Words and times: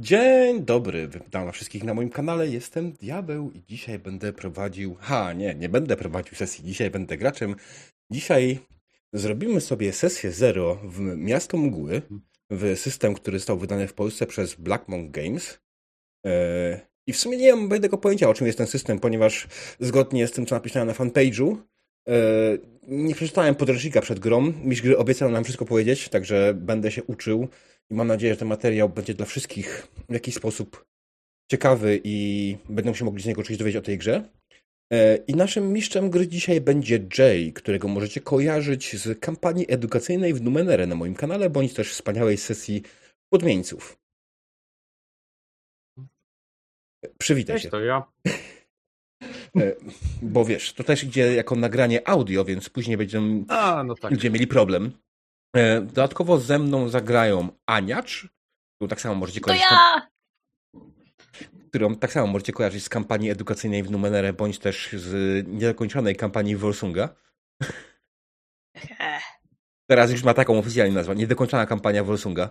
Dzień 0.00 0.64
dobry, 0.64 1.08
witam 1.08 1.52
wszystkich 1.52 1.84
na 1.84 1.94
moim 1.94 2.10
kanale, 2.10 2.48
jestem 2.48 2.92
Diabeł 2.92 3.50
i 3.50 3.62
dzisiaj 3.68 3.98
będę 3.98 4.32
prowadził... 4.32 4.96
Ha, 5.00 5.32
nie, 5.32 5.54
nie 5.54 5.68
będę 5.68 5.96
prowadził 5.96 6.34
sesji, 6.34 6.64
dzisiaj 6.64 6.90
będę 6.90 7.16
graczem. 7.16 7.54
Dzisiaj 8.10 8.58
zrobimy 9.12 9.60
sobie 9.60 9.92
sesję 9.92 10.32
zero 10.32 10.74
w 10.74 11.00
Miasto 11.00 11.56
Mgły, 11.56 12.02
w 12.50 12.76
system, 12.76 13.14
który 13.14 13.38
został 13.38 13.58
wydany 13.58 13.88
w 13.88 13.94
Polsce 13.94 14.26
przez 14.26 14.54
Black 14.54 14.88
Monk 14.88 15.10
Games. 15.10 15.58
E, 16.26 16.80
I 17.06 17.12
w 17.12 17.16
sumie 17.16 17.36
nie 17.36 17.56
mam 17.56 17.70
jednego 17.70 17.98
pojęcia, 17.98 18.28
o 18.28 18.34
czym 18.34 18.46
jest 18.46 18.58
ten 18.58 18.66
system, 18.66 18.98
ponieważ 18.98 19.48
zgodnie 19.80 20.26
z 20.26 20.32
tym, 20.32 20.46
co 20.46 20.54
napisałem 20.54 20.88
na 20.88 20.94
fanpage'u, 20.94 21.56
e, 22.08 22.14
nie 22.88 23.14
przeczytałem 23.14 23.54
podręcznika 23.54 24.00
przed 24.00 24.18
grą. 24.18 24.52
Mistrz 24.64 24.82
gry 24.82 24.98
obiecał 24.98 25.30
nam 25.30 25.44
wszystko 25.44 25.64
powiedzieć, 25.64 26.08
także 26.08 26.54
będę 26.54 26.90
się 26.90 27.04
uczył 27.04 27.48
i 27.90 27.94
mam 27.94 28.06
nadzieję, 28.06 28.32
że 28.32 28.38
ten 28.38 28.48
materiał 28.48 28.88
będzie 28.88 29.14
dla 29.14 29.26
wszystkich 29.26 29.88
w 30.08 30.12
jakiś 30.12 30.34
sposób 30.34 30.84
ciekawy 31.50 32.00
i 32.04 32.56
będą 32.68 32.94
się 32.94 33.04
mogli 33.04 33.22
z 33.22 33.26
niego 33.26 33.42
coś 33.42 33.56
dowiedzieć 33.56 33.78
o 33.78 33.86
tej 33.86 33.98
grze. 33.98 34.28
E, 34.92 35.16
I 35.16 35.34
naszym 35.34 35.72
mistrzem 35.72 36.10
gry 36.10 36.28
dzisiaj 36.28 36.60
będzie 36.60 37.06
Jay, 37.18 37.52
którego 37.52 37.88
możecie 37.88 38.20
kojarzyć 38.20 38.96
z 38.96 39.20
kampanii 39.20 39.66
edukacyjnej 39.68 40.34
w 40.34 40.42
Numenere 40.42 40.86
na 40.86 40.94
moim 40.94 41.14
kanale, 41.14 41.50
bądź 41.50 41.74
też 41.74 41.92
wspaniałej 41.92 42.36
sesji 42.36 42.82
podmieńców. 43.32 43.98
Przywitaj 47.18 47.56
Cześć, 47.56 47.64
się. 47.64 47.70
to 47.70 47.80
ja. 47.80 48.04
E, 49.56 49.74
Bo 50.22 50.44
wiesz, 50.44 50.72
to 50.72 50.84
też 50.84 51.04
idzie 51.04 51.34
jako 51.34 51.56
nagranie 51.56 52.08
audio, 52.08 52.44
więc 52.44 52.68
później 52.68 52.96
będziemy, 52.96 53.44
A, 53.48 53.84
no 53.84 53.94
tak. 53.94 54.10
będziemy 54.10 54.34
mieli 54.34 54.46
problem. 54.46 54.92
E, 55.56 55.80
Dodatkowo 55.80 56.38
ze 56.38 56.58
mną 56.58 56.88
zagrają 56.88 57.48
Aniacz, 57.66 58.28
którą 58.76 58.88
tak 58.88 59.00
samo 59.00 59.14
możecie 59.14 59.40
To 59.40 59.46
kojarzyć, 59.46 59.70
ja! 59.70 60.08
którą 61.68 61.94
tak 61.96 62.12
samo 62.12 62.26
możecie 62.26 62.52
kojarzyć 62.52 62.84
z 62.84 62.88
kampanii 62.88 63.30
edukacyjnej 63.30 63.82
w 63.82 63.90
Numenere, 63.90 64.32
bądź 64.32 64.58
też 64.58 64.92
z 64.92 65.46
niedokończonej 65.48 66.16
kampanii 66.16 66.56
Wolsunga. 66.56 67.08
Teraz 69.90 70.10
już 70.10 70.22
ma 70.22 70.34
taką 70.34 70.58
oficjalnie 70.58 70.94
nazwę, 70.94 71.16
niedokończona 71.16 71.66
kampania 71.66 72.04
Wolsunga. 72.04 72.50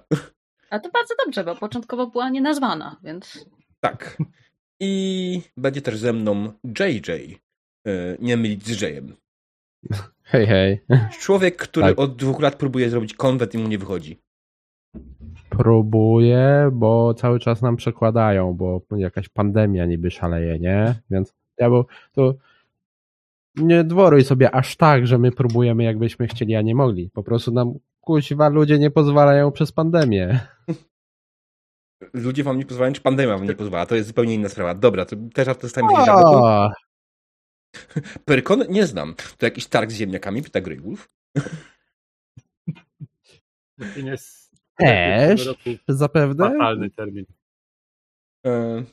A 0.70 0.80
to 0.80 0.90
bardzo 0.90 1.16
dobrze, 1.26 1.44
bo 1.44 1.56
początkowo 1.56 2.08
była 2.08 2.30
nienazwana, 2.30 3.00
więc 3.04 3.46
Tak. 3.80 4.18
I 4.80 5.42
będzie 5.58 5.82
też 5.82 5.98
ze 5.98 6.14
mną 6.14 6.54
JJ. 6.80 7.12
e, 7.88 8.18
Nie 8.20 8.38
mylić 8.38 8.66
z 8.66 8.82
Jayem. 8.82 9.16
Hej, 10.30 10.48
hej. 10.48 10.82
Człowiek, 11.20 11.58
który 11.58 11.86
Tak. 11.86 12.00
od 12.00 12.16
dwóch 12.16 12.42
lat 12.42 12.56
próbuje 12.56 12.90
zrobić 12.90 13.14
konwent 13.14 13.54
i 13.56 13.58
mu 13.58 13.68
nie 13.68 13.78
wychodzi. 13.78 14.20
Próbuję, 15.50 16.70
bo 16.74 17.14
cały 17.14 17.40
czas 17.40 17.62
nam 17.62 17.76
przekładają, 17.76 18.54
bo 18.54 18.82
jakaś 18.98 19.30
pandemia 19.30 19.86
niby 19.86 20.12
szaleje, 20.12 20.60
nie? 20.60 20.96
Więc 21.10 21.34
ja 21.58 21.70
bo 21.70 21.86
to 22.12 22.36
nie 23.56 23.84
dworuj 23.84 24.24
sobie 24.24 24.56
aż 24.56 24.76
tak, 24.76 25.08
że 25.08 25.18
my 25.18 25.32
próbujemy 25.32 25.84
jakbyśmy 25.84 26.28
chcieli, 26.28 26.56
a 26.56 26.62
nie 26.62 26.76
mogli. 26.76 27.10
Po 27.14 27.24
prostu 27.24 27.52
nam 27.52 27.74
kuźwa 28.02 28.50
ludzie 28.50 28.80
nie 28.80 28.92
pozwalają 28.92 29.52
przez 29.52 29.72
pandemię. 29.72 30.40
Ludzie 32.14 32.44
wam 32.44 32.58
nie 32.58 32.66
pozwalają, 32.66 32.94
czy 32.94 33.02
pandemia 33.02 33.38
wam 33.38 33.48
nie 33.48 33.56
pozwala. 33.56 33.86
To 33.86 33.96
jest 33.96 34.08
zupełnie 34.08 34.34
inna 34.34 34.50
sprawa. 34.50 34.74
Dobra, 34.74 35.06
to 35.06 35.16
też 35.34 35.58
dostajemy 35.58 35.96
się 35.96 36.06
żadnego. 36.06 36.72
O, 37.76 37.80
Pyrkon 38.26 38.64
nie 38.70 38.88
znam. 38.88 39.16
To 39.38 39.46
jakiś 39.46 39.68
targ 39.68 39.92
z 39.92 39.96
ziemniakami, 39.96 40.42
pyta 40.44 40.62
Greywolf. 40.62 41.10
Też? 44.78 45.50
zapewne? 45.88 46.52
fatalny 46.52 46.90
termin. 46.90 47.26
E, 48.46 48.84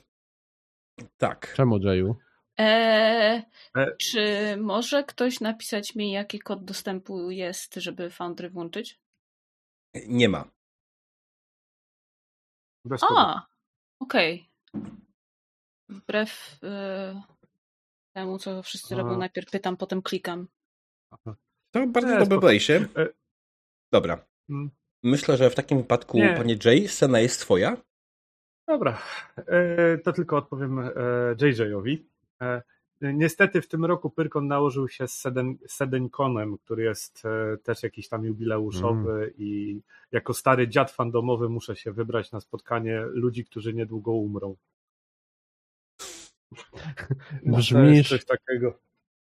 tak. 1.17 1.53
Czemu, 1.55 1.77
Jayu? 1.79 2.15
eee, 2.57 3.41
E- 3.77 3.95
czy 3.97 4.55
może 4.57 5.03
ktoś 5.03 5.39
napisać 5.39 5.95
mi, 5.95 6.11
jaki 6.11 6.39
kod 6.39 6.65
dostępu 6.65 7.31
jest, 7.31 7.75
żeby 7.75 8.09
Foundry 8.09 8.49
włączyć? 8.49 8.99
Nie 10.07 10.29
ma. 10.29 10.51
Bez. 12.85 13.01
A, 13.09 13.45
okej. 13.99 14.49
Wbrew 15.89 16.59
e, 16.63 17.21
temu, 18.15 18.39
co 18.39 18.63
wszyscy 18.63 18.95
A. 18.95 18.97
robią, 18.97 19.17
najpierw 19.17 19.51
pytam, 19.51 19.77
potem 19.77 20.01
klikam. 20.01 20.47
To 21.71 21.87
bardzo 21.87 22.09
Nie, 22.13 22.19
dobre 22.19 22.39
podejście. 22.39 22.87
E- 22.97 23.07
Dobra. 23.91 24.25
Mm. 24.49 24.69
Myślę, 25.03 25.37
że 25.37 25.49
w 25.49 25.55
takim 25.55 25.77
wypadku, 25.77 26.17
Nie. 26.17 26.33
panie 26.37 26.57
Jay, 26.65 26.87
scena 26.87 27.19
jest 27.19 27.39
twoja. 27.39 27.77
Dobra, 28.67 28.97
e, 29.37 29.97
to 29.97 30.13
tylko 30.13 30.37
odpowiem 30.37 30.79
e, 30.79 30.91
JJ-owi. 31.41 32.05
E, 32.41 32.61
Niestety 33.01 33.61
w 33.61 33.67
tym 33.67 33.85
roku 33.85 34.09
Pyrkon 34.09 34.47
nałożył 34.47 34.87
się 34.87 35.07
z 35.07 35.13
Seden, 35.13 35.57
Sedeńkonem, 35.67 36.57
który 36.57 36.83
jest 36.83 37.23
e, 37.25 37.57
też 37.57 37.83
jakiś 37.83 38.09
tam 38.09 38.25
jubileuszowy 38.25 39.33
i 39.37 39.79
jako 40.11 40.33
stary 40.33 40.67
dziad 40.67 40.91
fandomowy 40.91 41.49
muszę 41.49 41.75
się 41.75 41.91
wybrać 41.91 42.31
na 42.31 42.39
spotkanie 42.39 43.01
ludzi, 43.01 43.45
którzy 43.45 43.73
niedługo 43.73 44.11
umrą. 44.11 44.55
No, 47.43 47.57
Brzmisz 47.57 48.09
coś 48.09 48.25
takiego. 48.25 48.73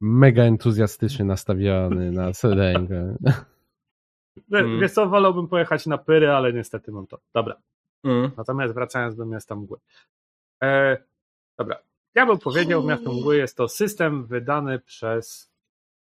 mega 0.00 0.42
entuzjastycznie 0.42 1.24
nastawiony 1.24 2.10
na 2.12 2.32
sedenkę. 2.32 3.16
Wie- 4.48 4.58
Mm. 4.58 4.80
Wiesz 4.80 4.92
co, 4.92 5.08
wolałbym 5.08 5.48
pojechać 5.48 5.86
na 5.86 5.98
Pyry, 5.98 6.30
ale 6.30 6.52
niestety 6.52 6.92
mam 6.92 7.06
to. 7.06 7.18
Dobra. 7.34 7.56
Mm. 8.04 8.30
Natomiast 8.36 8.74
wracając 8.74 9.16
do 9.16 9.26
Miasta 9.26 9.54
Mgły. 9.56 9.78
E, 10.62 10.96
dobra. 11.58 11.78
Ja 12.14 12.26
bym 12.26 12.38
powiedział, 12.38 12.84
Miasto 12.86 13.12
Mgły 13.12 13.36
jest 13.36 13.56
to 13.56 13.68
system 13.68 14.26
wydany 14.26 14.78
przez 14.78 15.50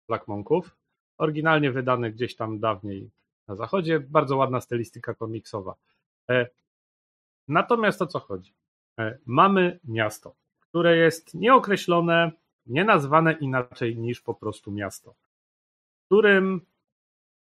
Black 0.08 0.28
Monków. 0.28 0.76
Oryginalnie 1.18 1.72
wydany 1.72 2.10
gdzieś 2.12 2.36
tam 2.36 2.58
dawniej 2.58 3.10
na 3.48 3.54
zachodzie. 3.56 4.00
Bardzo 4.00 4.36
ładna 4.36 4.60
stylistyka 4.60 5.14
komiksowa. 5.14 5.74
E, 6.30 6.46
natomiast 7.48 8.02
o 8.02 8.06
co 8.06 8.18
chodzi? 8.18 8.52
E, 8.98 9.18
mamy 9.26 9.78
miasto, 9.84 10.34
które 10.70 10.96
jest 10.96 11.34
nieokreślone, 11.34 12.32
nienazwane 12.66 13.32
inaczej 13.32 13.96
niż 13.96 14.20
po 14.20 14.34
prostu 14.34 14.72
miasto, 14.72 15.10
w 15.10 16.06
którym 16.06 16.60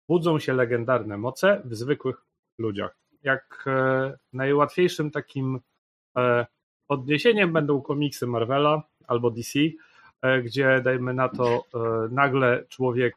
budzą 0.09 0.39
się 0.39 0.53
legendarne 0.53 1.17
moce 1.17 1.61
w 1.65 1.75
zwykłych 1.75 2.25
ludziach. 2.57 2.97
Jak 3.23 3.65
e, 3.67 4.17
najłatwiejszym 4.33 5.11
takim 5.11 5.59
e, 6.17 6.45
odniesieniem 6.87 7.53
będą 7.53 7.81
komiksy 7.81 8.27
Marvela 8.27 8.83
albo 9.07 9.31
DC, 9.31 9.59
e, 10.21 10.41
gdzie 10.41 10.81
dajmy 10.83 11.13
na 11.13 11.29
to 11.29 11.63
nagle 12.11 12.65
człowiek 12.69 13.15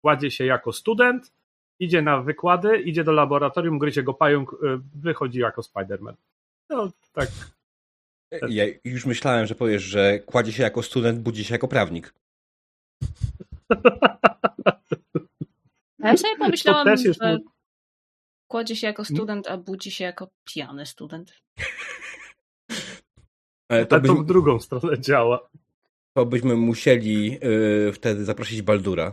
kładzie 0.00 0.30
się 0.30 0.44
jako 0.44 0.72
student, 0.72 1.32
idzie 1.78 2.02
na 2.02 2.22
wykłady, 2.22 2.78
idzie 2.78 3.04
do 3.04 3.12
laboratorium, 3.12 3.78
gryzie 3.78 4.02
go 4.02 4.14
pająk, 4.14 4.56
wychodzi 4.94 5.38
jako 5.38 5.62
Spider-Man. 5.62 6.14
No 6.70 6.90
tak. 7.12 7.28
Ja 8.48 8.64
już 8.84 9.06
myślałem, 9.06 9.46
że 9.46 9.54
powiesz, 9.54 9.82
że 9.82 10.18
kładzie 10.18 10.52
się 10.52 10.62
jako 10.62 10.82
student, 10.82 11.18
budzi 11.20 11.44
się 11.44 11.54
jako 11.54 11.68
prawnik. 11.68 12.14
Ja 15.98 16.16
sobie 16.16 16.36
pomyślałam, 16.38 16.86
też 16.86 17.04
jest 17.04 17.20
że 17.22 17.38
kładzie 18.50 18.76
się 18.76 18.86
jako 18.86 19.04
student, 19.04 19.46
a 19.48 19.56
budzi 19.58 19.90
się 19.90 20.04
jako 20.04 20.28
pijany 20.44 20.86
student. 20.86 21.32
E, 23.68 23.86
To, 23.86 24.00
To, 24.00 24.06
to 24.06 24.14
w 24.14 24.26
drugą 24.26 24.60
stronę 24.60 25.00
działa. 25.00 25.48
to 26.16 26.26
byśmy 26.26 26.54
musieli 26.56 27.38
y, 27.88 27.92
wtedy 27.92 28.24
zaprosić 28.24 28.62
Baldura. 28.62 29.12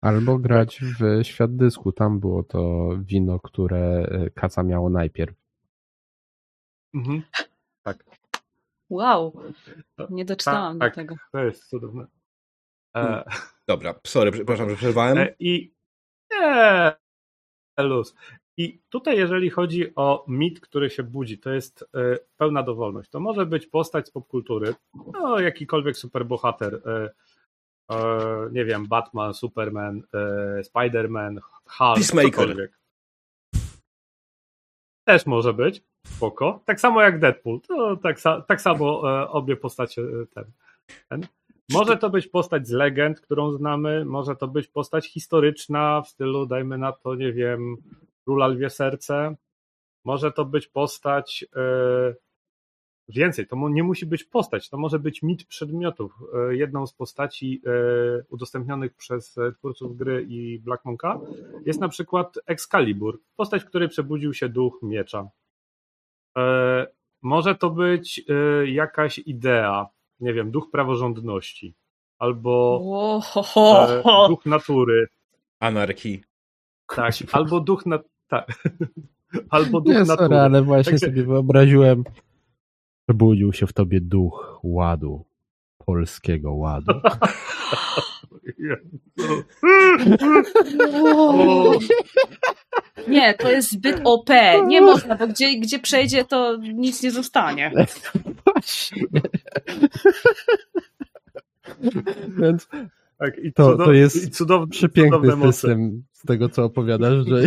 Albo 0.00 0.38
grać 0.38 0.80
w 1.00 1.24
świat 1.26 1.56
dysku. 1.56 1.92
Tam 1.92 2.20
było 2.20 2.42
to 2.42 2.90
wino, 2.98 3.40
które 3.40 3.78
e, 4.10 4.30
kaca 4.30 4.62
miało 4.62 4.90
najpierw. 4.90 5.34
Mhm. 6.94 7.22
Wow, 8.90 9.42
nie 10.10 10.24
doczytałam 10.24 10.78
tak. 10.78 10.92
do 10.92 10.94
tego. 10.94 11.16
To 11.32 11.44
jest 11.44 11.68
cudowne. 11.68 12.06
E, 12.96 13.24
Dobra, 13.68 13.94
sorry, 14.06 14.32
przepraszam, 14.32 14.70
że 14.70 14.76
przerwałem. 14.76 15.18
E, 15.18 15.34
I 15.38 15.74
nie, 16.30 16.92
luz. 17.78 18.14
I 18.56 18.80
tutaj, 18.88 19.18
jeżeli 19.18 19.50
chodzi 19.50 19.94
o 19.96 20.24
mit, 20.28 20.60
który 20.60 20.90
się 20.90 21.02
budzi, 21.02 21.38
to 21.38 21.50
jest 21.50 21.82
e, 21.94 22.18
pełna 22.36 22.62
dowolność. 22.62 23.10
To 23.10 23.20
może 23.20 23.46
być 23.46 23.66
postać 23.66 24.08
z 24.08 24.10
popkultury, 24.10 24.74
no, 25.12 25.40
jakikolwiek 25.40 25.96
superbohater. 25.96 26.82
e, 26.86 27.10
e, 27.94 28.48
nie 28.52 28.64
wiem, 28.64 28.86
Batman, 28.86 29.34
Superman, 29.34 30.02
Spider-Man, 30.62 31.38
Hulk, 31.66 31.96
Peacemaker. 31.98 32.32
cokolwiek. 32.32 32.78
Też 35.04 35.26
może 35.26 35.54
być, 35.54 35.82
spoko. 36.16 36.60
Tak 36.64 36.80
samo 36.80 37.02
jak 37.02 37.18
Deadpool. 37.20 37.60
To 37.60 37.96
tak, 37.96 38.18
sa- 38.20 38.42
tak 38.42 38.60
samo 38.60 39.02
e, 39.22 39.28
obie 39.28 39.56
postacie 39.56 40.02
e, 40.02 40.26
ten. 40.34 40.44
ten. 41.08 41.26
Może 41.72 41.96
to 41.96 42.10
być 42.10 42.26
postać 42.26 42.68
z 42.68 42.70
legend, 42.72 43.20
którą 43.20 43.52
znamy, 43.52 44.04
może 44.04 44.36
to 44.36 44.48
być 44.48 44.68
postać 44.68 45.08
historyczna 45.12 46.02
w 46.02 46.08
stylu, 46.08 46.46
dajmy 46.46 46.78
na 46.78 46.92
to, 46.92 47.14
nie 47.14 47.32
wiem, 47.32 47.76
Króla 48.24 48.46
Lwie 48.46 48.70
Serce. 48.70 49.36
Może 50.04 50.32
to 50.32 50.44
być 50.44 50.66
postać 50.66 51.44
e, 51.56 52.14
więcej, 53.08 53.46
to 53.46 53.68
nie 53.68 53.82
musi 53.82 54.06
być 54.06 54.24
postać, 54.24 54.68
to 54.68 54.76
może 54.78 54.98
być 54.98 55.22
mit 55.22 55.44
przedmiotów. 55.44 56.12
E, 56.34 56.56
Jedną 56.56 56.86
z 56.86 56.92
postaci 56.92 57.62
e, 57.66 57.70
udostępnionych 58.28 58.94
przez 58.94 59.36
twórców 59.58 59.96
gry 59.96 60.26
i 60.28 60.58
Black 60.58 60.84
Monka 60.84 61.20
jest 61.66 61.80
na 61.80 61.88
przykład 61.88 62.38
Excalibur, 62.46 63.20
postać, 63.36 63.62
w 63.62 63.66
której 63.66 63.88
przebudził 63.88 64.34
się 64.34 64.48
duch 64.48 64.78
miecza. 64.82 65.28
E, 66.38 66.86
Może 67.22 67.54
to 67.54 67.70
być 67.70 68.22
e, 68.28 68.66
jakaś 68.70 69.18
idea, 69.18 69.86
nie 70.20 70.32
wiem, 70.32 70.50
duch 70.50 70.70
praworządności 70.70 71.74
albo 72.18 72.80
e, 74.06 74.28
duch 74.28 74.46
natury, 74.46 75.06
Anarchii. 75.60 76.22
tak, 76.96 77.14
albo 77.32 77.60
duch 77.60 77.86
na, 77.86 77.98
tak. 78.28 78.46
albo 79.50 79.80
duch 79.80 79.94
Nie, 79.94 79.98
natury. 80.00 80.16
sorry, 80.16 80.36
ale 80.38 80.62
właśnie 80.62 80.92
Także- 80.92 81.06
sobie 81.06 81.24
wyobraziłem, 81.24 82.04
przebudził 83.08 83.52
się 83.52 83.66
w 83.66 83.72
tobie 83.72 84.00
duch 84.00 84.60
ładu, 84.62 85.24
polskiego 85.88 86.52
ładu. 86.52 86.92
Nie, 93.08 93.34
to 93.34 93.50
jest 93.50 93.70
zbyt 93.72 94.00
OP. 94.04 94.28
Nie 94.66 94.80
można, 94.80 95.16
bo 95.16 95.26
gdzie, 95.28 95.58
gdzie 95.60 95.78
przejdzie, 95.78 96.24
to 96.24 96.56
nic 96.56 97.02
nie 97.02 97.10
zostanie. 97.10 97.72
Właśnie. 98.46 99.02
Więc 102.28 102.68
tak, 103.18 103.38
i 103.38 103.52
To- 103.52 103.72
cudow- 103.72 103.84
to 103.84 103.92
jest 103.92 104.24
i 104.24 104.30
cudowne, 104.30 104.66
przepiękny 104.66 105.52
system 105.52 106.04
z 106.12 106.22
tego, 106.26 106.48
co 106.48 106.64
opowiadasz, 106.64 107.26
że 107.26 107.42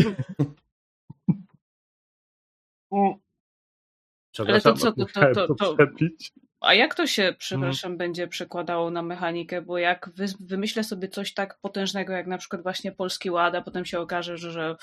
Przepraszam, 4.32 4.76
co, 4.78 4.86
to- 4.86 4.96
to- 4.96 5.02
musiałem 5.02 5.36
to- 5.36 5.56
to- 5.56 5.76
przepić. 5.76 6.34
A 6.62 6.74
jak 6.74 6.96
to 6.96 7.08
się, 7.08 7.22
Mhm. 7.24 7.40
przepraszam, 7.40 7.98
będzie 7.98 8.28
przekładało 8.28 8.92
na 8.92 9.02
mechanikę? 9.02 9.62
Bo 9.62 9.78
jak 9.78 10.10
wy, 10.16 10.26
wymyślę 10.40 10.84
sobie 10.84 11.08
coś 11.08 11.34
tak 11.34 11.58
potężnego, 11.62 12.14
jak 12.14 12.28
na 12.28 12.38
przykład 12.38 12.64
właśnie 12.64 12.92
Polski 12.92 13.30
Ład, 13.32 13.56
a 13.56 13.62
potem 13.62 13.86
się 13.86 14.00
okaże, 14.00 14.38
że, 14.38 14.52
że 14.52 14.76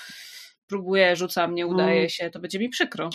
próbuję, 0.67 1.15
rzucam, 1.15 1.55
nie 1.55 1.67
udaje 1.67 1.97
Mm. 1.97 2.09
się, 2.09 2.29
to 2.29 2.39
będzie 2.39 2.59
mi 2.59 2.69
przykro. 2.69 3.09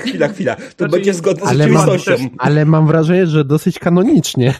Chwila, 0.00 0.28
chwila. 0.28 0.56
To 0.56 0.62
Znaczy, 0.62 0.88
będzie 0.92 1.14
zgodne 1.14 1.46
z 1.46 1.48
ale 1.48 1.66
mam, 1.66 1.86
rzeczywistością. 1.90 2.36
ale 2.38 2.64
mam 2.64 2.86
wrażenie, 2.86 3.26
że 3.26 3.44
dosyć 3.44 3.78
kanonicznie. 3.78 4.54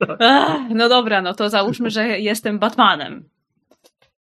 Ach, 0.20 0.60
no 0.70 0.88
dobra, 0.88 1.22
no 1.22 1.34
to 1.34 1.50
załóżmy, 1.50 1.90
że 1.90 2.20
jestem 2.20 2.58
Batmanem. 2.58 3.28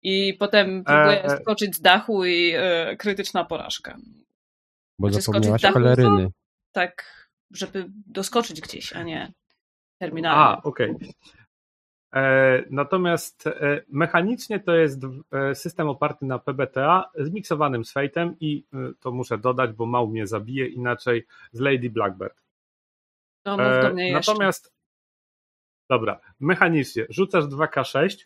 I 0.03 0.33
potem 0.39 0.83
próbuję 0.86 1.24
E, 1.24 1.25
e. 1.25 1.42
skoczyć 1.42 1.75
z 1.75 1.81
dachu 1.81 2.25
i 2.25 2.51
e, 2.56 2.95
krytyczna 2.98 3.45
porażka. 3.45 3.98
Bo 5.00 5.09
Znaczy, 5.09 5.21
zapomniałaś 5.25 5.62
dachu, 5.62 5.74
peleryny. 5.74 6.30
Tak, 6.71 7.06
żeby 7.51 7.85
doskoczyć 8.07 8.62
gdzieś, 8.62 8.94
a 8.94 9.03
nie 9.03 9.23
A, 9.23 9.31
terminalnie. 10.00 10.63
okej. 10.63 10.95
E, 12.13 12.63
Natomiast 12.69 13.47
e, 13.47 13.83
mechanicznie 13.88 14.59
to 14.59 14.75
jest 14.75 15.01
e, 15.31 15.56
system 15.56 15.89
oparty 15.89 16.25
na 16.25 16.39
PBTA 16.39 17.12
zmiksowanym 17.15 17.85
z 17.85 17.94
Fate'em 17.94 18.33
i 18.39 18.65
to 19.00 19.12
muszę 19.12 19.38
dodać, 19.38 19.71
bo 19.71 19.85
mał 19.85 20.07
mnie 20.07 20.27
zabije 20.27 20.68
inaczej 20.68 21.25
z 21.51 21.59
Lady 21.59 21.89
Blackbird. 21.89 22.41
No 23.45 23.57
mów 23.57 23.81
do 23.81 23.94
mnie 23.94 24.09
jeszcze. 24.09 24.31
Natomiast 24.31 24.74
dobra, 25.89 26.19
mechanicznie 26.39 27.06
rzucasz 27.09 27.44
2K6 27.44 28.25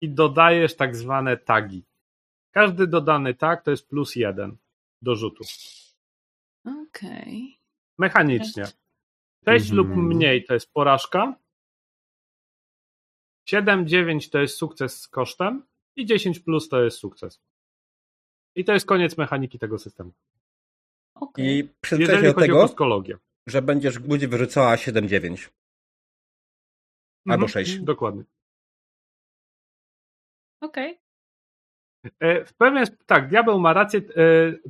i 0.00 0.08
dodajesz 0.08 0.76
tak 0.76 0.96
zwane 0.96 1.36
tagi. 1.36 1.84
Każdy 2.50 2.86
dodany 2.86 3.34
tag 3.34 3.62
to 3.62 3.70
jest 3.70 3.88
plus 3.88 4.16
jeden 4.16 4.56
do 5.02 5.16
rzutu. 5.16 5.44
Okej. 6.68 7.58
Mechanicznie. 7.98 8.64
6 8.64 9.70
Mhm. 9.70 9.76
lub 9.76 9.88
mniej 9.96 10.44
to 10.44 10.54
jest 10.54 10.72
porażka. 10.72 11.34
7, 13.48 13.88
9 13.88 14.30
to 14.30 14.38
jest 14.38 14.56
sukces 14.56 15.00
z 15.00 15.08
kosztem 15.08 15.66
i 15.96 16.06
10 16.06 16.40
plus 16.40 16.68
to 16.68 16.82
jest 16.84 16.98
sukces. 16.98 17.40
I 18.56 18.64
to 18.64 18.72
jest 18.72 18.86
koniec 18.86 19.18
mechaniki 19.18 19.58
tego 19.58 19.78
systemu. 19.78 20.12
okej. 21.14 21.44
I 21.44 21.48
Jeżeli 21.56 21.74
przyzwyczaj 21.80 22.14
chodzi 22.16 22.26
do 22.26 22.36
o 22.36 22.40
tego, 22.40 22.60
kostkologię. 22.60 23.18
że 23.46 23.62
będziesz 23.62 23.98
będzie 23.98 24.28
wyrzucała 24.28 24.74
7-9. 24.76 25.50
Albo 27.26 27.44
Mhm, 27.46 27.48
6. 27.48 27.78
Dokładnie. 27.80 28.24
Okej. 30.60 30.92
E, 30.92 30.98
W 32.46 32.54
pewien 32.58 32.84
tak, 33.06 33.28
diabeł 33.28 33.60
ma 33.60 33.72
rację. 33.72 34.00
e, 34.00 34.02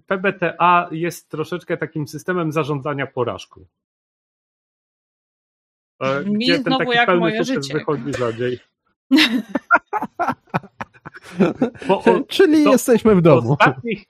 PBTA 0.06 0.88
jest 0.92 1.28
troszeczkę 1.30 1.76
takim 1.76 2.08
systemem 2.08 2.52
zarządzania 2.52 3.06
porażką. 3.06 3.64
E, 6.02 6.20
Brzmi 6.20 6.38
Gdzie 6.38 6.54
ten 6.54 6.62
znowu 6.62 6.78
taki 6.78 6.96
jak 6.96 7.06
pełny 7.06 7.20
moje 7.20 7.44
życie. 7.44 7.75
wychodzi 7.75 8.14
rzadziej. 8.19 8.58
Po, 11.88 11.98
o, 12.04 12.20
Czyli 12.28 12.64
to- 12.64 12.70
jesteśmy 12.70 13.14
w 13.14 13.19
po, 13.19 13.22
domu. 13.22 13.52
ostatnich, 13.60 14.04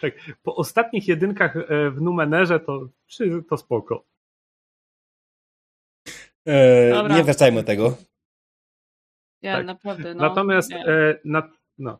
tak, 0.00 0.14
po 0.42 0.56
ostatnich 0.56 1.08
jedynkach 1.08 1.56
e, 1.56 1.90
w 1.90 2.00
Numenerze 2.00 2.60
to, 2.60 2.88
to 3.48 3.56
spoko. 3.56 4.04
E, 6.46 7.08
nie 7.08 7.24
wracajmy 7.24 7.60
do 7.60 7.66
tego. 7.66 7.96
Ja 9.42 9.56
Tak. 9.56 9.66
naprawdę, 9.66 10.14
no. 10.14 10.28
Natomiast, 10.28 10.70
nie. 10.70 10.86
e, 10.86 11.20
na, 11.24 11.50
no. 11.78 11.98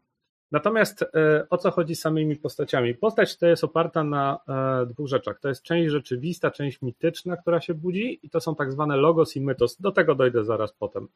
Natomiast 0.53 1.03
e, 1.03 1.47
o 1.51 1.59
co 1.59 1.71
chodzi 1.71 1.97
z 1.97 2.01
samymi 2.01 2.37
postaciami? 2.37 2.95
Postać 2.95 3.37
to 3.37 3.47
jest 3.47 3.65
oparta 3.65 4.05
na 4.05 4.39
e, 4.49 4.87
dwóch 4.87 5.09
rzeczach. 5.09 5.41
To 5.41 5.49
jest 5.49 5.63
część 5.63 5.91
rzeczywista, 5.91 6.51
część 6.51 6.83
mityczna, 6.83 7.37
która 7.37 7.61
się 7.61 7.75
budzi 7.75 8.21
i 8.23 8.31
to 8.31 8.41
są 8.41 8.55
tak 8.55 8.73
zwane 8.73 8.97
logos 8.97 9.37
i 9.37 9.41
mytos. 9.41 9.81
Do 9.81 9.93
tego 9.93 10.15
dojdę 10.15 10.45
zaraz 10.45 10.73
potem. 10.73 11.09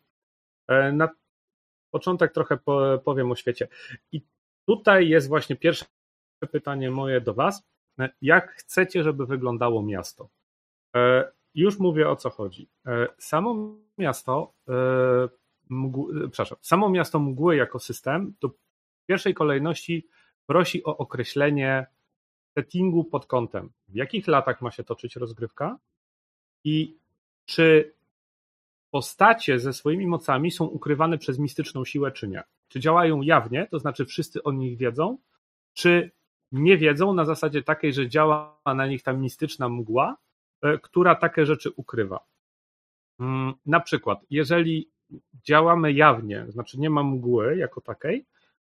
E, 0.69 0.93
na 0.93 1.08
początek 1.90 2.32
trochę 2.32 2.56
po, 2.56 2.99
powiem 3.05 3.31
o 3.31 3.37
świecie. 3.37 3.69
I 4.12 4.23
tutaj 4.67 5.08
jest 5.08 5.29
właśnie 5.29 5.56
pierwsze 5.56 5.85
pytanie 6.50 6.90
moje 6.90 7.20
do 7.20 7.35
Was. 7.35 7.62
Jak 8.23 8.52
chcecie, 8.52 9.02
żeby 9.02 9.26
wyglądało 9.26 9.82
miasto? 9.82 10.28
Już 11.55 11.78
mówię 11.78 12.08
o 12.08 12.17
co 12.17 12.31
chodzi. 12.31 12.69
Samo 13.19 13.76
miasto 13.99 14.52
mgły, 15.70 16.28
przepraszam, 16.28 16.58
samo 16.61 16.90
miasto 16.90 17.19
mgły 17.19 17.56
jako 17.56 17.78
system, 17.78 18.35
to 18.38 18.50
pierwszej 19.12 19.35
kolejności 19.35 20.06
prosi 20.47 20.85
o 20.85 20.97
określenie 20.97 21.87
settingu 22.54 23.04
pod 23.04 23.26
kątem, 23.26 23.71
w 23.88 23.95
jakich 23.95 24.26
latach 24.26 24.62
ma 24.62 24.71
się 24.71 24.85
toczyć 24.85 25.16
rozgrywka 25.16 25.78
i 26.64 26.97
czy 27.45 27.95
postacie 28.90 29.59
ze 29.59 29.73
swoimi 29.73 30.07
mocami 30.07 30.50
są 30.50 30.64
ukrywane 30.64 31.19
przez 31.19 31.38
mistyczną 31.38 31.85
siłę, 31.85 32.12
czy 32.12 32.28
nie. 32.28 32.42
Czy 32.69 32.81
działają 32.81 33.23
jawnie, 33.23 33.66
to 33.71 33.78
znaczy 33.78 34.04
wszyscy 34.07 34.42
o 34.42 34.52
nich 34.52 34.78
wiedzą, 34.78 35.19
czy 35.75 36.11
nie 36.52 36.78
wiedzą 36.78 37.14
na 37.14 37.25
zasadzie 37.25 37.62
takiej, 37.62 37.92
że 37.92 38.09
działa 38.09 38.61
na 38.66 38.87
nich 38.87 39.02
ta 39.02 39.12
mistyczna 39.12 39.69
mgła, 39.69 40.16
e, 40.62 40.78
która 40.78 41.14
takie 41.14 41.47
rzeczy 41.47 41.71
ukrywa. 41.76 42.21
Mm, 43.21 43.54
Na 43.66 43.81
przykład, 43.81 44.19
jeżeli 44.31 44.90
działamy 45.35 45.92
jawnie, 45.92 46.47
znaczy 46.49 46.81
nie 46.81 46.90
ma 46.90 47.02
mgły 47.02 47.57
jako 47.57 47.81
takiej, 47.81 48.26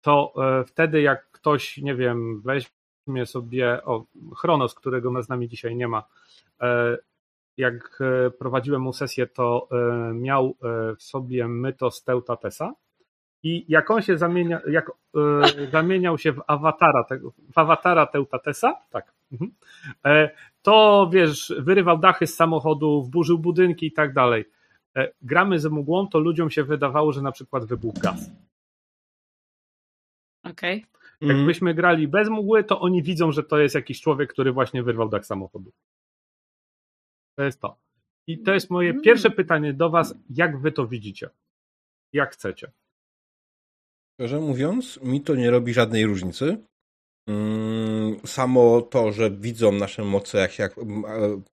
to 0.05 0.33
e, 0.39 0.65
wtedy 0.65 1.03
jak 1.03 1.31
ktoś, 1.31 1.79
nie 1.79 1.95
wiem, 1.95 2.43
weźmie 2.43 3.27
sobie, 3.27 3.85
o, 3.85 4.05
Chronos, 4.37 4.75
którego 4.75 5.23
z 5.23 5.29
nami 5.29 5.49
dzisiaj 5.49 5.77
nie 5.77 5.89
ma, 5.89 6.05
e, 6.61 6.99
jak 7.57 7.99
e, 8.01 8.31
prowadziłem 8.31 8.83
mu 8.83 8.93
sesję, 8.93 9.27
to 9.27 9.69
miał 10.15 10.57
w 10.99 11.03
sobie 11.03 11.49
mytos 11.49 12.05
Teutatesa 12.05 12.73
i 13.43 13.65
jak 13.69 13.91
on 13.91 14.03
się 14.03 14.19
zamienia, 14.19 14.61
jak 14.69 14.91
zamieniał 15.73 16.19
się 16.19 16.33
w 16.33 16.43
awatara, 16.47 17.05
tego- 17.05 17.33
w 17.53 17.59
awatara 17.59 18.07
Teutatesa, 18.07 18.75
tak, 18.91 19.13
mhm, 19.33 19.53
to 20.63 21.09
wiesz, 21.13 21.55
wyrywał 21.59 21.99
dachy 21.99 22.27
z 22.27 22.35
samochodów, 22.35 23.11
burzył 23.11 23.39
budynki 23.39 23.87
i 23.87 23.93
tak 23.93 24.15
dalej. 24.15 24.45
Gramy 25.23 25.59
ze 25.59 25.71
mgłą, 25.71 26.09
to 26.09 26.19
ludziom 26.19 26.51
się 26.51 26.65
wydawało, 26.65 27.13
że 27.13 27.23
na 27.23 27.33
przykład 27.33 27.65
wybuchł 27.65 28.01
gaz. 28.01 28.31
Okej. 30.59 30.87
Mm. 31.21 31.37
Jakbyśmy 31.37 31.75
grali 31.75 32.09
bez 32.09 32.29
mgły, 32.31 32.65
to 32.65 32.81
oni 32.81 33.03
widzą, 33.03 33.33
że 33.33 33.43
to 33.43 33.59
jest 33.59 33.75
jakiś 33.75 34.01
człowiek, 34.01 34.33
który 34.33 34.53
właśnie 34.53 34.83
wyrwał 34.83 35.09
dach 35.09 35.27
samochodu. 35.27 35.73
To 37.39 37.45
jest 37.45 37.61
to. 37.61 37.77
I 38.27 38.39
to 38.39 38.55
jest 38.55 38.71
moje 38.71 38.91
Mm. 38.91 39.03
pierwsze 39.03 39.31
pytanie 39.31 39.73
do 39.73 39.91
Was, 39.91 40.15
jak 40.31 40.61
Wy 40.61 40.73
to 40.73 40.87
widzicie? 40.87 41.29
Jak 42.13 42.33
chcecie? 42.33 42.71
Szczerze 44.15 44.41
mówiąc, 44.41 45.01
mi 45.03 45.21
to 45.21 45.35
nie 45.35 45.51
robi 45.51 45.75
żadnej 45.75 46.07
różnicy. 46.07 46.57
Mm, 47.29 48.17
Samo 48.27 48.81
to, 48.83 49.13
że 49.13 49.31
widzą 49.31 49.73
nasze 49.73 50.05
moce, 50.05 50.39
jak, 50.39 50.59
jak, 50.59 50.75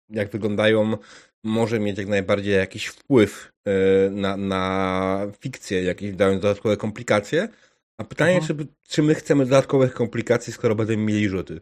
jak 0.10 0.30
wyglądają, 0.32 0.98
może 1.44 1.80
mieć 1.80 1.98
jak 1.98 2.08
najbardziej 2.08 2.54
jakiś 2.54 2.86
wpływ 2.88 3.52
e, 3.68 3.72
na, 4.10 4.38
na 4.38 5.22
fikcję, 5.40 5.84
jakieś 5.84 6.16
dając 6.16 6.42
dodatkowe 6.42 6.78
komplikacje, 6.78 7.48
A 8.02 8.04
pytanie, 8.04 8.36
Mhm. 8.38 8.58
czy, 8.60 8.68
czy 8.88 9.04
my 9.04 9.16
chcemy 9.16 9.46
dodatkowych 9.46 9.94
komplikacji, 9.94 10.54
skoro 10.54 10.76
będziemy 10.76 11.04
mieli 11.04 11.30
rzuty? 11.30 11.62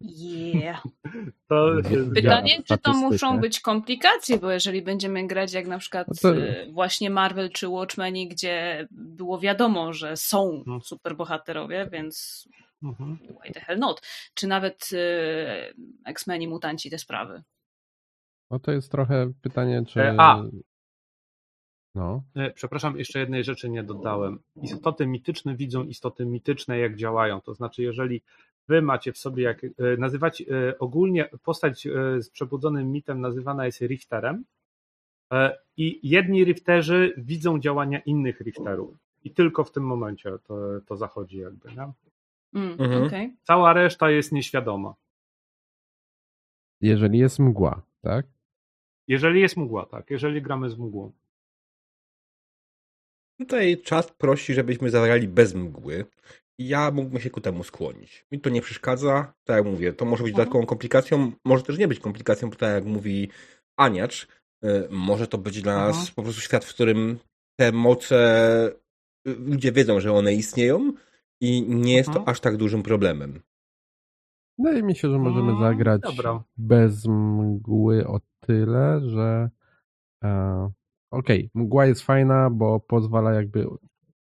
Yeah. 0.00 0.82
Pytanie, 2.14 2.62
czy 2.64 2.78
to 2.78 2.92
muszą 2.92 3.40
być 3.40 3.60
komplikacje, 3.60 4.38
bo 4.38 4.50
jeżeli 4.50 4.82
będziemy 4.82 5.26
grać 5.26 5.52
jak 5.52 5.66
na 5.66 5.78
przykład 5.78 6.06
No 6.08 6.14
to- 6.22 6.34
właśnie 6.72 7.10
Marvel 7.10 7.50
czy 7.50 7.68
Watchmeni, 7.68 8.28
gdzie 8.28 8.86
było 8.90 9.38
wiadomo, 9.38 9.92
że 9.92 10.16
są 10.16 10.50
Mhm. 10.52 10.80
superbohaterowie, 10.80 11.88
więc 11.92 12.48
Mhm. 12.82 13.18
why 13.44 13.52
the 13.52 13.60
hell 13.60 13.78
not? 13.78 14.02
Czy 14.34 14.46
nawet 14.46 14.90
e, 14.92 15.72
X-Meni, 16.06 16.48
mutanci, 16.48 16.90
te 16.90 16.98
sprawy. 16.98 17.42
No 18.50 18.58
to 18.58 18.72
jest 18.72 18.90
trochę 18.90 19.32
pytanie, 19.42 19.82
czy... 19.88 20.00
E, 20.00 20.14
a. 20.18 20.42
No. 21.98 22.22
E, 22.36 22.50
Przepraszam, 22.50 22.98
jeszcze 22.98 23.18
jednej 23.18 23.44
rzeczy 23.44 23.68
nie 23.68 23.82
dodałem. 23.82 24.38
Istoty 24.62 25.06
mityczne 25.06 25.56
widzą 25.56 25.84
istoty 25.84 26.26
mityczne, 26.26 26.78
jak 26.78 26.96
działają. 26.96 27.40
To 27.40 27.54
znaczy, 27.54 27.82
jeżeli 27.82 28.22
wy 28.68 28.82
macie 28.82 29.12
w 29.12 29.18
sobie, 29.18 29.42
jak 29.42 29.64
e, 29.64 29.68
nazywać 29.98 30.40
e, 30.42 30.78
ogólnie 30.78 31.28
postać 31.44 31.88
z 32.18 32.30
przebudzonym 32.30 32.92
mitem 32.92 33.20
nazywana 33.20 33.66
jest 33.66 33.80
Richterem 33.80 34.44
i 35.76 36.00
jedni 36.02 36.44
Richterzy 36.44 37.12
widzą 37.16 37.58
działania 37.60 37.98
innych 38.00 38.40
Richterów. 38.40 38.94
I 39.24 39.30
tylko 39.30 39.64
w 39.64 39.72
tym 39.72 39.82
momencie 39.86 40.30
to, 40.46 40.58
to 40.86 40.96
zachodzi 40.96 41.38
jakby. 41.38 41.68
Nie? 41.68 41.92
Mm, 42.54 42.76
Mhm. 42.80 43.02
okej. 43.06 43.34
Cała 43.42 43.72
reszta 43.72 44.10
jest 44.10 44.32
nieświadoma. 44.32 44.94
Jeżeli 46.80 47.18
jest 47.18 47.38
mgła, 47.38 47.82
tak? 48.02 48.26
Jeżeli 49.08 49.40
jest 49.40 49.56
mgła, 49.56 49.86
tak. 49.86 50.10
Jeżeli 50.10 50.42
gramy 50.42 50.70
z 50.70 50.78
mgłą. 50.78 51.12
Tutaj 53.38 53.78
czas 53.82 54.12
prosi, 54.12 54.54
żebyśmy 54.54 54.90
zagrali 54.90 55.28
bez 55.28 55.54
mgły. 55.54 56.04
Ja 56.58 56.90
mógłbym 56.90 57.20
się 57.20 57.30
ku 57.30 57.40
temu 57.40 57.64
skłonić. 57.64 58.26
Mi 58.32 58.40
to 58.40 58.50
nie 58.50 58.60
przeszkadza. 58.62 59.32
Tak 59.44 59.56
jak 59.56 59.66
mówię, 59.66 59.92
to 59.92 60.04
może 60.04 60.22
być 60.24 60.30
Mhm. 60.30 60.44
dodatkową 60.44 60.66
komplikacją, 60.66 61.32
może 61.44 61.62
też 61.62 61.78
nie 61.78 61.88
być 61.88 62.00
komplikacją, 62.00 62.50
bo 62.50 62.56
tak 62.56 62.74
jak 62.74 62.84
mówi 62.84 63.28
Aniacz, 63.76 64.28
y, 64.64 64.68
może 64.90 65.26
to 65.26 65.38
być 65.38 65.62
dla 65.62 65.76
nas 65.76 65.96
Mhm. 65.96 66.14
po 66.16 66.22
prostu 66.22 66.40
świat, 66.40 66.64
w 66.64 66.74
którym 66.74 67.18
te 67.60 67.72
moce, 67.72 68.16
y, 69.28 69.34
ludzie 69.34 69.72
wiedzą, 69.72 70.00
że 70.00 70.12
one 70.12 70.34
istnieją 70.34 70.92
i 71.42 71.62
nie 71.62 71.94
jest 71.96 72.06
to 72.08 72.18
Mhm. 72.18 72.28
aż 72.28 72.40
tak 72.40 72.56
dużym 72.56 72.82
problemem. 72.82 73.40
Wydaje 74.58 74.82
mi 74.82 74.96
się, 74.96 75.10
że 75.10 75.18
możemy 75.18 75.50
Mm, 75.52 75.60
zagrać 75.60 76.00
dobra. 76.00 76.44
bez 76.56 77.06
mgły 77.06 78.06
o 78.06 78.20
tyle, 78.40 79.00
że 79.10 79.50
e, 80.24 80.70
okej, 81.10 81.50
mgła 81.54 81.86
jest 81.86 82.02
fajna, 82.02 82.50
bo 82.50 82.80
pozwala 82.80 83.32
jakby 83.32 83.66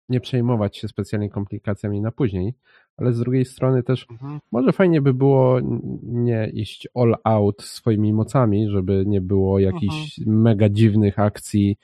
nie 0.09 0.21
przejmować 0.21 0.77
się 0.77 0.89
specjalnie 0.89 1.31
komplikacjami 1.31 2.01
na 2.01 2.11
później, 2.13 2.55
ale 2.97 3.13
z 3.13 3.19
drugiej 3.19 3.45
strony 3.45 3.83
też 3.83 4.07
Mhm. 4.11 4.41
może 4.53 4.73
fajnie 4.73 5.03
by 5.03 5.15
było 5.15 5.59
nie 6.03 6.51
iść 6.53 6.89
all 6.95 7.17
out 7.25 7.63
swoimi 7.63 8.13
mocami, 8.13 8.69
żeby 8.71 9.05
nie 9.07 9.21
było 9.21 9.59
jakichś 9.59 10.21
mega 10.27 10.69
dziwnych 10.69 11.19
akcji 11.19 11.77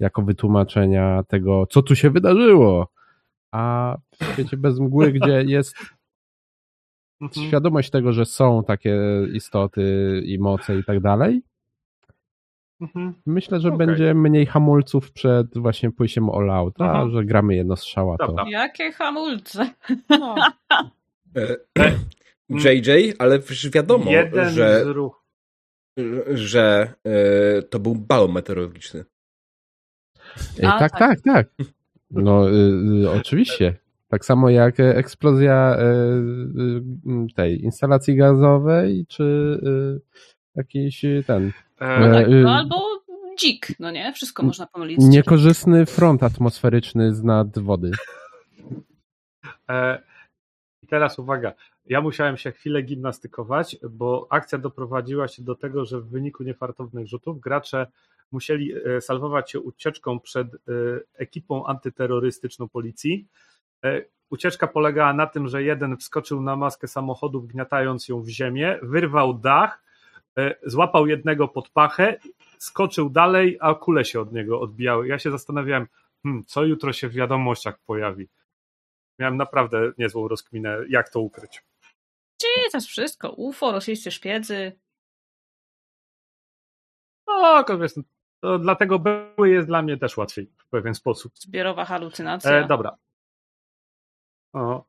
jako 0.00 0.22
wytłumaczenia 0.22 1.22
tego, 1.28 1.66
co 1.70 1.82
tu 1.82 1.96
się 1.96 2.10
wydarzyło. 2.10 2.88
A 3.52 3.96
w 4.20 4.24
świecie 4.32 4.56
bez 4.56 4.78
mgły, 4.80 5.12
gdzie 5.12 5.42
jest 5.56 5.76
Mhm. 7.20 7.46
świadomość 7.48 7.90
tego, 7.90 8.12
że 8.12 8.24
są 8.24 8.64
takie 8.64 8.96
istoty 9.32 10.22
i 10.26 10.38
moce 10.38 10.78
i 10.78 10.84
tak 10.84 11.00
dalej, 11.00 11.42
Mhm. 12.80 13.14
myślę, 13.26 13.60
że 13.60 13.68
Okej. 13.68 13.86
będzie 13.86 14.14
mniej 14.14 14.46
hamulców 14.46 15.12
przed 15.12 15.58
właśnie 15.58 15.90
pójściem 15.90 16.30
all 16.30 16.50
out, 16.50 16.74
a 16.80 16.84
Aha. 16.84 17.08
że 17.12 17.24
gramy 17.24 17.54
jedno 17.54 17.76
strzała, 17.76 18.16
to. 18.18 18.36
Jakie 18.48 18.92
hamulce. 18.92 19.70
E, 21.36 21.56
JJ, 22.48 23.12
ale 23.18 23.38
przecież 23.38 23.70
wiadomo, 23.70 24.10
Jeden 24.10 24.50
że, 24.50 24.84
że 26.34 26.94
e, 27.04 27.62
to 27.62 27.78
był 27.78 27.94
balon 27.94 28.32
meteorologiczny. 28.32 29.04
E, 30.62 30.68
A, 30.68 30.78
tak, 30.78 30.92
tak. 30.92 31.20
tak, 31.20 31.20
tak. 31.20 31.68
No, 32.10 32.50
y, 32.50 32.52
y, 33.02 33.10
oczywiście. 33.10 33.76
Tak 34.08 34.24
samo 34.24 34.50
jak 34.50 34.80
e, 34.80 34.96
eksplozja 34.96 35.76
e, 35.78 35.86
tej 37.36 37.62
instalacji 37.62 38.16
gazowej, 38.16 39.06
czy 39.08 39.58
jakiś 40.54 41.04
ten 41.26 41.52
E, 41.80 41.84
E, 41.84 42.12
Tak, 42.12 42.28
y- 42.28 42.42
no 42.42 42.54
albo 42.54 42.76
dzik, 43.38 43.68
no 43.80 43.90
nie? 43.90 44.12
Wszystko 44.12 44.42
można 44.42 44.66
pomylić. 44.66 44.98
niekorzystny 45.00 45.86
front 45.86 46.22
atmosferyczny 46.22 47.14
z 47.14 47.22
nad 47.22 47.58
wody. 47.58 47.90
E, 49.70 50.02
I 50.82 50.86
teraz 50.86 51.18
uwaga, 51.18 51.52
ja 51.86 52.00
musiałem 52.00 52.36
się 52.36 52.52
chwilę 52.52 52.82
gimnastykować, 52.82 53.76
bo 53.90 54.26
akcja 54.30 54.58
doprowadziła 54.58 55.28
się 55.28 55.42
do 55.42 55.54
tego, 55.54 55.84
że 55.84 56.00
w 56.00 56.08
wyniku 56.08 56.42
niefartownych 56.42 57.06
rzutów 57.06 57.40
gracze 57.40 57.86
musieli 58.32 58.72
e, 58.74 59.00
salwować 59.00 59.50
się 59.50 59.60
ucieczką 59.60 60.20
przed 60.20 60.48
ekipą 61.14 61.66
antyterrorystyczną 61.66 62.68
policji. 62.68 63.28
Ucieczka 64.30 64.66
polegała 64.66 65.12
na 65.12 65.26
tym, 65.26 65.48
że 65.48 65.62
jeden 65.62 65.96
wskoczył 65.96 66.40
na 66.42 66.56
maskę 66.56 66.88
samochodu, 66.88 67.40
wgniatając 67.40 68.08
ją 68.08 68.22
w 68.22 68.28
ziemię, 68.28 68.78
wyrwał 68.82 69.34
dach, 69.34 69.83
złapał 70.62 71.06
jednego 71.06 71.48
pod 71.48 71.68
pachę, 71.68 72.18
skoczył 72.58 73.10
dalej, 73.10 73.58
a 73.60 73.74
kule 73.74 74.04
się 74.04 74.20
od 74.20 74.32
niego 74.32 74.60
odbijały. 74.60 75.08
Ja 75.08 75.18
się 75.18 75.30
zastanawiałem, 75.30 75.86
hmm, 76.22 76.44
co 76.44 76.64
jutro 76.64 76.92
się 76.92 77.08
w 77.08 77.12
wiadomościach 77.12 77.78
pojawi. 77.78 78.28
Miałem 79.18 79.36
naprawdę 79.36 79.92
niezłą 79.98 80.28
rozkminę, 80.28 80.78
jak 80.88 81.08
to 81.08 81.20
ukryć. 81.20 81.62
Jest 82.72 82.88
wszystko? 82.88 83.30
UFO, 83.30 83.72
rosyjscy 83.72 84.10
szpiedzy. 84.10 84.72
No, 87.26 87.64
wiesz, 87.80 87.92
to 88.40 88.58
dlatego 88.58 88.98
były 88.98 89.50
jest 89.50 89.68
dla 89.68 89.82
mnie 89.82 89.96
też 89.96 90.16
łatwiej 90.16 90.50
w 90.56 90.68
pewien 90.68 90.94
sposób. 90.94 91.32
Zbiorowa 91.38 91.84
halucynacja. 91.84 92.50
E, 92.50 92.66
dobra. 92.66 92.96
O. 94.52 94.84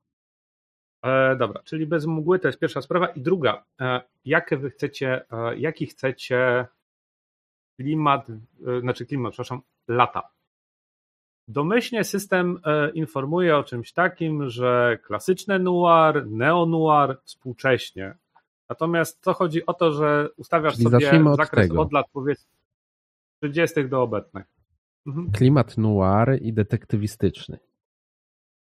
E, 1.05 1.35
dobra, 1.35 1.61
czyli 1.63 1.87
bez 1.87 2.05
mgły 2.05 2.39
to 2.39 2.47
jest 2.47 2.59
pierwsza 2.59 2.81
sprawa. 2.81 3.07
I 3.07 3.21
druga, 3.21 3.63
e, 3.81 4.01
jakie 4.25 4.57
wy 4.57 4.69
chcecie, 4.69 5.25
e, 5.31 5.57
jaki 5.57 5.85
chcecie 5.85 6.65
klimat, 7.79 8.27
znaczy 8.81 9.05
klimat, 9.05 9.31
przepraszam, 9.31 9.61
lata. 9.87 10.29
Domyślnie 11.47 12.03
system 12.03 12.59
informuje 12.93 13.57
o 13.57 13.63
czymś 13.63 13.93
takim, 13.93 14.49
że 14.49 14.99
klasyczne 15.03 15.59
noir, 15.59 16.27
neo-noir, 16.27 17.17
współcześnie. 17.23 18.15
Natomiast 18.69 19.21
to 19.21 19.33
chodzi 19.33 19.65
o 19.65 19.73
to, 19.73 19.91
że 19.91 20.29
ustawiasz 20.37 20.73
Czyli 20.73 20.83
sobie 20.83 21.25
od 21.25 21.37
zakres 21.37 21.67
tego. 21.67 21.81
od 21.81 21.93
lat 21.93 22.05
powiedzmy 22.13 22.51
30. 23.43 23.89
do 23.89 24.01
obecnych. 24.01 24.45
Mhm. 25.07 25.31
Klimat 25.31 25.77
noir 25.77 26.41
i 26.41 26.53
detektywistyczny. 26.53 27.59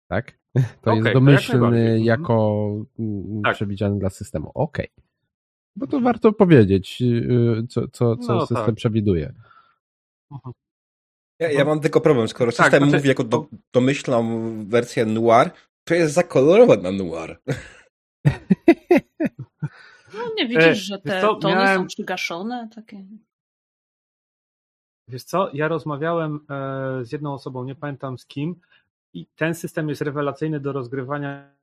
Tak? 0.08 0.40
To 0.58 0.64
to 0.82 0.94
jest 0.94 1.06
jak 1.06 1.14
domyślny 1.14 1.60
najbardziej. 1.60 1.88
Mhm. 1.88 2.04
jako 2.06 2.68
mm, 3.00 3.42
Tak. 3.44 3.56
przewidziany 3.56 4.00
dla 4.00 4.10
systemu. 4.10 4.52
Okej. 4.54 4.88
Bo 5.76 5.88
to 5.88 6.00
warto 6.00 6.34
powiedzieć, 6.34 7.02
y, 7.02 7.68
co, 7.70 7.88
co, 7.88 8.18
co 8.18 8.34
No, 8.36 8.40
system 8.46 8.66
tak. 8.66 8.76
przewiduje. 8.76 9.34
Ja, 11.40 11.52
ja 11.52 11.66
mam 11.66 11.80
tylko 11.80 12.02
problem, 12.02 12.28
skoro 12.28 12.52
Tak, 12.52 12.66
system 12.66 12.84
znaczy- 12.84 12.96
mówi 12.98 13.10
jako 13.10 13.24
do, 13.24 13.46
domyślną 13.74 14.50
wersję 14.68 15.06
noir, 15.06 15.52
to 15.84 15.94
jest 15.96 16.14
za 16.14 16.24
kolorowe 16.24 16.78
na 16.78 16.92
noir. 16.92 17.40
No 20.14 20.24
nie 20.38 20.48
widzisz, 20.48 20.66
E, 20.66 20.76
że 20.76 21.00
te 21.00 21.22
co, 21.22 21.36
tony 21.36 21.56
miałem- 21.56 21.82
są 21.82 21.88
przygaszone? 21.88 22.70
Takie. 22.76 23.06
Wiesz 25.08 25.24
co, 25.24 25.50
ja 25.54 25.68
rozmawiałem 25.68 26.40
e, 26.50 27.06
z 27.06 27.12
jedną 27.12 27.34
osobą, 27.34 27.64
nie 27.64 27.76
pamiętam 27.76 28.18
z 28.18 28.26
kim, 28.26 28.56
i 29.14 29.26
ten 29.36 29.56
system 29.56 29.90
jest 29.90 30.02
rewelacyjny 30.02 30.60
do 30.60 30.74
rozgrywania 30.74 31.56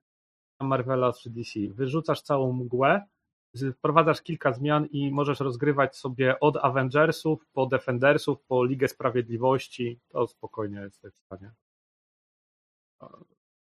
Marvela 0.60 1.12
czy 1.12 1.30
DC. 1.30 1.60
Wyrzucasz 1.70 2.22
całą 2.22 2.52
mgłę, 2.52 3.04
z- 3.52 3.76
wprowadzasz 3.76 4.22
kilka 4.22 4.52
zmian 4.52 4.86
i 4.86 5.10
możesz 5.12 5.40
rozgrywać 5.40 5.96
sobie 5.96 6.40
od 6.40 6.56
Avengersów 6.56 7.46
po 7.52 7.66
Defendersów, 7.66 8.42
po 8.42 8.64
Ligę 8.64 8.88
Sprawiedliwości. 8.88 10.00
To 10.08 10.26
spokojnie 10.26 10.80
jesteś 10.80 11.14
w 11.14 11.18
stanie 11.18 11.50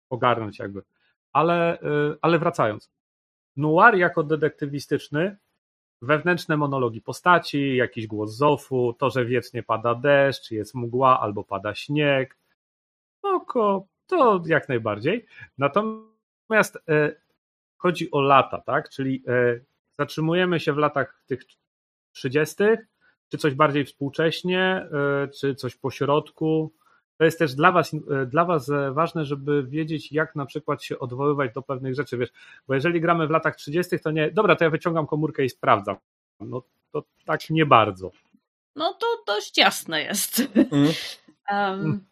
ogarnąć 0.10 0.60
jakby. 0.60 0.82
Ale, 1.34 1.80
e, 1.82 2.16
ale 2.22 2.40
wracając. 2.40 2.92
Noir 3.58 3.96
jako 3.96 4.24
detektywistyczny 4.24 5.38
wewnętrzne 6.02 6.58
monologi 6.58 7.02
postaci, 7.02 7.76
jakiś 7.76 8.08
głos 8.08 8.32
Zofu, 8.36 8.94
to, 8.94 9.10
że 9.10 9.26
wiecznie 9.26 9.64
pada 9.64 9.96
deszcz, 9.96 10.52
jest 10.52 10.76
mgła 10.76 11.20
albo 11.20 11.44
pada 11.44 11.76
śnieg. 11.76 12.38
Oko, 13.26 13.88
to 14.08 14.44
jak 14.46 14.70
najbardziej. 14.70 15.26
Natomiast 15.58 16.78
e, 16.90 17.16
chodzi 17.78 18.12
o 18.12 18.22
lata, 18.22 18.62
tak? 18.62 18.90
Czyli 18.90 19.24
e, 19.28 19.60
zatrzymujemy 19.98 20.60
się 20.60 20.74
w 20.74 20.78
latach 20.78 21.24
tych 21.26 21.42
30., 22.12 22.56
czy 23.30 23.38
coś 23.38 23.54
bardziej 23.54 23.86
współcześnie, 23.86 24.88
e, 25.24 25.28
czy 25.28 25.56
coś 25.56 25.76
po 25.76 25.92
środku. 25.92 26.74
to 27.18 27.26
jest 27.26 27.40
też 27.40 27.56
dla 27.56 27.72
was, 27.72 27.94
e, 27.94 28.26
dla 28.26 28.46
was 28.46 28.70
e, 28.70 28.92
ważne, 28.92 29.26
żeby 29.26 29.64
wiedzieć, 29.64 30.12
jak 30.12 30.36
na 30.36 30.46
przykład 30.46 30.84
się 30.84 31.00
odwoływać 31.00 31.54
do 31.54 31.62
pewnych 31.62 31.96
rzeczy, 31.96 32.18
wiesz, 32.18 32.30
bo 32.68 32.74
jeżeli 32.74 33.02
gramy 33.02 33.28
w 33.28 33.30
latach 33.30 33.56
30., 33.56 34.00
to 34.00 34.12
nie, 34.12 34.32
dobra, 34.32 34.56
to 34.56 34.64
ja 34.64 34.70
wyciągam 34.70 35.08
komórkę 35.08 35.46
i 35.46 35.50
sprawdzam. 35.50 35.96
No 36.40 36.64
to 36.92 37.04
tak 37.26 37.50
nie 37.50 37.66
bardzo. 37.66 38.12
No 38.76 38.94
to 38.94 39.08
dość 39.28 39.58
jasne 39.58 40.04
jest. 40.04 40.42
Mm. 40.72 40.92
Um, 41.52 42.06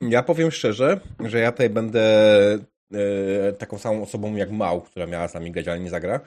Ja 0.00 0.22
powiem 0.22 0.50
szczerze, 0.50 1.00
że 1.24 1.38
ja 1.38 1.52
tutaj 1.52 1.70
będę 1.70 2.02
e, 2.94 3.52
taką 3.52 3.78
samą 3.78 4.02
osobą 4.02 4.36
jak 4.36 4.50
Mał, 4.50 4.80
która 4.80 5.06
miała 5.06 5.28
z 5.28 5.34
nami 5.34 5.50
grać, 5.52 5.68
ale 5.68 5.80
nie 5.80 5.90
zagra. 5.90 6.20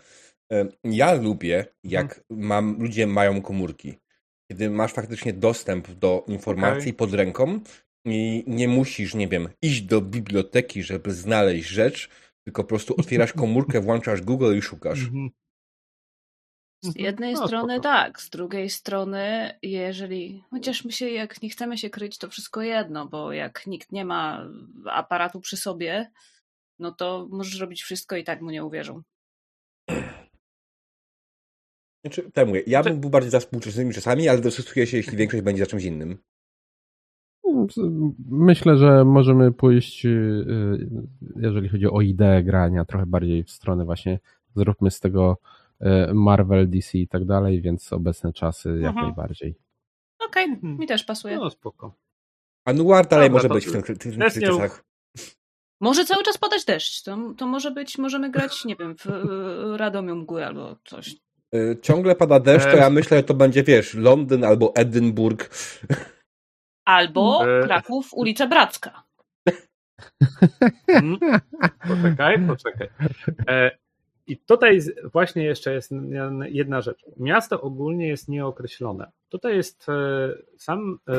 E, 0.52 0.66
ja 0.84 1.14
lubię, 1.14 1.66
jak 1.84 2.24
mam, 2.30 2.76
ludzie 2.80 3.08
mają 3.08 3.42
komórki. 3.42 3.94
Kiedy 4.52 4.70
masz 4.70 4.94
faktycznie 4.94 5.34
dostęp 5.34 5.92
do 5.92 6.26
informacji 6.28 6.94
pod 6.94 7.14
ręką 7.14 7.60
i 8.06 8.44
nie 8.48 8.68
musisz, 8.68 9.16
nie 9.16 9.28
wiem, 9.28 9.50
iść 9.62 9.82
do 9.82 10.02
biblioteki, 10.02 10.84
żeby 10.84 11.14
znaleźć 11.14 11.68
rzecz, 11.68 12.10
tylko 12.44 12.64
po 12.64 12.70
prostu 12.70 12.96
otwierasz 12.98 13.34
komórkę, 13.34 13.82
włączasz 13.82 14.22
Google 14.22 14.58
i 14.58 14.62
szukasz. 14.62 15.00
Mhm. 15.00 15.30
Z 16.82 16.96
jednej 16.96 17.34
No, 17.34 17.48
strony 17.48 17.74
spoko. 17.74 17.84
tak, 17.90 18.22
z 18.22 18.30
drugiej 18.30 18.70
strony, 18.70 19.52
jeżeli, 19.62 20.44
chociaż 20.52 20.86
my 20.86 20.92
się, 20.92 21.10
jak 21.10 21.42
nie 21.42 21.50
chcemy 21.50 21.78
się 21.78 21.90
kryć, 21.90 22.18
to 22.18 22.30
wszystko 22.30 22.62
jedno, 22.62 23.08
bo 23.08 23.32
jak 23.34 23.68
nikt 23.68 23.92
nie 23.92 24.06
ma 24.06 24.48
aparatu 24.86 25.40
przy 25.40 25.58
sobie, 25.58 26.12
no 26.80 26.92
to 26.92 27.28
możesz 27.30 27.60
robić 27.60 27.84
wszystko 27.84 28.16
i 28.16 28.24
tak 28.24 28.42
mu 28.42 28.50
nie 28.52 28.66
uwierzą. 28.66 29.02
Znaczy, 32.06 32.32
tak 32.34 32.48
mówię, 32.48 32.64
ja 32.68 32.84
bym 32.84 33.00
był 33.00 33.10
bardziej 33.10 33.32
za 33.32 33.40
współczesnymi 33.40 33.94
czasami, 33.94 34.30
ale 34.30 34.42
dostosuję 34.42 34.88
się, 34.88 34.98
jeśli 34.98 35.18
większość 35.18 35.44
będzie 35.44 35.64
za 35.64 35.70
czymś 35.70 35.84
innym. 35.84 36.18
Myślę, 38.30 38.78
że 38.78 39.06
możemy 39.06 39.52
pójść, 39.52 40.06
y, 40.06 40.90
jeżeli 41.36 41.70
chodzi 41.70 41.88
o 41.88 42.02
ideę 42.02 42.44
grania, 42.44 42.86
trochę 42.86 43.06
bardziej 43.06 43.44
w 43.44 43.52
stronę 43.52 43.86
właśnie 43.86 44.20
zróbmy 44.56 44.92
z 44.92 45.00
tego 45.00 45.38
y, 45.44 45.61
Marvel, 46.14 46.70
DC 46.70 46.98
i 46.98 47.08
tak 47.08 47.26
dalej, 47.26 47.62
więc 47.62 47.94
obecne 47.94 48.34
czasy 48.34 48.70
jak 48.70 48.90
Mhm. 48.90 49.06
najbardziej. 49.06 49.56
Okej, 50.28 50.44
Mhm. 50.44 50.78
mi 50.78 50.88
też 50.88 51.04
pasuje. 51.04 51.36
No 51.36 51.50
spoko. 51.50 51.96
A 52.68 52.74
Noir 52.74 53.08
dalej 53.08 53.30
Dobra, 53.30 53.30
może 53.30 53.48
to 53.48 53.54
być 53.54 53.68
w, 53.68 53.72
tych 54.34 54.44
czasach. 54.44 54.84
Może 55.82 56.06
cały 56.06 56.24
czas 56.24 56.38
padać 56.38 56.66
deszcz, 56.66 57.04
to, 57.04 57.34
to 57.38 57.48
może 57.48 57.72
być, 57.72 57.98
możemy 57.98 58.30
grać, 58.32 58.66
nie 58.66 58.76
wiem, 58.76 58.96
w 58.98 59.08
e, 59.08 59.78
Radomiu 59.78 60.16
mgły 60.16 60.46
albo 60.46 60.76
coś. 60.84 61.16
Y, 61.56 61.78
Ciągle 61.82 62.16
pada 62.16 62.40
deszcz, 62.40 62.66
to 62.66 62.72
E, 62.74 62.78
ja 62.78 62.90
myślę, 62.90 63.18
że 63.18 63.24
to 63.24 63.34
będzie, 63.34 63.64
wiesz, 63.64 63.94
Londyn 63.94 64.44
albo 64.44 64.76
Edynburg. 64.76 65.50
Albo 66.86 67.46
E. 67.60 67.64
Kraków, 67.64 68.14
ulica 68.14 68.48
Bracka. 68.48 69.04
Mm. 70.88 71.20
Poczekaj, 71.88 72.48
poczekaj. 72.48 72.90
E, 73.48 73.72
I 74.32 74.38
tutaj 74.38 74.80
właśnie 75.14 75.44
jeszcze 75.44 75.74
jest 75.74 75.92
jedna 76.46 76.82
rzecz. 76.82 77.06
Miasto 77.18 77.62
ogólnie 77.62 78.08
jest 78.08 78.30
nieokreślone. 78.30 79.12
Tutaj 79.30 79.56
jest 79.56 79.90
e, 79.90 80.34
sam 80.58 81.00
e, 81.08 81.14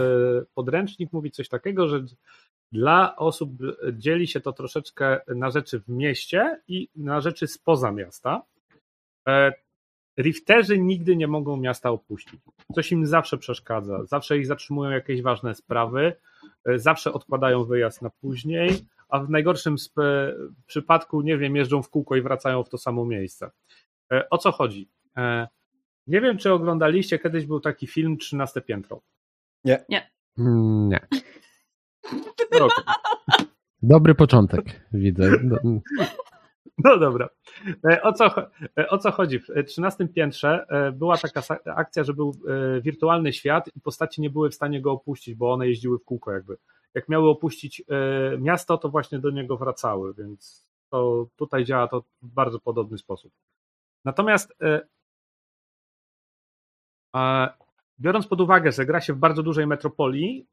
podręcznik 0.55 1.13
mówi 1.13 1.31
coś 1.31 1.49
takiego, 1.49 1.89
że 1.89 2.05
dla 2.73 3.17
osób 3.17 3.51
dzieli 3.93 4.27
się 4.27 4.41
to 4.41 4.53
troszeczkę 4.53 5.21
na 5.29 5.51
rzeczy 5.51 5.81
w 5.81 5.89
mieście 5.89 6.61
i 6.69 6.89
na 6.97 7.21
rzeczy 7.21 7.47
spoza 7.47 7.93
miasta. 7.93 8.43
E, 9.29 9.53
Rifterzy 10.19 10.79
nigdy 10.79 11.17
nie 11.17 11.29
mogą 11.29 11.57
miasta 11.57 11.91
opuścić. 11.91 12.41
Coś 12.75 12.93
im 12.93 13.07
zawsze 13.07 13.39
przeszkadza. 13.39 14.05
Zawsze 14.05 14.39
ich 14.39 14.47
zatrzymują 14.47 14.91
jakieś 14.91 15.23
ważne 15.23 15.55
sprawy, 15.55 16.17
zawsze 16.77 17.13
odkładają 17.13 17.65
wyjazd 17.65 18.03
na 18.03 18.11
później, 18.11 18.71
a 19.13 19.19
w 19.21 19.31
najgorszym 19.31 19.75
sp- 19.87 20.35
przypadku, 20.67 21.21
nie 21.23 21.39
wiem, 21.39 21.57
jeżdżą 21.57 21.83
w 21.83 21.89
kółko 21.91 22.17
i 22.17 22.23
wracają 22.23 22.63
w 22.65 22.69
to 22.69 22.79
samo 22.79 23.05
miejsce. 23.05 23.51
E, 24.13 24.31
O 24.31 24.39
co 24.39 24.53
chodzi? 24.53 24.89
E, 25.17 25.49
Nie 26.07 26.21
wiem, 26.21 26.39
czy 26.39 26.53
oglądaliście, 26.53 27.19
kiedyś 27.19 27.47
był 27.47 27.61
taki 27.61 27.87
film 27.87 28.17
13 28.19 28.61
piętro. 28.61 29.01
Mm, 30.39 30.89
Nie. 30.89 31.01
Roku. 32.59 32.83
Dobry 33.83 34.15
początek, 34.15 34.65
widzę. 34.93 35.31
Do- 35.43 35.57
No 36.85 36.99
dobra. 36.99 37.29
E, 37.91 38.03
O 38.03 38.13
co, 38.13 38.31
o 38.89 38.99
co 38.99 39.11
chodzi? 39.11 39.39
W 39.41 39.51
e, 39.51 39.65
13 39.65 40.09
piętrze 40.09 40.67
była 40.93 41.17
taka 41.17 41.43
akcja, 41.67 42.05
że 42.05 42.15
był 42.15 42.37
wirtualny 42.83 43.33
świat 43.33 43.71
i 43.77 43.81
postaci 43.81 44.21
nie 44.21 44.31
były 44.31 44.51
w 44.51 44.55
stanie 44.55 44.81
go 44.81 44.93
opuścić, 44.93 45.35
bo 45.35 45.53
one 45.53 45.69
jeździły 45.69 45.99
w 45.99 46.05
kółko 46.05 46.33
jakby. 46.33 46.57
Jak 46.95 47.09
miały 47.09 47.29
opuścić 47.29 47.83
e, 47.89 48.39
miasto, 48.39 48.79
to 48.79 48.89
właśnie 48.89 49.19
do 49.19 49.31
niego 49.31 49.57
wracały, 49.57 50.15
więc 50.15 50.67
to 50.91 51.27
tutaj 51.37 51.65
działa 51.65 51.89
to 51.89 52.01
w 52.23 52.29
bardzo 52.29 52.61
podobny 52.61 52.99
sposób. 52.99 53.33
Natomiast 54.05 54.55
e, 54.63 54.87
biorąc 58.01 58.27
pod 58.27 58.41
uwagę, 58.41 58.73
że 58.73 58.87
gra 58.87 59.01
się 59.01 59.13
w 59.13 59.19
bardzo 59.19 59.43
dużej 59.43 59.67
metropolii, 59.67 60.47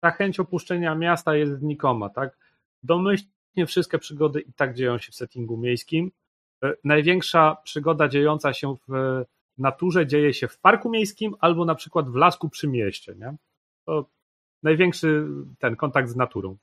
ta 0.00 0.10
chęć 0.10 0.40
opuszczenia 0.40 0.94
miasta 0.94 1.36
jest 1.36 1.58
znikoma, 1.58 2.08
tak? 2.08 2.38
Domyślnie 2.82 3.66
wszystkie 3.66 3.98
przygody 3.98 4.40
i 4.40 4.52
tak 4.52 4.74
dzieją 4.74 4.98
się 4.98 5.12
w 5.12 5.14
settingu 5.14 5.56
miejskim. 5.56 6.10
E, 6.64 6.74
Największa 6.84 7.56
przygoda 7.64 8.08
dziejąca 8.08 8.52
się 8.52 8.76
w 8.88 9.24
naturze 9.58 10.06
dzieje 10.06 10.34
się 10.34 10.48
w 10.48 10.58
parku 10.58 10.90
miejskim 10.90 11.34
albo 11.40 11.64
na 11.64 11.74
przykład 11.74 12.10
w 12.10 12.14
lasku 12.14 12.48
przy 12.48 12.68
mieście, 12.68 13.14
nie? 13.18 13.36
To 13.84 14.06
największy 14.66 15.26
ten 15.58 15.76
kontakt 15.76 16.08
z 16.08 16.16
naturą. 16.16 16.56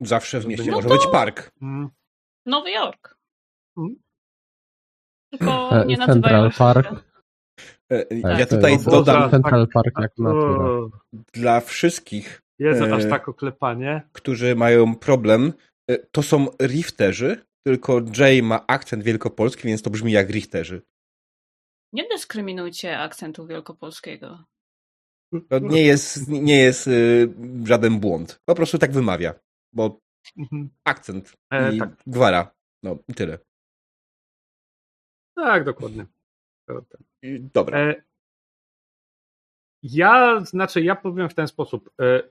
Zawsze 0.00 0.40
w 0.40 0.46
mieście 0.46 0.70
No 0.70 0.76
może 0.76 0.88
to- 0.88 0.94
być 0.94 1.06
park. 1.12 1.50
Mm, 1.62 1.88
Nowy 2.46 2.70
Jork. 2.70 3.16
Mm. 3.78 3.96
Tylko 5.32 5.70
E, 5.82 5.86
nie 5.86 5.96
Central. 5.96 6.50
Park. 6.58 6.86
E, 7.92 8.20
Tak, 8.22 8.38
Ja 8.38 8.46
tutaj 8.46 8.72
jest 8.72 8.84
dodam 8.90 9.30
Central 9.30 9.68
Park 9.74 9.98
jak 10.00 10.18
natura. 10.18 10.64
dla 11.34 11.60
wszystkich, 11.60 12.42
Jezu, 12.58 12.84
E, 12.84 12.94
aż 12.94 13.08
tak 13.08 13.28
oklepanie. 13.28 14.02
którzy 14.12 14.54
mają 14.56 14.94
problem, 14.96 15.52
e, 15.90 15.98
to 15.98 16.22
są 16.22 16.46
rifterzy, 16.62 17.44
tylko 17.66 18.00
Jay 18.18 18.42
ma 18.42 18.64
akcent 18.66 19.02
wielkopolski, 19.02 19.68
więc 19.68 19.82
to 19.82 19.90
brzmi 19.90 20.12
jak 20.12 20.30
rifterzy. 20.30 20.82
Nie 21.92 22.08
dyskryminujcie 22.08 22.98
akcentu 22.98 23.46
wielkopolskiego. 23.46 24.44
To 25.48 25.58
nie 25.58 25.82
jest, 25.82 26.28
nie 26.28 26.56
jest 26.58 26.86
y, 26.86 27.28
żaden 27.64 28.00
błąd. 28.00 28.40
Po 28.44 28.54
prostu 28.54 28.78
tak 28.78 28.92
wymawia, 28.92 29.34
bo 29.72 30.00
Mhm. 30.38 30.70
akcent 30.84 31.32
E, 31.50 31.74
i 31.74 31.78
tak. 31.78 31.90
gwara. 32.06 32.54
No 32.82 32.98
i 33.08 33.14
tyle. 33.14 33.38
Tak, 35.36 35.64
dokładnie. 35.64 36.06
I 37.22 37.40
Dobra. 37.54 37.78
E, 37.78 38.02
Ja, 39.82 40.40
znaczy, 40.44 40.82
ja 40.82 40.96
powiem 40.96 41.28
w 41.28 41.34
ten 41.34 41.48
sposób. 41.48 41.90
e, 42.00 42.22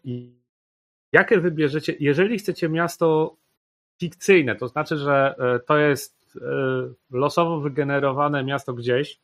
Jakie 1.14 1.40
wybierzecie, 1.40 1.96
jeżeli 2.00 2.38
chcecie 2.40 2.70
miasto 2.70 3.38
fikcyjne, 4.02 4.56
to 4.56 4.68
znaczy, 4.68 4.98
że 4.98 5.36
e, 5.40 5.60
to 5.60 5.78
jest 5.78 6.38
e, 6.42 6.94
losowo 7.12 7.60
wygenerowane 7.60 8.44
miasto 8.44 8.74
gdzieś, 8.74 9.22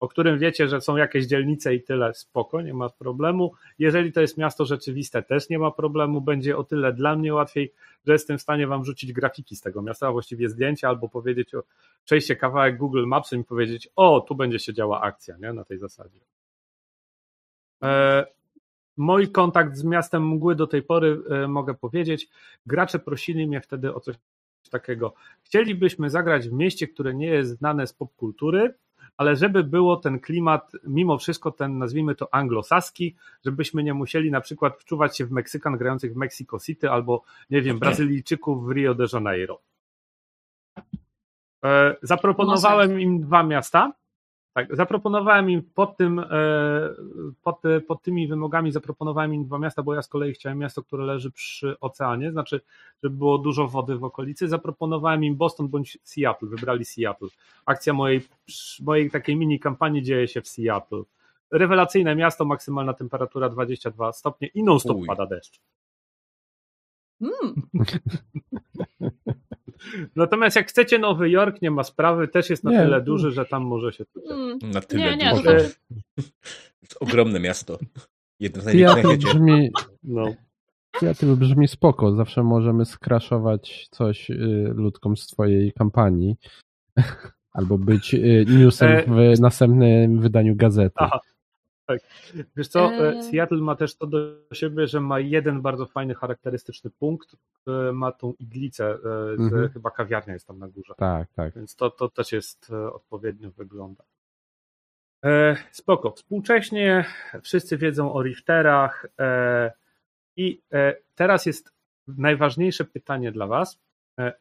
o 0.00 0.08
którym 0.08 0.38
wiecie, 0.38 0.68
że 0.68 0.80
są 0.80 0.96
jakieś 0.96 1.26
dzielnice 1.26 1.74
i 1.74 1.82
tyle, 1.82 2.14
spoko, 2.14 2.62
nie 2.62 2.74
ma 2.74 2.88
problemu. 2.88 3.52
Jeżeli 3.78 4.12
to 4.12 4.20
jest 4.20 4.38
miasto 4.38 4.64
rzeczywiste, 4.64 5.22
też 5.22 5.48
nie 5.48 5.58
ma 5.58 5.70
problemu, 5.70 6.20
będzie 6.20 6.56
o 6.56 6.64
tyle 6.64 6.92
dla 6.92 7.16
mnie 7.16 7.34
łatwiej, 7.34 7.72
że 8.06 8.12
jestem 8.12 8.38
w 8.38 8.42
stanie 8.42 8.66
wam 8.66 8.84
rzucić 8.84 9.12
grafiki 9.12 9.56
z 9.56 9.60
tego 9.60 9.82
miasta, 9.82 10.08
a 10.08 10.12
właściwie 10.12 10.48
zdjęcia, 10.48 10.88
albo 10.88 11.08
powiedzieć, 11.08 11.54
o, 11.54 11.62
przejście 12.04 12.36
kawałek 12.36 12.76
Google 12.76 13.06
Mapsem 13.06 13.40
i 13.40 13.44
powiedzieć, 13.44 13.88
o, 13.96 14.20
tu 14.20 14.34
będzie 14.34 14.58
się 14.58 14.74
działa 14.74 15.00
akcja, 15.00 15.36
nie, 15.36 15.52
na 15.52 15.64
tej 15.64 15.78
zasadzie. 15.78 16.20
E, 17.82 18.26
Mój 18.96 19.32
kontakt 19.32 19.76
z 19.76 19.84
miastem 19.84 20.28
mgły 20.28 20.54
do 20.54 20.66
tej 20.66 20.82
pory 20.82 21.22
e, 21.30 21.48
mogę 21.48 21.74
powiedzieć. 21.74 22.28
Gracze 22.66 22.98
prosili 22.98 23.46
mnie 23.46 23.60
wtedy 23.60 23.94
o 23.94 24.00
coś 24.00 24.16
takiego. 24.70 25.14
Chcielibyśmy 25.42 26.10
zagrać 26.10 26.48
w 26.48 26.52
mieście, 26.52 26.88
które 26.88 27.14
nie 27.14 27.26
jest 27.26 27.58
znane 27.58 27.86
z 27.86 27.92
popkultury, 27.92 28.74
ale 29.16 29.36
żeby 29.36 29.64
było 29.64 29.96
ten 29.96 30.20
klimat, 30.20 30.72
mimo 30.86 31.18
wszystko 31.18 31.50
ten, 31.50 31.78
nazwijmy 31.78 32.14
to 32.14 32.34
anglosaski, 32.34 33.16
żebyśmy 33.44 33.82
nie 33.82 33.94
musieli 33.94 34.30
na 34.30 34.40
przykład 34.40 34.76
wczuwać 34.76 35.16
się 35.16 35.26
w 35.26 35.30
Meksykan 35.30 35.76
grających 35.76 36.12
w 36.12 36.16
Mexico 36.16 36.58
City 36.58 36.90
albo, 36.90 37.22
nie 37.50 37.62
wiem, 37.62 37.78
Brazylijczyków 37.78 38.66
w 38.66 38.70
Rio 38.70 38.94
de 38.94 39.06
Janeiro. 39.12 39.60
E, 41.64 41.96
Zaproponowałem 42.02 43.00
im 43.00 43.20
dwa 43.20 43.42
miasta. 43.42 43.92
Tak, 44.58 44.76
zaproponowałem 44.76 45.50
im 45.50 45.62
pod 45.62 45.96
tym, 45.96 46.18
e, 46.18 46.24
pod, 47.42 47.62
pod 47.86 48.02
tymi 48.02 48.28
wymogami 48.28 48.72
zaproponowałem 48.72 49.34
im 49.34 49.44
dwa 49.44 49.58
miasta, 49.58 49.82
bo 49.82 49.94
ja 49.94 50.02
z 50.02 50.08
kolei 50.08 50.32
chciałem 50.32 50.58
miasto, 50.58 50.82
które 50.82 51.04
leży 51.04 51.30
przy 51.30 51.80
oceanie, 51.80 52.32
znaczy, 52.32 52.60
żeby 53.02 53.16
było 53.16 53.38
dużo 53.38 53.68
wody 53.68 53.96
w 53.96 54.04
okolicy. 54.04 54.48
Zaproponowałem 54.48 55.24
im 55.24 55.36
Boston 55.36 55.68
bądź 55.68 55.98
Seattle, 56.04 56.48
wybrali 56.48 56.84
Seattle. 56.84 57.28
Akcja 57.66 57.92
mojej, 57.92 58.20
mojej 58.80 59.10
takiej 59.10 59.36
mini 59.36 59.60
kampanii 59.60 60.02
dzieje 60.02 60.28
się 60.28 60.40
w 60.40 60.48
Seattle. 60.48 61.02
Rewelacyjne 61.50 62.16
miasto, 62.16 62.44
maksymalna 62.44 62.94
temperatura 62.94 63.48
22 63.48 64.12
stopnie 64.12 64.48
i 64.48 64.64
non-stop 64.64 64.96
Uj. 64.96 65.06
pada 65.06 65.26
deszcz. 65.26 65.60
Mm. 67.20 67.62
Natomiast 70.16 70.56
jak 70.56 70.68
chcecie 70.68 70.98
Nowy 70.98 71.30
Jork, 71.30 71.62
nie 71.62 71.70
ma 71.70 71.84
sprawy, 71.84 72.28
też 72.28 72.50
jest 72.50 72.64
na 72.64 72.70
Nie. 72.70 72.78
tyle 72.78 73.00
duży, 73.00 73.30
że 73.32 73.44
tam 73.46 73.62
może 73.62 73.92
się 73.92 74.04
tutaj. 74.04 74.36
Mm. 74.36 74.58
Na 74.62 74.80
tyle 74.80 75.02
Nie, 75.02 75.16
nie, 75.16 75.30
duże. 75.30 75.42
to 75.42 75.50
E, 75.54 75.60
znaczy, 75.60 75.74
To 76.88 76.98
ogromne 77.00 77.40
miasto. 77.40 77.78
Jedno 78.40 78.62
z 78.62 78.64
największych 78.64 79.04
świecie. 79.04 79.28
brzmi, 79.28 79.70
No. 80.02 80.34
Seattle 81.00 81.36
brzmi 81.36 81.68
spoko. 81.68 82.12
Zawsze 82.16 82.42
możemy 82.42 82.84
skraszować 82.84 83.88
coś 83.90 84.30
y, 84.30 84.34
ludkom 84.76 85.16
z 85.16 85.26
twojej 85.26 85.72
kampanii. 85.72 86.36
Albo 87.52 87.78
być 87.78 88.14
y, 88.14 88.44
newsem 88.48 88.88
E, 88.88 89.04
w 89.36 89.40
następnym 89.40 90.20
wydaniu 90.20 90.56
gazety. 90.56 90.94
Aha. 90.96 91.20
Tak. 91.88 92.00
Wiesz 92.56 92.68
co, 92.68 92.92
e. 92.92 93.22
Seattle 93.22 93.58
ma 93.58 93.76
też 93.76 93.94
to 93.96 94.06
do 94.06 94.18
siebie, 94.52 94.86
że 94.86 95.00
ma 95.00 95.20
jeden 95.20 95.62
bardzo 95.62 95.86
fajny, 95.86 96.14
charakterystyczny 96.14 96.90
punkt. 96.90 97.36
e, 97.66 97.92
Ma 97.92 98.12
tą 98.12 98.34
iglicę, 98.38 98.84
e, 99.04 99.32
Mhm. 99.38 99.68
chyba 99.68 99.90
kawiarnia 99.90 100.32
jest 100.32 100.46
tam 100.46 100.58
na 100.58 100.68
górze. 100.68 100.94
Tak, 100.96 101.28
tak. 101.32 101.54
Więc 101.54 101.76
to, 101.76 101.90
to 101.90 102.08
też 102.08 102.32
jest 102.32 102.70
odpowiednio 102.92 103.50
wygląda. 103.50 104.04
Spoko. 105.70 106.10
Współcześnie 106.10 107.04
wszyscy 107.42 107.76
wiedzą 107.76 108.12
o 108.12 108.22
Richterach 108.22 109.06
i 110.36 110.62
teraz 111.14 111.46
jest 111.46 111.72
najważniejsze 112.08 112.84
pytanie 112.84 113.32
dla 113.32 113.46
Was, 113.46 113.78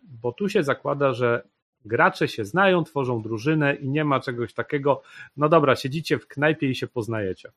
bo 0.02 0.32
tu 0.32 0.50
się 0.50 0.64
zakłada, 0.64 1.14
że 1.14 1.48
gracze 1.86 2.28
się 2.28 2.46
znają, 2.46 2.84
tworzą 2.84 3.22
drużynę 3.22 3.76
i 3.76 3.90
nie 3.90 4.06
ma 4.06 4.20
czegoś 4.20 4.54
takiego, 4.54 5.02
no 5.38 5.50
dobra, 5.50 5.76
siedzicie 5.76 6.20
w 6.20 6.28
knajpie 6.28 6.70
i 6.70 6.76
się 6.76 6.88
poznajecie. 6.88 7.52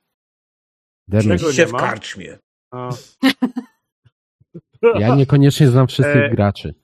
Demy. 1.09 1.38
Czego 1.38 1.52
Się 1.52 1.62
nie 1.62 1.66
w 1.68 1.72
ma? 1.72 1.78
karczmie. 1.78 2.38
A, 2.70 2.90
Ja 4.98 5.14
niekoniecznie 5.14 5.68
znam 5.68 5.87
wszystkich 5.87 6.16
E. 6.22 6.30
graczy. 6.30 6.74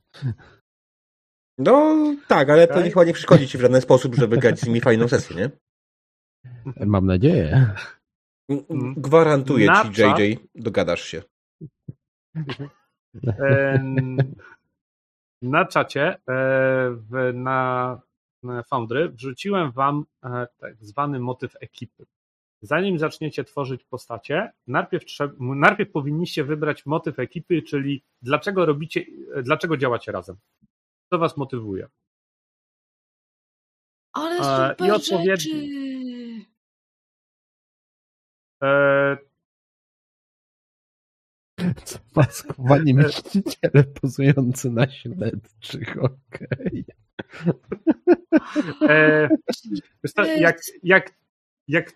No 1.58 1.96
tak, 2.28 2.50
ale 2.50 2.68
to 2.68 2.82
nie 2.82 2.88
chyba 2.90 3.04
nie 3.04 3.12
przeszkodzi 3.12 3.48
ci 3.48 3.58
w 3.58 3.60
żaden 3.60 3.80
sposób, 3.80 4.14
żeby 4.14 4.36
grać 4.38 4.60
z 4.60 4.66
nimi 4.66 4.80
fajną 4.80 5.08
sesję, 5.08 5.36
nie? 5.36 5.50
Mam 6.86 7.06
nadzieję. 7.06 7.74
Mhm. 8.48 8.94
Gwarantuję 8.96 9.66
Na 9.66 9.84
ci, 9.84 9.90
czat- 9.90 10.18
JJ, 10.18 10.36
dogadasz 10.54 11.02
się. 11.02 11.22
Na 15.42 15.64
czacie 15.64 16.08
e, 16.08 16.18
w, 16.90 17.32
na, 17.34 18.00
Foundry 18.66 19.08
wrzuciłem 19.08 19.70
wam 19.70 20.04
e, 20.24 20.46
tak 20.58 20.84
zwany 20.84 21.20
motyw 21.20 21.56
ekipy. 21.60 22.06
Zanim 22.62 22.98
zaczniecie 22.98 23.44
tworzyć 23.44 23.84
postacie, 23.84 24.52
najpierw, 24.66 25.04
trzeba, 25.04 25.34
najpierw 25.40 25.92
powinniście 25.92 26.44
wybrać 26.44 26.86
motyw 26.86 27.18
ekipy, 27.18 27.62
czyli 27.62 28.02
dlaczego 28.22 28.66
robicie, 28.66 29.04
e, 29.34 29.42
dlaczego 29.42 29.76
działacie 29.76 30.12
razem. 30.12 30.36
Co 31.10 31.18
was 31.18 31.36
motywuje? 31.36 31.88
ale 34.16 34.36
i 34.36 34.38
super 34.38 34.92
odpowiedni. 34.92 35.36
rzeczy. 38.62 39.25
E, 41.76 41.80
Co 41.84 41.98
maskowani 42.16 42.94
myśliciele 42.94 43.84
pozujący 44.00 44.70
na 44.70 44.90
śledczych, 44.90 45.96
okej. 46.02 46.84
e, 48.88 49.28
co, 50.14 50.24
jak, 50.24 50.60
jak, 50.82 51.12
jak 51.68 51.92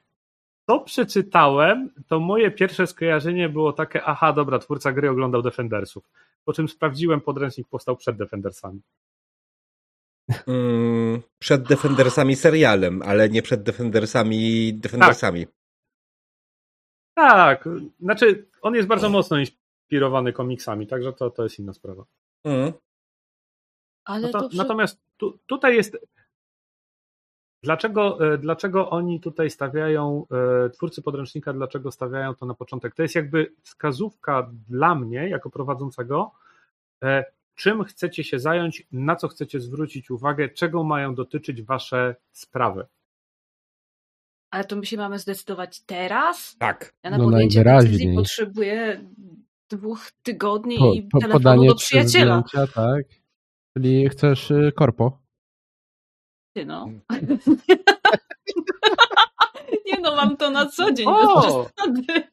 to 0.67 0.81
przeczytałem, 0.81 1.91
to 2.09 2.21
moje 2.21 2.51
pierwsze 2.51 2.87
skojarzenie 2.87 3.49
było 3.49 3.73
takie, 3.73 4.05
aha, 4.05 4.33
dobra, 4.33 4.59
twórca 4.59 4.93
gry 4.93 5.11
oglądał 5.11 5.43
Defendersów. 5.43 6.11
Po 6.45 6.53
czym 6.53 6.69
sprawdziłem, 6.69 7.21
podręcznik 7.21 7.69
powstał 7.69 7.97
przed 7.97 8.17
Defendersami. 8.17 8.81
Mm, 10.47 11.23
przed 11.39 11.63
Defendersami 11.63 12.37
serialem, 12.37 13.03
ale 13.03 13.29
nie 13.29 13.43
przed 13.43 13.63
Defendersami 13.63 14.75
Defendersami. 14.75 15.47
Tak, 17.15 17.69
znaczy 18.01 18.47
on 18.63 18.75
jest 18.75 18.89
bardzo 18.89 19.09
mocno 19.09 19.39
inspirowany 19.91 20.33
komiksami, 20.33 20.87
także 20.87 21.13
to, 21.13 21.31
to 21.31 21.43
jest 21.43 21.59
inna 21.59 21.73
sprawa. 21.73 22.05
Mm. 22.45 22.73
Ale 24.05 24.27
Nato- 24.27 24.41
to 24.41 24.49
przy... 24.49 24.59
Natomiast 24.59 25.01
tu, 25.17 25.39
tutaj 25.47 25.77
jest. 25.77 25.99
Dlaczego, 27.63 28.33
e, 28.33 28.39
dlaczego 28.39 28.91
oni 28.91 29.21
tutaj 29.21 29.51
stawiają, 29.51 30.27
e, 30.67 30.71
twórcy 30.71 31.03
podręcznika, 31.03 31.53
dlaczego 31.53 31.91
stawiają 31.91 32.35
to 32.35 32.47
na 32.47 32.55
początek? 32.55 32.95
To 32.95 33.03
jest 33.03 33.15
jakby 33.15 33.53
wskazówka 33.63 34.51
dla 34.69 34.95
mnie, 34.95 35.29
jako 35.29 35.51
prowadzącego, 35.51 36.33
e, 37.03 37.25
czym 37.55 37.85
chcecie 37.85 38.25
się 38.25 38.39
zająć, 38.39 38.87
na 38.93 39.17
co 39.17 39.29
chcecie 39.29 39.61
zwrócić 39.61 40.11
uwagę, 40.11 40.49
czego 40.49 40.85
mają 40.85 41.15
dotyczyć 41.15 41.63
wasze 41.63 42.15
sprawy. 42.33 42.87
Ale 44.51 44.65
to 44.65 44.77
my 44.77 44.87
się 44.87 44.97
mamy 44.97 45.19
zdecydować 45.19 45.81
teraz? 45.81 46.57
Tak. 46.59 46.95
Ja 47.03 47.11
na 47.11 47.19
No 47.19 47.25
podjęcie 47.25 47.65
decyzji 47.65 48.15
potrzebuję 48.15 49.05
dwóch 49.71 50.11
tygodni 50.23 50.79
Po, 50.79 50.93
i 50.93 51.03
po, 51.03 51.19
telefonu 51.19 51.45
podanie 51.45 51.69
do 51.69 51.75
przyjaciela. 51.75 52.43
zdjęcia, 52.47 52.73
tak? 52.75 53.05
Czyli 53.77 54.09
chcesz 54.09 54.51
y, 54.51 54.73
korpo? 54.77 55.19
Ty 56.57 56.67
no. 56.67 56.85
Mm. 56.85 57.01
Nie 59.87 60.01
no, 60.01 60.17
mam 60.17 60.37
to 60.37 60.51
na 60.51 60.67
co 60.67 60.93
dzień, 60.93 61.07
O! 61.09 61.43
bez 61.43 61.45
przesady. 61.45 62.31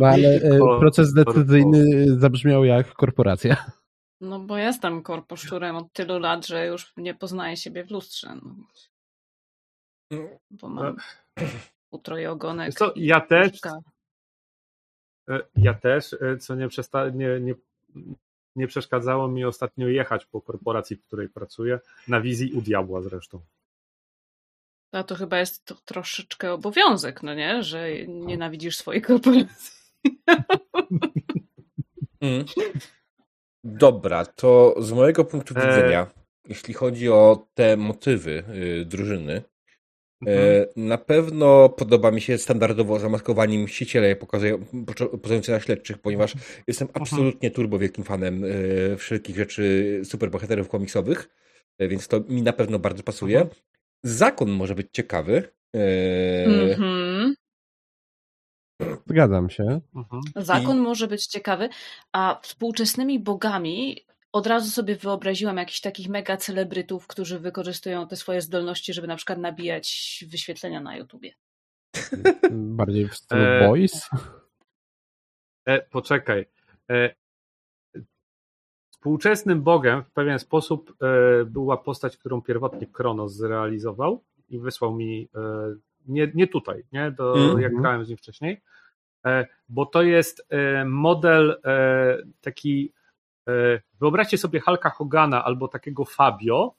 No, 0.00 0.06
ale 0.06 0.28
e, 0.28 0.58
proces 0.80 1.12
decyzyjny 1.12 2.06
zabrzmiał 2.18 2.64
jak 2.64 2.94
korporacja. 2.94 3.56
No 4.20 4.40
bo 4.40 4.56
jestem 4.56 5.02
korposzczurem 5.02 5.76
od 5.76 5.92
tylu 5.92 6.18
lat, 6.18 6.46
że 6.46 6.66
już 6.66 6.92
nie 6.96 7.14
poznaję 7.14 7.56
siebie 7.56 7.84
w 7.84 7.90
lustrze. 7.90 8.36
No. 8.42 8.54
Bo 10.50 10.68
mam 10.68 10.96
utroje 11.90 12.30
ogonek. 12.30 12.66
Wiesz 12.66 12.74
co, 12.74 12.92
ja 12.96 13.20
też. 13.20 13.64
E, 13.66 13.80
Ja 15.56 15.74
też, 15.74 16.12
e, 16.12 16.36
co 16.36 16.54
nie, 16.54 16.68
przesta- 16.68 17.14
nie, 17.14 17.40
nie, 17.40 17.54
nie 18.56 18.66
przeszkadzało 18.66 19.28
mi 19.28 19.44
ostatnio 19.44 19.88
jechać 19.88 20.26
po 20.26 20.40
korporacji, 20.40 20.96
w 20.96 21.04
której 21.04 21.28
pracuję, 21.28 21.80
na 22.08 22.20
wizji 22.20 22.52
u 22.52 22.62
diabła 22.62 23.02
zresztą. 23.02 23.40
A 24.92 25.02
to 25.04 25.14
chyba 25.14 25.38
jest 25.38 25.64
to 25.64 25.74
troszeczkę 25.74 26.52
obowiązek, 26.52 27.22
no 27.22 27.34
nie? 27.34 27.62
Że 27.62 28.06
nienawidzisz 28.06 28.76
swojej 28.76 29.02
korporacji. 29.02 29.72
Mm. 32.20 32.44
Dobra, 33.64 34.26
to 34.26 34.74
z 34.78 34.92
mojego 34.92 35.24
punktu 35.24 35.54
E. 35.56 35.66
widzenia, 35.66 36.06
jeśli 36.48 36.74
chodzi 36.74 37.08
o 37.08 37.46
te 37.54 37.76
motywy 37.76 38.44
y, 38.80 38.84
drużyny, 38.84 39.42
Mhm. 40.26 40.38
e, 40.38 40.66
na 40.76 40.98
pewno 40.98 41.68
podoba 41.68 42.10
mi 42.10 42.20
się 42.20 42.38
standardowo 42.38 42.98
zamaskowanie 42.98 43.58
mściciele 43.58 44.16
pozujące 45.22 45.52
na 45.52 45.60
śledczych, 45.60 45.98
ponieważ 45.98 46.34
jestem 46.66 46.88
absolutnie 46.94 47.50
turbo 47.50 47.78
wielkim 47.78 48.04
fanem 48.04 48.44
e, 48.44 48.96
wszelkich 48.96 49.36
rzeczy 49.36 50.00
superbohaterów 50.04 50.68
komiksowych, 50.68 51.28
e, 51.78 51.88
więc 51.88 52.08
to 52.08 52.20
mi 52.28 52.42
na 52.42 52.52
pewno 52.52 52.78
bardzo 52.78 53.02
pasuje. 53.02 53.40
Mhm. 53.40 53.60
Zakon 54.02 54.50
może 54.50 54.74
być 54.74 54.86
ciekawy. 54.92 55.52
e, 55.74 56.44
Mhm. 56.44 57.34
Zgadzam 59.06 59.50
się. 59.50 59.80
Mhm. 59.96 60.22
Zakon 60.36 60.78
może 60.78 61.08
być 61.08 61.26
ciekawy, 61.26 61.68
a 62.12 62.40
współczesnymi 62.42 63.20
bogami 63.20 63.96
od 64.32 64.46
razu 64.46 64.70
sobie 64.70 64.96
wyobraziłam 64.96 65.56
jakichś 65.56 65.80
takich 65.80 66.08
mega 66.08 66.36
celebrytów, 66.36 67.06
którzy 67.06 67.38
wykorzystują 67.38 68.08
te 68.08 68.16
swoje 68.16 68.40
zdolności, 68.42 68.94
żeby 68.94 69.06
na 69.06 69.16
przykład 69.16 69.38
nabijać 69.38 70.24
wyświetlenia 70.30 70.80
na 70.80 70.96
YouTubie. 70.96 71.32
Bardziej 72.50 73.08
w 73.08 73.14
stylu 73.16 73.42
E, 73.42 73.68
boys. 73.68 74.10
E, 75.66 75.82
poczekaj. 75.82 76.46
E, 76.90 77.14
współczesnym 78.92 79.62
bogiem 79.62 80.04
w 80.04 80.10
pewien 80.10 80.38
sposób 80.38 80.96
e, 81.02 81.44
była 81.44 81.76
postać, 81.76 82.16
którą 82.16 82.42
pierwotnie 82.42 82.86
Kronos 82.86 83.32
zrealizował 83.32 84.24
i 84.48 84.58
wysłał 84.58 84.94
mi 84.94 85.28
e, 85.34 85.40
nie, 86.06 86.30
nie 86.34 86.46
tutaj, 86.46 86.84
nie? 86.92 87.10
Do, 87.10 87.34
Mhm. 87.34 87.60
jak 87.60 87.76
grałem 87.76 88.04
z 88.04 88.08
nim 88.08 88.18
wcześniej, 88.18 88.60
e, 89.26 89.46
bo 89.68 89.86
to 89.86 90.02
jest 90.02 90.46
e, 90.48 90.84
model 90.84 91.60
e, 91.64 92.16
taki 92.40 92.92
wyobraźcie 94.00 94.38
sobie 94.38 94.60
Hulka 94.60 94.90
Hogana 94.90 95.44
albo 95.44 95.68
takiego 95.68 96.04
Fabio, 96.04 96.74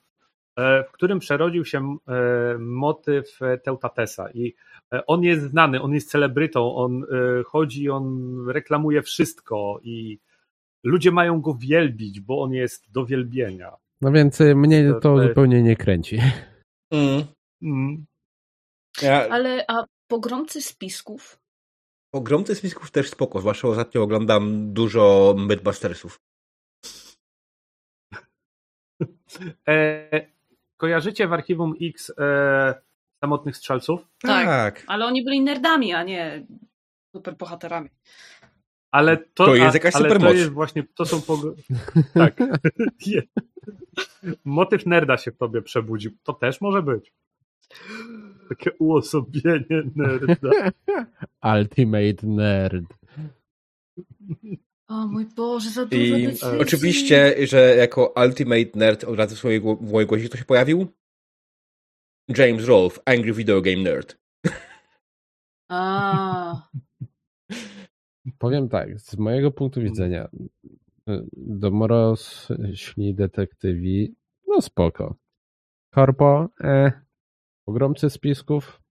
e, 0.57 0.83
w 0.83 0.91
którym 0.91 1.19
przerodził 1.19 1.65
się 1.65 1.97
e, 2.07 2.57
motyw 2.59 3.41
e, 3.41 3.57
Teutatesa 3.57 4.31
i 4.31 4.55
e, 4.93 5.05
on 5.05 5.23
jest 5.23 5.43
znany, 5.43 5.81
on 5.81 5.93
jest 5.93 6.09
celebrytą, 6.11 6.75
on 6.75 7.03
e, 7.03 7.43
chodzi, 7.43 7.89
on 7.89 8.35
reklamuje 8.49 9.01
wszystko 9.01 9.79
i 9.83 10.19
ludzie 10.83 11.11
mają 11.11 11.41
go 11.41 11.53
wielbić, 11.53 12.19
bo 12.19 12.41
on 12.41 12.53
jest 12.53 12.91
do 12.91 13.05
wielbienia. 13.05 13.71
No 14.01 14.11
więc 14.11 14.39
mnie 14.39 14.93
To- 15.01 15.23
zupełnie 15.27 15.63
nie 15.63 15.75
kręci. 15.75 16.19
mm. 16.91 17.23
Mm. 17.61 18.05
Ja, 19.01 19.27
Ale 19.29 19.65
a 19.67 19.83
pogromcy 20.07 20.61
spisków? 20.61 21.39
Ogromcy 22.13 22.55
spisków 22.55 22.91
też 22.91 23.09
spoko, 23.09 23.39
zwłaszcza 23.39 23.67
ostatnio 23.67 24.03
oglądam 24.03 24.73
dużo 24.73 25.35
Mythbustersów. 25.37 26.19
E, 29.67 30.09
kojarzycie 30.77 31.27
w 31.27 31.33
archiwum 31.33 31.73
X 31.81 32.13
e, 32.17 32.73
samotnych 33.23 33.57
strzelców? 33.57 34.07
Tak. 34.21 34.45
Tak. 34.45 34.83
Ale 34.87 35.05
oni 35.05 35.23
byli 35.23 35.41
nerdami, 35.41 35.93
a 35.93 36.03
nie 36.03 36.45
superbohaterami. 37.15 37.89
Ale 38.91 39.17
to, 39.17 39.45
To 39.45 39.55
jest 39.55 39.71
a- 39.75 39.77
jakaś 39.77 39.95
ale. 39.95 40.19
To 40.19 40.33
jest 40.33 40.51
właśnie, 40.51 40.83
to 40.95 41.05
są 41.05 41.17
pog- 41.19 41.53
tak. 42.13 42.37
Motyw 44.45 44.85
nerda 44.85 45.17
się 45.17 45.31
w 45.31 45.37
tobie 45.37 45.61
przebudził. 45.61 46.11
To 46.23 46.33
też 46.33 46.61
może 46.61 46.83
być. 46.83 47.13
Takie 48.49 48.71
uosobienie 48.79 49.83
nerda. 49.95 50.49
Ultimate 51.55 52.27
Nerd. 52.27 52.85
O 54.89 55.07
mój 55.07 55.25
Boże, 55.25 55.69
za 55.69 55.85
dużo 55.85 56.01
I 56.03 56.09
definicji. 56.11 56.47
oczywiście, 56.61 57.47
że 57.47 57.75
jako 57.75 58.13
Ultimate 58.25 58.71
Nerd 58.79 59.03
od 59.03 59.17
razu 59.17 59.35
w 59.35 59.37
swojej, 59.37 59.61
gło- 59.61 59.77
w 59.87 59.91
mojej 59.91 60.07
głowie 60.07 60.29
kto 60.29 60.37
się 60.37 60.45
pojawił? 60.45 60.87
James 62.37 62.65
Rolfe, 62.65 63.01
Angry 63.05 63.33
Video 63.33 63.61
Game 63.61 63.77
Nerd. 63.83 64.17
A, 65.71 66.69
Powiem 68.39 68.69
tak, 68.69 68.99
z 68.99 69.17
mojego 69.17 69.51
punktu 69.51 69.81
widzenia 69.81 70.29
y, 71.09 71.27
domorośli 71.37 73.15
detektywi, 73.15 74.15
no 74.47 74.61
spoko. 74.61 75.15
Korpo, 75.93 76.49
e, 76.63 76.91
pogromcy 77.65 78.09
spisków, 78.09 78.81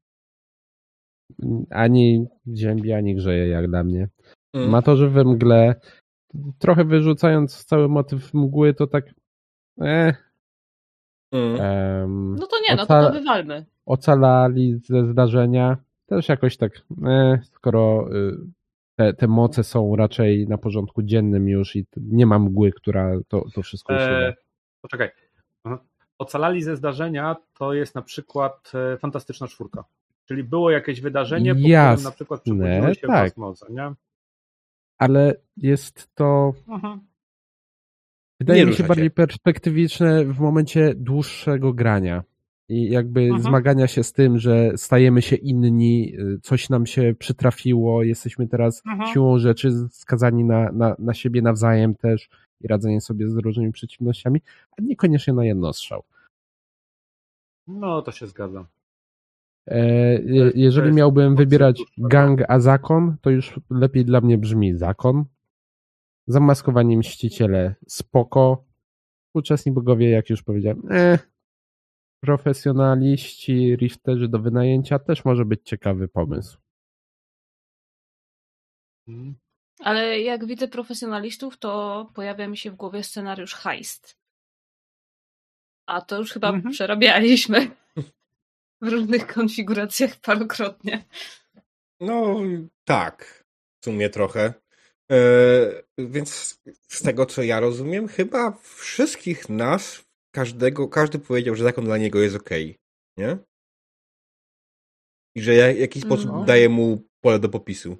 ani 1.70 2.26
ziębi, 2.56 2.92
ani 2.92 3.14
grzeje 3.14 3.48
jak 3.48 3.68
dla 3.68 3.84
mnie. 3.84 4.08
Mm. 4.54 4.70
Matorzy 4.70 5.08
we 5.08 5.24
mgle, 5.24 5.74
trochę 6.58 6.84
wyrzucając 6.84 7.64
cały 7.64 7.88
motyw 7.88 8.34
mgły, 8.34 8.74
to 8.74 8.86
tak 8.86 9.04
e, 9.80 10.14
Mm. 11.32 11.60
em, 11.60 12.36
no 12.40 12.46
to 12.46 12.56
nie, 12.68 12.76
no 12.76 12.86
to 12.86 13.12
wywalmy. 13.12 13.64
ocalali 13.86 14.80
ze 14.84 15.06
zdarzenia. 15.06 15.76
Też 16.06 16.28
jakoś 16.28 16.56
tak, 16.56 16.72
e, 17.06 17.38
skoro 17.42 18.08
y, 18.16 18.36
te, 18.96 19.14
te 19.14 19.26
moce 19.28 19.64
są 19.64 19.96
raczej 19.96 20.48
na 20.48 20.58
porządku 20.58 21.02
dziennym 21.02 21.48
już 21.48 21.76
i 21.76 21.86
nie 21.96 22.26
ma 22.26 22.38
mgły, 22.38 22.72
która 22.72 23.10
to, 23.28 23.44
to 23.54 23.62
wszystko 23.62 23.94
usuwa. 23.94 24.10
E, 24.10 24.34
poczekaj. 24.82 25.10
Aha. 25.64 25.78
Ocalali 26.18 26.62
ze 26.62 26.76
zdarzenia 26.76 27.36
to 27.58 27.72
jest 27.74 27.94
na 27.94 28.02
przykład 28.02 28.72
e, 28.94 28.98
Fantastyczna 28.98 29.48
Czwórka. 29.48 29.84
Czyli 30.28 30.44
było 30.44 30.70
jakieś 30.70 31.00
wydarzenie, 31.00 31.54
po 31.54 31.60
Jasne, 31.60 31.94
którym 31.96 32.04
na 32.04 32.10
przykład 32.14 32.40
przebudziły 32.42 32.94
się 32.94 33.06
tak. 33.06 33.36
moce, 33.36 33.66
nie? 33.72 33.92
Ale 34.98 35.34
jest 35.56 36.14
to, 36.14 36.52
Mhm. 36.68 37.00
wydaje 38.40 38.60
Nie 38.60 38.66
mi 38.70 38.74
się 38.76 38.84
bardziej 38.84 39.10
perspektywiczne 39.10 40.24
w 40.24 40.38
momencie 40.40 40.94
dłuższego 40.94 41.72
grania. 41.72 42.24
I 42.70 42.90
jakby 42.90 43.20
Mhm. 43.22 43.42
zmagania 43.42 43.86
się 43.86 44.04
z 44.04 44.12
tym, 44.12 44.38
że 44.38 44.72
stajemy 44.76 45.22
się 45.22 45.36
inni, 45.36 46.14
y, 46.20 46.40
coś 46.42 46.68
nam 46.70 46.86
się 46.86 47.14
przytrafiło, 47.18 48.02
jesteśmy 48.02 48.48
teraz 48.48 48.82
Mhm. 48.86 49.12
siłą 49.12 49.38
rzeczy 49.38 49.70
skazani 49.90 50.44
na, 50.44 50.72
na, 50.72 50.96
na 50.98 51.14
siebie 51.14 51.42
nawzajem 51.42 51.94
też 51.94 52.28
i 52.60 52.68
radzenie 52.68 53.00
sobie 53.00 53.28
z 53.28 53.36
różnymi 53.36 53.72
przeciwnościami, 53.72 54.40
a 54.78 54.82
niekoniecznie 54.82 55.32
na 55.32 55.44
jednostrzał. 55.44 56.02
No, 57.66 58.02
to 58.02 58.12
się 58.12 58.26
zgadza. 58.26 58.60
E, 58.60 58.66
je- 58.66 58.66
jest- 58.66 59.57
to 59.57 59.57
jeżeli 60.54 60.62
jest 60.62 60.78
miałbym 60.92 61.36
wybierać 61.36 61.76
dłuższa. 61.76 61.92
gang 61.98 62.40
a 62.48 62.60
zakon, 62.60 63.16
to 63.20 63.30
już 63.30 63.60
lepiej 63.70 64.04
dla 64.04 64.20
mnie 64.20 64.38
brzmi 64.38 64.74
zakon. 64.78 65.24
Zamaskowani 66.26 66.96
mściciele 66.96 67.74
spoko. 67.88 68.64
Współczesni 69.26 69.72
bogowie, 69.72 70.10
jak 70.10 70.30
już 70.30 70.42
powiedziałem, 70.42 70.82
eh. 70.90 71.28
Profesjonaliści, 72.20 73.76
rifterzy 73.76 74.28
do 74.28 74.38
wynajęcia 74.38 74.98
też 74.98 75.24
może 75.24 75.44
być 75.44 75.60
ciekawy 75.64 76.08
pomysł. 76.08 76.58
Mhm. 79.08 79.34
Ale 79.80 80.20
jak 80.20 80.46
widzę 80.46 80.68
profesjonalistów, 80.68 81.58
to 81.58 82.06
pojawia 82.14 82.48
mi 82.48 82.56
się 82.56 82.70
w 82.70 82.76
głowie 82.76 83.02
scenariusz 83.02 83.54
heist. 83.54 84.18
A 85.86 86.00
to 86.00 86.18
już 86.18 86.32
chyba 86.32 86.48
Mhm. 86.48 86.72
przerabialiśmy 86.72 87.70
w 88.82 88.88
różnych 88.88 89.26
konfiguracjach 89.26 90.16
parokrotnie. 90.16 91.04
No 92.00 92.40
tak, 92.84 93.44
w 93.80 93.84
sumie 93.84 94.10
trochę. 94.10 94.54
E, 95.12 95.18
więc 95.98 96.60
z 96.88 97.02
tego 97.02 97.26
co 97.26 97.42
ja 97.42 97.60
rozumiem, 97.60 98.08
chyba 98.08 98.58
wszystkich 98.74 99.48
nas, 99.48 100.04
każdego, 100.34 100.88
każdy 100.88 101.18
powiedział, 101.18 101.54
że 101.54 101.64
zakon 101.64 101.84
dla 101.84 101.98
niego 101.98 102.20
jest 102.20 102.36
okej, 102.36 102.76
nie? 103.16 103.38
I 105.36 105.42
że 105.42 105.54
ja- 105.54 105.74
w 105.74 105.78
jakiś 105.78 106.02
sposób 106.02 106.30
daje 106.46 106.68
mu 106.68 107.02
pole 107.20 107.38
do 107.38 107.48
popisu. 107.48 107.96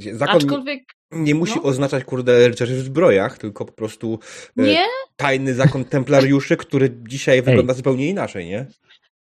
Zakon 0.00 0.36
Aczkolwiek 0.36 0.82
nie 1.12 1.34
musi 1.34 1.56
no. 1.56 1.62
oznaczać, 1.62 2.04
kurde, 2.04 2.48
rycerzy 2.48 2.74
w 2.74 2.84
zbrojach, 2.84 3.38
tylko 3.38 3.64
po 3.64 3.72
prostu 3.72 4.18
e, 4.58 4.62
nie, 4.62 4.86
tajny 5.16 5.54
zakon 5.54 5.84
templariuszy, 5.94 6.56
który 6.56 6.96
dzisiaj 7.08 7.42
wygląda 7.42 7.74
zupełnie 7.74 8.08
inaczej, 8.08 8.46
nie? 8.46 8.66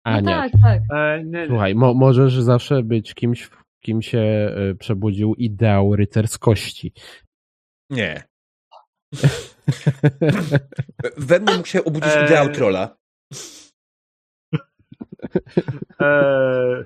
A 0.03 0.21
no 0.21 0.29
nie. 0.31 0.35
tak, 0.35 0.51
tak. 0.61 0.81
E. 0.93 1.47
Słuchaj, 1.47 1.75
mo 1.75 1.93
możesz 1.93 2.33
zawsze 2.33 2.83
być 2.83 3.13
kimś, 3.13 3.43
w 3.43 3.63
kim 3.79 4.01
się 4.01 4.55
y, 4.71 4.75
przebudził 4.75 5.35
ideał 5.35 5.95
rycerskości. 5.95 6.93
Nie. 7.89 8.23
We 11.17 11.39
mnie 11.39 11.55
mógł 11.55 11.67
się 11.67 11.83
obudzić 11.83 12.09
Eee. 12.15 12.25
ideał 12.25 12.49
trolla. 12.49 12.97
E, 16.01 16.85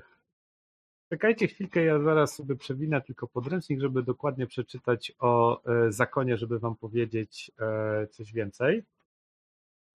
czekajcie 1.09 1.47
chwilkę, 1.47 1.83
ja 1.83 1.99
zaraz 1.99 2.35
sobie 2.35 2.55
przewinę 2.55 3.01
tylko 3.01 3.27
podręcznik, 3.27 3.81
żeby 3.81 4.03
dokładnie 4.03 4.47
przeczytać 4.47 5.11
o 5.19 5.63
e, 5.65 5.91
zakonie, 5.91 6.37
żeby 6.37 6.59
wam 6.59 6.75
powiedzieć 6.75 7.51
e, 7.59 8.07
coś 8.07 8.33
więcej. 8.33 8.83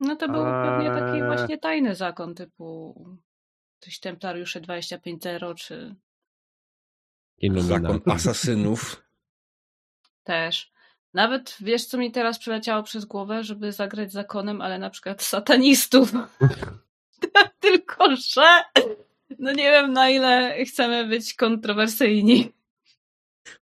No 0.00 0.16
to 0.16 0.28
był 0.28 0.44
pewnie 0.44 0.88
taki 0.88 1.18
Eee. 1.18 1.26
właśnie 1.26 1.58
tajny 1.58 1.94
zakon 1.94 2.34
typu 2.34 2.94
coś 3.80 4.00
Templariusze 4.00 4.61
25.0 4.61 5.54
czy 5.54 5.94
Zakon 7.58 8.00
asasynów. 8.06 9.02
też. 10.24 10.72
Nawet 11.14 11.56
wiesz, 11.61 11.84
co 11.87 11.98
mi 11.98 12.12
teraz 12.12 12.38
przeleciało 12.38 12.82
przez 12.82 13.04
głowę, 13.04 13.44
żeby 13.44 13.72
zagrać 13.72 14.12
zakonem, 14.12 14.61
ale 14.61 14.78
na 14.78 14.90
przykład 14.90 15.22
satanistów. 15.22 16.12
Tylko, 17.61 18.16
że 18.16 18.62
no 19.38 19.52
nie 19.52 19.70
wiem 19.70 19.92
na 19.92 20.11
ile 20.11 20.64
chcemy 20.64 21.06
być 21.06 21.34
kontrowersyjni. 21.34 22.52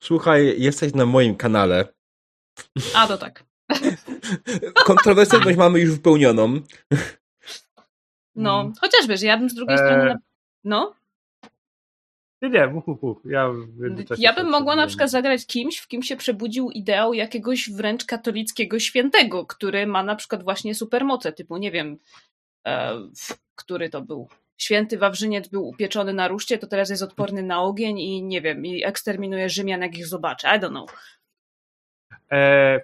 Słuchaj, 0.01 0.61
jesteś 0.61 0.95
na 0.95 1.07
moim 1.07 1.37
kanale. 1.37 1.89
A 2.95 3.07
to 3.07 3.19
tak. 3.19 3.45
Kontrowersyjność 4.87 5.59
mamy 5.59 5.81
już 5.81 5.91
wypełnioną. 5.91 6.61
No, 8.35 8.73
chociaż 8.81 9.07
wiesz, 9.09 9.23
ja 9.23 9.39
bym 9.39 9.51
z 9.51 9.55
drugiej 9.55 9.77
Eee. 9.77 9.85
strony. 9.85 10.05
Na... 10.05 10.19
No, 10.65 10.95
Nie, 12.43 12.49
nie, 12.51 12.67
mów, 12.67 12.87
mów, 12.87 13.03
mów. 13.03 13.19
Ja, 13.25 13.51
ja 14.19 14.33
bym 14.33 14.51
mogła 14.51 14.77
na 14.77 14.87
przykład 14.87 15.11
zagrać 15.11 15.47
kimś, 15.47 15.79
w 15.79 15.89
kim 15.89 16.03
się 16.03 16.17
przebudził 16.17 16.71
ideał 16.71 17.15
jakiegoś 17.15 17.71
wręcz 17.71 18.05
katolickiego 18.05 18.79
świętego, 18.79 19.47
który 19.47 19.87
ma 19.87 20.03
na 20.03 20.17
przykład 20.17 20.43
właśnie 20.43 20.75
supermoce, 20.75 21.33
typu 21.33 21.57
nie 21.57 21.71
wiem, 21.71 21.99
e, 22.67 22.95
który 23.55 23.89
to 23.89 24.03
był. 24.03 24.29
Święty 24.57 24.99
Wawrzyniec 24.99 25.49
był 25.49 25.69
upieczony 25.69 26.15
na 26.15 26.29
ruszcie, 26.29 26.59
to 26.59 26.67
teraz 26.67 26.91
jest 26.91 27.03
odporny 27.03 27.43
na 27.43 27.63
ogień 27.63 27.99
i 27.99 28.23
nie 28.23 28.41
wiem, 28.41 28.67
i 28.67 28.85
eksterminuje 28.85 29.49
Rzymian, 29.49 29.81
jak 29.81 29.99
ich 29.99 30.07
zobaczy. 30.07 30.47
I 30.47 30.51
don't 30.61 30.69
know. 30.69 30.91
E, 32.33 32.81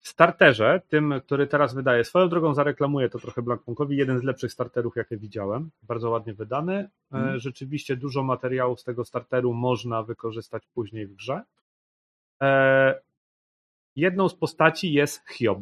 starterze, 0.00 0.80
tym, 0.88 1.14
który 1.24 1.46
teraz 1.46 1.74
wydaje, 1.74 2.04
swoją 2.04 2.28
drogą 2.28 2.54
zareklamuję 2.54 3.08
to 3.08 3.18
trochę 3.18 3.42
Blankpunkowi, 3.42 3.96
jeden 3.96 4.18
z 4.18 4.22
lepszych 4.22 4.52
starterów, 4.52 4.96
jakie 4.96 5.16
widziałem, 5.16 5.70
bardzo 5.82 6.10
ładnie 6.10 6.34
wydany. 6.34 6.88
E, 7.14 7.38
rzeczywiście 7.38 7.96
dużo 7.96 8.22
materiałów 8.22 8.80
z 8.80 8.84
tego 8.84 9.04
starteru 9.04 9.54
można 9.54 10.02
wykorzystać 10.02 10.66
później 10.66 11.06
w 11.06 11.14
grze. 11.14 11.42
E, 12.42 13.00
jedną 13.96 14.28
z 14.28 14.34
postaci 14.34 14.92
jest 14.92 15.28
Hiob. 15.28 15.58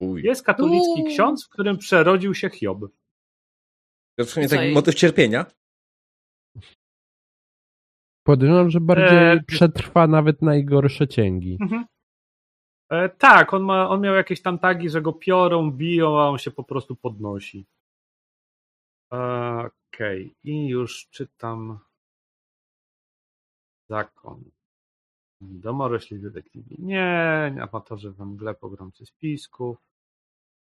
Uj. 0.00 0.22
Jest 0.22 0.44
katolicki 0.44 1.02
Uuu. 1.02 1.08
ksiądz, 1.08 1.46
w 1.46 1.48
którym 1.48 1.78
przerodził 1.78 2.34
się 2.34 2.50
Hiob. 2.50 2.80
To 4.16 4.24
w 4.24 4.30
sumie 4.30 4.48
taki 4.48 4.72
motyw 4.72 4.94
cierpienia. 4.94 5.46
Podejrzewam, 8.22 8.70
że 8.70 8.80
bardziej 8.80 9.18
Eee, 9.18 9.44
przetrwa 9.44 10.06
nawet 10.06 10.42
najgorsze 10.42 11.08
cięgi. 11.08 11.58
E, 12.90 13.08
tak, 13.08 13.54
on, 13.54 13.62
ma, 13.62 13.88
on 13.88 14.00
miał 14.00 14.14
jakieś 14.14 14.42
tam 14.42 14.58
tagi, 14.58 14.90
że 14.90 15.02
go 15.02 15.12
piorą, 15.12 15.70
biją, 15.70 16.20
a 16.20 16.28
on 16.28 16.38
się 16.38 16.50
po 16.50 16.64
prostu 16.64 16.96
podnosi. 16.96 17.66
E, 19.12 19.70
Okej, 19.94 20.34
i 20.44 20.68
już 20.68 21.08
czytam. 21.10 21.78
Zakon. 23.88 24.44
Domorośli 25.40 26.20
detektywi. 26.20 26.76
Nie, 26.78 27.56
amatorzy 27.60 28.12
we 28.12 28.24
mgle 28.24 28.54
pogromcy 28.54 29.06
spisków. 29.06 29.76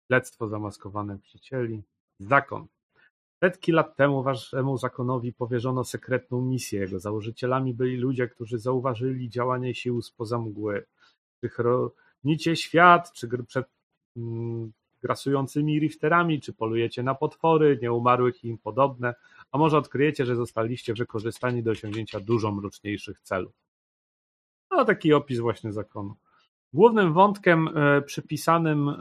Śledztwo 0.08 0.48
zamaskowane 0.48 1.20
przycieli. 1.20 1.84
Zakon. 2.20 2.68
Setki 3.44 3.72
lat 3.72 3.96
temu 3.96 4.24
waszemu 4.24 4.78
zakonowi 4.78 5.34
powierzono 5.34 5.84
sekretną 5.84 6.41
misję. 6.41 6.80
Jego 6.80 7.00
założycielami 7.00 7.74
byli 7.74 7.98
ludzie, 7.98 8.28
którzy 8.28 8.60
zauważyli 8.60 9.30
działanie 9.30 9.76
sił 9.76 10.02
spoza 10.02 10.39
mgły. 10.39 10.86
Czy 11.46 11.50
chronicie 11.50 12.56
świat, 12.56 13.12
czy 13.12 13.28
przed 13.48 13.66
mm, 14.18 14.72
grasującymi 15.02 15.80
rifterami, 15.80 16.42
czy 16.42 16.54
polujecie 16.54 17.04
na 17.04 17.16
potwory, 17.16 17.80
nieumarłych 17.82 18.44
i 18.44 18.48
im 18.48 18.58
podobne, 18.58 19.16
a 19.52 19.58
może 19.58 19.78
odkryjecie, 19.78 20.26
że 20.26 20.36
zostaliście 20.36 20.94
wykorzystani 20.94 21.64
do 21.64 21.72
osiągnięcia 21.72 22.20
dużo 22.20 22.52
mroczniejszych 22.52 23.20
celów. 23.22 23.54
No 24.72 24.86
taki 24.86 25.14
opis 25.14 25.40
właśnie 25.40 25.72
zakonu. 25.74 26.16
Głównym 26.74 27.14
wątkiem 27.14 27.70
e, 27.78 28.02
przypisanym 28.02 28.90
e, 28.90 28.96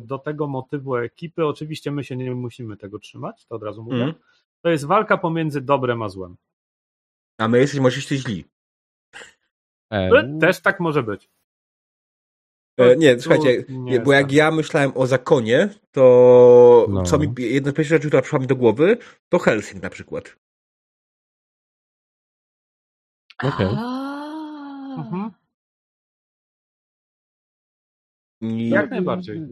do 0.00 0.18
tego 0.18 0.46
motywu 0.46 0.96
ekipy, 0.96 1.46
oczywiście 1.46 1.90
my 1.90 2.04
się 2.04 2.16
nie 2.16 2.34
musimy 2.34 2.76
tego 2.76 2.98
trzymać, 2.98 3.46
to 3.46 3.54
od 3.54 3.62
razu 3.62 3.82
mówię, 3.82 3.96
Mhm. 3.96 4.14
to 4.62 4.70
jest 4.70 4.84
walka 4.86 5.18
pomiędzy 5.18 5.60
dobrem 5.60 6.02
a 6.02 6.08
złem. 6.08 6.36
A 7.38 7.48
my 7.48 7.58
jesteśmy 7.58 7.86
oczywiście 7.86 8.16
źli. 8.16 8.44
E, 9.90 10.38
Też 10.40 10.60
tak 10.60 10.80
może 10.80 11.02
być. 11.02 11.28
E, 12.80 12.96
nie, 12.96 13.20
słuchajcie, 13.20 13.64
nie 13.68 14.00
bo 14.00 14.12
jak 14.12 14.22
tak. 14.24 14.32
ja 14.32 14.50
myślałem 14.50 14.92
o 14.94 15.06
zakonie, 15.06 15.68
to 15.92 16.86
No. 16.90 17.02
co 17.02 17.18
mi, 17.18 17.34
jedna 17.38 17.70
z 17.70 17.74
pierwszych 17.74 17.96
rzeczy, 17.96 18.08
która 18.08 18.22
przyszła 18.22 18.38
mi 18.38 18.46
do 18.46 18.56
głowy, 18.56 18.96
to 19.28 19.38
Helsing 19.38 19.82
na 19.82 19.90
przykład. 19.90 20.36
Okej. 23.42 23.66
A. 23.70 24.94
Mhm. 24.98 25.30
Jak 28.42 28.90
najbardziej. 28.90 29.42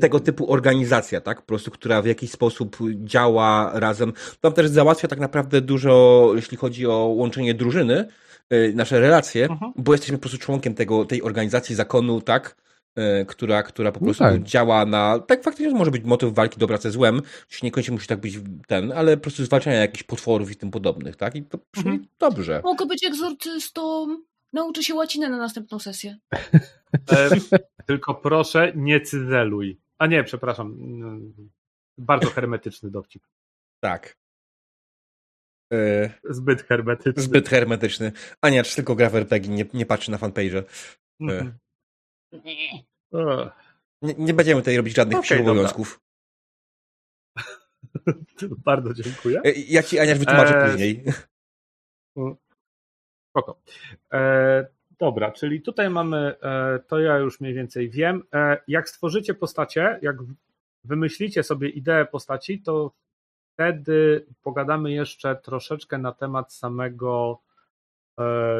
tego 0.00 0.20
typu 0.20 0.52
organizacja, 0.52 1.20
tak? 1.20 1.40
Po 1.40 1.46
prostu, 1.46 1.70
która 1.70 2.02
w 2.02 2.06
jakiś 2.06 2.30
sposób 2.30 2.76
działa 3.04 3.70
razem. 3.74 4.12
Tam 4.40 4.52
też 4.52 4.68
załatwia 4.68 5.08
tak 5.08 5.18
naprawdę 5.20 5.60
dużo, 5.60 6.32
jeśli 6.34 6.56
chodzi 6.56 6.86
o 6.86 6.96
łączenie 6.96 7.54
drużyny, 7.54 8.08
y, 8.52 8.72
nasze 8.76 9.00
relacje, 9.00 9.44
Mhm. 9.50 9.72
bo 9.76 9.92
jesteśmy 9.92 10.16
po 10.18 10.20
prostu 10.22 10.38
członkiem 10.38 10.74
tego, 10.74 11.04
tej 11.04 11.22
organizacji 11.22 11.74
zakonu, 11.74 12.20
tak? 12.20 12.56
Y, 12.98 13.26
Która, 13.26 13.62
która 13.62 13.92
po 13.92 14.00
No 14.00 14.04
prostu 14.04 14.24
tak. 14.24 14.42
działa 14.42 14.86
na. 14.86 15.18
Tak, 15.18 15.42
faktycznie 15.44 15.74
może 15.74 15.90
być 15.90 16.04
motyw 16.04 16.34
walki 16.34 16.58
dobra 16.60 16.76
ze 16.78 16.90
złem, 16.90 17.22
czy 17.48 17.64
niekoniecznie 17.64 17.92
musi 17.94 18.06
tak 18.06 18.20
być 18.20 18.38
ten, 18.66 18.92
ale 18.92 19.16
po 19.16 19.22
prostu 19.22 19.44
zwalczania 19.44 19.76
jakichś 19.76 20.02
potworów 20.02 20.50
i 20.50 20.56
tym 20.56 20.70
podobnych, 20.70 21.16
tak? 21.16 21.34
I 21.36 21.42
to 21.42 21.58
brzmi 21.72 21.90
Mhm. 21.90 22.08
dobrze. 22.18 22.60
Mogę 22.64 22.86
być 22.86 23.04
egzorcystą. 23.04 24.06
Nauczę 24.52 24.82
się 24.82 24.94
łaciny 24.94 25.28
na 25.28 25.36
następną 25.36 25.78
sesję. 25.78 26.18
E, 26.32 27.28
tylko 27.86 28.14
proszę, 28.14 28.72
nie 28.76 29.00
cyzeluj. 29.00 29.80
A 29.98 30.06
nie, 30.06 30.24
przepraszam. 30.24 30.66
mm, 30.72 31.50
Bardzo 31.98 32.30
hermetyczny 32.30 32.90
dowcip. 32.90 33.22
Tak. 33.80 34.16
Y, 35.72 36.10
Zbyt 36.24 36.62
hermetyczny. 36.62 37.22
Zbyt 37.22 37.48
hermetyczny. 37.48 38.12
Ania, 38.40 38.64
czy 38.64 38.76
tylko 38.76 38.94
gra 38.94 39.10
w 39.10 39.16
RPG, 39.16 39.50
nie, 39.52 39.64
nie 39.74 39.86
patrzy 39.86 40.10
na 40.10 40.18
fanpage'e. 40.18 40.62
Mhm. 41.20 41.58
Nie. 42.44 42.84
Nie, 44.02 44.34
będziemy 44.34 44.60
tutaj 44.60 44.76
robić 44.76 44.96
żadnych 44.96 45.18
dobra. 45.22 45.40
obowiązków. 45.40 46.00
Bardzo 48.64 48.94
dziękuję. 48.94 49.40
E, 49.44 49.52
Ja 49.52 49.82
ci, 49.82 49.98
Ania, 49.98 50.14
wytłumaczę 50.14 50.58
Eee, 50.64 50.70
później. 50.70 51.04
Spoko. 53.30 53.60
E, 54.12 54.66
dobra, 54.98 55.32
czyli 55.32 55.62
tutaj 55.62 55.90
mamy, 55.90 56.36
e, 56.42 56.78
to 56.78 56.98
ja 56.98 57.18
już 57.18 57.40
mniej 57.40 57.54
więcej 57.54 57.90
wiem. 57.90 58.22
E, 58.34 58.56
jak 58.68 58.88
stworzycie 58.88 59.34
postacie, 59.34 59.98
jak 60.02 60.16
wymyślicie 60.84 61.42
sobie 61.42 61.68
ideę 61.68 62.06
postaci, 62.06 62.62
to 62.62 62.92
wtedy 63.52 64.26
pogadamy 64.42 64.92
jeszcze 64.92 65.36
troszeczkę 65.36 65.98
na 65.98 66.12
temat 66.12 66.52
samego, 66.52 67.40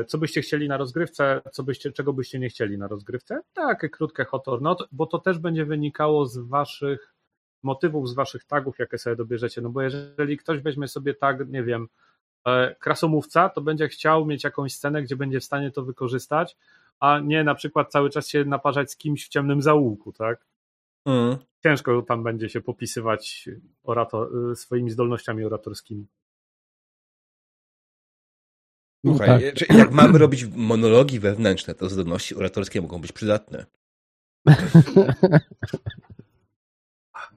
co 0.07 0.19
byście 0.19 0.41
chcieli 0.41 0.69
na 0.69 0.77
rozgrywce, 0.77 1.41
co 1.53 1.63
byście, 1.63 1.93
czego 1.93 2.13
byście 2.13 2.39
nie 2.39 2.49
chcieli 2.49 2.79
na 2.79 2.89
rozgrywce. 2.89 3.41
Takie 3.53 3.89
krótkie 3.89 4.25
hot 4.25 4.49
or 4.49 4.63
not, 4.63 4.89
bo 4.93 5.07
to 5.07 5.19
też 5.19 5.39
będzie 5.39 5.65
wynikało 5.65 6.27
z 6.27 6.39
waszych 6.39 7.15
motywów, 7.63 8.09
z 8.09 8.15
waszych 8.15 8.45
tagów, 8.45 8.79
jakie 8.79 8.99
sobie 8.99 9.17
dobierzecie. 9.17 9.61
No 9.61 9.71
bo 9.71 9.83
jeżeli 9.83 10.37
ktoś 10.37 10.61
weźmie 10.61 10.89
sobie 10.89 11.15
tag, 11.15 11.49
nie 11.49 11.63
wiem, 11.63 11.89
e, 12.47 12.75
krasomówca, 12.75 13.49
to 13.49 13.61
będzie 13.61 13.89
chciał 13.89 14.27
mieć 14.27 14.45
jakąś 14.45 14.75
scenę, 14.75 15.03
gdzie 15.03 15.17
będzie 15.17 15.41
w 15.41 15.45
stanie 15.45 15.71
to 15.71 15.83
wykorzystać, 15.83 16.57
a 17.01 17.19
nie 17.19 17.45
na 17.45 17.55
przykład 17.55 17.91
cały 17.91 18.11
czas 18.11 18.29
się 18.29 18.45
naparzać 18.45 18.91
z 18.91 18.97
kimś 18.97 19.27
w 19.27 19.29
ciemnym 19.29 19.63
zaułku, 19.63 20.13
tak? 20.13 20.47
Mm. 21.07 21.37
Ciężko 21.63 22.03
tam 22.03 22.23
będzie 22.23 22.49
się 22.49 22.61
popisywać 22.61 23.49
orator, 23.83 24.51
y, 24.53 24.57
swoimi 24.57 24.91
zdolnościami 24.91 25.45
oratorskimi. 25.45 26.07
Słuchaj, 29.05 29.29
tak. 29.29 29.71
e, 29.71 29.79
jak 29.79 29.93
mamy 29.93 30.19
robić 30.19 30.47
monologi 30.57 31.21
wewnętrzne, 31.21 31.75
to 31.75 31.89
zdolności 31.89 32.35
oratorskie 32.35 32.83
mogą 32.83 33.01
być 33.01 33.13
przydatne. 33.13 33.67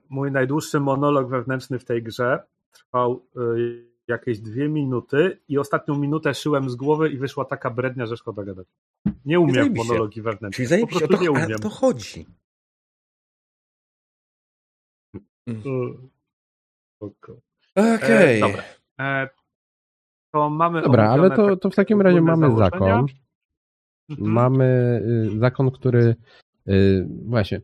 Mój 0.09 0.31
najdłuższy 0.31 0.79
monolog 0.79 1.29
wewnętrzny 1.29 1.79
w 1.79 1.85
tej 1.85 2.03
grze 2.03 2.43
trwał 2.71 3.27
y, 3.37 3.87
jakieś 4.07 4.39
dwie 4.39 4.69
minuty 4.69 5.39
i 5.47 5.57
ostatnią 5.57 5.97
minutę 5.97 6.33
szyłem 6.33 6.69
z 6.69 6.75
głowy 6.75 7.09
i 7.09 7.17
wyszła 7.17 7.45
taka 7.45 7.69
brednia, 7.69 8.05
że 8.05 8.17
szkoda 8.17 8.43
gadać. 8.43 8.67
Nie 9.25 9.39
umiem 9.39 9.55
zajebiście. 9.55 9.87
monologi 9.87 10.21
wewnętrzne. 10.21 10.65
Czyli 10.65 10.81
Po 10.81 10.87
prostu 10.87 11.07
to, 11.07 11.21
nie 11.23 11.31
umiem. 11.31 11.59
to 11.59 11.69
chodzi. 11.69 12.25
Y, 15.49 15.53
spoko. 16.95 17.37
Okej. 17.75 18.37
E, 18.37 18.39
dobra. 18.39 18.63
E, 18.99 19.29
to 20.37 20.49
mamy 20.49 20.81
Dobra, 20.81 21.09
ale 21.09 21.31
to, 21.31 21.57
to 21.57 21.69
w 21.69 21.75
takim 21.75 22.01
razie 22.01 22.21
mamy 22.21 22.57
zakon. 22.57 23.05
Mhm. 24.09 24.31
Mamy 24.31 25.01
y, 25.35 25.39
zakon, 25.39 25.71
który 25.71 26.15
y, 26.67 27.07
właśnie. 27.25 27.61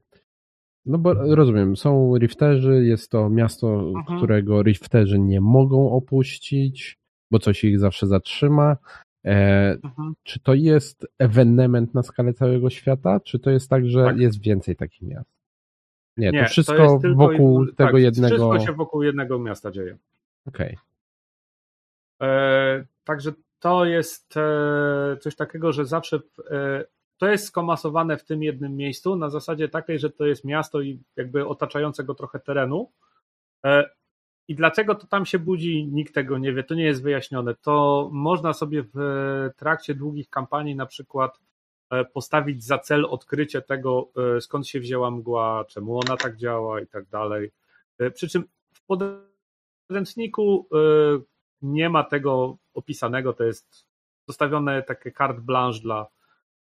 No 0.85 0.97
bo 0.97 1.13
rozumiem, 1.13 1.77
są 1.77 2.17
rifterzy, 2.17 2.85
jest 2.85 3.11
to 3.11 3.29
miasto, 3.29 3.67
Mhm. 3.67 4.17
którego 4.17 4.63
rifterzy 4.63 5.19
nie 5.19 5.41
mogą 5.41 5.91
opuścić, 5.91 6.97
bo 7.31 7.39
coś 7.39 7.63
ich 7.63 7.79
zawsze 7.79 8.07
zatrzyma. 8.07 8.77
E, 9.25 9.77
Mhm. 9.83 10.13
czy 10.23 10.39
to 10.39 10.53
jest 10.53 11.07
ewenement 11.19 11.93
na 11.93 12.03
skalę 12.03 12.33
całego 12.33 12.69
świata, 12.69 13.19
czy 13.19 13.39
to 13.39 13.49
jest 13.49 13.69
tak, 13.69 13.85
że 13.87 14.03
Tak. 14.03 14.17
jest 14.17 14.41
więcej 14.41 14.75
takich 14.75 15.01
miast? 15.01 15.29
Nie, 16.17 16.31
Nie, 16.31 16.43
to 16.43 16.49
wszystko 16.49 16.99
tylko 17.01 17.17
wokół 17.17 17.65
tego 17.65 17.91
tak, 17.91 18.01
jednego. 18.01 18.35
Wszystko 18.35 18.59
się 18.59 18.73
wokół 18.73 19.03
jednego 19.03 19.39
miasta 19.39 19.71
dzieje. 19.71 19.97
Okej. 20.47 20.69
E, 20.69 20.92
także 23.03 23.33
to 23.63 23.85
jest 23.85 24.37
e, 24.37 25.17
coś 25.21 25.35
takiego, 25.35 25.71
że 25.71 25.85
zawsze 25.85 26.19
e, 26.51 26.85
to 27.17 27.27
jest 27.27 27.45
skomasowane 27.45 28.17
w 28.17 28.23
tym 28.23 28.43
jednym 28.43 28.75
miejscu 28.75 29.15
na 29.15 29.29
zasadzie 29.29 29.69
takiej, 29.69 29.99
że 29.99 30.09
to 30.09 30.25
jest 30.25 30.43
miasto 30.43 30.81
i 30.81 30.99
jakby 31.15 31.47
otaczającego 31.47 32.15
trochę 32.15 32.39
terenu. 32.39 32.91
E, 33.65 33.89
I 34.47 34.55
dlaczego 34.55 34.95
to 34.95 35.07
tam 35.07 35.25
się 35.25 35.39
budzi, 35.39 35.87
nikt 35.87 36.13
tego 36.13 36.37
nie 36.37 36.53
wie, 36.53 36.63
to 36.63 36.75
nie 36.75 36.83
jest 36.83 37.03
wyjaśnione. 37.03 37.55
To 37.55 38.09
można 38.11 38.53
sobie 38.53 38.83
w 38.93 38.99
trakcie 39.57 39.95
długich 39.95 40.29
kampanii 40.29 40.75
na 40.75 40.85
przykład 40.85 41.39
e, 41.89 42.05
postawić 42.05 42.63
za 42.63 42.79
cel 42.79 43.05
odkrycie 43.05 43.61
tego, 43.61 44.09
e, 44.37 44.41
skąd 44.41 44.67
się 44.67 44.79
wzięła 44.79 45.11
mgła, 45.11 45.65
czemu 45.69 45.99
ona 45.99 46.17
tak 46.17 46.37
działa 46.37 46.81
i 46.81 46.87
tak 46.87 47.05
dalej. 47.05 47.51
E, 47.99 48.11
Przy 48.11 48.27
czym 48.27 48.43
w 48.73 48.81
podręczniku 49.89 50.67
e, 50.73 51.32
nie 51.63 51.89
ma 51.89 52.03
tego 52.03 52.57
opisanego, 52.73 53.33
to 53.33 53.43
jest 53.43 53.85
zostawione 54.27 54.83
takie 54.83 55.11
carte 55.11 55.41
blanche 55.41 55.79
dla 55.79 56.07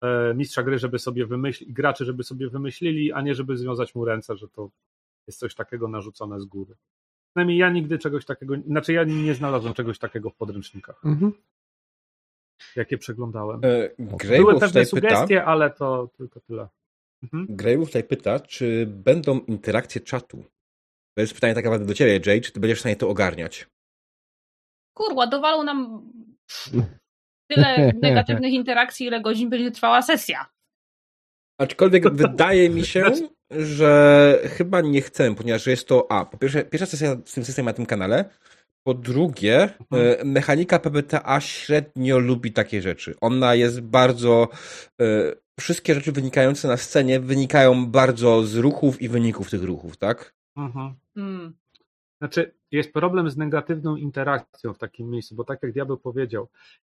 e, 0.01 0.35
mistrza 0.35 0.63
gry, 0.63 0.79
żeby 0.79 0.99
sobie 0.99 1.27
wymyślić, 1.27 1.73
graczy, 1.73 2.05
żeby 2.05 2.25
sobie 2.25 2.49
wymyślili, 2.49 3.13
a 3.13 3.21
nie 3.21 3.35
żeby 3.35 3.57
związać 3.57 3.95
mu 3.95 4.05
ręce, 4.05 4.37
że 4.37 4.49
to 4.49 4.71
jest 5.27 5.39
coś 5.39 5.55
takiego 5.55 5.89
narzucone 5.89 6.41
z 6.41 6.45
góry. 6.45 6.75
Przynajmniej 7.31 7.59
ja 7.59 7.71
nigdy 7.71 7.99
czegoś 7.99 8.25
takiego, 8.25 8.55
znaczy 8.67 8.93
ja 8.93 9.05
nie 9.05 9.35
znalazłem 9.35 9.75
czegoś 9.75 9.99
takiego 9.99 10.31
w 10.31 10.35
podręcznikach, 10.35 11.05
Mhm. 11.05 11.33
jakie 12.77 12.99
przeglądałem. 12.99 13.61
E, 13.65 13.89
Były 13.99 14.53
pewne 14.53 14.69
tutaj 14.69 14.71
pyta, 14.71 14.87
sugestie, 14.87 15.45
ale 15.45 15.71
to 15.71 16.09
tylko 16.17 16.41
tyle. 16.41 16.69
Mhm. 17.23 17.47
Greywood 17.51 17.89
tutaj 17.89 18.05
pyta, 18.05 18.41
czy 18.41 18.87
będą 18.87 19.39
interakcje 19.41 20.01
czatu? 20.01 20.45
To 21.15 21.21
jest 21.21 21.35
pytanie 21.35 21.55
tak 21.55 21.65
naprawdę 21.65 21.87
do 21.87 21.95
ciebie, 21.95 22.21
Jay, 22.27 22.41
czy 22.41 22.53
ty 22.53 22.61
będziesz 22.61 22.79
w 22.79 22.81
stanie 22.81 22.97
to 22.97 23.09
ogarniać? 23.09 23.67
Kurwa, 24.95 25.27
dowalą 25.27 25.63
nam 25.63 26.03
tyle 27.51 27.93
negatywnych 28.03 28.53
interakcji, 28.53 29.07
ile 29.07 29.21
godzin 29.21 29.51
będzie 29.51 29.71
trwała 29.71 30.03
sesja. 30.03 30.47
Aczkolwiek 31.61 32.15
wydaje 32.15 32.71
mi 32.71 32.87
się, 32.87 33.11
że 33.51 34.39
chyba 34.57 34.81
nie 34.81 35.01
chcemy, 35.03 35.37
ponieważ 35.37 35.67
jest 35.67 35.89
to, 35.89 36.07
a, 36.13 36.25
po 36.25 36.39
pierwsze, 36.39 36.65
pierwsza 36.65 36.87
sesja 36.87 37.17
z 37.25 37.33
tym 37.35 37.45
systemem 37.45 37.67
na 37.67 37.73
tym 37.73 37.87
kanale, 37.87 38.25
Po 38.87 38.95
drugie, 38.95 39.63
Mhm. 39.93 40.17
e, 40.21 40.25
mechanika 40.25 40.79
PBTA 40.79 41.41
średnio 41.41 42.19
lubi 42.19 42.53
takie 42.53 42.83
rzeczy. 42.83 43.15
Ona 43.21 43.55
jest 43.55 43.81
bardzo. 43.81 44.49
e, 45.01 45.05
Wszystkie 45.61 45.95
rzeczy 45.95 46.13
wynikające 46.13 46.69
na 46.69 46.77
scenie 46.77 47.21
wynikają 47.21 47.87
bardzo 47.87 48.43
z 48.45 48.57
ruchów 48.57 49.03
i 49.03 49.09
wyników 49.09 49.51
tych 49.51 49.63
ruchów, 49.63 49.97
tak? 49.97 50.35
Mhm. 50.57 50.95
Mm. 51.17 51.55
Znaczy, 52.23 52.55
jest 52.71 52.93
problem 52.93 53.31
z 53.31 53.37
negatywną 53.37 53.97
interakcją 53.97 54.75
w 54.75 54.79
takim 54.79 55.11
miejscu, 55.11 55.35
bo 55.35 55.45
tak 55.45 55.63
jak 55.63 55.73
diabeł 55.73 55.97
powiedział, 55.97 56.49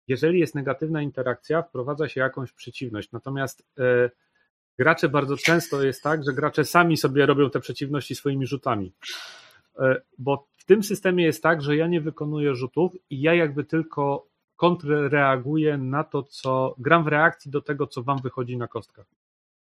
jeżeli 0.09 0.41
jest 0.41 0.55
negatywna 0.55 1.03
interakcja, 1.03 1.63
wprowadza 1.63 2.09
się 2.09 2.21
jakąś 2.21 2.53
przeciwność. 2.53 3.13
Natomiast 3.13 3.67
e, 3.79 4.11
gracze 4.79 5.09
bardzo 5.09 5.37
często 5.37 5.83
jest 5.83 6.03
tak, 6.03 6.25
że 6.25 6.33
gracze 6.33 6.65
sami 6.65 6.97
sobie 6.97 7.27
robią 7.27 7.51
te 7.51 7.61
przeciwności 7.61 8.15
swoimi 8.15 8.47
rzutami. 8.47 8.93
E, 9.79 10.01
bo 10.19 10.47
w 10.57 10.65
tym 10.65 10.83
systemie 10.83 11.25
jest 11.25 11.43
tak, 11.43 11.63
że 11.63 11.77
ja 11.77 11.87
nie 11.87 12.01
wykonuję 12.01 12.55
rzutów 12.55 12.93
i 13.11 13.21
ja 13.21 13.35
jakby 13.35 13.65
tylko 13.65 14.27
kontrreaguję 14.57 15.79
na 15.79 16.05
to, 16.05 16.23
co 16.23 16.75
gram 16.79 17.05
w 17.05 17.09
reakcji 17.09 17.51
do 17.51 17.61
tego, 17.61 17.87
co 17.87 18.03
wam 18.03 18.19
wychodzi 18.23 18.57
na 18.57 18.69
kostkach. 18.69 19.07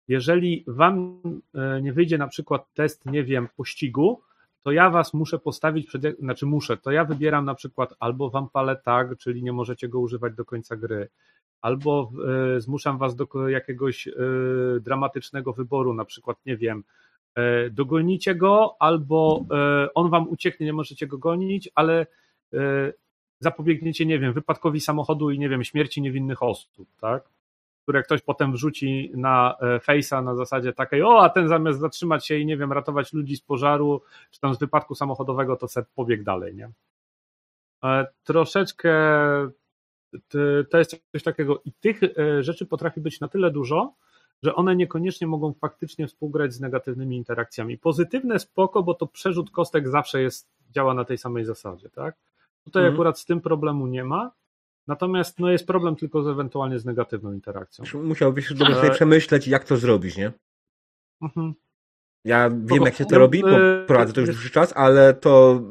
Jeżeli 0.08 0.64
wam 0.66 1.20
e, 1.54 1.82
nie 1.82 1.92
wyjdzie 1.92 2.18
na 2.18 2.28
przykład 2.28 2.74
test, 2.74 3.06
nie 3.06 3.24
wiem, 3.24 3.48
pościgu, 3.56 4.22
to 4.62 4.72
ja 4.72 4.90
was 4.90 5.14
muszę 5.14 5.38
postawić 5.38 5.86
przed, 5.86 6.18
znaczy 6.18 6.46
muszę, 6.46 6.76
to 6.76 6.90
ja 6.90 7.04
wybieram 7.04 7.44
na 7.44 7.54
przykład 7.54 7.94
albo 8.00 8.30
wam 8.30 8.48
palę 8.48 8.76
tag, 8.76 9.18
czyli 9.18 9.42
nie 9.42 9.52
możecie 9.52 9.88
go 9.88 10.00
używać 10.00 10.34
do 10.34 10.44
końca 10.44 10.76
gry, 10.76 11.08
albo 11.60 12.12
e, 12.56 12.60
zmuszam 12.60 12.98
was 12.98 13.16
do 13.16 13.48
jakiegoś 13.48 14.08
e, 14.08 14.12
dramatycznego 14.80 15.52
wyboru, 15.52 15.94
na 15.94 16.04
przykład, 16.04 16.36
nie 16.46 16.56
wiem, 16.56 16.84
e, 17.34 17.70
dogonicie 17.70 18.34
go, 18.34 18.76
albo 18.78 19.46
on 19.94 20.10
wam 20.10 20.28
ucieknie, 20.28 20.66
nie 20.66 20.72
możecie 20.72 21.06
go 21.06 21.18
gonić, 21.18 21.70
ale 21.74 22.06
zapobiegniecie, 23.40 24.06
nie 24.06 24.18
wiem, 24.18 24.32
wypadkowi 24.32 24.80
samochodu 24.80 25.30
i, 25.30 25.38
nie 25.38 25.48
wiem, 25.48 25.64
śmierci 25.64 26.02
niewinnych 26.02 26.42
osób, 26.42 26.88
tak? 27.00 27.24
Które 27.82 28.02
ktoś 28.02 28.22
potem 28.22 28.52
wrzuci 28.52 29.12
na 29.14 29.56
e, 29.60 29.78
Face'a 29.78 30.24
na 30.24 30.34
zasadzie 30.34 30.72
takiej, 30.72 31.02
o, 31.02 31.22
a 31.22 31.28
ten 31.28 31.48
zamiast 31.48 31.80
zatrzymać 31.80 32.26
się 32.26 32.36
i, 32.36 32.46
nie 32.46 32.56
wiem, 32.56 32.72
ratować 32.72 33.12
ludzi 33.12 33.36
z 33.36 33.40
pożaru, 33.40 34.02
czy 34.30 34.40
tam 34.40 34.54
z 34.54 34.58
wypadku 34.58 34.94
samochodowego, 34.94 35.56
to 35.56 35.68
se 35.68 35.84
pobiegł 35.94 36.24
dalej, 36.24 36.54
nie? 36.54 36.70
E, 37.84 38.06
Troszeczkę 38.24 38.92
to 40.70 40.78
jest 40.78 40.96
coś 41.12 41.22
takiego 41.22 41.62
i 41.64 41.72
tych 41.72 42.02
e, 42.02 42.42
rzeczy 42.42 42.66
potrafi 42.66 43.00
być 43.00 43.20
na 43.20 43.28
tyle 43.28 43.50
dużo, 43.50 43.94
że 44.42 44.54
one 44.54 44.76
niekoniecznie 44.76 45.26
mogą 45.26 45.52
faktycznie 45.52 46.06
współgrać 46.06 46.52
z 46.54 46.60
negatywnymi 46.60 47.16
interakcjami. 47.16 47.78
Pozytywne 47.78 48.38
spoko, 48.38 48.82
bo 48.82 48.94
to 48.94 49.06
przerzut 49.06 49.50
kostek 49.50 49.88
zawsze 49.88 50.22
jest, 50.22 50.48
działa 50.70 50.94
na 50.94 51.04
tej 51.04 51.18
samej 51.18 51.44
zasadzie, 51.44 51.90
tak? 51.90 52.16
Tutaj 52.64 52.82
Mhm. 52.82 52.94
akurat 52.94 53.18
z 53.18 53.24
tym 53.24 53.40
problemu 53.40 53.86
nie 53.86 54.04
ma, 54.04 54.30
natomiast 54.92 55.38
no 55.38 55.50
jest 55.50 55.66
problem 55.66 55.96
tylko 55.96 56.22
z 56.22 56.28
ewentualnie 56.28 56.78
z 56.78 56.84
negatywną 56.84 57.32
interakcją. 57.32 57.84
Musiałbyś 58.02 58.52
dobrze 58.54 58.74
sobie 58.74 58.88
E, 58.88 58.94
przemyśleć, 58.94 59.48
jak 59.48 59.64
to 59.64 59.76
zrobić, 59.76 60.16
nie? 60.16 60.32
Mhm, 61.22 61.54
Ja 62.26 62.50
wiem, 62.50 62.82
jak 62.84 62.94
się 62.94 63.04
to 63.04 63.14
No, 63.14 63.18
robi, 63.18 63.42
bo 63.42 63.60
e, 63.60 63.86
prowadzę 63.86 64.12
to 64.12 64.20
już 64.20 64.30
dłuższy 64.30 64.50
czas, 64.50 64.72
ale 64.76 65.14
to, 65.14 65.62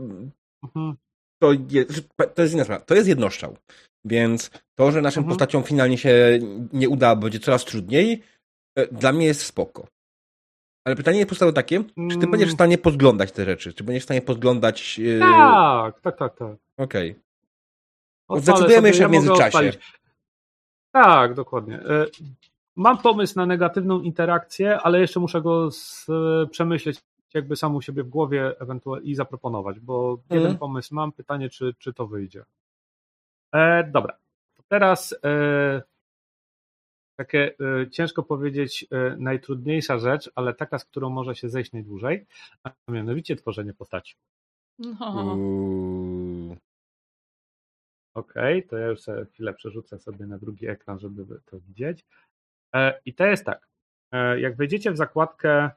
mhm. 0.63 0.95
to, 1.41 1.51
jest, 1.69 2.09
to 2.36 2.41
jest 2.41 2.53
inna 2.53 2.63
sprawa. 2.63 2.86
To 2.86 2.95
jest 2.95 3.07
jednoszczał. 3.07 3.57
Więc 4.05 4.51
to, 4.80 4.91
że 4.91 5.01
naszym 5.01 5.22
Mhm. 5.22 5.30
postaciom 5.30 5.63
finalnie 5.63 5.97
się 5.97 6.39
nie 6.74 6.89
uda, 6.89 7.15
będzie 7.15 7.39
coraz 7.39 7.65
trudniej, 7.65 8.24
e, 8.78 8.88
dla 8.88 9.11
mnie 9.11 9.26
jest 9.26 9.41
spoko. 9.45 9.88
Ale 10.88 10.95
pytanie 10.95 11.17
jest 11.17 11.30
postawione 11.30 11.53
takie, 11.55 11.84
czy 11.84 11.93
ty 11.93 12.01
Mm. 12.15 12.32
będziesz 12.32 12.49
w 12.49 12.53
stanie 12.53 12.78
podglądać 12.78 13.32
te 13.32 13.45
rzeczy? 13.45 13.74
Czy 13.74 13.84
będziesz 13.84 14.03
w 14.03 14.09
stanie 14.09 14.22
podglądać... 14.22 14.99
e, 15.17 15.19
Tak, 15.19 16.01
tak, 16.01 16.17
tak, 16.17 16.36
tak. 16.38 16.55
Okej. 16.78 17.15
Zdecydujemy 18.39 18.88
jeszcze 18.88 19.03
ja 19.03 19.09
w 19.09 19.11
międzyczasie. 19.11 19.45
odpalić. 19.45 19.79
Tak, 20.91 21.34
dokładnie. 21.34 21.79
E, 21.79 22.05
Mam 22.75 22.97
pomysł 22.97 23.34
na 23.39 23.45
negatywną 23.45 24.01
interakcję, 24.01 24.79
ale 24.79 24.99
jeszcze 24.99 25.19
muszę 25.19 25.41
go 25.41 25.71
z, 25.71 26.07
przemyśleć 26.51 27.01
jakby 27.34 27.55
sam 27.55 27.75
u 27.75 27.82
siebie 27.82 28.03
w 28.03 28.09
głowie 28.09 28.59
ewentualnie 28.59 29.09
i 29.11 29.15
zaproponować, 29.15 29.79
bo 29.79 30.11
Mhm. 30.23 30.41
jeden 30.41 30.57
pomysł 30.57 30.95
mam, 30.95 31.11
pytanie, 31.11 31.49
czy, 31.49 31.73
czy 31.79 31.93
to 31.93 32.07
wyjdzie. 32.07 32.43
E, 33.53 33.84
dobra, 33.91 34.17
teraz 34.67 35.15
e, 35.23 35.82
takie 37.15 37.53
e, 37.82 37.89
ciężko 37.89 38.23
powiedzieć 38.23 38.86
e, 38.91 39.15
najtrudniejsza 39.19 39.99
rzecz, 39.99 40.32
ale 40.36 40.53
taka, 40.53 40.79
z 40.79 40.86
którą 40.86 41.09
może 41.09 41.36
się 41.36 41.49
zejść 41.49 41.71
najdłużej, 41.71 42.25
a 42.63 42.71
mianowicie 42.88 43.36
tworzenie 43.36 43.73
postaci. 43.73 44.15
No. 44.79 45.38
Okej, 48.14 48.68
to 48.68 48.78
ja 48.78 48.88
już 48.88 49.01
sobie 49.01 49.26
chwilę 49.26 49.53
przerzucę 49.53 49.99
sobie 49.99 50.26
na 50.26 50.38
drugi 50.38 50.68
ekran, 50.68 50.99
żeby 50.99 51.41
to 51.45 51.59
widzieć. 51.59 52.05
E, 52.76 53.01
I 53.05 53.14
to 53.14 53.26
jest 53.26 53.45
tak. 53.45 53.68
E, 54.12 54.39
Jak 54.39 54.55
wejdziecie 54.55 54.91
w 54.91 54.97
zakładkę 54.97 55.70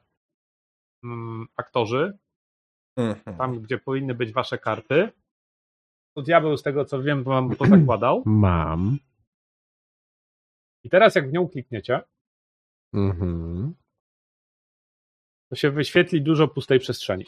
mm, 1.03 1.47
aktorzy, 1.55 2.17
Mhm. 2.97 3.37
tam 3.37 3.61
gdzie 3.61 3.77
powinny 3.77 4.13
być 4.15 4.31
wasze 4.33 4.57
karty, 4.57 5.09
to 6.15 6.21
diabeł 6.21 6.57
z 6.57 6.63
tego 6.63 6.85
co 6.85 7.01
wiem 7.03 7.23
wam 7.23 7.55
pozakładał. 7.55 8.23
Mam. 8.45 8.97
I 10.83 10.89
teraz 10.89 11.15
jak 11.15 11.29
w 11.29 11.33
nią 11.33 11.47
klikniecie, 11.47 12.01
Mhm. 12.93 13.75
to 15.49 15.55
się 15.55 15.71
wyświetli 15.71 16.21
dużo 16.21 16.47
pustej 16.47 16.79
przestrzeni. 16.79 17.25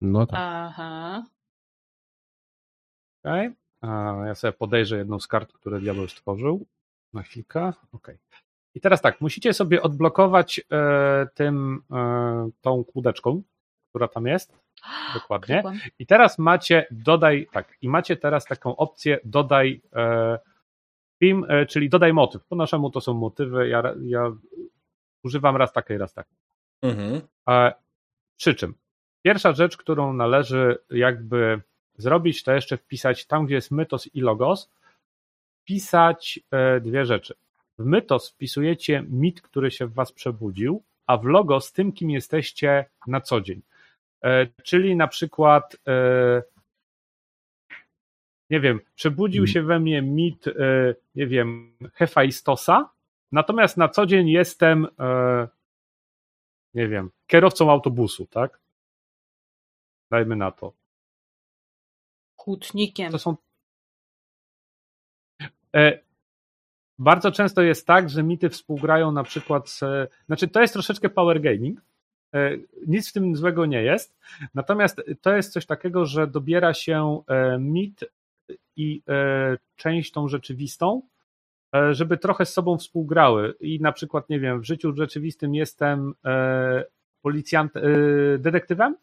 No 0.00 0.26
tak. 0.26 0.38
Aha. 0.42 1.26
Okay? 3.24 3.54
Ja 4.26 4.34
sobie 4.34 4.52
podejrzę 4.52 4.98
jedną 4.98 5.20
z 5.20 5.26
kart, 5.26 5.52
które 5.52 5.80
diabeł 5.80 6.08
stworzył. 6.08 6.66
Na 7.12 7.22
chwilkę. 7.22 7.72
Okay. 7.92 8.18
I 8.74 8.80
teraz 8.80 9.00
tak, 9.00 9.20
musicie 9.20 9.52
sobie 9.52 9.82
odblokować 9.82 10.60
e, 10.72 11.26
tym, 11.34 11.82
e, 11.92 12.50
tą 12.60 12.84
kłódeczką, 12.84 13.42
która 13.88 14.08
tam 14.08 14.26
jest. 14.26 14.56
Dokładnie. 15.14 15.62
I 15.98 16.06
teraz 16.06 16.38
macie 16.38 16.86
dodaj, 16.90 17.48
tak, 17.52 17.76
i 17.82 17.88
macie 17.88 18.16
teraz 18.16 18.44
taką 18.44 18.76
opcję 18.76 19.18
dodaj 19.24 19.82
e, 19.92 20.38
film, 21.18 21.46
e, 21.48 21.66
czyli 21.66 21.88
dodaj 21.88 22.12
motyw. 22.12 22.44
Po 22.44 22.56
naszemu 22.56 22.90
to 22.90 23.00
są 23.00 23.14
motywy, 23.14 23.68
ja, 23.68 23.82
ja 24.02 24.32
używam 25.24 25.56
raz 25.56 25.72
takiej, 25.72 25.98
raz 25.98 26.14
takiej. 26.14 26.36
Mhm. 26.82 27.20
E, 27.48 27.72
Przy 28.36 28.54
czym 28.54 28.74
pierwsza 29.22 29.52
rzecz, 29.52 29.76
którą 29.76 30.12
należy 30.12 30.78
jakby 30.90 31.60
zrobić, 31.96 32.42
to 32.42 32.52
jeszcze 32.52 32.76
wpisać 32.76 33.26
tam, 33.26 33.46
gdzie 33.46 33.54
jest 33.54 33.70
mytos 33.70 34.14
i 34.14 34.20
logos, 34.20 34.70
wpisać 35.62 36.40
e, 36.50 36.80
dwie 36.80 37.06
rzeczy. 37.06 37.34
W 37.78 37.84
mytos 37.84 38.30
wpisujecie 38.30 39.04
mit, 39.08 39.42
który 39.42 39.70
się 39.70 39.86
w 39.86 39.94
was 39.94 40.12
przebudził, 40.12 40.82
a 41.06 41.16
w 41.16 41.24
logos 41.24 41.72
tym, 41.72 41.92
kim 41.92 42.10
jesteście 42.10 42.84
na 43.06 43.20
co 43.20 43.40
dzień. 43.40 43.62
E, 44.24 44.46
Czyli 44.62 44.96
na 44.96 45.08
przykład 45.08 45.76
e, 45.88 46.42
nie 48.50 48.60
wiem, 48.60 48.80
przebudził 48.94 49.46
się 49.46 49.62
we 49.62 49.80
mnie 49.80 50.02
mit, 50.02 50.44
nie 51.14 51.26
wiem, 51.26 51.76
Hefaistosa, 51.94 52.90
natomiast 53.32 53.76
na 53.76 53.88
co 53.88 54.06
dzień 54.06 54.28
jestem 54.28 54.86
nie 56.74 56.88
wiem, 56.88 57.10
kierowcą 57.26 57.70
autobusu, 57.70 58.26
tak? 58.26 58.60
Dajmy 60.10 60.36
na 60.36 60.50
to. 60.50 60.79
Hutnikiem. 62.44 63.12
To 63.12 63.18
są. 63.18 63.36
E, 65.76 65.98
bardzo 66.98 67.32
często 67.32 67.62
jest 67.62 67.86
tak, 67.86 68.10
że 68.10 68.22
mity 68.22 68.48
współgrają 68.48 69.12
na 69.12 69.22
przykład 69.22 69.68
z. 69.68 69.80
Znaczy, 70.26 70.48
to 70.48 70.60
jest 70.60 70.72
troszeczkę 70.72 71.08
power 71.08 71.40
gaming. 71.40 71.80
E, 72.34 72.50
nic 72.86 73.10
w 73.10 73.12
tym 73.12 73.36
złego 73.36 73.66
nie 73.66 73.82
jest. 73.82 74.18
Natomiast 74.54 75.02
to 75.20 75.36
jest 75.36 75.52
coś 75.52 75.66
takiego, 75.66 76.06
że 76.06 76.26
dobiera 76.26 76.74
się 76.74 77.22
e, 77.26 77.58
mit 77.58 78.04
i 78.76 79.02
część 79.76 80.12
tą 80.12 80.28
rzeczywistą, 80.28 81.02
żeby 81.90 82.18
trochę 82.18 82.46
z 82.46 82.52
sobą 82.52 82.78
współgrały. 82.78 83.54
I 83.60 83.80
na 83.80 83.92
przykład, 83.92 84.28
nie 84.28 84.40
wiem, 84.40 84.60
w 84.60 84.66
życiu 84.66 84.96
rzeczywistym 84.96 85.54
jestem 85.54 86.14
policjant, 87.22 87.72
detektywem, 88.38 88.96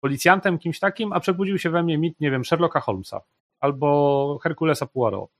policjantem, 0.00 0.58
kimś 0.58 0.78
takim, 0.78 1.12
a 1.12 1.20
przebudził 1.20 1.58
się 1.58 1.70
we 1.70 1.82
mnie 1.82 1.98
mit, 1.98 2.20
nie 2.20 2.30
wiem, 2.30 2.44
Sherlocka 2.44 2.80
Holmesa 2.80 3.20
albo 3.60 4.38
Herkulesa 4.42 4.86
Poirot. 4.86 5.30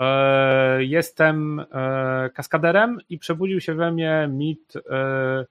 E, 0.00 0.84
Jestem 0.84 1.60
e, 1.72 2.30
kaskaderem 2.34 2.98
i 3.08 3.18
przebudził 3.18 3.60
się 3.60 3.74
we 3.74 3.92
mnie 3.92 4.28
mit, 4.32 4.72
e, 4.90 5.46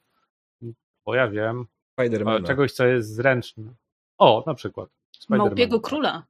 bo 1.05 1.15
ja 1.15 1.27
wiem, 1.27 1.65
Spidermana. 1.93 2.47
czegoś, 2.47 2.71
co 2.71 2.85
jest 2.85 3.15
zręczne. 3.15 3.73
O, 4.17 4.43
na 4.47 4.53
przykład. 4.53 4.89
Małpiego 5.29 5.79
króla. 5.79 6.23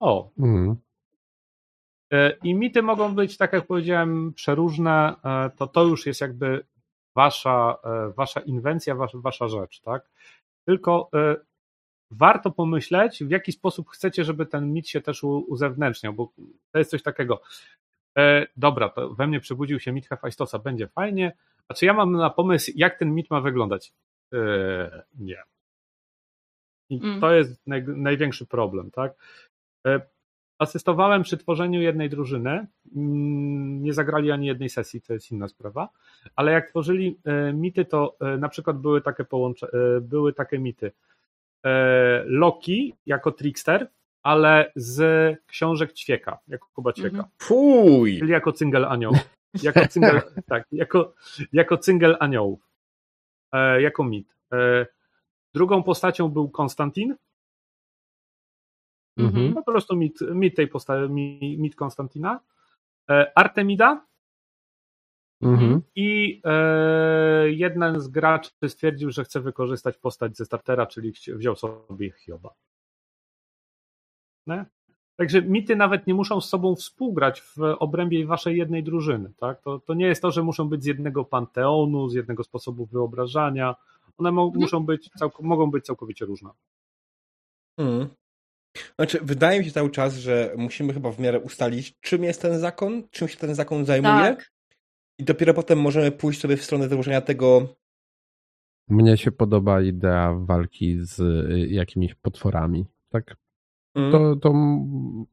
O, 0.00 0.30
Mhm. 0.38 0.76
I 2.42 2.54
mity 2.54 2.82
mogą 2.82 3.14
być, 3.14 3.36
tak 3.36 3.52
jak 3.52 3.66
powiedziałem, 3.66 4.32
przeróżne. 4.34 5.14
To 5.56 5.66
to 5.66 5.84
już 5.84 6.06
jest 6.06 6.20
jakby 6.20 6.64
wasza, 7.14 7.76
wasza 8.16 8.40
inwencja, 8.40 8.94
wasza, 8.94 9.18
wasza 9.18 9.48
rzecz, 9.48 9.80
tak? 9.80 10.10
Tylko 10.66 11.08
e, 11.14 11.36
warto 12.10 12.50
pomyśleć, 12.50 13.24
w 13.24 13.30
jaki 13.30 13.52
sposób 13.52 13.88
chcecie, 13.90 14.24
żeby 14.24 14.46
ten 14.46 14.72
mit 14.72 14.88
się 14.88 15.00
też 15.00 15.24
uzewnętrzniał, 15.24 16.12
bo 16.12 16.32
to 16.72 16.78
jest 16.78 16.90
coś 16.90 17.02
takiego. 17.02 17.42
E, 18.18 18.46
dobra, 18.56 18.88
to 18.88 19.14
we 19.14 19.26
mnie 19.26 19.40
przebudził 19.40 19.80
się 19.80 19.92
mit 19.92 20.06
Hefajstosa, 20.08 20.58
będzie 20.58 20.88
fajnie. 20.88 21.32
A 21.68 21.74
czy 21.74 21.86
ja 21.86 21.92
mam 21.92 22.12
na 22.12 22.30
pomysł, 22.30 22.72
jak 22.74 22.98
ten 22.98 23.14
mit 23.14 23.30
ma 23.30 23.40
wyglądać? 23.40 23.92
E, 24.34 25.02
nie. 25.18 25.42
I 26.90 27.00
Mm. 27.02 27.20
to 27.20 27.32
jest 27.32 27.66
naj, 27.66 27.84
największy 27.86 28.46
problem, 28.46 28.90
tak? 28.90 29.12
E, 29.86 30.00
asystowałem 30.58 31.22
przy 31.22 31.36
tworzeniu 31.36 31.80
jednej 31.82 32.10
drużyny. 32.10 32.66
Mm, 32.96 33.82
Nie 33.82 33.92
zagrali 33.92 34.30
ani 34.30 34.46
jednej 34.46 34.68
sesji, 34.68 35.02
to 35.02 35.12
jest 35.12 35.32
inna 35.32 35.48
sprawa. 35.48 35.88
Ale 36.36 36.52
jak 36.52 36.68
tworzyli 36.68 37.18
e, 37.24 37.52
mity, 37.52 37.84
to 37.84 38.16
e, 38.20 38.36
na 38.36 38.48
przykład 38.48 38.78
były 38.78 39.00
takie 39.02 39.24
połącze, 39.24 39.66
e, 39.72 40.00
były 40.00 40.32
takie 40.32 40.58
mity. 40.58 40.92
Loki 42.24 42.94
jako 43.06 43.32
trickster, 43.32 43.88
ale 44.22 44.72
z 44.76 45.00
książek 45.46 45.92
Ćwieka, 45.92 46.38
jako 46.48 46.68
Kuba 46.74 46.92
Ćwieka. 46.92 47.16
Mhm. 47.16 47.28
Fuj! 47.38 48.18
Czyli 48.18 48.32
jako 48.32 48.52
cyngel 48.52 48.84
aniołów. 48.84 49.30
Jako 49.62 49.88
cyngel, 49.88 50.20
tak, 50.48 50.66
jako, 50.72 51.14
jako 51.52 51.78
cyngel 51.78 52.16
aniołów. 52.20 52.68
Jako 53.78 54.04
mit. 54.04 54.34
Drugą 55.54 55.82
postacią 55.82 56.28
był 56.28 56.48
Konstantin. 56.48 57.16
Mhm. 59.18 59.54
Po 59.54 59.62
prostu 59.62 59.96
mit, 59.96 60.20
mit 60.20 60.56
tej 60.56 60.68
postaci, 60.68 61.12
mit, 61.12 61.58
mit 61.60 61.74
Konstantina. 61.76 62.40
E, 63.10 63.32
Artemida 63.38 64.06
Mhm. 65.42 65.82
i 65.94 66.40
e, 66.44 67.50
jeden 67.50 68.00
z 68.00 68.08
graczy 68.08 68.50
stwierdził, 68.68 69.10
że 69.10 69.24
chce 69.24 69.40
wykorzystać 69.40 69.96
postać 69.96 70.36
ze 70.36 70.44
startera, 70.44 70.86
czyli 70.86 71.12
wziął 71.28 71.56
sobie 71.56 72.10
Hioba. 72.12 72.54
Nie? 74.46 74.64
Także 75.16 75.42
mity 75.42 75.76
nawet 75.76 76.06
nie 76.06 76.14
muszą 76.14 76.40
z 76.40 76.48
sobą 76.48 76.74
współgrać 76.76 77.40
w 77.40 77.58
obrębie 77.78 78.26
waszej 78.26 78.56
jednej 78.56 78.82
drużyny. 78.82 79.32
Tak? 79.36 79.60
To, 79.62 79.78
to 79.78 79.94
nie 79.94 80.06
jest 80.06 80.22
to, 80.22 80.30
że 80.30 80.42
muszą 80.42 80.68
być 80.68 80.82
z 80.82 80.86
jednego 80.86 81.24
panteonu, 81.24 82.08
z 82.08 82.14
jednego 82.14 82.44
sposobu 82.44 82.86
wyobrażania. 82.86 83.74
One 84.18 84.32
mo- 84.32 84.52
muszą 84.54 84.86
być, 84.86 85.10
całk- 85.20 85.42
mogą 85.42 85.70
być 85.70 85.84
całkowicie 85.84 86.24
różne. 86.24 86.50
Mm. 87.78 88.08
Znaczy, 88.96 89.18
wydaje 89.22 89.58
mi 89.58 89.64
się 89.64 89.70
cały 89.70 89.90
czas, 89.90 90.14
że 90.16 90.54
musimy 90.56 90.92
chyba 90.92 91.12
w 91.12 91.20
miarę 91.20 91.40
ustalić, 91.40 91.94
czym 92.00 92.24
jest 92.24 92.42
ten 92.42 92.58
zakon, 92.58 93.02
czym 93.10 93.28
się 93.28 93.36
ten 93.36 93.54
zakon 93.54 93.84
zajmuje. 93.84 94.14
Tak. 94.14 94.50
I 95.18 95.24
dopiero 95.24 95.54
potem 95.54 95.80
możemy 95.80 96.12
pójść 96.12 96.40
sobie 96.40 96.56
w 96.56 96.64
stronę 96.64 96.88
założenia 96.88 97.20
tego. 97.20 97.68
Mnie 98.88 99.16
się 99.16 99.32
podoba 99.32 99.82
idea 99.82 100.34
walki 100.34 100.96
z 101.00 101.20
y, 101.20 101.66
jakimiś 101.68 102.14
potworami. 102.14 102.86
Tak, 103.08 103.36
Mm, 103.96 104.12
to, 104.12 104.36
to 104.36 104.52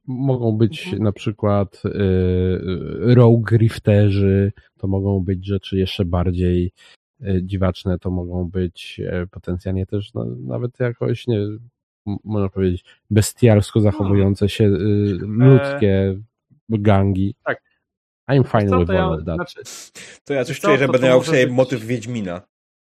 mogą 0.07 0.51
być 0.57 0.83
Mhm. 0.85 1.03
na 1.03 1.11
przykład 1.11 1.81
y, 1.85 1.89
y, 1.89 3.15
rogue 3.15 3.45
rifterzy, 3.51 4.51
to 4.77 4.87
mogą 4.87 5.19
być 5.19 5.45
rzeczy 5.47 5.77
jeszcze 5.77 6.05
bardziej 6.05 6.71
y, 7.21 7.41
dziwaczne, 7.43 7.99
to 7.99 8.11
mogą 8.11 8.49
być 8.49 9.01
e, 9.05 9.27
potencjalnie 9.27 9.85
też 9.85 10.13
no, 10.13 10.25
nawet 10.25 10.79
jakoś, 10.79 11.27
nie 11.27 11.39
można 12.23 12.49
powiedzieć, 12.49 12.85
bestialsko 13.09 13.79
zachowujące 13.81 14.49
się 14.49 14.63
y, 14.63 15.17
ludzkie 15.21 16.15
gangi. 16.69 17.35
tak. 17.43 17.61
I'm 18.31 18.43
fine 18.59 18.69
Co, 18.69 18.77
with 18.79 18.87
to 18.87 18.93
ja, 18.93 19.05
all 19.05 19.13
of 19.13 19.25
that. 19.25 19.35
znaczy, 19.35 19.61
to 20.23 20.33
ja 20.33 20.45
coś 20.45 20.59
co, 20.59 20.67
czuję, 20.67 20.77
że 20.77 20.85
to 20.85 20.91
będę 20.91 21.07
to 21.07 21.11
miał 21.11 21.21
w 21.21 21.25
sobie 21.25 21.47
być- 21.47 21.55
motyw 21.55 21.85
Wiedźmina. 21.85 22.41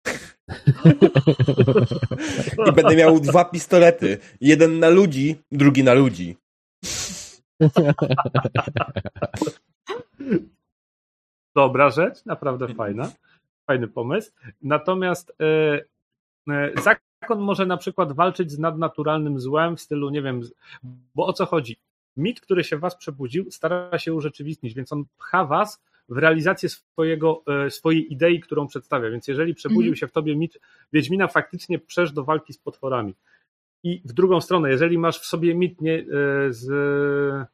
I 2.69 2.71
będę 2.71 2.95
miał 2.95 3.19
dwa 3.19 3.45
pistolety. 3.45 4.17
Jeden 4.41 4.79
na 4.79 4.89
ludzi, 4.89 5.35
drugi 5.51 5.83
na 5.83 5.93
ludzi. 5.93 6.37
dobra 11.55 11.89
rzecz, 11.89 12.25
naprawdę 12.25 12.67
fajna. 12.73 13.11
Fajny 13.67 13.87
pomysł. 13.87 14.31
Natomiast 14.61 15.33
e, 15.41 15.79
e, 17.23 17.27
zakon 17.27 17.39
może 17.39 17.65
na 17.65 17.77
przykład 17.77 18.11
walczyć 18.11 18.51
z 18.51 18.59
nadnaturalnym 18.59 19.39
złem 19.39 19.77
w 19.77 19.81
stylu, 19.81 20.09
nie 20.09 20.21
wiem, 20.21 20.41
bo 21.15 21.25
o 21.25 21.33
co 21.33 21.45
chodzi? 21.45 21.77
Mit, 22.17 22.41
który 22.41 22.63
się 22.63 22.77
w 22.77 22.79
was 22.79 22.95
przebudził, 22.95 23.51
stara 23.51 23.99
się 23.99 24.13
urzeczywistnić, 24.13 24.73
więc 24.73 24.93
on 24.93 25.05
pcha 25.17 25.45
was 25.45 25.83
w 26.09 26.17
realizację 26.17 26.69
swojego, 26.69 27.43
e, 27.65 27.69
swojej 27.69 28.13
idei, 28.13 28.39
którą 28.39 28.67
przedstawia. 28.67 29.09
Więc 29.09 29.27
jeżeli 29.27 29.55
przebudził 29.55 29.91
Mhm. 29.91 29.95
się 29.95 30.07
w 30.07 30.11
tobie 30.11 30.35
mit 30.35 30.59
Wiedźmina, 30.93 31.27
faktycznie 31.27 31.79
przesz 31.79 32.11
do 32.11 32.23
walki 32.23 32.53
z 32.53 32.57
potworami. 32.57 33.15
I 33.83 34.01
w 34.05 34.13
drugą 34.13 34.41
stronę, 34.41 34.69
jeżeli 34.69 34.97
masz 34.97 35.19
w 35.19 35.25
sobie 35.25 35.55
mit 35.55 35.81
nie, 35.81 35.99
e, 35.99 36.05
z 36.49 36.69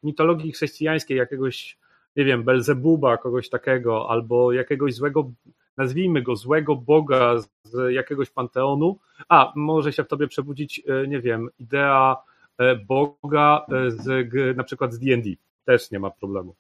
mitologii 0.04 0.52
chrześcijańskiej, 0.52 1.18
jakiegoś, 1.18 1.78
nie 2.16 2.26
wiem, 2.26 2.44
Belzebuba, 2.44 3.18
kogoś 3.18 3.50
takiego, 3.50 4.10
albo 4.10 4.54
jakiegoś 4.54 4.94
złego, 4.94 5.32
nazwijmy 5.80 6.22
go, 6.22 6.36
złego 6.36 6.76
boga 6.76 7.36
z 7.64 7.94
jakiegoś 7.94 8.30
panteonu, 8.30 9.00
a 9.30 9.54
może 9.56 9.94
się 9.94 10.04
w 10.04 10.08
tobie 10.08 10.28
przebudzić, 10.28 10.82
e, 10.88 11.08
nie 11.08 11.22
wiem, 11.22 11.50
idea 11.60 12.18
e, 12.58 12.76
boga 12.76 13.66
e, 13.72 13.92
z, 13.92 14.58
na 14.58 14.64
przykład 14.64 14.94
z 14.94 15.00
D&D. 15.00 15.30
Też 15.66 15.92
nie 15.92 16.00
ma 16.00 16.10
problemu. 16.12 16.56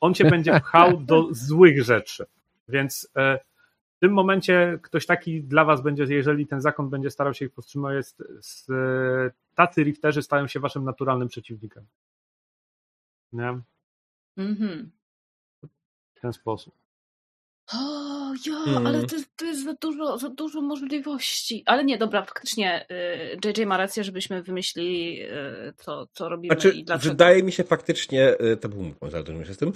On 0.00 0.14
cię 0.14 0.30
będzie 0.30 0.60
pchał 0.60 1.00
do 1.00 1.28
złych 1.30 1.82
rzeczy. 1.82 2.26
Więc 2.68 3.10
w 3.96 3.98
tym 4.00 4.12
momencie 4.12 4.78
ktoś 4.82 5.06
taki 5.06 5.42
dla 5.42 5.64
was 5.64 5.82
będzie, 5.82 6.04
jeżeli 6.04 6.46
ten 6.46 6.60
zakon 6.60 6.90
będzie 6.90 7.10
starał 7.10 7.34
się 7.34 7.44
ich 7.44 7.52
powstrzymać, 7.52 7.94
jest, 7.94 8.22
z, 8.40 8.66
tacy 9.54 9.84
rifterzy 9.84 10.22
stają 10.22 10.46
się 10.46 10.60
waszym 10.60 10.84
naturalnym 10.84 11.28
przeciwnikiem. 11.28 11.86
Nie? 13.32 13.60
Mhm. 14.36 14.90
W 16.14 16.20
ten 16.20 16.32
sposób. 16.32 16.85
O, 17.74 17.78
ja, 18.46 18.56
Mm. 18.72 18.86
ale 18.86 19.02
to, 19.02 19.16
to 19.36 19.44
jest 19.44 19.64
za 19.64 19.74
dużo, 19.74 20.18
za 20.18 20.28
dużo 20.28 20.60
możliwości. 20.60 21.62
Ale 21.66 21.84
nie, 21.84 21.98
dobra, 21.98 22.22
faktycznie 22.24 22.86
y, 23.44 23.48
JJ 23.60 23.66
ma 23.66 23.76
rację, 23.76 24.04
żebyśmy 24.04 24.42
wymyślili, 24.42 25.22
y, 25.22 25.72
co, 25.76 26.06
co 26.12 26.28
robimy 26.28 26.54
Znaczy, 26.54 26.70
i 26.78 26.84
dlaczego. 26.84 27.10
wydaje 27.10 27.42
mi 27.42 27.52
się 27.52 27.64
faktycznie, 27.64 28.34
y, 28.40 28.56
to 28.56 28.68
był 28.68 28.82
mój 28.82 28.94
pomysł, 28.94 29.16
ale 29.16 29.24
to 29.26 29.32
już 29.32 29.48
jestem, 29.48 29.72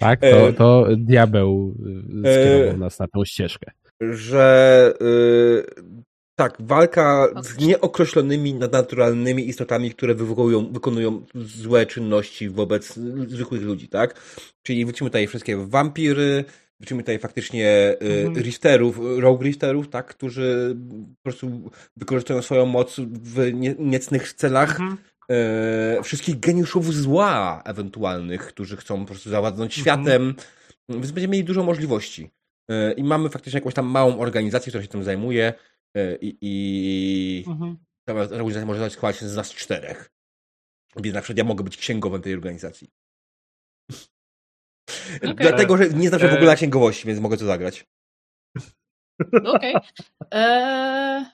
Tak, 0.00 0.18
E, 0.22 0.30
to, 0.30 0.52
to 0.52 0.86
diabeł 0.96 1.74
y, 2.24 2.32
skierował 2.32 2.74
e, 2.74 2.76
nas 2.78 2.98
na 2.98 3.08
tą 3.08 3.24
ścieżkę. 3.24 3.70
że 4.00 4.92
y, 5.02 5.64
tak, 6.38 6.56
walka 6.60 7.28
z 7.42 7.58
nieokreślonymi 7.58 8.54
nadnaturalnymi 8.54 9.48
istotami, 9.48 9.90
które 9.90 10.14
wywołują, 10.14 10.72
wykonują 10.72 11.26
złe 11.34 11.86
czynności 11.86 12.48
wobec 12.50 12.94
zwykłych 13.28 13.62
ludzi, 13.62 13.88
tak? 13.88 14.14
Czyli 14.62 14.84
wrócimy 14.84 15.10
tutaj 15.10 15.26
wszystkie 15.26 15.56
wampiry, 15.56 16.44
wrócimy 16.80 17.02
tutaj 17.02 17.18
faktycznie 17.18 17.96
y, 18.02 18.26
Mhm. 18.26 18.44
rifterów, 18.44 19.00
rogue 19.18 19.42
rifterów, 19.44 19.88
tak? 19.88 20.06
Którzy 20.06 20.76
po 21.16 21.22
prostu 21.22 21.70
wykorzystują 21.96 22.42
swoją 22.42 22.66
moc 22.66 22.96
w 23.22 23.52
nie, 23.54 23.74
niecnych 23.78 24.32
celach. 24.32 24.70
Mhm. 24.70 24.96
e, 25.30 26.02
wszystkich 26.02 26.40
geniuszów 26.40 26.94
zła 26.94 27.62
ewentualnych, 27.64 28.46
którzy 28.46 28.76
chcą 28.76 29.00
po 29.00 29.06
prostu 29.06 29.30
zawładnąć 29.30 29.78
Mhm. 29.78 29.82
światem, 30.00 30.34
więc 30.88 31.10
będziemy 31.10 31.32
mieli 31.32 31.44
dużo 31.44 31.62
możliwości. 31.64 32.30
E, 32.70 32.92
I 32.92 33.04
mamy 33.04 33.28
faktycznie 33.28 33.58
jakąś 33.58 33.74
tam 33.74 33.86
małą 33.86 34.18
organizację, 34.18 34.70
która 34.70 34.82
się 34.82 34.88
tym 34.88 35.04
zajmuje 35.04 35.52
i, 36.20 36.38
i 36.40 37.44
Mhm. 37.46 37.76
ta 38.04 38.14
organizacja 38.14 38.66
może 38.66 38.90
składać 38.90 39.16
się 39.20 39.28
z 39.28 39.36
nas 39.36 39.54
czterech. 39.54 40.10
Więc 40.96 41.14
na 41.14 41.20
przykład 41.22 41.38
ja 41.38 41.44
mogę 41.44 41.64
być 41.64 41.76
księgowym 41.76 42.22
tej 42.22 42.34
organizacji. 42.34 42.88
Okej. 45.16 45.34
Dlatego, 45.34 45.76
że 45.76 45.88
nie 45.88 46.08
znam 46.08 46.20
się 46.20 46.28
w 46.28 46.30
E, 46.30 46.34
ogóle 46.34 46.46
na 46.50 46.56
księgowości, 46.56 47.06
więc 47.08 47.20
mogę 47.20 47.36
to 47.36 47.44
zagrać. 47.46 47.86
Okej. 49.44 49.74
Eee, 50.30 51.24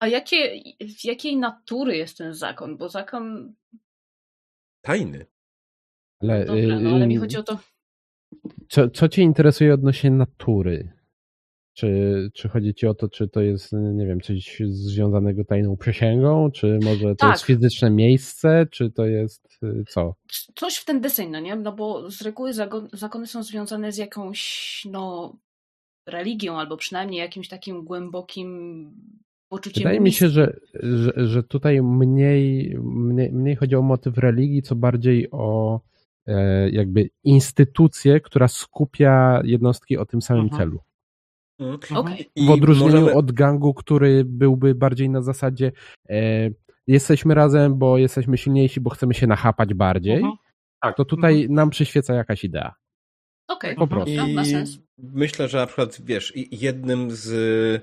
A 0.00 0.08
jakie, 0.08 0.62
jakiej 1.04 1.36
natury 1.36 1.96
jest 1.96 2.18
ten 2.18 2.34
zakon? 2.34 2.76
Bo 2.76 2.88
zakon. 2.88 3.54
Tajny. 4.84 5.26
Ale, 6.22 6.44
Dobra, 6.44 6.80
no, 6.80 6.90
ale 6.94 7.06
mi 7.06 7.16
y, 7.16 7.20
chodzi 7.20 7.36
o 7.36 7.42
to. 7.42 7.58
co, 8.68 8.90
co 8.90 9.08
cię 9.08 9.22
interesuje 9.22 9.74
odnośnie 9.74 10.10
natury? 10.10 10.92
Czy, 11.76 12.30
czy 12.34 12.48
chodzi 12.48 12.74
ci 12.74 12.86
o 12.86 12.94
to, 12.94 13.08
czy 13.08 13.28
to 13.28 13.40
jest, 13.40 13.72
nie 13.72 14.06
wiem, 14.06 14.20
coś 14.20 14.62
związanego 14.66 15.44
tajną 15.44 15.76
przysięgą, 15.76 16.50
czy 16.50 16.78
może 16.82 17.08
to 17.08 17.14
Tak. 17.16 17.30
jest 17.30 17.44
fizyczne 17.44 17.90
miejsce, 17.90 18.66
czy 18.70 18.90
to 18.90 19.06
jest 19.06 19.58
y, 19.62 19.84
co? 19.88 20.14
Coś 20.54 20.76
w 20.76 20.84
ten 20.84 21.00
deseń, 21.00 21.30
no 21.30 21.40
nie? 21.40 21.56
No 21.56 21.72
bo 21.72 22.10
z 22.10 22.22
reguły 22.22 22.52
zakony 22.92 23.26
są 23.26 23.42
związane 23.42 23.92
z 23.92 23.96
jakąś, 23.96 24.82
no, 24.90 25.36
religią, 26.06 26.58
albo 26.58 26.76
przynajmniej 26.76 27.20
jakimś 27.20 27.48
takim 27.48 27.84
głębokim 27.84 28.90
poczuciem. 29.48 29.82
Wydaje 29.82 30.00
mi 30.00 30.12
się, 30.12 30.28
że, 30.28 30.56
że, 30.74 31.12
że 31.16 31.42
tutaj 31.42 31.82
mniej, 31.82 32.76
mniej, 32.82 33.32
mniej 33.32 33.56
chodzi 33.56 33.76
o 33.76 33.82
motyw 33.82 34.18
religii, 34.18 34.62
co 34.62 34.76
bardziej 34.76 35.28
o 35.30 35.80
e, 36.26 36.70
jakby 36.70 37.10
instytucję, 37.24 38.20
która 38.20 38.48
skupia 38.48 39.40
jednostki 39.44 39.98
o 39.98 40.06
tym 40.06 40.22
samym 40.22 40.44
Mhm. 40.44 40.62
celu. 40.62 40.80
Okej. 41.94 42.30
I 42.36 42.46
W 42.46 42.50
odróżnieniu 42.50 42.92
możemy- 43.00 43.14
od 43.14 43.32
gangu, 43.32 43.74
który 43.74 44.24
byłby 44.24 44.74
bardziej 44.74 45.10
na 45.10 45.22
zasadzie 45.22 45.72
e, 46.10 46.50
jesteśmy 46.86 47.34
razem, 47.34 47.78
bo 47.78 47.98
jesteśmy 47.98 48.38
silniejsi, 48.38 48.80
bo 48.80 48.90
chcemy 48.90 49.14
się 49.14 49.26
nachapać 49.26 49.74
bardziej, 49.74 50.14
Mhm. 50.16 50.34
Tak. 50.82 50.96
to 50.96 51.04
tutaj 51.04 51.46
nam 51.50 51.70
przyświeca 51.70 52.14
jakaś 52.14 52.44
idea. 52.44 52.74
Okej, 53.50 53.76
Po 53.76 53.86
prostu. 53.86 54.14
ma 54.34 54.44
sens. 54.44 54.78
myślę, 54.98 55.48
że 55.48 55.58
na 55.58 55.66
przykład, 55.66 55.98
wiesz, 56.04 56.36
i- 56.36 56.58
jednym 56.64 57.10
z 57.10 57.82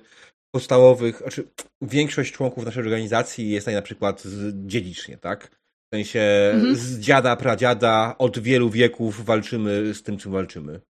podstawowych, 0.56 1.18
znaczy 1.18 1.48
większość 1.82 2.34
członków 2.34 2.66
naszej 2.66 2.84
organizacji 2.84 3.50
jest 3.50 3.66
tutaj 3.66 3.76
na 3.76 3.82
przykład 3.82 4.22
z- 4.22 4.66
dziedzicznie, 4.68 5.18
tak? 5.18 5.48
W 5.92 5.96
sensie 5.96 6.22
Mhm. 6.54 6.76
z 6.76 7.00
dziada, 7.00 7.36
pradziada 7.36 8.16
od 8.20 8.40
wielu 8.40 8.70
wieków 8.70 9.26
walczymy 9.26 9.94
z 9.94 10.04
tym, 10.04 10.18
czym 10.18 10.32
walczymy. 10.32 10.82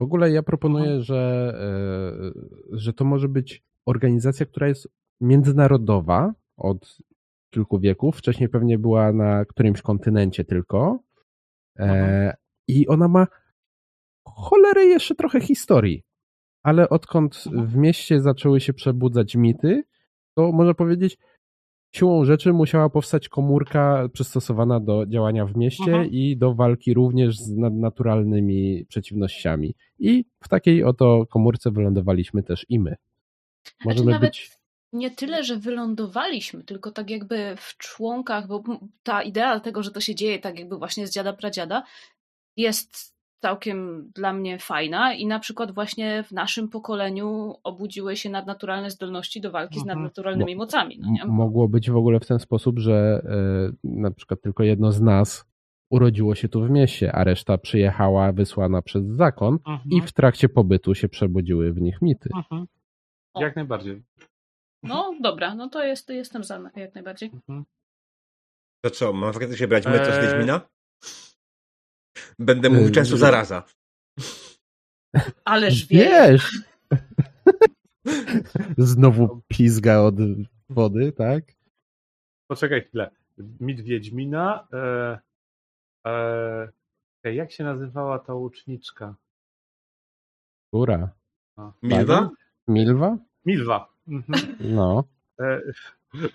W 0.00 0.02
ogóle 0.02 0.30
ja 0.30 0.42
proponuję, 0.42 0.84
Mhm. 0.84 1.02
że, 1.02 1.52
e, 2.72 2.78
że 2.78 2.92
to 2.92 3.04
może 3.04 3.28
być 3.28 3.62
organizacja, 3.86 4.46
która 4.46 4.68
jest 4.68 4.88
międzynarodowa 5.20 6.34
od 6.56 6.98
kilku 7.50 7.78
wieków. 7.78 8.16
Wcześniej 8.16 8.48
pewnie 8.48 8.78
była 8.78 9.12
na 9.12 9.44
którymś 9.44 9.82
kontynencie 9.82 10.44
tylko. 10.44 10.98
E. 11.78 12.36
I 12.68 12.88
ona 12.88 13.08
ma 13.08 13.26
cholerę 14.26 14.84
jeszcze 14.84 15.14
trochę 15.14 15.40
historii. 15.40 16.02
Ale 16.62 16.88
odkąd 16.88 17.44
w 17.52 17.76
mieście 17.76 18.20
zaczęły 18.20 18.60
się 18.60 18.72
przebudzać 18.72 19.36
mity, 19.36 19.82
to 20.36 20.52
można 20.52 20.74
powiedzieć, 20.74 21.18
siłą 21.94 22.24
rzeczy 22.24 22.52
musiała 22.52 22.90
powstać 22.90 23.28
komórka 23.28 24.08
przystosowana 24.12 24.80
do 24.80 25.06
działania 25.06 25.46
w 25.46 25.56
mieście 25.56 25.84
Mhm. 25.84 26.10
i 26.10 26.36
do 26.36 26.54
walki 26.54 26.94
również 26.94 27.38
z 27.38 27.56
nadnaturalnymi 27.56 28.86
przeciwnościami. 28.88 29.74
I 29.98 30.24
w 30.44 30.48
takiej 30.48 30.84
oto 30.84 31.26
komórce 31.26 31.70
wylądowaliśmy 31.70 32.42
też 32.42 32.66
i 32.68 32.78
my. 32.78 32.96
Możemy 33.84 34.02
Znaczy 34.02 34.10
nawet 34.10 34.30
być. 34.30 34.50
nie 34.92 35.10
tyle, 35.10 35.44
że 35.44 35.56
wylądowaliśmy, 35.56 36.64
tylko 36.64 36.90
tak 36.90 37.10
jakby 37.10 37.54
w 37.56 37.76
członkach, 37.76 38.46
bo 38.46 38.62
ta 39.02 39.22
idea 39.22 39.60
tego, 39.60 39.82
że 39.82 39.90
to 39.90 40.00
się 40.00 40.14
dzieje 40.14 40.38
tak 40.38 40.58
jakby 40.58 40.78
właśnie 40.78 41.06
z 41.06 41.10
dziada 41.10 41.32
pradziada 41.32 41.82
jest 42.56 43.13
całkiem 43.42 44.10
dla 44.14 44.32
mnie 44.32 44.58
fajna 44.58 45.14
i 45.14 45.26
na 45.26 45.38
przykład 45.38 45.72
właśnie 45.74 46.22
w 46.22 46.32
naszym 46.32 46.68
pokoleniu 46.68 47.54
obudziły 47.64 48.16
się 48.16 48.30
nadnaturalne 48.30 48.90
zdolności 48.90 49.40
do 49.40 49.50
walki 49.50 49.78
z 49.78 49.82
Mhm. 49.82 49.98
nadnaturalnymi 49.98 50.56
mocami. 50.56 50.98
No 51.00 51.10
nie? 51.10 51.24
Mogło 51.24 51.68
być 51.68 51.90
w 51.90 51.96
ogóle 51.96 52.20
w 52.20 52.26
ten 52.26 52.38
sposób, 52.38 52.78
że 52.78 53.22
e, 53.24 53.88
na 53.88 54.10
przykład 54.10 54.40
tylko 54.40 54.62
jedno 54.62 54.92
z 54.92 55.00
nas 55.00 55.44
urodziło 55.90 56.34
się 56.34 56.48
tu 56.48 56.64
w 56.64 56.70
mieście, 56.70 57.12
a 57.12 57.24
reszta 57.24 57.58
przyjechała 57.58 58.32
wysłana 58.32 58.82
przez 58.82 59.04
zakon 59.06 59.54
Mhm. 59.66 59.80
i 59.90 60.00
w 60.00 60.12
trakcie 60.12 60.48
pobytu 60.48 60.94
się 60.94 61.08
przebudziły 61.08 61.72
w 61.72 61.80
nich 61.80 62.02
mity. 62.02 62.28
Mhm. 62.36 62.66
Jak 63.38 63.56
najbardziej. 63.56 64.02
No 64.82 65.14
dobra, 65.20 65.54
no 65.54 65.68
to 65.68 65.84
jest, 65.84 66.08
jestem 66.08 66.44
za 66.44 66.70
jak 66.76 66.94
najbardziej. 66.94 67.30
Mhm. 67.34 67.64
To 68.84 68.90
co, 68.90 69.12
mam 69.12 69.32
faktycznie 69.32 69.68
brać 69.68 69.86
metod 69.86 70.14
z 70.14 70.18
Eee. 70.18 70.22
Wiedźmina? 70.26 70.60
Będę 72.38 72.70
mówił 72.70 72.86
Eee, 72.86 72.92
często 72.92 73.16
zaraza. 73.16 73.62
Ależ 75.44 75.86
wie. 75.86 76.04
Wiesz! 76.04 76.58
Znowu 78.78 79.42
pizga 79.48 79.98
od 79.98 80.14
wody, 80.68 81.12
tak? 81.12 81.44
Poczekaj 82.48 82.84
chwilę. 82.84 83.10
Mit 83.60 83.80
Wiedźmina. 83.80 84.68
E, 84.72 85.18
e, 86.06 86.68
ej, 87.24 87.36
jak 87.36 87.52
się 87.52 87.64
nazywała 87.64 88.18
ta 88.18 88.34
łuczniczka? 88.34 89.14
Góra. 90.72 91.08
Milwa? 91.82 92.30
Milwa? 92.68 93.18
Milwa. 93.46 93.94
Mhm. 94.08 94.56
No. 94.60 95.04
E, 95.40 95.60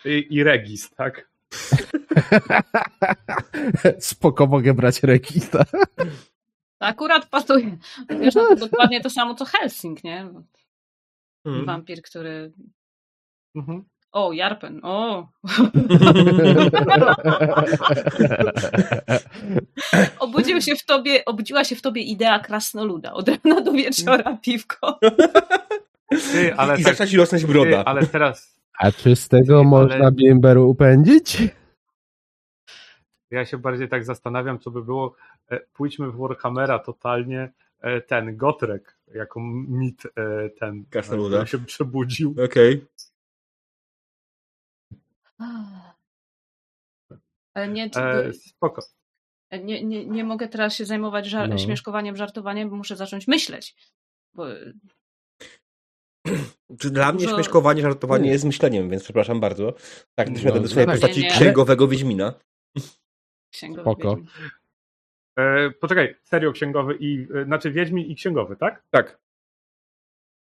i, 0.05 0.27
I 0.29 0.43
Regis, 0.43 0.89
tak? 0.95 1.29
Spoko 3.99 4.47
mogę 4.47 4.73
brać 4.73 5.03
rekita. 5.03 5.65
Akurat 6.79 7.25
pasuje. 7.25 7.77
Wiesz, 8.09 8.35
no 8.35 8.47
to 8.47 8.55
dokładnie 8.55 9.01
to 9.01 9.09
samo 9.09 9.35
co 9.35 9.45
Helsing, 9.45 10.03
nie? 10.03 10.29
Hmm. 11.43 11.65
Wampir, 11.65 12.01
który... 12.01 12.51
Mhm. 13.55 13.83
O, 14.11 14.33
Jarpen, 14.33 14.79
o! 14.83 15.27
Obudził 20.19 20.61
się 20.61 20.75
w 20.75 20.85
tobie, 20.85 21.25
obudziła 21.25 21.63
się 21.63 21.75
w 21.75 21.81
tobie 21.81 22.01
idea 22.01 22.39
krasnoluda. 22.39 23.13
Od 23.13 23.29
rana 23.29 23.61
do 23.61 23.71
wieczora 23.71 24.37
piwko. 24.37 24.99
Ty, 26.31 26.53
ale 26.55 26.79
I 26.79 26.83
tak, 26.83 26.93
zaczyna 26.93 27.07
ci 27.07 27.17
rosnąć 27.17 27.43
ty, 27.43 27.47
broda. 27.49 27.83
ale 27.85 28.05
teraz 28.07 28.59
A 28.79 28.91
czy 28.91 29.15
z 29.15 29.27
tego 29.27 29.55
Ale- 29.55 29.63
można 29.67 30.11
bimberu 30.11 30.69
upędzić? 30.69 31.37
ja 33.31 33.45
się 33.45 33.57
bardziej 33.57 33.89
tak 33.89 34.05
zastanawiam, 34.05 34.59
co 34.59 34.71
by 34.71 34.83
było. 34.83 35.15
E, 35.51 35.59
pójdźmy 35.59 36.11
w 36.11 36.17
Warhammera 36.17 36.79
totalnie. 36.79 37.51
E, 37.81 38.01
ten 38.01 38.37
Gotrek, 38.37 38.97
jako 39.15 39.39
mit 39.67 40.03
e, 40.05 40.49
ten, 40.49 40.85
który 40.85 41.47
się 41.47 41.59
przebudził. 41.65 42.35
Okej. 42.45 42.85
Ale 47.53 47.67
nie, 47.67 47.89
E, 47.95 48.33
spoko. 48.33 48.81
nie, 49.63 49.83
nie, 49.83 50.05
nie 50.05 50.23
mogę 50.23 50.47
teraz 50.47 50.75
się 50.75 50.85
zajmować 50.85 51.25
żar- 51.27 51.49
No. 51.49 51.57
śmieszkowaniem, 51.57 52.15
żartowaniem, 52.15 52.69
bo 52.69 52.75
muszę 52.75 52.95
zacząć 52.95 53.27
myśleć. 53.27 53.75
Bo 54.33 54.45
Czy 56.79 56.89
dla 56.89 57.11
mnie 57.11 57.23
Dużo- 57.25 57.35
śmieszkowanie, 57.35 57.81
żartowanie 57.81 58.23
Nie. 58.25 58.31
jest 58.31 58.45
myśleniem, 58.45 58.89
więc 58.89 59.03
przepraszam 59.03 59.39
bardzo. 59.39 59.73
Tak, 60.15 60.27
też 60.29 60.43
No, 60.43 60.47
miałem 60.49 60.63
do 60.63 60.69
swojej 60.69 60.85
tak. 60.87 60.95
postaci 60.95 61.21
Nie, 61.21 61.27
nie. 61.27 61.33
księgowego 61.33 61.87
Wiedźmina. 61.87 62.33
księgowy 63.53 63.81
Spoko. 63.81 64.09
Wiedźmin. 64.15 64.27
E, 65.39 65.71
poczekaj, 65.71 66.15
serio 66.23 66.51
księgowy 66.51 66.97
i, 66.99 67.27
e, 67.35 67.45
znaczy 67.45 67.71
Wiedźmin 67.71 68.05
i 68.05 68.15
księgowy, 68.15 68.55
tak? 68.55 68.83
Tak. 68.89 69.19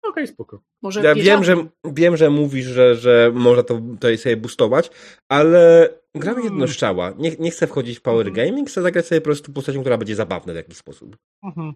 Okej, 0.03 0.27
spoko. 0.27 0.61
Może 0.81 1.01
Ja 1.03 1.15
wiem, 1.15 1.43
że, 1.43 1.55
wiem, 1.85 2.17
że 2.17 2.29
mówisz, 2.29 2.65
że, 2.65 2.95
że 2.95 3.31
można 3.33 3.63
to 3.63 3.73
tutaj 3.79 4.17
sobie 4.17 4.37
boostować, 4.37 4.89
ale 5.29 5.89
gram 6.15 6.33
Mm. 6.35 6.45
jedno 6.45 6.67
szczała. 6.67 7.13
Nie, 7.17 7.31
nie 7.39 7.51
chcę 7.51 7.67
wchodzić 7.67 7.97
w 7.99 8.01
power 8.01 8.27
Mhm. 8.27 8.47
gaming, 8.47 8.69
chcę 8.69 8.81
zagrać 8.81 9.05
sobie 9.07 9.21
po 9.21 9.25
prostu 9.25 9.53
postacią, 9.53 9.81
która 9.81 9.97
będzie 9.97 10.15
zabawna 10.15 10.53
w 10.53 10.55
jakiś 10.55 10.77
sposób. 10.77 11.17
Mhm. 11.43 11.73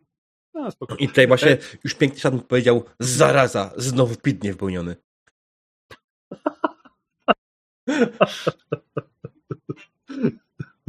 No. 0.54 0.70
I 1.00 1.08
tutaj 1.08 1.28
właśnie 1.28 1.52
E, 1.52 1.58
już 1.84 1.96
piękny 1.96 2.20
szatan 2.20 2.42
powiedział, 2.42 2.84
zaraza, 3.00 3.72
znowu 3.78 4.16
pit 4.16 4.44
niewypełniony. 4.44 4.96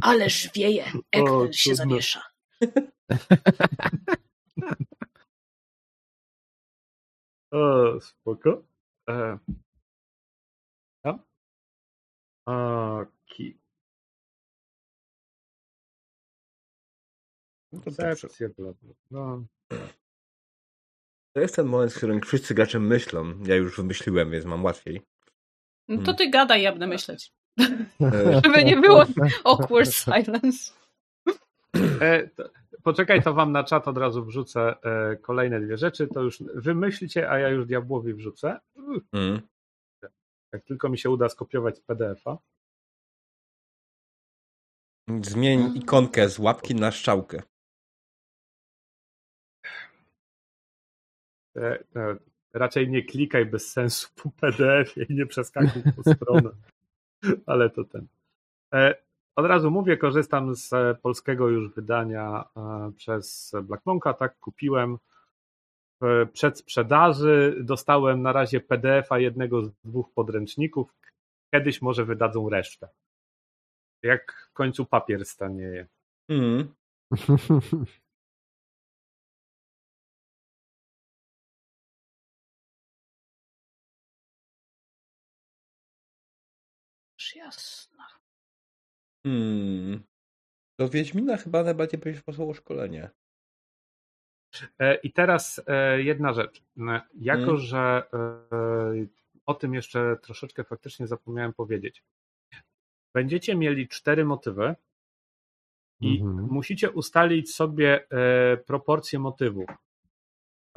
Ależ 0.01 0.49
wieje, 0.55 0.85
Eknel 1.11 1.51
się 1.53 1.63
cudne. 1.69 1.75
zamiesza. 1.75 2.21
O, 7.51 7.99
spoko. 8.01 8.63
E, 9.09 9.37
ja? 11.05 11.19
Okej. 12.45 13.59
No 19.11 19.45
to 21.35 21.39
jest 21.41 21.55
ten 21.55 21.65
moment, 21.65 21.93
w 21.93 21.97
którym 21.97 22.21
wszyscy 22.21 22.53
gracze 22.53 22.79
myślą. 22.79 23.33
Ja 23.45 23.55
już 23.55 23.77
wymyśliłem, 23.77 24.31
więc 24.31 24.45
mam 24.45 24.63
łatwiej. 24.63 25.01
No 25.87 25.97
to 25.97 26.03
Hmm. 26.03 26.15
ty 26.15 26.29
gadaj, 26.29 26.61
ja 26.61 26.71
będę 26.71 26.87
myśleć. 26.87 27.33
E, 27.59 28.41
Żeby 28.43 28.63
nie 28.63 28.77
było 28.77 29.05
awkward 29.43 29.91
silence. 29.93 30.73
E, 32.01 32.27
to, 32.27 32.49
poczekaj, 32.83 33.23
to 33.23 33.33
wam 33.33 33.51
na 33.51 33.63
czat 33.63 33.87
od 33.87 33.97
razu 33.97 34.25
wrzucę 34.25 34.75
e, 34.83 35.15
kolejne 35.15 35.61
dwie 35.61 35.77
rzeczy. 35.77 36.07
To 36.07 36.21
już 36.21 36.43
wymyślicie, 36.55 37.29
a 37.31 37.39
ja 37.39 37.49
już 37.49 37.65
diabłowi 37.65 38.13
wrzucę. 38.13 38.59
mm. 39.13 39.41
Jak 40.53 40.63
tylko 40.63 40.89
mi 40.89 40.97
się 40.97 41.09
uda 41.09 41.29
skopiować 41.29 41.77
z 41.77 41.81
PDF-a. 41.81 42.37
Zmień 45.21 45.77
ikonkę 45.77 46.29
z 46.29 46.39
łapki 46.39 46.75
na 46.75 46.91
strzałkę. 46.91 47.41
Raczej 52.53 52.89
nie 52.89 53.03
klikaj 53.03 53.45
bez 53.45 53.71
sensu 53.71 54.09
po 54.15 54.29
PDF-ie 54.29 55.05
i 55.09 55.15
nie 55.15 55.25
przeskakuj 55.25 55.81
po 55.95 56.13
stronę. 56.13 56.49
Ale 57.45 57.69
to 57.69 57.83
ten. 57.83 58.07
E, 58.73 58.95
od 59.35 59.45
razu 59.45 59.71
mówię, 59.71 59.97
korzystam 59.97 60.55
z 60.55 60.73
e, 60.73 60.95
polskiego 61.01 61.49
już 61.49 61.73
wydania 61.73 62.43
e, 62.57 62.91
przez 62.97 63.55
Black 63.63 63.85
Monka, 63.85 64.13
tak 64.13 64.39
kupiłem 64.39 64.97
w 66.01 66.27
przedsprzedaży. 66.33 67.57
Dostałem 67.63 68.21
na 68.21 68.33
razie 68.33 68.59
PDF-a 68.59 69.19
jednego 69.19 69.61
z 69.61 69.71
dwóch 69.85 70.13
podręczników. 70.13 70.93
Kiedyś 71.53 71.81
może 71.81 72.05
wydadzą 72.05 72.49
resztę. 72.49 72.87
Jak 74.03 74.49
w 74.51 74.53
końcu 74.53 74.85
papier 74.85 75.25
stanieje. 75.25 75.87
Mm. 76.29 76.73
jasna. 87.45 88.07
Hmm. 89.25 90.03
Do 90.79 90.89
Wiedźmina 90.89 91.37
chyba 91.37 91.63
najbardziej 91.63 91.99
by 91.99 92.13
się 92.15 92.21
pasowało 92.21 92.53
szkolenie. 92.53 93.09
E, 94.79 94.95
I 94.95 95.11
teraz 95.13 95.61
e, 95.67 96.01
jedna 96.01 96.33
rzecz. 96.33 96.63
E, 96.77 97.01
Jako, 97.13 97.41
Mm. 97.43 97.57
że 97.57 98.03
o 99.45 99.53
tym 99.53 99.73
jeszcze 99.73 100.17
troszeczkę 100.21 100.63
faktycznie 100.63 101.07
zapomniałem 101.07 101.53
powiedzieć. 101.53 102.03
Będziecie 103.13 103.55
mieli 103.55 103.87
cztery 103.87 104.25
motywy 104.25 104.75
i 106.01 106.21
Mhm. 106.21 106.47
musicie 106.51 106.91
ustalić 106.91 107.55
sobie 107.55 108.07
proporcje 108.65 109.19
motywów. 109.19 109.69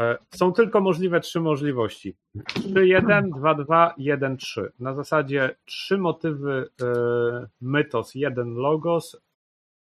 E, 0.00 0.18
Są 0.34 0.52
tylko 0.52 0.80
możliwe 0.80 1.20
trzy 1.20 1.40
możliwości. 1.40 2.16
3-1, 2.36 3.28
2-2, 3.30 3.90
1-3. 3.98 4.68
Na 4.80 4.94
zasadzie 4.94 5.56
trzy 5.64 5.98
motywy 5.98 6.70
e, 6.82 6.86
mytos, 7.60 8.14
jeden 8.14 8.54
logos, 8.54 9.16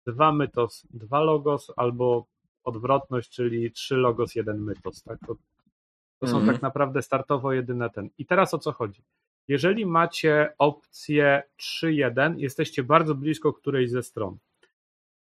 dwa 0.07 0.31
mytos, 0.31 0.87
dwa 0.89 1.19
logos, 1.19 1.71
albo 1.75 2.25
odwrotność, 2.63 3.29
czyli 3.29 3.71
trzy 3.71 3.95
logos, 3.95 4.35
jeden 4.35 4.61
mytos. 4.61 5.03
Tak? 5.03 5.19
To, 5.27 5.35
to 6.19 6.27
są 6.27 6.37
Mhm. 6.37 6.53
tak 6.53 6.61
naprawdę 6.61 7.01
startowo 7.01 7.53
jedyne 7.53 7.89
ten. 7.89 8.09
I 8.17 8.25
teraz 8.25 8.53
o 8.53 8.57
co 8.59 8.71
chodzi? 8.71 9.01
Jeżeli 9.47 9.85
macie 9.85 10.53
opcję 10.57 11.43
3-1, 11.59 12.35
jesteście 12.37 12.83
bardzo 12.83 13.15
blisko 13.15 13.53
którejś 13.53 13.89
ze 13.91 14.03
stron. 14.03 14.37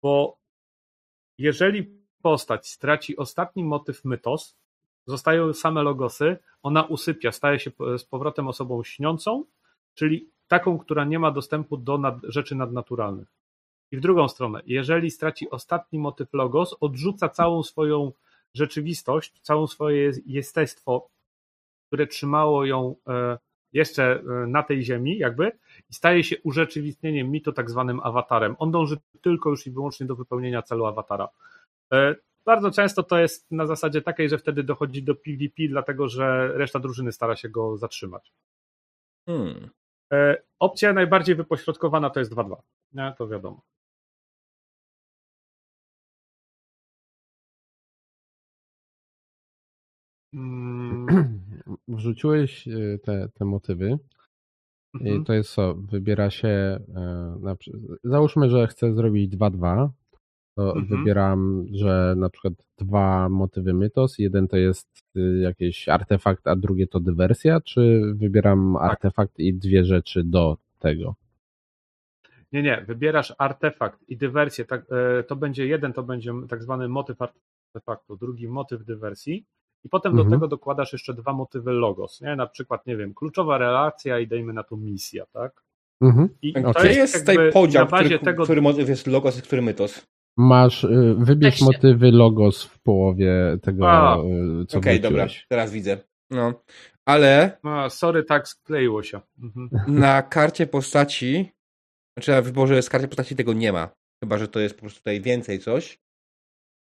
Bo 0.02 0.38
jeżeli 1.38 2.00
postać 2.22 2.68
straci 2.68 3.16
ostatni 3.16 3.64
motyw 3.64 4.04
mytos, 4.04 4.56
zostają 5.10 5.52
same 5.52 5.82
logosy, 5.82 6.36
ona 6.62 6.82
usypia, 6.82 7.32
staje 7.32 7.58
się 7.58 7.70
po- 7.70 7.98
z 7.98 8.04
powrotem 8.04 8.48
osobą 8.48 8.84
śniącą, 8.84 9.44
czyli 9.94 10.30
taką, 10.48 10.78
która 10.78 11.04
nie 11.04 11.18
ma 11.18 11.30
dostępu 11.30 11.76
do 11.76 11.98
nad, 11.98 12.14
rzeczy 12.22 12.54
nadnaturalnych. 12.54 13.28
I 13.92 13.96
w 13.96 14.00
drugą 14.00 14.28
stronę, 14.28 14.60
jeżeli 14.66 15.10
straci 15.10 15.50
ostatni 15.50 15.98
motyw 15.98 16.32
logos, 16.32 16.76
odrzuca 16.80 17.28
całą 17.28 17.62
swoją 17.62 18.12
rzeczywistość, 18.54 19.40
całą 19.42 19.66
swoje 19.66 20.12
jestestwo, 20.26 21.08
które 21.86 22.06
trzymało 22.06 22.64
ją 22.64 22.94
e, 23.08 23.38
jeszcze 23.72 24.20
e, 24.20 24.46
na 24.46 24.62
tej 24.62 24.82
ziemi, 24.82 25.18
jakby, 25.18 25.52
i 25.90 25.94
staje 25.94 26.24
się 26.24 26.36
urzeczywistnieniem 26.44 27.30
mitu, 27.30 27.52
tak 27.52 27.70
zwanym 27.70 28.00
awatarem. 28.00 28.56
On 28.58 28.70
dąży 28.70 28.96
tylko 29.22 29.50
już 29.50 29.66
i 29.66 29.70
wyłącznie 29.70 30.06
do 30.06 30.16
wypełnienia 30.16 30.62
celu 30.62 30.86
awatara. 30.86 31.28
E, 32.40 32.44
Bardzo 32.46 32.70
często 32.70 33.02
to 33.02 33.18
jest 33.18 33.50
na 33.50 33.66
zasadzie 33.66 34.02
takiej, 34.02 34.28
że 34.28 34.38
wtedy 34.38 34.62
dochodzi 34.62 35.02
do 35.02 35.14
PvP, 35.14 35.62
dlatego 35.68 36.08
że 36.08 36.52
reszta 36.58 36.78
drużyny 36.78 37.12
stara 37.12 37.36
się 37.36 37.48
go 37.48 37.76
zatrzymać. 37.76 38.32
Hmm. 39.26 39.70
E, 40.12 40.42
Opcja 40.58 40.92
najbardziej 40.92 41.34
wypośrodkowana 41.34 42.10
to 42.10 42.20
jest 42.20 42.32
2-2. 42.32 42.56
Nie, 42.92 43.14
to 43.18 43.28
wiadomo. 43.28 43.62
Mm, 50.34 51.06
Wrzuciłeś 51.88 52.68
y, 52.68 52.98
te, 53.04 53.28
te 53.34 53.44
motywy. 53.44 53.98
I 54.94 55.08
mhm. 55.08 55.24
to 55.24 55.32
jest 55.32 55.50
co? 55.50 55.74
Wybiera 55.74 56.30
się. 56.30 56.48
e, 56.48 57.56
załóżmy, 58.04 58.50
że 58.50 58.66
chcę 58.66 58.94
zrobić 58.94 59.36
2-2. 59.36 59.88
To 60.56 60.76
Mhm. 60.76 60.86
wybieram, 60.98 61.66
że 61.72 62.14
na 62.16 62.30
przykład 62.30 62.54
dwa 62.78 63.28
motywy 63.28 63.74
mytos. 63.74 64.18
Jeden 64.18 64.48
to 64.48 64.56
jest 64.56 64.88
y, 65.16 65.38
jakiś 65.42 65.88
artefakt, 65.88 66.46
a 66.46 66.56
drugie 66.56 66.86
to 66.86 67.00
dywersja, 67.00 67.60
czy 67.60 68.02
wybieram 68.14 68.74
Tak. 68.80 68.90
artefakt 68.90 69.38
i 69.38 69.54
dwie 69.54 69.84
rzeczy 69.84 70.24
do 70.24 70.56
tego? 70.78 71.14
Nie, 72.52 72.62
nie, 72.62 72.84
wybierasz 72.88 73.34
artefakt 73.38 74.08
i 74.08 74.16
dywersję. 74.16 74.64
Tak, 74.64 74.82
e, 75.18 75.22
to 75.22 75.36
będzie 75.36 75.66
jeden, 75.66 75.92
to 75.92 76.02
będzie 76.02 76.32
tak 76.48 76.62
zwany 76.62 76.88
motyw 76.88 77.16
artefaktu, 77.22 78.16
drugi 78.16 78.48
motyw 78.48 78.84
dywersji. 78.84 79.44
I 79.84 79.88
potem 79.88 80.12
do 80.12 80.22
Mhm. 80.22 80.30
tego 80.40 80.48
dokładasz 80.48 80.92
jeszcze 80.92 81.14
dwa 81.14 81.32
motywy 81.32 81.72
logos. 81.72 82.20
Nie? 82.20 82.36
Na 82.36 82.46
przykład, 82.46 82.86
nie 82.86 82.96
wiem, 82.96 83.14
kluczowa 83.14 83.58
relacja 83.58 84.18
i 84.18 84.26
dajmy 84.26 84.52
na 84.52 84.62
to 84.62 84.76
misja, 84.76 85.26
tak? 85.32 85.62
Mhm. 86.02 86.28
I 86.42 86.56
A 86.56 86.72
to 86.74 86.80
Gdzie 86.80 86.92
jest 86.92 87.14
jakby 87.14 87.32
tutaj 87.32 87.52
podział, 87.52 87.84
na 87.84 87.90
bazie 87.90 88.04
który, 88.04 88.18
tego. 88.32 88.44
który 88.44 88.62
motyw 88.62 88.88
jest 88.88 89.06
logos, 89.06 89.38
a 89.38 89.42
który 89.42 89.62
mytos? 89.62 90.06
Masz, 90.40 90.84
y, 90.84 91.14
wybierz 91.18 91.50
Tekście. 91.54 91.64
motywy 91.64 92.10
logos 92.12 92.64
w 92.64 92.78
połowie 92.78 93.32
tego, 93.62 93.90
A, 93.90 94.18
y, 94.62 94.66
co 94.66 94.78
Okej, 94.78 95.00
dobra, 95.00 95.24
wrzuciłeś. 95.24 95.46
teraz 95.48 95.72
widzę. 95.72 95.98
No, 96.30 96.62
ale 97.06 97.58
No, 97.64 97.90
sorry, 97.90 98.24
tak 98.24 98.48
skleiło 98.48 99.02
się. 99.02 99.20
Mhm. 99.42 99.68
na 99.88 100.22
karcie 100.22 100.66
postaci, 100.66 101.52
znaczy 102.16 102.30
na 102.30 102.42
wyborze 102.42 102.82
z 102.82 102.88
karty 102.88 103.08
postaci 103.08 103.36
tego 103.36 103.52
nie 103.52 103.72
ma. 103.72 103.88
Chyba, 104.24 104.38
że 104.38 104.48
to 104.48 104.60
jest 104.60 104.74
po 104.74 104.80
prostu 104.80 104.98
tutaj 104.98 105.20
więcej 105.20 105.58
coś. 105.58 105.98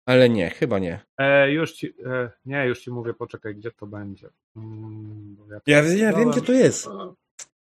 Ale 0.07 0.29
nie, 0.29 0.49
chyba 0.49 0.79
nie. 0.79 0.99
E, 1.17 1.51
już 1.51 1.71
ci, 1.73 1.93
e, 2.05 2.29
nie, 2.45 2.65
już 2.65 2.79
ci 2.79 2.91
mówię, 2.91 3.13
poczekaj, 3.13 3.55
gdzie 3.55 3.71
to 3.71 3.87
będzie. 3.87 4.29
Mm, 4.57 5.37
ja 5.51 5.59
to 5.59 5.71
Ja, 5.71 5.83
ja 5.83 6.13
wiem, 6.13 6.31
gdzie 6.31 6.41
to 6.41 6.51
jest. 6.53 6.87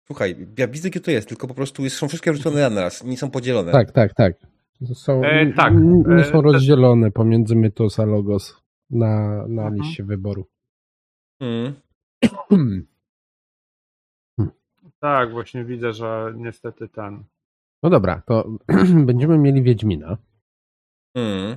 Słuchaj, 0.07 0.47
ja 0.59 0.69
widzę, 0.69 0.91
gdzie 0.91 1.01
to 1.01 1.11
jest, 1.11 1.29
tylko 1.29 1.47
po 1.49 1.55
prostu 1.55 1.85
jest, 1.85 1.97
są 1.97 2.09
wszystkie 2.09 2.33
wrzucone 2.33 2.71
na 2.71 2.81
raz, 2.81 3.05
nie 3.05 3.17
są 3.17 3.31
podzielone. 3.31 3.73
Tak, 3.73 3.93
tak, 3.93 4.15
tak. 4.15 4.35
Są, 4.95 5.23
E, 5.25 5.53
tak, 5.53 5.75
Nie 5.75 6.15
e, 6.17 6.25
są 6.25 6.33
te- 6.33 6.43
rozdzielone 6.43 7.11
pomiędzy 7.11 7.57
mytos 7.57 8.01
a 8.01 8.05
logos 8.05 8.63
na, 8.91 9.47
na 9.49 9.63
Mhm. 9.63 9.75
liście 9.75 10.05
wyboru. 10.05 10.47
Mm. 11.41 11.75
Tak, 15.01 15.33
właśnie 15.33 15.65
widzę, 15.65 15.93
że 15.93 16.33
niestety 16.37 16.89
ten. 16.89 17.25
No 17.83 17.91
dobra, 17.91 18.23
to 18.27 18.49
będziemy 19.07 19.39
mieli 19.39 19.63
Wiedźmina, 19.63 20.19
Mm. 21.17 21.57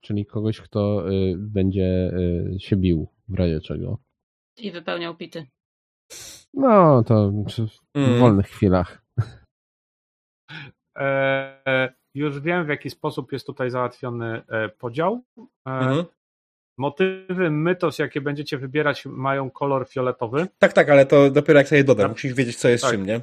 czyli 0.00 0.26
kogoś, 0.26 0.60
kto 0.60 1.10
y, 1.12 1.34
będzie 1.38 2.12
y, 2.54 2.60
się 2.60 2.76
bił 2.76 3.08
w 3.28 3.34
razie 3.34 3.60
czego. 3.60 3.98
I 4.58 4.70
wypełniał 4.72 5.16
pity. 5.16 5.46
No, 6.54 7.04
to 7.04 7.30
w 7.30 7.70
Mm. 7.94 8.20
wolnych 8.20 8.46
chwilach. 8.46 9.02
E, 10.96 11.92
już 12.14 12.40
wiem, 12.40 12.66
w 12.66 12.68
jaki 12.68 12.90
sposób 12.90 13.32
jest 13.32 13.46
tutaj 13.46 13.70
załatwiony 13.70 14.42
e, 14.48 14.68
podział. 14.68 15.22
E, 15.38 15.44
Mhm. 15.64 16.04
Motywy 16.78 17.50
mytos, 17.50 17.98
jakie 17.98 18.20
będziecie 18.20 18.58
wybierać, 18.58 19.06
mają 19.06 19.50
kolor 19.50 19.88
fioletowy. 19.88 20.46
Tak, 20.58 20.72
tak, 20.72 20.88
ale 20.90 21.06
to 21.06 21.30
dopiero 21.30 21.58
jak 21.58 21.68
sobie 21.68 21.84
dodam. 21.84 22.04
Tak. 22.04 22.10
Musisz 22.12 22.34
wiedzieć, 22.34 22.56
co 22.56 22.68
jest 22.68 22.84
Tak. 22.84 22.92
czym, 22.92 23.06
nie? 23.06 23.20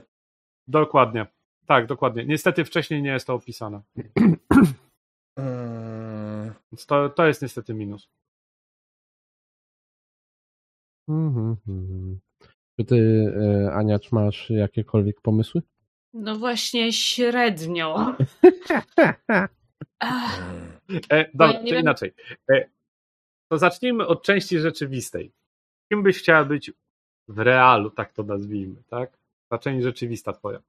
Dokładnie. 0.67 1.26
Tak, 1.65 1.86
dokładnie. 1.86 2.26
Niestety 2.26 2.65
wcześniej 2.65 3.01
nie 3.01 3.09
jest 3.09 3.28
to 3.28 3.34
opisane. 3.34 3.82
Mm. 5.38 6.53
Więc 6.71 6.86
to, 6.86 7.09
to 7.09 7.28
jest 7.28 7.41
niestety 7.41 7.74
minus. 7.74 8.09
Mhm, 11.09 11.55
mhm. 11.67 12.19
Czy 12.80 12.86
ty, 12.86 13.34
Ania, 13.74 13.99
czy 13.99 14.15
masz 14.15 14.49
jakiekolwiek 14.49 15.21
pomysły? 15.21 15.61
No 16.14 16.36
właśnie 16.36 16.93
średnio. 16.93 17.95
E, 21.09 21.26
dobra, 21.34 21.53
ja 21.59 21.64
wiem- 21.64 21.80
inaczej. 21.82 22.14
E, 22.51 22.70
to 23.51 23.57
zacznijmy 23.57 24.07
od 24.07 24.24
części 24.24 24.59
rzeczywistej. 24.59 25.32
Kim 25.91 26.03
byś 26.03 26.18
chciała 26.20 26.45
być 26.45 26.72
w 27.28 27.39
realu, 27.39 27.89
tak 27.89 28.14
to 28.14 28.24
nazwijmy, 28.24 28.84
tak? 28.88 29.18
Ta 29.51 29.57
część 29.57 29.84
rzeczywista 29.84 30.34
twoja. 30.34 30.59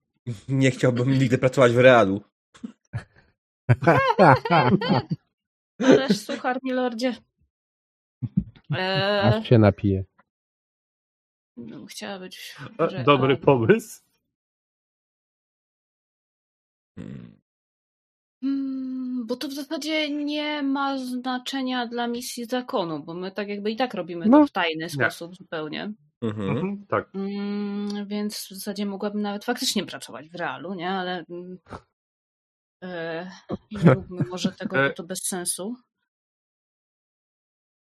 Nie 0.49 0.71
chciałbym 0.71 1.19
nigdy 1.19 1.39
pracować 1.39 1.73
w 1.73 1.79
realu. 1.79 2.23
ależ 5.83 6.19
suchar, 6.19 6.59
milordzie. 6.63 7.17
Eee, 8.71 9.21
Aż 9.39 9.49
się 9.49 9.59
napije. 9.59 10.05
no, 11.57 11.87
chciała 11.87 12.19
być 12.19 12.39
w 12.77 12.81
E, 12.81 12.87
realu. 12.87 13.05
Dobry 13.05 13.37
pomysł. 13.37 14.03
Mm. 16.97 17.41
Hmm, 18.43 19.27
bo 19.27 19.37
to 19.37 19.49
w 19.49 19.53
zasadzie 19.53 20.11
nie 20.11 20.63
ma 20.63 20.99
znaczenia 20.99 21.87
dla 21.87 22.07
misji 22.07 22.45
zakonu, 22.45 23.05
bo 23.05 23.15
my 23.15 23.33
tak 23.33 23.49
jakby 23.49 23.71
i 23.71 23.77
tak 23.77 23.95
robimy 23.95 24.27
No. 24.27 24.41
to 24.41 24.47
w 24.47 24.51
tajny 24.53 24.89
sposób 24.91 25.37
zupełnie. 25.37 25.93
Mhm. 26.23 26.49
Mhm, 26.49 26.87
tak. 26.87 27.09
Mm, 27.15 28.07
więc 28.07 28.37
w 28.37 28.49
zasadzie 28.49 28.87
mogłabym 28.87 29.23
nawet 29.23 29.45
faktycznie 29.45 29.87
pracować 29.87 30.29
w 30.29 30.35
realu, 30.35 30.75
nie? 30.75 30.91
Ale 30.91 31.25
mm, 31.31 31.59
e, 32.83 33.31
nie 33.73 33.95
róbmy 33.95 34.25
może 34.31 34.53
tego, 34.59 34.77
bo 34.77 34.91
to 34.91 35.03
bez 35.03 35.23
sensu. 35.23 35.77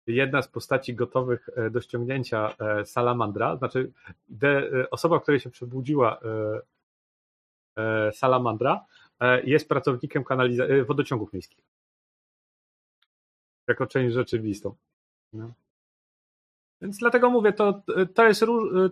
Jedna 0.06 0.42
z 0.42 0.48
postaci 0.48 0.94
gotowych 0.94 1.48
e, 1.56 1.70
do 1.70 1.80
ściągnięcia 1.80 2.54
e, 2.60 2.84
salamandra, 2.84 3.56
znaczy 3.56 3.92
de, 4.28 4.48
e, 4.48 4.90
osoba, 4.90 5.20
której 5.20 5.40
się 5.40 5.50
przebudziła 5.50 6.20
e, 6.20 6.60
e, 7.82 8.12
salamandra, 8.12 8.74
e, 8.74 9.03
jest 9.44 9.68
pracownikiem 9.68 10.24
kanaliza- 10.24 10.70
e, 10.70 10.84
wodociągów 10.84 11.32
miejskich. 11.32 11.64
Jako 13.68 13.86
część 13.86 14.14
rzeczywistą. 14.14 14.76
No. 15.32 15.54
Więc 16.82 16.98
dlatego 16.98 17.30
mówię, 17.30 17.52
to, 17.52 17.82
to, 18.14 18.26
jest, 18.28 18.44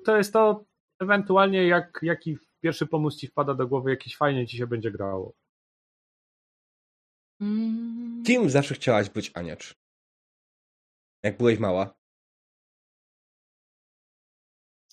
to 0.04 0.16
jest 0.16 0.32
to 0.32 0.64
ewentualnie 1.00 1.66
jak, 1.66 1.98
jaki 2.02 2.38
pierwszy 2.60 2.86
pomysł 2.86 3.18
ci 3.18 3.26
wpada 3.26 3.54
do 3.54 3.66
głowy, 3.68 3.90
jakiś 3.90 4.16
fajnie 4.16 4.46
ci 4.46 4.56
się 4.56 4.66
będzie 4.66 4.90
grało? 4.90 5.32
Mm, 7.40 8.22
Kim 8.26 8.50
zawsze 8.50 8.74
chciałaś 8.74 9.08
być, 9.10 9.30
Aniacz? 9.34 9.74
Jak 11.22 11.36
byłeś 11.38 11.58
mała? 11.58 11.94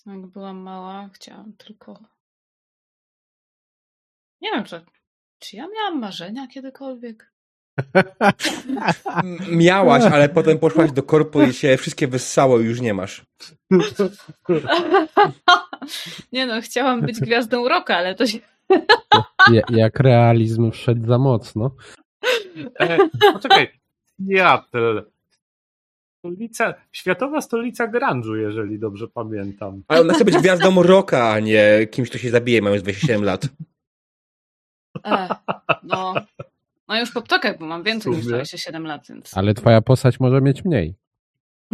Jak 0.06 0.26
byłam 0.26 0.56
mała, 0.56 1.08
chciałam 1.08 1.52
tylko. 1.52 2.00
Nie 4.40 4.50
wiem, 4.50 4.64
czy, 4.64 4.84
czy 5.40 5.56
ja 5.56 5.66
miałam 5.76 6.00
marzenia 6.00 6.46
kiedykolwiek. 6.46 7.32
Miałaś, 9.50 10.02
ale 10.04 10.28
potem 10.28 10.58
poszłaś 10.58 10.92
do 10.92 11.02
korpo 11.02 11.42
i 11.42 11.52
się 11.52 11.76
wszystkie 11.76 12.08
wyssało 12.08 12.60
i 12.60 12.64
już 12.64 12.80
nie 12.80 12.94
masz. 12.94 13.24
Nie 16.32 16.46
no, 16.46 16.60
chciałam 16.60 17.00
być 17.00 17.20
gwiazdą 17.20 17.68
roka, 17.68 17.96
ale 17.96 18.14
to 18.14 18.26
się. 18.26 18.38
Ja- 19.52 19.62
Jak 19.70 20.00
realizm 20.00 20.70
wszedł 20.70 21.06
za 21.06 21.18
mocno. 21.18 21.70
E, 22.80 22.98
poczekaj, 23.32 23.68
Seattle. 24.28 25.02
Stolica, 26.18 26.74
światowa 26.92 27.40
stolica 27.40 27.88
grunge'u, 27.88 28.34
jeżeli 28.34 28.78
dobrze 28.78 29.08
pamiętam. 29.08 29.82
Ale 29.88 30.00
ona 30.00 30.14
chce 30.14 30.24
być 30.24 30.36
gwiazdą 30.36 30.82
rocka, 30.82 31.30
a 31.32 31.40
nie 31.40 31.86
kimś, 31.90 32.08
kto 32.08 32.18
się 32.18 32.30
zabije, 32.30 32.62
mając 32.62 32.82
27 32.82 33.24
lat. 33.24 33.48
E, 35.04 35.28
no. 35.82 36.14
No 36.88 37.00
już 37.00 37.10
po 37.10 37.22
ptokach, 37.22 37.58
bo 37.58 37.66
mam 37.66 37.82
więcej 37.82 38.12
niż 38.12 38.24
sumie. 38.24 38.36
27 38.36 38.86
lat, 38.86 39.06
więc 39.08 39.36
Ale 39.36 39.54
twoja 39.54 39.80
postać 39.82 40.20
może 40.20 40.40
mieć 40.40 40.64
mniej. 40.64 40.94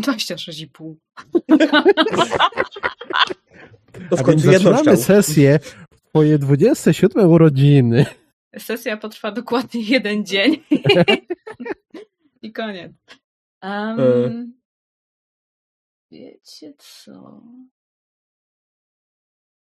26,5. 0.00 0.94
To 4.10 4.16
w 4.16 4.20
A 4.20 4.22
końcu 4.22 4.50
więc 4.50 4.62
zaczynamy 4.62 4.96
sesję 4.96 5.58
w 5.92 6.00
twoje 6.10 6.38
27 6.38 7.30
urodziny. 7.30 8.06
Sesja 8.58 8.96
potrwa 8.96 9.32
dokładnie 9.32 9.80
jeden 9.80 10.26
dzień. 10.26 10.62
I 12.42 12.52
koniec. 12.52 12.92
Um, 13.62 14.00
E. 14.00 14.46
Wiecie 16.10 16.72
co? 16.78 17.42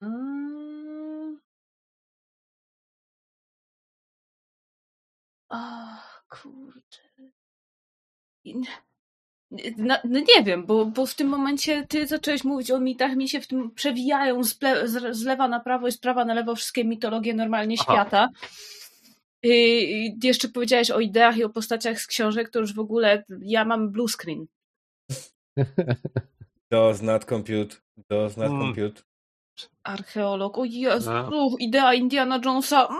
Um, 0.01 1.39
Ach, 5.55 6.25
kurczę. 6.29 7.01
No, 9.77 9.95
no 10.03 10.19
nie 10.19 10.43
wiem, 10.43 10.65
bo, 10.65 10.85
bo 10.85 11.05
w 11.05 11.15
tym 11.15 11.27
momencie 11.27 11.87
ty 11.87 12.07
zacząłeś 12.07 12.43
mówić 12.43 12.71
o 12.71 12.79
mitach, 12.79 13.15
mi 13.15 13.29
się 13.29 13.41
w 13.41 13.47
tym 13.47 13.71
przewijają 13.71 14.43
z, 14.43 14.53
ple, 14.53 14.87
z, 14.87 15.15
z 15.17 15.23
lewa 15.23 15.47
na 15.47 15.59
prawo 15.59 15.87
i 15.87 15.91
z 15.91 15.97
prawa 15.97 16.25
na 16.25 16.33
lewo 16.33 16.55
wszystkie 16.55 16.85
mitologie 16.85 17.33
normalnie 17.33 17.75
Aha. 17.79 17.93
świata. 17.93 18.29
I, 19.43 19.49
I 19.51 20.27
jeszcze 20.27 20.49
powiedziałeś 20.49 20.91
o 20.91 20.99
ideach 20.99 21.37
i 21.37 21.43
o 21.43 21.49
postaciach 21.49 21.99
z 21.99 22.07
książek, 22.07 22.49
to 22.49 22.59
już 22.59 22.73
w 22.73 22.79
ogóle 22.79 23.23
ja 23.41 23.65
mam 23.65 23.91
blue 23.91 24.07
screen. 24.07 24.45
Does 26.71 27.01
not 27.01 27.25
compute. 27.25 27.75
Does 28.09 28.37
not 28.37 28.47
Mm. 28.51 28.61
compute. 28.61 29.01
Archeolog, 29.83 30.57
o 30.57 30.65
Jezu, 30.65 31.11
No. 31.11 31.49
idea 31.59 31.93
Indiana 31.93 32.39
Jonesa. 32.45 32.87
Mm, 32.87 32.99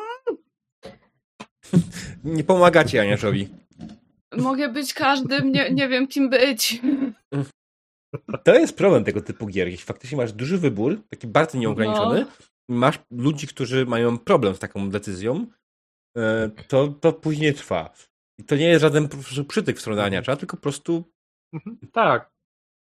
Nie 2.24 2.43
pomagacie 2.43 3.01
Aniaczowi. 3.01 3.49
mogę 4.38 4.70
być 4.70 4.93
każdym, 4.93 5.51
nie, 5.51 5.72
nie 5.72 5.88
wiem 5.89 6.07
kim 6.07 6.30
być. 6.30 6.82
To 8.43 8.53
jest 8.55 8.78
problem 8.78 9.03
tego 9.03 9.22
typu 9.22 9.47
gier. 9.47 9.68
Jeśli 9.68 9.86
faktycznie 9.86 10.18
masz 10.18 10.34
duży 10.34 10.57
wybór, 10.57 11.01
taki 11.09 11.28
bardzo 11.28 11.57
nieograniczony, 11.57 12.26
masz 12.70 12.99
ludzi, 13.11 13.47
którzy 13.47 13.86
mają 13.86 14.18
problem 14.18 14.55
z 14.55 14.59
taką 14.59 14.89
decyzją, 14.89 15.45
e, 16.18 16.49
to, 16.68 16.88
to 16.88 17.14
później 17.14 17.53
trwa. 17.53 17.93
I 18.39 18.43
to 18.43 18.55
nie 18.55 18.66
jest 18.68 18.82
żaden 18.82 19.09
przytyk 19.47 19.78
w 19.78 19.82
stronę 19.82 20.03
Aniacza, 20.03 20.36
tylko 20.36 20.57
po 20.57 20.64
prostu 20.64 21.03
Mhm, 21.53 21.78
Tak. 21.91 22.30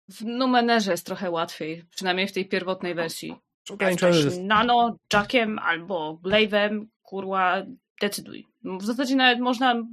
W 0.10 0.22
Numenerze 0.26 0.92
jest 0.92 1.06
trochę 1.06 1.32
łatwiej, 1.32 1.84
przynajmniej 1.96 2.28
w 2.28 2.34
tej 2.34 2.46
pierwotnej 2.50 2.96
wersji. 2.96 3.36
ograniczony 3.70 4.18
jest. 4.18 4.42
nano, 4.42 4.98
jackiem 5.14 5.60
albo 5.60 6.20
glaive'em, 6.24 6.86
kurwa, 7.02 7.66
decyduj. 8.02 8.48
W 8.64 8.84
zasadzie 8.86 9.16
nawet 9.16 9.40
można 9.40 9.84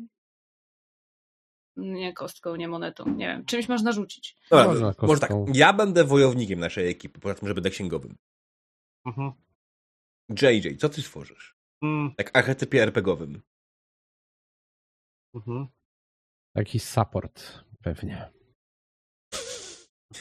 nie 1.77 2.13
kostką, 2.13 2.57
nie 2.57 2.69
monetą, 2.69 3.09
nie 3.15 3.27
wiem, 3.27 3.45
czymś 3.45 3.69
można 3.69 3.93
rzucić. 3.93 4.37
Dobra, 4.51 4.67
Można 4.67 4.95
może 5.03 5.21
tak. 5.21 5.31
Ja 5.55 5.73
będę 5.73 6.05
wojownikiem 6.05 6.61
naszej 6.61 6.89
ekipy, 6.91 7.21
poza 7.21 7.35
tym, 7.35 7.49
że 7.49 7.55
będę 7.55 7.71
księgowym. 7.71 8.17
Mhm. 9.07 9.33
JJ, 10.43 10.77
co 10.77 10.89
ty 10.89 11.03
stworzysz? 11.03 11.57
Mm, 11.83 12.15
Tak 12.17 12.37
archetypie 12.37 12.83
RPGowym. 12.83 13.43
mhm. 15.35 15.67
Taki 16.55 16.79
support 16.81 17.65
pewnie. 17.83 18.33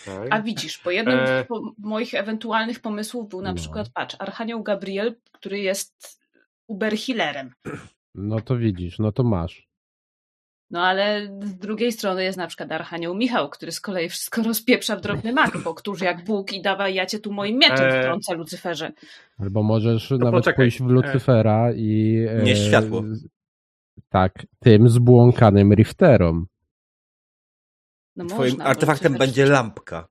Okej. 0.04 0.28
A 0.32 0.42
widzisz, 0.42 0.82
bo 0.84 0.92
jednym 0.92 1.20
E. 1.20 1.44
z 1.44 1.48
po- 1.48 1.74
moich 1.78 2.14
ewentualnych 2.14 2.80
pomysłów 2.80 3.30
był 3.30 3.42
na 3.42 3.50
No. 3.50 3.56
przykład, 3.56 3.90
patrz, 3.90 4.16
Archanioł 4.20 4.64
Gabriel, 4.64 5.16
który 5.32 5.60
jest 5.60 6.23
uberhealerem. 6.68 7.52
No 8.16 8.42
to 8.42 8.58
widzisz, 8.58 9.00
no 9.00 9.12
to 9.12 9.24
masz. 9.24 9.68
No 10.72 10.82
ale 10.86 11.38
z 11.44 11.56
drugiej 11.56 11.92
strony 11.92 12.24
jest 12.24 12.38
na 12.38 12.48
przykład 12.48 12.72
Archanioł 12.72 13.16
Michał, 13.16 13.50
który 13.50 13.72
z 13.72 13.82
kolei 13.82 14.10
wszystko 14.10 14.44
rozpieprza 14.50 14.96
w 14.96 15.02
drobny 15.02 15.34
mak, 15.34 15.58
bo 15.64 15.74
któż 15.74 16.02
jak 16.02 16.24
Bóg 16.24 16.54
i 16.54 16.62
dawaj 16.62 16.94
ja 16.96 17.06
cię 17.06 17.20
tu 17.20 17.32
moim 17.34 17.58
mieczem 17.58 17.86
E. 17.92 18.02
wtrącę 18.02 18.36
Lucyferze. 18.36 18.92
Albo 19.38 19.64
możesz 19.64 20.10
nawet 20.12 20.32
poczekaj. 20.34 20.56
pójść 20.66 20.82
w 20.82 20.86
Lucyfera 20.86 21.74
i... 21.76 22.18
e, 22.30 22.44
Nieść 22.44 22.62
światło. 22.68 23.04
Tak, 24.10 24.46
tym 24.60 24.90
zbłąkanym 24.90 25.74
Rifterom. 25.74 26.48
No 28.16 28.26
Twoim 28.26 28.50
można, 28.52 28.66
artefaktem 28.66 29.14
Lucyfer- 29.14 29.18
będzie 29.20 29.46
lampka, 29.46 30.08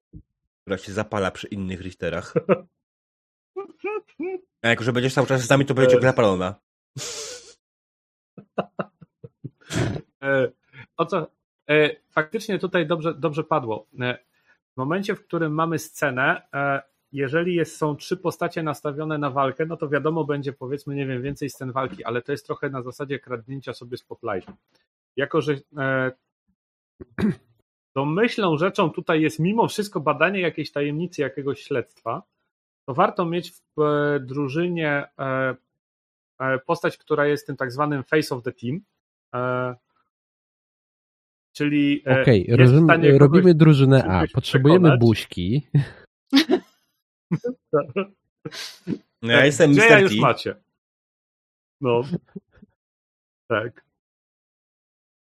która 0.60 0.78
się 0.78 0.92
zapala 0.92 1.30
przy 1.30 1.48
innych 1.48 1.80
Richterach. 1.80 2.34
A 4.62 4.68
jako, 4.68 4.84
że 4.84 4.92
będziesz 4.92 5.14
cały 5.14 5.26
czas 5.26 5.42
z 5.42 5.50
nami, 5.50 5.66
to 5.66 5.74
będzie 5.74 5.90
ciągle 5.90 6.08
zapalona. 6.08 6.54
E, 10.22 10.48
o 10.96 11.06
co? 11.06 11.30
E, 11.70 11.96
faktycznie 12.10 12.58
tutaj 12.58 12.86
dobrze, 12.86 13.14
dobrze 13.14 13.44
padło. 13.44 13.86
E, 14.00 14.18
w 14.74 14.76
momencie, 14.76 15.14
w 15.14 15.26
którym 15.26 15.54
mamy 15.54 15.78
scenę, 15.78 16.42
e, 16.54 16.82
jeżeli 17.12 17.54
jest, 17.54 17.76
są 17.76 17.96
trzy 17.96 18.16
postacie 18.16 18.62
nastawione 18.62 19.18
na 19.18 19.30
walkę, 19.30 19.66
no 19.66 19.76
to 19.76 19.88
wiadomo, 19.88 20.24
będzie 20.24 20.52
powiedzmy, 20.52 20.94
nie 20.94 21.06
wiem, 21.06 21.22
więcej 21.22 21.50
scen 21.50 21.72
walki, 21.72 22.04
ale 22.04 22.22
to 22.22 22.32
jest 22.32 22.46
trochę 22.46 22.70
na 22.70 22.82
zasadzie 22.82 23.18
kradnięcia 23.18 23.72
sobie 23.72 23.96
spotlightu. 23.96 24.52
Jako, 25.16 25.40
że 25.40 25.56
e, 25.76 26.12
domyślną 27.96 28.58
rzeczą 28.58 28.90
tutaj 28.90 29.20
jest 29.20 29.38
mimo 29.38 29.68
wszystko 29.68 30.00
badanie 30.00 30.40
jakiejś 30.40 30.72
tajemnicy, 30.72 31.22
jakiegoś 31.22 31.62
śledztwa, 31.62 32.22
to 32.92 32.96
warto 32.96 33.24
mieć 33.24 33.52
w 33.76 33.80
e, 33.82 34.20
drużynie 34.20 35.04
e, 35.18 35.54
e, 36.40 36.58
postać, 36.58 36.98
która 36.98 37.26
jest 37.26 37.46
tym 37.46 37.56
tak 37.56 37.72
zwanym 37.72 38.02
face 38.04 38.34
of 38.34 38.42
the 38.42 38.52
team. 38.52 38.80
Czyli 41.56 42.04
Okej, 42.22 42.46
rozum- 42.56 42.84
stanie 42.84 43.08
kogoś- 43.10 43.18
robimy 43.18 43.54
drużynę 43.54 44.04
A. 44.04 44.24
Potrzebujemy 44.34 44.80
przekonać. 44.80 45.00
buźki. 45.00 45.66
No, 49.22 49.32
ja 49.32 49.44
jestem 49.44 49.72
Gdzie 49.72 49.80
ja 49.86 49.96
Mr. 49.96 50.02
już 50.02 50.16
macie. 50.16 50.54
No. 51.80 52.02
Tak. 53.48 53.84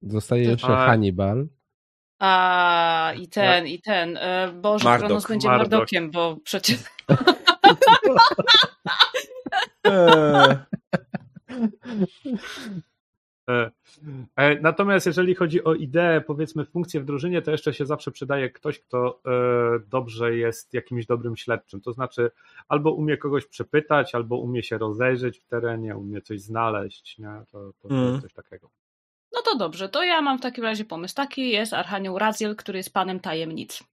Zostaje 0.02 0.42
jeszcze 0.44 0.66
A- 0.78 0.86
Hannibal. 0.86 1.46
A 2.20 3.12
i 3.20 3.28
ten, 3.28 3.66
i 3.66 3.80
ten. 3.80 4.18
Boże, 4.62 4.84
Marduk, 4.84 5.06
Kronos 5.06 5.28
będzie. 5.28 5.48
Mardokiem, 5.48 6.10
bo 6.10 6.36
przecież 6.36 6.78
Natomiast 14.61 15.07
jeżeli 15.07 15.35
chodzi 15.35 15.64
o 15.64 15.75
ideę, 15.75 16.20
powiedzmy, 16.20 16.64
funkcję 16.64 17.01
w 17.01 17.05
drużynie, 17.05 17.43
to 17.43 17.51
jeszcze 17.51 17.75
się 17.75 17.87
zawsze 17.87 18.11
przydaje 18.11 18.51
ktoś, 18.51 18.79
kto 18.81 19.20
e, 19.27 19.31
dobrze 19.89 20.37
jest 20.37 20.75
jakimś 20.75 21.07
dobrym 21.07 21.37
śledczym. 21.37 21.81
To 21.81 21.93
znaczy, 21.93 22.31
albo 22.68 22.93
umie 22.93 23.16
kogoś 23.16 23.47
przepytać, 23.47 24.14
albo 24.14 24.37
umie 24.37 24.62
się 24.62 24.79
rozejrzeć 24.79 25.39
w 25.39 25.45
terenie, 25.47 25.97
umie 25.97 26.20
coś 26.20 26.41
znaleźć. 26.41 27.18
Nie? 27.18 27.43
To, 27.51 27.73
to, 27.83 27.89
Mm. 27.91 28.11
jest 28.12 28.23
coś 28.23 28.33
takiego. 28.33 28.70
No 29.35 29.43
to 29.43 29.57
dobrze, 29.57 29.89
to 29.89 30.05
ja 30.05 30.23
mam 30.23 30.39
w 30.39 30.41
takim 30.41 30.64
razie 30.64 30.85
pomysł. 30.85 31.14
Taki 31.14 31.51
jest 31.51 31.73
Archanioł 31.73 32.18
Raziel, 32.18 32.57
który 32.57 32.79
jest 32.79 32.93
panem 32.93 33.20
tajemnic. 33.20 33.85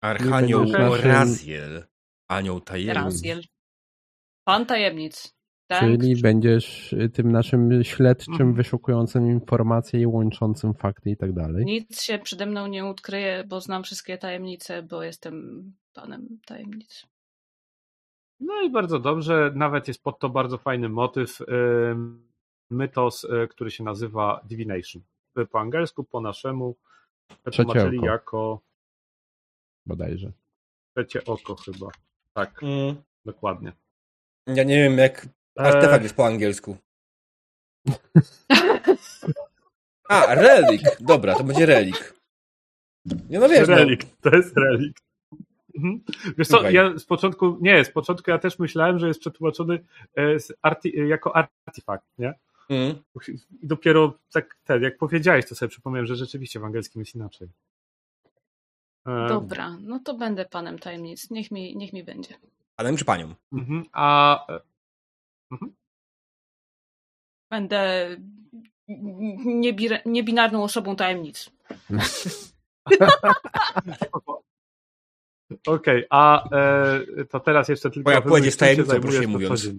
Archanioł 0.00 0.64
Raziel. 1.02 1.84
Anioł 2.28 2.60
tajemnic. 2.60 2.94
Raziel. 3.04 3.42
Pan 4.44 4.66
tajemnic. 4.66 5.36
Tak? 5.66 5.80
Czyli 5.80 6.22
będziesz 6.22 6.92
y, 6.92 7.08
tym 7.08 7.32
naszym 7.32 7.84
śledczym, 7.84 8.32
Mhm. 8.34 8.54
wyszukującym 8.54 9.26
informacje 9.30 10.00
i 10.00 10.06
łączącym 10.06 10.74
fakty 10.74 11.10
i 11.10 11.16
tak 11.16 11.32
dalej. 11.32 11.64
Nic 11.64 12.02
się 12.02 12.18
przede 12.18 12.46
mną 12.46 12.66
nie 12.66 12.84
odkryje, 12.86 13.44
bo 13.48 13.60
znam 13.60 13.82
wszystkie 13.84 14.18
tajemnice, 14.18 14.82
bo 14.82 15.02
jestem 15.02 15.64
panem 15.92 16.38
tajemnic. 16.46 17.06
No 18.40 18.62
i 18.62 18.70
bardzo 18.70 18.98
dobrze, 18.98 19.52
nawet 19.54 19.88
jest 19.88 20.02
pod 20.02 20.18
to 20.18 20.28
bardzo 20.28 20.58
fajny 20.58 20.88
motyw, 20.88 21.38
mytos, 22.70 23.24
y, 23.24 23.48
który 23.50 23.70
się 23.70 23.84
nazywa 23.84 24.40
Divination. 24.48 25.02
Po 25.50 25.60
angielsku, 25.60 26.04
po 26.04 26.20
naszemu 26.20 26.76
Trzecie 27.42 27.64
tłumaczyli 27.64 27.98
oko. 27.98 28.06
jako 28.06 28.60
Bodajże. 29.86 30.32
trzecie 30.96 31.24
oko 31.24 31.54
chyba. 31.56 31.86
Tak, 32.36 32.62
Mm. 32.62 32.96
dokładnie. 33.24 33.72
Ja 34.46 34.64
nie 34.64 34.76
wiem, 34.82 34.98
jak 34.98 35.26
artefakt 35.56 36.02
jest 36.02 36.16
po 36.16 36.26
angielsku. 36.26 36.76
A, 40.08 40.34
relik. 40.34 40.82
Dobra, 41.00 41.34
to 41.34 41.44
będzie 41.44 41.66
relik. 41.66 42.14
Nie 43.30 43.38
no 43.38 43.48
wiesz, 43.48 43.68
no, 43.68 43.74
relik, 43.74 44.04
to 44.20 44.36
jest 44.36 44.56
relik. 44.56 44.96
Mhm. 45.76 46.00
Wiesz 46.38 46.48
co, 46.48 46.70
ja 46.70 46.98
z 46.98 47.04
początku, 47.04 47.58
nie, 47.60 47.84
z 47.84 47.90
początku 47.90 48.30
ja 48.30 48.38
też 48.38 48.58
myślałem, 48.58 48.98
że 48.98 49.08
jest 49.08 49.20
przetłumaczony 49.20 49.84
e, 50.14 50.40
z 50.40 50.52
arti, 50.62 50.92
jako 51.08 51.36
artefakt, 51.36 52.06
nie? 52.18 52.34
mm, 52.70 52.94
I 53.62 53.66
dopiero 53.66 54.18
tak, 54.32 54.56
ten, 54.64 54.82
jak 54.82 54.98
powiedziałeś, 54.98 55.46
to 55.48 55.54
sobie 55.54 55.68
przypomniałem, 55.68 56.06
że 56.06 56.16
rzeczywiście 56.16 56.60
w 56.60 56.64
angielskim 56.64 57.02
jest 57.02 57.14
inaczej. 57.14 57.48
E, 59.06 59.28
Dobra, 59.28 59.76
no 59.80 59.98
to 59.98 60.14
będę 60.14 60.44
panem 60.44 60.78
tajemnic. 60.78 61.30
Niech 61.30 61.50
mi, 61.50 61.76
niech 61.76 61.92
mi 61.92 62.04
będzie. 62.04 62.34
panem 62.76 62.96
czy 62.96 63.04
panią? 63.04 63.34
mhm. 63.52 63.84
A 63.92 64.46
e, 64.52 64.60
Będę 67.50 68.08
niebir- 69.46 70.00
niebinarną 70.06 70.62
osobą 70.62 70.96
tajemnic. 70.96 71.50
Okej, 75.66 76.06
a 76.10 76.48
e, 76.50 77.00
to 77.24 77.40
teraz 77.40 77.68
jeszcze 77.68 77.90
tylko. 77.90 78.10
Moja 78.10 78.20
płeć 78.22 78.44
jest 78.44 78.58
tajemnicą, 78.60 79.00
proszę 79.00 79.26
mówiąc. 79.26 79.68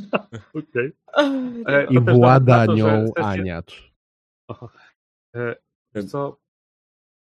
Okej. 0.54 0.92
E, 1.66 1.86
I 1.90 2.04
to 2.04 2.14
włada 2.14 2.66
to, 2.66 2.74
nią 2.74 2.86
sesja- 2.86 3.24
Aniacz. 3.24 3.92
E, 5.36 5.56
co? 6.08 6.40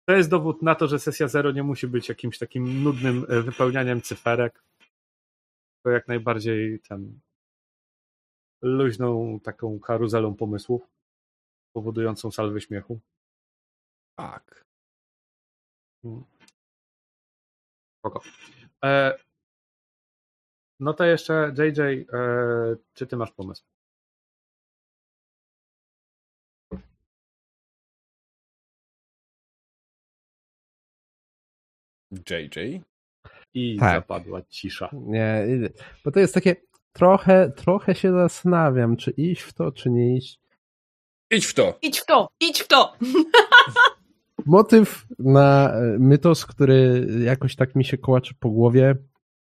To 0.08 0.14
jest 0.16 0.30
dowód 0.30 0.62
na 0.62 0.74
to, 0.74 0.88
że 0.88 0.98
sesja 0.98 1.28
zero 1.28 1.52
nie 1.52 1.62
musi 1.62 1.86
być 1.88 2.08
jakimś 2.08 2.38
takim 2.38 2.82
nudnym 2.82 3.26
e, 3.28 3.42
wypełnianiem 3.42 4.02
cyferek. 4.02 4.64
To 5.84 5.90
jak 5.90 6.08
najbardziej 6.08 6.80
ten 6.80 7.20
luźną 8.62 9.40
taką 9.40 9.80
karuzelą 9.80 10.34
pomysłów 10.34 10.90
powodującą 11.76 12.30
salwy 12.30 12.60
śmiechu. 12.60 13.00
Tak. 14.18 14.64
Spoko. 17.98 18.20
E, 18.84 19.18
no 20.84 20.94
to 20.94 21.04
jeszcze 21.04 21.54
JJ, 21.58 21.80
e, 21.80 22.06
czy 22.94 23.06
ty 23.06 23.16
masz 23.16 23.32
pomysł? 23.32 23.64
JJ? 32.30 32.80
I 33.54 33.76
Tak. 33.78 33.94
zapadła 33.94 34.42
cisza. 34.42 34.90
Nie, 34.92 35.46
bo 36.04 36.10
to 36.10 36.20
jest 36.20 36.34
takie 36.34 36.56
trochę, 36.92 37.52
trochę 37.56 37.94
się 37.94 38.12
zastanawiam, 38.12 38.96
czy 38.96 39.10
iść 39.10 39.42
w 39.42 39.52
to, 39.52 39.72
czy 39.72 39.90
nie 39.90 40.16
iść. 40.16 40.40
Idź 41.30 41.46
w 41.46 41.54
to! 41.54 41.78
Idź 41.82 41.98
w 41.98 42.06
to! 42.06 42.28
Idź 42.40 42.60
w 42.62 42.68
to! 42.68 42.96
Motyw 44.46 45.06
na 45.18 45.72
mytos, 45.98 46.46
który 46.46 47.06
jakoś 47.24 47.56
tak 47.56 47.74
mi 47.74 47.84
się 47.84 47.98
kołaczy 47.98 48.34
po 48.40 48.50
głowie, 48.50 48.94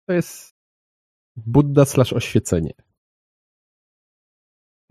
to 0.07 0.13
jest 0.13 0.53
Buddha 1.36 1.86
slash 1.86 2.13
oświecenie. 2.13 2.73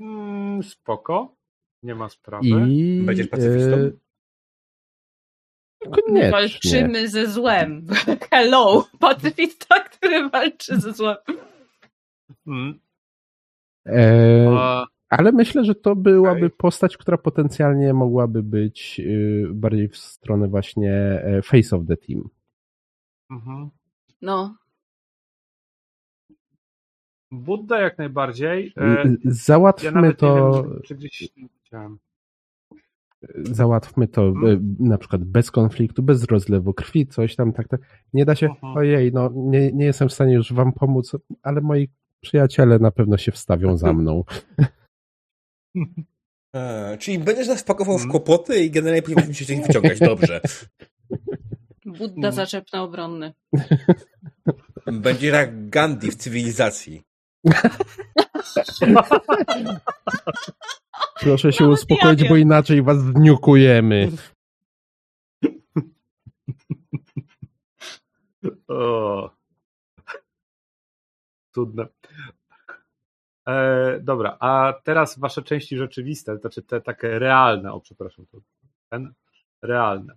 Mm, 0.00 0.62
spoko. 0.62 1.36
Nie 1.82 1.94
ma 1.94 2.08
sprawy. 2.08 2.46
I 2.68 3.02
Będziesz 3.06 3.28
pacyfistą? 3.28 3.76
e, 3.76 3.90
Niekoniecznie. 5.86 6.30
Walczymy 6.30 7.08
ze 7.08 7.26
złem. 7.26 7.86
Hello! 8.30 8.88
Pacyfista, 9.00 9.80
który 9.84 10.28
walczy 10.28 10.80
ze 10.80 10.92
złem. 10.92 11.16
Mm, 12.46 12.80
E, 13.86 14.48
a, 14.58 14.86
ale 15.08 15.32
myślę, 15.32 15.64
że 15.64 15.74
to 15.74 15.96
byłaby 15.96 16.46
Okej. 16.46 16.56
postać, 16.58 16.96
która 16.96 17.18
potencjalnie 17.18 17.94
mogłaby 17.94 18.42
być 18.42 19.00
y, 19.00 19.46
bardziej 19.54 19.88
w 19.88 19.96
stronę 19.96 20.48
właśnie 20.48 20.92
e, 21.24 21.42
face 21.42 21.76
of 21.76 21.82
the 21.88 21.96
team. 21.96 22.28
mhm. 23.30 23.70
No, 24.22 24.56
Budda 27.32 27.80
jak 27.80 27.98
najbardziej. 27.98 28.72
E, 28.76 29.04
Y, 29.04 29.08
ja 29.24 29.30
Załatwmy 29.32 29.92
nawet 29.92 30.18
to, 30.18 30.62
wiem, 30.90 30.98
czy 31.12 31.28
załatwmy 33.36 34.08
to 34.08 34.22
Mhm. 34.26 34.52
y, 34.54 34.60
na 34.88 34.98
przykład 34.98 35.24
bez 35.24 35.50
konfliktu, 35.50 36.02
bez 36.02 36.24
rozlewu 36.24 36.74
krwi, 36.74 37.06
coś 37.06 37.36
tam, 37.36 37.52
tak, 37.52 37.68
tak. 37.68 37.80
Nie 38.12 38.24
da 38.24 38.34
się, 38.34 38.46
Mhm. 38.46 38.76
ojej, 38.76 39.12
no 39.12 39.30
nie, 39.34 39.72
nie 39.72 39.84
jestem 39.84 40.08
w 40.08 40.12
stanie 40.12 40.34
już 40.34 40.52
wam 40.52 40.72
pomóc, 40.72 41.12
ale 41.42 41.60
moi 41.60 41.88
przyjaciele 42.20 42.78
na 42.78 42.90
pewno 42.90 43.16
się 43.18 43.32
wstawią 43.32 43.76
za 43.76 43.92
mną. 44.02 44.24
E, 46.56 46.96
czyli 46.98 47.18
będziesz 47.18 47.48
nas 47.48 47.62
pakował 47.64 47.98
w 47.98 48.00
Mm. 48.00 48.10
kłopoty 48.10 48.64
i 48.64 48.70
generalnie 48.70 49.02
później 49.02 49.16
musimy 49.16 49.34
się 49.34 49.44
z 49.44 49.48
nich 49.50 49.66
wyciągać. 49.66 49.98
Dobrze. 49.98 50.40
Budda 51.86 52.14
Mhm. 52.28 52.32
zaczepny 52.34 52.80
obronny. 52.80 53.32
Będzie 54.86 55.26
jak 55.28 55.68
Gandhi 55.68 56.10
w 56.10 56.14
cywilizacji. 56.16 57.02
Proszę 61.20 61.52
się 61.52 61.64
Nawet 61.64 61.78
uspokoić, 61.78 62.22
ja 62.22 62.28
bo 62.28 62.36
inaczej 62.36 62.82
was 62.82 62.98
zniukujemy. 62.98 64.10
O. 68.68 69.30
Cudne. 71.54 71.86
E, 73.48 74.00
dobra, 74.00 74.36
a 74.40 74.74
teraz 74.84 75.18
wasze 75.18 75.42
części 75.42 75.76
rzeczywiste, 75.76 76.36
znaczy 76.36 76.62
te 76.62 76.80
takie 76.80 77.18
realne, 77.18 77.72
o 77.72 77.80
przepraszam, 77.80 78.26
to 78.26 78.38
ten 78.88 79.12
realne. 79.62 80.16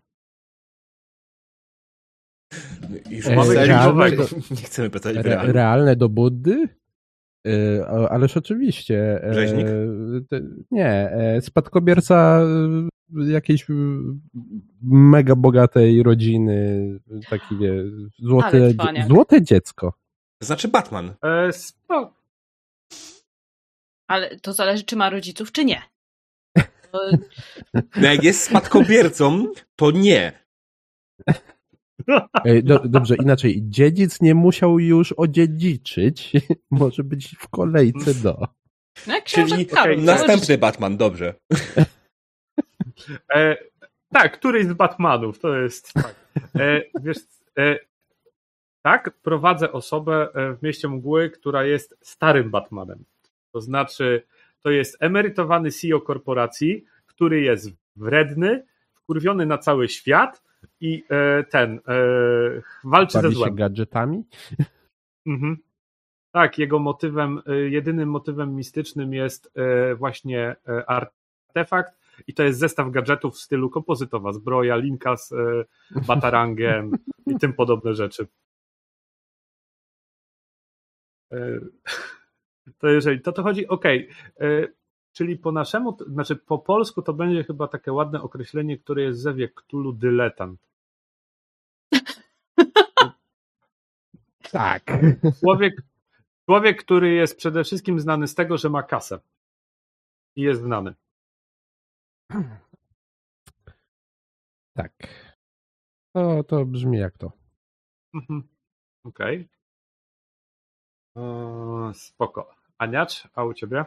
Już 3.09 3.25
E, 3.27 3.35
mamy 3.35 3.53
realne 3.65 4.11
nie, 4.11 4.17
do- 4.17 4.23
nie 4.51 4.61
chcemy 4.61 4.89
pytać 4.89 5.15
Re, 5.17 5.51
realne 5.51 5.95
do 5.95 6.09
Buddy? 6.09 6.67
E, 7.45 7.85
Ależ 8.09 8.37
oczywiście. 8.37 9.23
e, 9.23 9.33
Rzeźnik? 9.33 9.67
Nie, 10.71 10.87
e, 11.11 11.41
spadkobierca 11.41 12.41
jakiejś 13.27 13.65
mega 14.81 15.35
bogatej 15.35 16.03
rodziny, 16.03 16.99
taki 17.29 17.57
wie, 17.57 17.83
złote, 18.19 18.71
złote 19.07 19.41
dziecko. 19.41 19.93
Znaczy 20.43 20.67
Batman. 20.67 21.13
E, 21.23 21.53
spo, 21.53 22.13
Ale 24.07 24.39
to 24.39 24.53
zależy, 24.53 24.83
czy 24.83 24.95
ma 24.95 25.09
rodziców, 25.09 25.51
czy 25.51 25.65
nie. 25.65 25.81
To- 26.91 27.11
No 27.73 28.07
jak 28.07 28.23
jest 28.23 28.41
spadkobiercą, 28.43 29.47
to 29.75 29.91
nie. 29.91 30.45
Do, 32.63 32.79
dobrze, 32.79 33.15
inaczej. 33.15 33.61
Dziedzic 33.63 34.21
nie 34.21 34.35
musiał 34.35 34.79
już 34.79 35.11
odziedziczyć. 35.11 36.31
Może 36.71 37.03
być 37.03 37.35
w 37.39 37.47
kolejce 37.47 38.13
do. 38.13 38.47
No 39.07 39.13
Czyli 39.25 39.65
Karol, 39.65 40.03
następny 40.03 40.57
Batman, 40.57 40.97
dobrze. 40.97 41.33
e, 43.35 43.57
tak, 44.13 44.37
któryś 44.37 44.65
z 44.65 44.73
Batmanów, 44.73 45.39
to 45.39 45.55
jest 45.55 45.93
tak. 45.93 46.15
E, 46.55 46.81
wiesz, 47.01 47.17
e, 47.57 47.79
tak, 48.81 49.11
prowadzę 49.21 49.71
osobę 49.71 50.27
e, 50.33 50.53
w 50.53 50.63
mieście 50.63 50.87
mgły, 50.87 51.29
która 51.29 51.63
jest 51.63 51.97
starym 52.01 52.51
Batmanem. 52.51 53.05
To 53.51 53.61
znaczy, 53.61 54.23
to 54.61 54.71
jest 54.71 54.97
emerytowany 54.99 55.71
CEO 55.71 56.01
korporacji, 56.01 56.85
który 57.05 57.41
jest 57.41 57.69
wredny, 57.95 58.65
wkurwiony 59.05 59.45
na 59.45 59.57
cały 59.57 59.89
świat 59.89 60.43
i 60.81 61.03
e, 61.09 61.43
ten 61.43 61.79
e, 61.87 61.93
walczy 62.83 63.13
ze 63.13 63.21
Bawi 63.21 63.33
się 63.33 63.39
złem. 63.39 63.55
gadżetami. 63.55 64.23
Mhm. 65.27 65.57
Tak, 66.31 66.57
jego 66.59 66.79
motywem, 66.79 67.41
y, 67.49 67.69
jedynym 67.69 68.09
motywem 68.09 68.55
mistycznym 68.55 69.13
jest 69.13 69.51
y, 69.91 69.95
właśnie 69.95 70.55
y, 70.69 70.85
artefakt 70.85 71.93
i 72.27 72.33
to 72.33 72.43
jest 72.43 72.59
zestaw 72.59 72.91
gadżetów 72.91 73.35
w 73.35 73.39
stylu 73.39 73.69
kompozytowa, 73.69 74.33
zbroja, 74.33 74.75
linka 74.75 75.17
z 75.17 75.33
batarangiem 76.07 76.91
i 77.27 77.39
tym 77.39 77.53
podobne 77.53 77.93
rzeczy. 77.93 78.27
To 82.77 82.87
jeżeli 82.87 83.21
to, 83.21 83.31
to 83.31 83.43
chodzi, 83.43 83.67
okej, 83.67 84.09
y, 84.41 84.73
Czyli 85.15 85.37
po 85.37 85.51
naszemu, 85.51 85.97
znaczy 86.07 86.35
po 86.35 86.59
polsku 86.59 87.01
to 87.01 87.13
będzie 87.13 87.43
chyba 87.43 87.67
takie 87.67 87.93
ładne 87.93 88.21
określenie, 88.21 88.77
które 88.77 89.01
jest 89.01 89.19
zewie 89.19 89.49
Cthulhu 89.49 89.93
dyletant. 89.93 90.59
Tak. 94.51 94.83
Człowiek, 95.39 95.81
człowiek, 96.45 96.83
który 96.83 97.13
jest 97.13 97.37
przede 97.37 97.63
wszystkim 97.63 97.99
znany 97.99 98.27
z 98.27 98.35
tego, 98.35 98.57
że 98.57 98.69
ma 98.69 98.83
kasę. 98.83 99.19
I 100.35 100.41
jest 100.41 100.61
znany. 100.61 100.95
Tak. 104.73 104.91
To, 106.13 106.43
to 106.43 106.65
brzmi 106.65 106.97
jak 106.97 107.17
to. 107.17 107.31
Mhm. 108.13 108.47
Okej. 109.03 109.47
Eee, 111.15 111.93
Spoko. 111.93 112.55
Aniacz, 112.77 113.27
a 113.33 113.43
u 113.43 113.53
ciebie? 113.53 113.85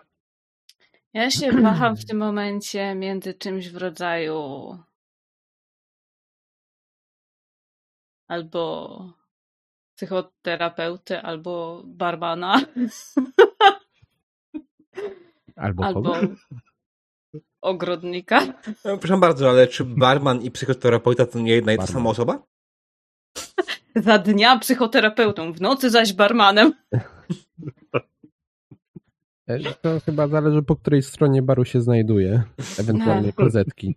Ja 1.19 1.31
się 1.31 1.53
waham 1.69 1.97
w 1.97 2.05
tym 2.05 2.19
momencie 2.19 2.95
między 2.95 3.35
czymś 3.35 3.69
w 3.69 3.77
rodzaju 3.77 4.79
albo 8.29 9.13
psychoterapeuty, 9.97 11.21
albo 11.21 11.83
barmana, 11.87 12.61
Albo, 15.57 15.85
albo 15.85 16.17
ogrodnika. 17.61 18.41
No, 18.85 18.99
proszę 18.99 19.17
bardzo, 19.17 19.51
ale 19.51 19.67
czy 19.67 19.85
barman 19.85 20.43
i 20.43 20.51
psychoterapeuta 20.51 21.27
to 21.27 21.39
nie 21.39 21.53
jedna 21.53 21.73
i 21.73 21.79
ta 21.79 21.87
sama 21.87 22.11
osoba? 22.11 22.43
Za 23.97 24.19
dnia 24.19 24.59
psychoterapeutą, 24.59 25.53
w 25.53 25.61
nocy 25.61 25.91
zaś 25.91 26.13
barmanem. 26.13 26.73
E, 29.49 29.59
To 29.83 30.01
chyba 30.01 30.29
zależy 30.29 30.63
po 30.63 30.77
której 30.77 31.03
stronie 31.03 31.43
baru 31.43 31.65
się 31.65 31.81
znajduje. 31.81 32.43
Ewentualnie 32.81 33.27
No. 33.27 33.33
klozetki. 33.33 33.95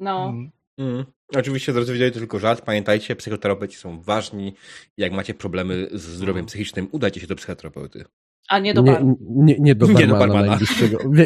No. 0.00 0.34
Mm. 0.78 1.04
Oczywiście, 1.36 1.72
drodzy 1.72 1.92
widzowie, 1.92 2.10
to 2.10 2.18
tylko 2.18 2.38
żart. 2.38 2.64
Pamiętajcie, 2.64 3.16
psychoterapeuci 3.16 3.76
są 3.76 4.00
ważni. 4.00 4.54
Jak 4.96 5.12
macie 5.12 5.34
problemy 5.34 5.88
z 5.92 6.00
zdrowiem 6.02 6.46
psychicznym, 6.46 6.88
udajcie 6.92 7.20
się 7.20 7.26
do 7.26 7.36
psychoterapeuty. 7.36 8.04
a 8.48 8.58
nie 8.58 8.74
do 8.74 8.82
Nie, 8.82 8.92
baru. 8.92 9.18
nie, 9.20 9.58
nie 9.58 9.74
do 9.74 9.86
Nie 9.92 9.92
barmana, 10.06 10.26
do 10.26 10.34
barmana. 10.34 10.58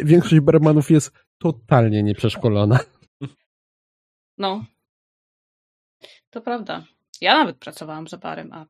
większość 0.04 0.40
barmanów 0.40 0.90
jest 0.90 1.12
totalnie 1.38 2.02
nieprzeszkolona. 2.02 2.80
No. 4.38 4.64
To 6.30 6.40
prawda. 6.40 6.84
Ja 7.20 7.34
nawet 7.38 7.56
pracowałam 7.58 8.08
za 8.08 8.16
barem, 8.18 8.52
a. 8.52 8.66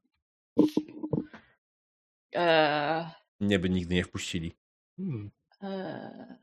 Eee, 2.33 3.05
Nie 3.41 3.59
by 3.59 3.71
nigdy 3.71 3.95
nie 3.95 4.05
wpuścili. 4.05 4.57
Hmm. 4.97 5.31
eee. 5.61 6.37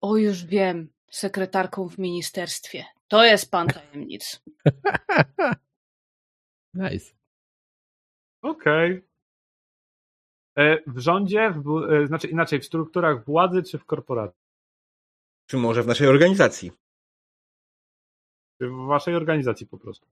O, 0.00 0.16
już 0.16 0.44
wiem. 0.44 0.92
Sekretarką 1.10 1.88
w 1.88 1.98
ministerstwie. 1.98 2.84
To 3.08 3.24
jest 3.24 3.50
pan 3.50 3.66
tajemnic. 3.66 4.42
Nice. 6.74 7.14
Okej. 8.42 9.02
E, 10.58 10.78
W 10.86 10.98
rządzie, 10.98 11.50
w, 11.50 11.92
e, 11.92 12.06
znaczy 12.06 12.28
inaczej, 12.28 12.60
w 12.60 12.64
strukturach 12.64 13.24
władzy 13.24 13.62
czy 13.62 13.78
w 13.78 13.84
korporacji? 13.84 14.40
Czy 15.46 15.56
może 15.56 15.82
w 15.82 15.86
naszej 15.86 16.08
organizacji? 16.08 16.72
Czy 18.58 18.68
w 18.68 18.86
waszej 18.88 19.14
organizacji 19.14 19.66
po 19.66 19.78
prostu? 19.78 20.06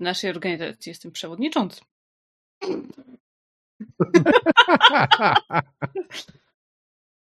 W 0.00 0.02
naszej 0.02 0.30
organizacji 0.30 0.90
jestem 0.90 1.12
przewodniczącym. 1.12 1.86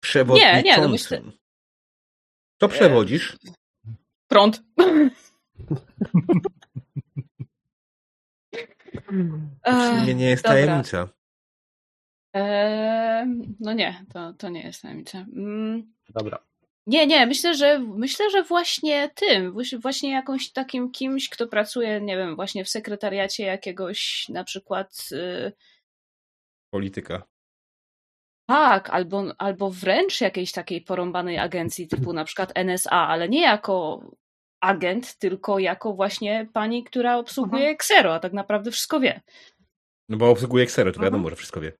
Przewodniczącym. 0.00 0.56
Nie, 0.56 0.62
nie, 0.62 0.78
no 0.78 0.88
myślę- 0.88 1.22
To 2.58 2.68
przewodzisz? 2.68 3.36
Prąd. 4.28 4.62
Sumie 9.66 10.14
nie 10.14 10.24
jest 10.30 10.42
dobra. 10.44 10.56
tajemnica. 10.66 11.08
Eee, 12.34 13.26
no 13.60 13.72
nie, 13.72 14.04
to, 14.12 14.32
to 14.32 14.48
nie 14.48 14.62
jest 14.62 14.82
tajemnica. 14.82 15.18
Mm, 15.18 15.92
Dobra. 16.08 16.38
Nie, 16.86 17.06
nie, 17.06 17.26
myślę, 17.26 17.54
że 17.54 17.78
myślę, 17.78 18.30
że 18.30 18.42
właśnie 18.42 19.10
tym, 19.14 19.52
właś- 19.52 19.80
właśnie 19.80 20.10
jakąś 20.12 20.52
takim 20.52 20.90
kimś, 20.90 21.28
kto 21.28 21.46
pracuje, 21.46 22.00
nie 22.00 22.16
wiem, 22.16 22.36
właśnie 22.36 22.64
w 22.64 22.68
sekretariacie 22.68 23.44
jakiegoś 23.44 24.28
na 24.28 24.44
przykład 24.44 25.08
y, 25.12 25.52
Polityka. 26.72 27.22
tak, 28.46 28.90
albo, 28.90 29.24
albo 29.38 29.70
wręcz 29.70 30.20
jakiejś 30.20 30.52
takiej 30.52 30.80
porąbanej 30.82 31.38
agencji 31.38 31.88
typu 31.88 32.12
na 32.12 32.24
przykład 32.24 32.52
NSA, 32.64 33.08
ale 33.08 33.28
nie 33.28 33.42
jako 33.42 34.02
agent, 34.60 35.18
tylko 35.18 35.58
jako 35.58 35.92
właśnie 35.94 36.48
pani, 36.52 36.84
która 36.84 37.16
obsługuje 37.16 37.68
Xero, 37.70 38.14
a 38.14 38.20
tak 38.20 38.32
naprawdę 38.32 38.70
wszystko 38.70 39.00
wie. 39.00 39.20
No 40.08 40.16
bo 40.16 40.30
obsługuje 40.30 40.64
Xero, 40.64 40.92
to 40.92 40.96
Mhm. 40.96 41.04
wiadomo, 41.04 41.30
że 41.30 41.36
wszystko 41.36 41.60
wie. 41.60 41.72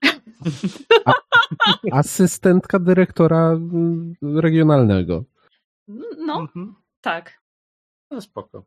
Asystentka 1.93 2.79
dyrektora 2.79 3.51
mm, 3.53 4.15
regionalnego. 4.23 5.25
No, 6.19 6.41
Mhm. 6.41 6.75
tak. 7.01 7.43
No 8.11 8.21
spoko. 8.21 8.65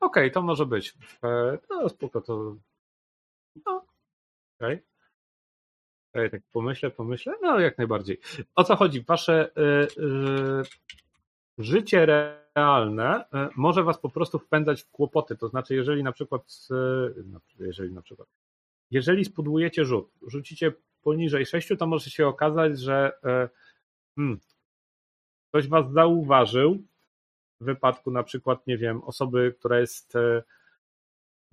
Okej, 0.00 0.30
to 0.32 0.42
może 0.42 0.66
być. 0.66 0.94
E, 1.24 1.58
No 1.70 1.88
spoko, 1.88 2.20
to... 2.20 2.56
No. 3.66 3.86
Okej. 4.60 4.74
Okay. 4.74 4.89
Tak 6.12 6.42
pomyślę, 6.52 6.90
pomyślę. 6.90 7.34
No 7.42 7.60
jak 7.60 7.78
najbardziej. 7.78 8.20
O 8.54 8.64
co 8.64 8.76
chodzi? 8.76 9.00
Wasze 9.00 9.50
y, 9.58 9.60
y, 10.00 10.62
życie 11.58 12.06
realne 12.06 13.24
y, 13.24 13.26
może 13.56 13.82
was 13.82 13.98
po 13.98 14.10
prostu 14.10 14.38
wpędzać 14.38 14.82
w 14.82 14.90
kłopoty. 14.90 15.36
To 15.36 15.48
znaczy, 15.48 15.74
jeżeli 15.74 16.02
na 16.02 16.12
przykład, 16.12 16.42
y, 16.70 17.24
na- 17.24 17.40
jeżeli 17.58 17.92
na 17.92 18.02
przykład, 18.02 18.28
jeżeli 18.90 19.24
spudłujecie 19.24 19.84
rzut, 19.84 20.10
rzucicie 20.26 20.72
poniżej 21.02 21.46
6, 21.46 21.68
to 21.78 21.86
może 21.86 22.10
się 22.10 22.26
okazać, 22.26 22.80
że 22.80 23.12
y, 23.44 23.48
hmm, 24.16 24.40
ktoś 25.50 25.68
was 25.68 25.92
zauważył, 25.92 26.82
w 27.60 27.64
wypadku 27.64 28.10
na 28.10 28.22
przykład, 28.22 28.66
nie 28.66 28.78
wiem, 28.78 29.02
osoby, 29.02 29.54
która 29.58 29.80
jest 29.80 30.16
e, 30.16 30.42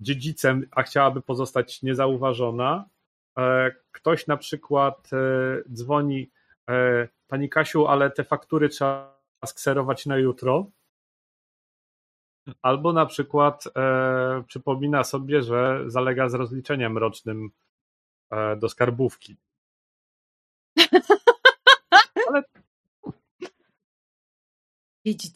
dziedzicem, 0.00 0.66
a 0.70 0.82
chciałaby 0.82 1.22
pozostać 1.22 1.82
niezauważona. 1.82 2.84
E, 3.38 3.70
Ktoś 3.92 4.26
na 4.26 4.36
przykład 4.36 5.10
e, 5.12 5.16
dzwoni, 5.72 6.30
e, 6.70 7.08
Pani 7.28 7.48
Kasiu, 7.48 7.86
ale 7.86 8.10
te 8.10 8.24
faktury 8.24 8.68
trzeba 8.68 9.18
skserować 9.46 10.06
na 10.06 10.16
jutro. 10.16 10.70
Albo 12.62 12.92
na 12.92 13.06
przykład 13.06 13.64
e, 13.76 14.44
przypomina 14.46 15.04
sobie, 15.04 15.42
że 15.42 15.84
zalega 15.86 16.28
z 16.28 16.34
rozliczeniem 16.34 16.98
rocznym 16.98 17.50
e, 18.30 18.56
do 18.56 18.68
skarbówki. 18.68 19.36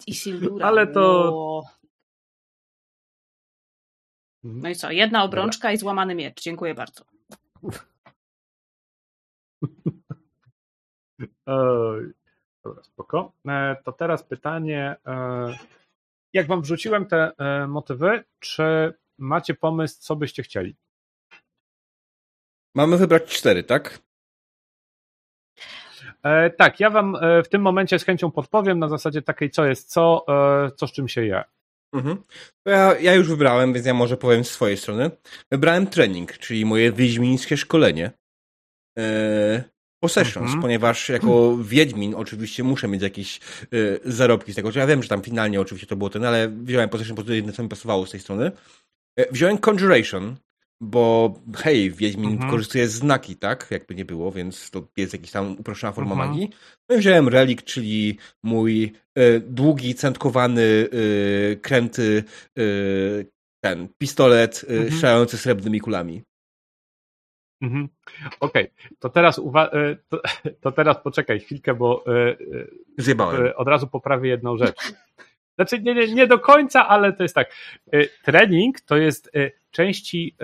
Isildura. 0.06 0.66
Ale 0.66 0.86
to-. 0.86 1.62
No 4.42 4.68
i 4.68 4.74
co? 4.74 4.90
Jedna 4.90 5.24
obrączka 5.24 5.72
i 5.72 5.76
złamany 5.76 6.14
miecz. 6.14 6.42
Dziękuję 6.42 6.74
bardzo. 6.74 7.04
Dobra, 12.64 12.82
spoko. 12.82 13.32
E, 13.48 13.76
To 13.84 13.92
teraz 13.92 14.22
pytanie. 14.22 14.96
e, 15.06 15.56
Jak 16.32 16.46
wam 16.46 16.62
wrzuciłem 16.62 17.06
te 17.06 17.32
e, 17.38 17.66
motywy, 17.66 18.24
czy 18.38 18.94
macie 19.18 19.54
pomysł, 19.54 19.96
co 20.00 20.16
byście 20.16 20.42
chcieli? 20.42 20.76
Mamy 22.74 22.96
wybrać 22.96 23.22
cztery, 23.24 23.62
tak? 23.64 23.98
E, 26.22 26.50
Tak, 26.50 26.80
ja 26.80 26.90
wam 26.90 27.16
w 27.44 27.48
tym 27.48 27.62
momencie 27.62 27.98
z 27.98 28.04
chęcią 28.04 28.30
podpowiem 28.30 28.78
na 28.78 28.88
zasadzie 28.88 29.22
takiej, 29.22 29.50
co 29.50 29.64
jest 29.66 29.90
co, 29.90 30.24
e, 30.28 30.70
co 30.76 30.86
z 30.86 30.92
czym 30.92 31.08
się 31.08 31.24
je. 31.26 31.44
Mhm. 31.94 32.16
To 32.66 32.70
ja, 32.70 32.98
ja 32.98 33.14
już 33.14 33.28
wybrałem, 33.28 33.72
więc 33.72 33.86
ja 33.86 33.94
może 33.94 34.16
powiem 34.16 34.44
z 34.44 34.50
swojej 34.50 34.76
strony. 34.76 35.10
Wybrałem 35.50 35.86
trening, 35.86 36.32
czyli 36.38 36.64
moje 36.64 36.92
wiedźmińskie 36.92 37.56
szkolenie. 37.56 38.10
Eee, 38.96 39.62
possessions, 40.02 40.46
Mhm. 40.46 40.62
ponieważ 40.62 41.08
jako 41.08 41.56
wiedźmin 41.62 42.14
oczywiście 42.14 42.62
muszę 42.64 42.88
mieć 42.88 43.02
jakieś 43.02 43.36
e, 43.62 43.68
zarobki 44.04 44.52
z 44.52 44.56
tego. 44.56 44.70
Ja 44.74 44.86
wiem, 44.86 45.02
że 45.02 45.08
tam 45.08 45.22
finalnie 45.22 45.60
oczywiście 45.60 45.86
to 45.86 45.96
było 45.96 46.10
ten, 46.10 46.24
ale 46.24 46.48
wziąłem 46.48 46.88
possession, 46.88 47.16
po 47.16 47.22
prostu 47.22 47.34
jedyne 47.34 47.52
co 47.52 47.62
mi 47.62 47.68
pasowało 47.68 48.06
z 48.06 48.10
tej 48.10 48.20
strony. 48.20 48.52
E, 49.18 49.32
wziąłem 49.32 49.58
conjuration, 49.58 50.36
bo 50.80 51.34
hej, 51.56 51.90
wiedźmin 51.90 52.30
Mhm. 52.30 52.48
wykorzystuje 52.50 52.88
znaki, 52.88 53.36
tak? 53.36 53.66
Jakby 53.70 53.94
nie 53.94 54.04
było, 54.04 54.32
więc 54.32 54.70
to 54.70 54.88
jest 54.96 55.12
jakaś 55.12 55.30
tam 55.30 55.52
uproszczona 55.58 55.92
forma 55.92 56.12
Mhm. 56.12 56.28
magii. 56.30 56.50
No 56.88 56.96
i 56.96 56.98
wziąłem 56.98 57.28
relik, 57.28 57.62
czyli 57.62 58.18
mój 58.42 58.92
e, 59.14 59.40
długi, 59.40 59.94
centkowany, 59.94 60.88
e, 61.52 61.56
kręty, 61.56 62.24
e, 62.58 62.62
ten 63.64 63.88
pistolet 63.98 64.64
e, 64.68 64.72
Mhm. 64.72 64.92
strzelający 64.92 65.38
srebrnymi 65.38 65.80
kulami. 65.80 66.22
Mhm. 67.62 67.88
Okej, 68.40 68.70
to 68.98 69.08
teraz 69.08 69.38
uwa- 69.38 69.70
e, 69.72 69.96
to, 70.08 70.20
to 70.60 70.72
teraz 70.72 70.96
poczekaj 71.02 71.40
chwilkę, 71.40 71.74
bo 71.74 72.04
e, 72.06 72.30
e, 72.30 72.36
Zjebałem. 72.98 73.52
od 73.56 73.68
razu 73.68 73.86
poprawię 73.86 74.30
jedną 74.30 74.56
rzecz. 74.56 74.92
Znaczy 75.54 75.80
nie, 75.80 75.94
nie, 75.94 76.14
nie 76.14 76.26
do 76.26 76.38
końca, 76.38 76.88
ale 76.88 77.12
to 77.12 77.22
jest 77.22 77.34
tak. 77.34 77.52
Trening 78.24 78.80
to 78.80 78.96
jest 78.96 79.30
części 79.70 80.36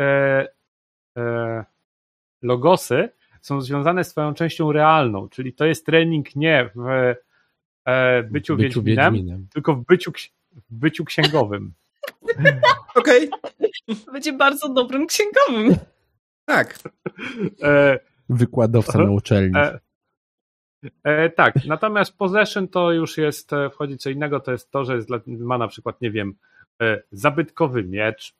logosy 2.43 3.09
są 3.41 3.61
związane 3.61 4.05
z 4.05 4.11
twoją 4.11 4.35
częścią 4.35 4.73
realną, 4.73 5.29
czyli 5.29 5.53
to 5.53 5.67
jest 5.67 5.87
trening 5.87 6.37
nie 6.37 6.71
w 6.75 6.89
e, 7.85 8.23
byciu, 8.23 8.57
wiedźminem, 8.57 9.47
tylko 9.53 9.75
w 9.75 9.85
byciu, 9.85 10.13
w 10.71 10.75
byciu 10.75 11.05
księgowym. 11.05 11.73
Okej, 12.95 13.31
Będzie 14.13 14.33
bardzo 14.33 14.69
dobrym 14.69 15.07
księgowym. 15.07 15.77
Tak. 16.49 16.79
E, 17.63 17.99
Wykładowca 18.29 18.99
na 18.99 19.11
uczelni. 19.11 19.57
E, 19.57 19.79
e, 21.05 21.31
tak, 21.31 21.55
natomiast 21.67 22.17
possession 22.17 22.69
to 22.69 22.93
już 22.93 23.19
jest, 23.19 23.53
e, 23.53 23.71
wchodzi 23.71 23.99
co 23.99 24.11
innego, 24.11 24.41
to 24.41 24.53
jest 24.53 24.71
to, 24.71 24.85
że 24.85 24.97
jest, 24.97 25.09
dla- 25.09 25.21
ma 25.27 25.59
na 25.59 25.69
przykład, 25.69 26.01
nie 26.01 26.11
wiem, 26.11 26.35
e, 26.83 27.03
zabytkowy 27.13 27.85
miecz 27.85 28.35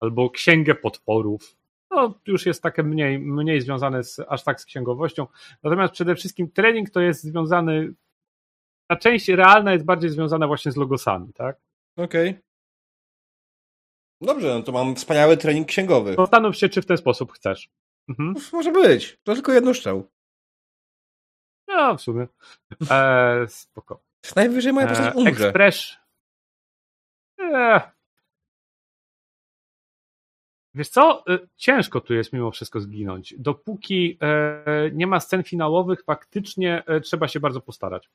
albo 0.00 0.30
księgę 0.30 0.74
potworów. 0.74 1.56
No, 1.90 2.14
już 2.26 2.46
jest 2.46 2.62
takie 2.62 2.82
mniej, 2.82 3.18
mniej 3.18 3.60
związane 3.60 4.04
z, 4.04 4.20
aż 4.28 4.44
tak 4.44 4.60
z 4.60 4.64
księgowością. 4.64 5.26
Natomiast 5.62 5.94
przede 5.94 6.14
wszystkim 6.14 6.50
trening 6.50 6.90
to 6.90 7.00
jest 7.00 7.22
związany, 7.22 7.92
ta 8.90 8.96
część 8.96 9.28
realna 9.28 9.72
jest 9.72 9.84
bardziej 9.84 10.10
związana 10.10 10.46
właśnie 10.46 10.72
z 10.72 10.76
logosami, 10.76 11.32
tak? 11.32 11.56
Okej. 11.96 12.38
Dobrze, 14.20 14.46
no 14.54 14.62
to 14.62 14.72
mam 14.72 14.96
wspaniały 14.96 15.36
trening 15.36 15.68
księgowy. 15.68 16.14
Zastanów 16.18 16.56
się, 16.56 16.68
czy 16.68 16.82
w 16.82 16.86
ten 16.86 16.96
sposób 16.96 17.32
chcesz. 17.32 17.68
Mhm. 18.08 18.34
Może 18.52 18.72
być. 18.72 19.18
To 19.24 19.34
tylko 19.34 19.52
jedno 19.52 19.74
strzał. 19.74 20.10
No, 21.68 21.96
w 21.96 22.00
sumie. 22.00 22.26
E, 22.90 23.46
spoko. 23.48 24.02
Najwyżej 24.36 24.72
moja 24.72 24.86
E, 24.86 24.88
postać 24.90 25.14
umrze. 25.14 25.30
Express. 25.46 25.96
Eee. 27.38 27.80
Wiesz 30.74 30.88
co? 30.88 31.24
E, 31.28 31.38
Ciężko 31.56 32.00
tu 32.00 32.14
jest 32.14 32.32
mimo 32.32 32.50
wszystko 32.50 32.80
zginąć. 32.80 33.34
Dopóki 33.38 34.18
e, 34.22 34.90
nie 34.92 35.06
ma 35.06 35.20
scen 35.20 35.42
finałowych, 35.42 36.04
faktycznie 36.04 36.82
e, 36.86 37.00
trzeba 37.00 37.28
się 37.28 37.40
bardzo 37.40 37.60
postarać. 37.60 38.10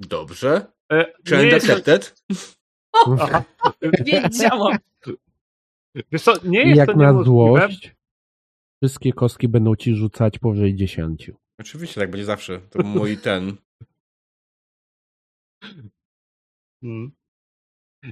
Dobrze. 0.00 0.66
E, 0.92 1.12
Challenge 1.28 1.54
jest 1.54 1.70
accepted. 1.70 2.22
aha, 3.20 3.42
Wiedziałam. 3.82 4.76
Wiesz 6.12 6.22
co, 6.22 6.32
nie 6.44 6.62
I 6.62 6.68
jest 6.68 6.78
jak 6.78 6.88
to 6.88 6.96
na 6.96 7.22
złość, 7.22 7.94
wszystkie 8.82 9.12
kostki 9.12 9.48
będą 9.48 9.76
ci 9.76 9.94
rzucać 9.94 10.38
powyżej 10.38 10.74
10. 10.74 11.30
Oczywiście, 11.60 12.00
tak 12.00 12.10
będzie 12.10 12.24
zawsze. 12.24 12.60
To 12.60 12.82
mój 12.82 13.18
ten. 13.28 13.56
Mm. 16.82 17.12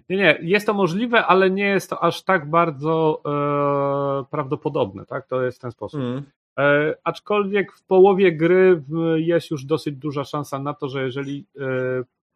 Nie, 0.08 0.16
nie, 0.16 0.38
jest 0.42 0.66
to 0.66 0.74
możliwe, 0.74 1.26
ale 1.26 1.50
nie 1.50 1.64
jest 1.64 1.90
to 1.90 2.02
aż 2.02 2.22
tak 2.22 2.50
bardzo 2.50 3.22
e, 3.26 4.30
prawdopodobne, 4.30 5.06
tak? 5.06 5.26
To 5.26 5.42
jest 5.42 5.58
w 5.58 5.60
ten 5.60 5.70
sposób. 5.70 6.00
Mm. 6.00 6.22
E, 6.58 6.94
aczkolwiek 7.04 7.72
w 7.72 7.82
połowie 7.82 8.32
gry 8.32 8.82
jest 9.16 9.50
już 9.50 9.64
dosyć 9.64 9.96
duża 9.96 10.24
szansa 10.24 10.58
na 10.58 10.74
to, 10.74 10.88
że 10.88 11.02
jeżeli 11.02 11.46
e, 11.60 11.64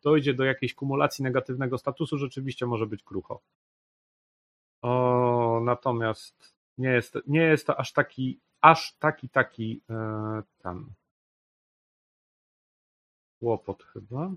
dojdzie 0.02 0.34
do 0.34 0.44
jakiejś 0.44 0.74
kumulacji 0.74 1.24
negatywnego 1.24 1.78
statusu, 1.78 2.18
rzeczywiście 2.18 2.66
może 2.66 2.86
być 2.86 3.02
krucho. 3.02 3.40
O, 4.82 5.25
natomiast 5.60 6.54
nie 6.78 6.88
jest, 6.90 7.14
nie 7.26 7.40
jest 7.40 7.66
to 7.66 7.80
aż 7.80 7.92
taki, 7.92 8.40
aż 8.60 8.92
taki, 8.98 9.28
taki 9.28 9.82
e, 9.90 10.42
tam 10.62 10.94
łopot 13.40 13.82
chyba. 13.82 14.30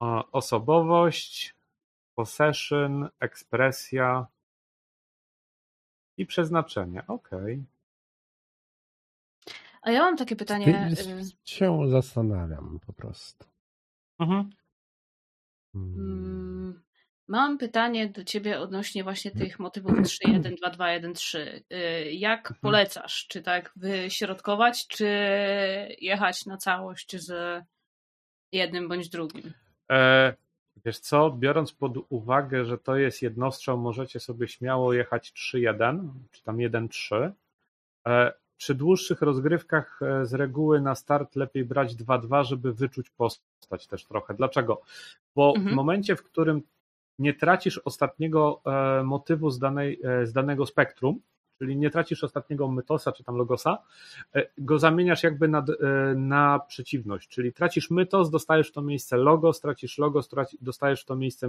O, 0.00 0.30
osobowość, 0.32 1.54
possession, 2.14 3.08
ekspresja 3.20 4.26
i 6.16 6.26
przeznaczenie. 6.26 7.06
Okej. 7.06 7.64
A 9.82 9.90
ja 9.90 10.00
mam 10.00 10.16
takie 10.16 10.36
pytanie. 10.36 10.88
y, 10.92 11.50
Się 11.50 11.88
zastanawiam 11.90 12.80
po 12.86 12.92
prostu. 12.92 13.44
Mhm. 14.18 14.50
Hmm. 15.72 16.82
Mam 17.28 17.58
pytanie 17.58 18.08
do 18.08 18.24
ciebie 18.24 18.60
odnośnie 18.60 19.04
właśnie 19.04 19.30
tych 19.30 19.58
motywów 19.58 19.92
3.1, 19.98 20.40
2.2, 20.42 21.00
1.3. 21.00 21.38
Y, 21.72 22.12
Jak 22.12 22.40
Mhm. 22.40 22.56
polecasz? 22.60 23.26
Czy 23.28 23.42
tak 23.42 23.72
wyśrodkować, 23.76 24.86
czy 24.86 25.08
jechać 26.00 26.46
na 26.46 26.56
całość 26.56 27.16
z 27.22 27.62
jednym 28.52 28.88
bądź 28.88 29.08
drugim? 29.08 29.52
E, 29.90 30.34
wiesz 30.84 30.98
co, 30.98 31.30
biorąc 31.30 31.72
pod 31.72 31.92
uwagę, 32.08 32.64
że 32.64 32.78
to 32.78 32.96
jest 32.96 33.22
jednostrzał, 33.22 33.78
możecie 33.78 34.20
sobie 34.20 34.48
śmiało 34.48 34.92
jechać 34.92 35.32
3-1, 35.32 36.08
czy 36.30 36.42
tam 36.42 36.56
1-3. 36.56 37.32
E, 38.06 38.32
przy 38.56 38.74
dłuższych 38.74 39.22
rozgrywkach 39.22 40.00
e, 40.02 40.26
z 40.26 40.34
reguły 40.34 40.80
na 40.80 40.94
start 40.94 41.36
lepiej 41.36 41.64
brać 41.64 41.94
2-2, 41.94 42.44
żeby 42.44 42.72
wyczuć 42.72 43.10
postać 43.10 43.86
też 43.86 44.04
trochę. 44.04 44.34
Dlaczego? 44.34 44.82
Bo 45.34 45.48
Mhm. 45.56 45.68
w 45.74 45.76
momencie, 45.76 46.16
w 46.16 46.22
którym 46.22 46.62
nie 47.18 47.34
tracisz 47.34 47.78
ostatniego 47.78 48.60
e, 48.66 49.02
motywu 49.02 49.50
z, 49.50 49.58
danej, 49.58 50.00
e, 50.04 50.26
z 50.26 50.32
danego 50.32 50.66
spektrum, 50.66 51.20
czyli 51.58 51.76
nie 51.76 51.90
tracisz 51.90 52.24
ostatniego 52.24 52.68
mytosa 52.68 53.12
czy 53.12 53.24
tam 53.24 53.36
logosa, 53.36 53.78
e, 54.34 54.46
go 54.58 54.78
zamieniasz 54.78 55.22
jakby 55.22 55.48
na, 55.48 55.64
na 56.16 56.58
przeciwność, 56.68 57.28
czyli 57.28 57.52
tracisz 57.52 57.90
mytos, 57.90 58.30
dostajesz 58.30 58.72
to 58.72 58.82
miejsce 58.82 59.16
logos, 59.16 59.60
tracisz 59.60 59.98
logos, 59.98 60.28
traci, 60.28 60.58
dostajesz 60.60 61.04
to 61.04 61.16
miejsce 61.16 61.48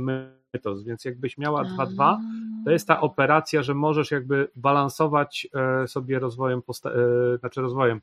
mytos, 0.54 0.84
więc 0.84 1.06
jakbyś 1.06 1.38
miała 1.38 1.64
2-2, 1.64 2.18
to 2.66 2.72
jest 2.72 2.88
ta 2.88 3.02
operacja, 3.02 3.64
że 3.64 3.74
możesz 3.74 4.12
jakby 4.12 4.48
balansować 4.56 5.48
sobie 5.88 6.20
rozwojem, 6.20 6.62
posta- 6.62 6.92
znaczy 7.40 7.62
rozwojem, 7.62 8.02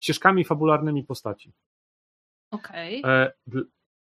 ścieżkami 0.00 0.44
fabularnymi 0.44 1.04
postaci. 1.04 1.52
Okej. 2.50 3.02
Dl- 3.48 3.64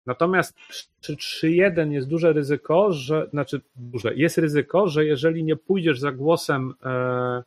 Natomiast 0.09 0.57
przy 1.01 1.15
3.1 1.15 1.91
jest 1.91 2.07
duże 2.07 2.33
ryzyko, 2.33 2.91
że, 2.91 3.27
znaczy 3.29 3.61
duże, 3.75 4.15
jest 4.15 4.37
ryzyko, 4.37 4.87
że 4.87 5.05
jeżeli 5.05 5.43
nie 5.43 5.55
pójdziesz 5.55 5.99
za 5.99 6.11
głosem 6.11 6.73
e, 6.83 7.43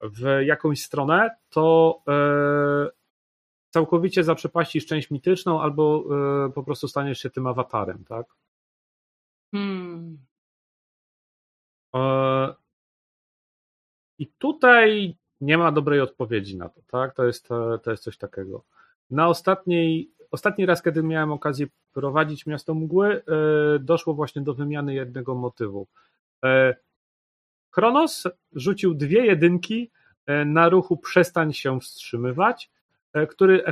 w 0.00 0.40
jakąś 0.44 0.82
stronę, 0.82 1.30
to 1.50 1.98
e, 2.08 2.88
całkowicie 3.70 4.24
zaprzepaścisz 4.24 4.86
część 4.86 5.10
mityczną 5.10 5.60
albo 5.60 6.04
e, 6.46 6.52
po 6.52 6.62
prostu 6.62 6.88
staniesz 6.88 7.18
się 7.18 7.30
tym 7.30 7.46
awatarem, 7.46 8.04
tak? 8.04 8.26
Hmm. 9.50 10.18
I 14.18 14.26
tutaj 14.38 15.16
nie 15.40 15.58
ma 15.58 15.72
dobrej 15.72 16.00
odpowiedzi 16.00 16.56
na 16.56 16.68
to, 16.68 16.80
tak? 16.86 17.14
To 17.14 17.24
jest, 17.24 17.48
to 17.82 17.90
jest 17.90 18.02
coś 18.02 18.18
takiego. 18.18 18.64
Na 19.10 19.28
ostatniej, 19.28 20.13
ostatni 20.34 20.66
raz, 20.66 20.82
kiedy 20.82 21.02
miałem 21.02 21.32
okazję 21.32 21.66
prowadzić 21.92 22.46
Miasto 22.46 22.74
Mgły, 22.74 23.08
e, 23.08 23.22
doszło 23.78 24.14
właśnie 24.14 24.42
do 24.42 24.54
wymiany 24.54 24.94
jednego 24.94 25.34
motywu. 25.34 25.86
E, 26.44 26.74
Kronos 27.70 28.24
rzucił 28.52 28.94
dwie 28.94 29.26
jedynki 29.26 29.90
e, 30.26 30.44
na 30.44 30.68
ruchu 30.68 30.96
przestań 30.96 31.52
się 31.52 31.80
wstrzymywać, 31.80 32.70
który 33.30 33.64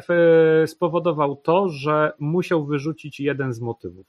spowodował 0.67 1.37
to, 1.37 1.69
że 1.69 2.13
musiał 2.19 2.67
wyrzucić 2.67 3.21
jeden 3.21 3.53
z 3.53 3.61
motywów. 3.61 4.07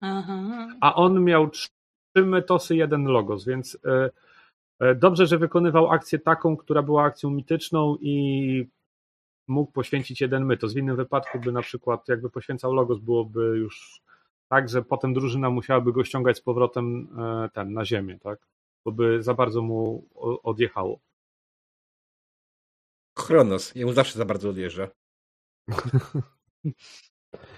Aha. 0.00 0.68
a 0.80 0.94
on 0.94 1.24
miał 1.24 1.50
trzy 1.50 1.68
mytosy, 2.16 2.76
jeden 2.76 3.04
logos, 3.04 3.44
więc 3.44 3.78
dobrze, 4.96 5.26
że 5.26 5.38
wykonywał 5.38 5.90
akcję 5.90 6.18
taką, 6.18 6.56
która 6.56 6.82
była 6.82 7.04
akcją 7.04 7.30
mityczną 7.30 7.96
i 8.00 8.66
mógł 9.46 9.72
poświęcić 9.72 10.20
jeden 10.20 10.44
mytos. 10.44 10.74
W 10.74 10.76
innym 10.76 10.96
wypadku 10.96 11.38
by 11.38 11.52
na 11.52 11.62
przykład 11.62 12.08
jakby 12.08 12.30
poświęcał 12.30 12.72
logos, 12.72 12.98
byłoby 12.98 13.40
już 13.40 14.02
tak, 14.48 14.68
że 14.68 14.82
potem 14.82 15.14
drużyna 15.14 15.50
musiałaby 15.50 15.92
go 15.92 16.04
ściągać 16.04 16.36
z 16.36 16.40
powrotem 16.40 17.08
e, 17.18 17.48
ten, 17.52 17.72
na 17.72 17.84
ziemię, 17.84 18.18
tak? 18.18 18.38
Bo 18.84 18.92
by 18.92 19.22
za 19.22 19.34
bardzo 19.34 19.62
mu 19.62 20.08
odjechało. 20.42 21.00
Chronos. 23.18 23.74
Jemu 23.74 23.92
zawsze 23.92 24.18
za 24.18 24.24
bardzo 24.24 24.50
odjeżdża. 24.50 24.88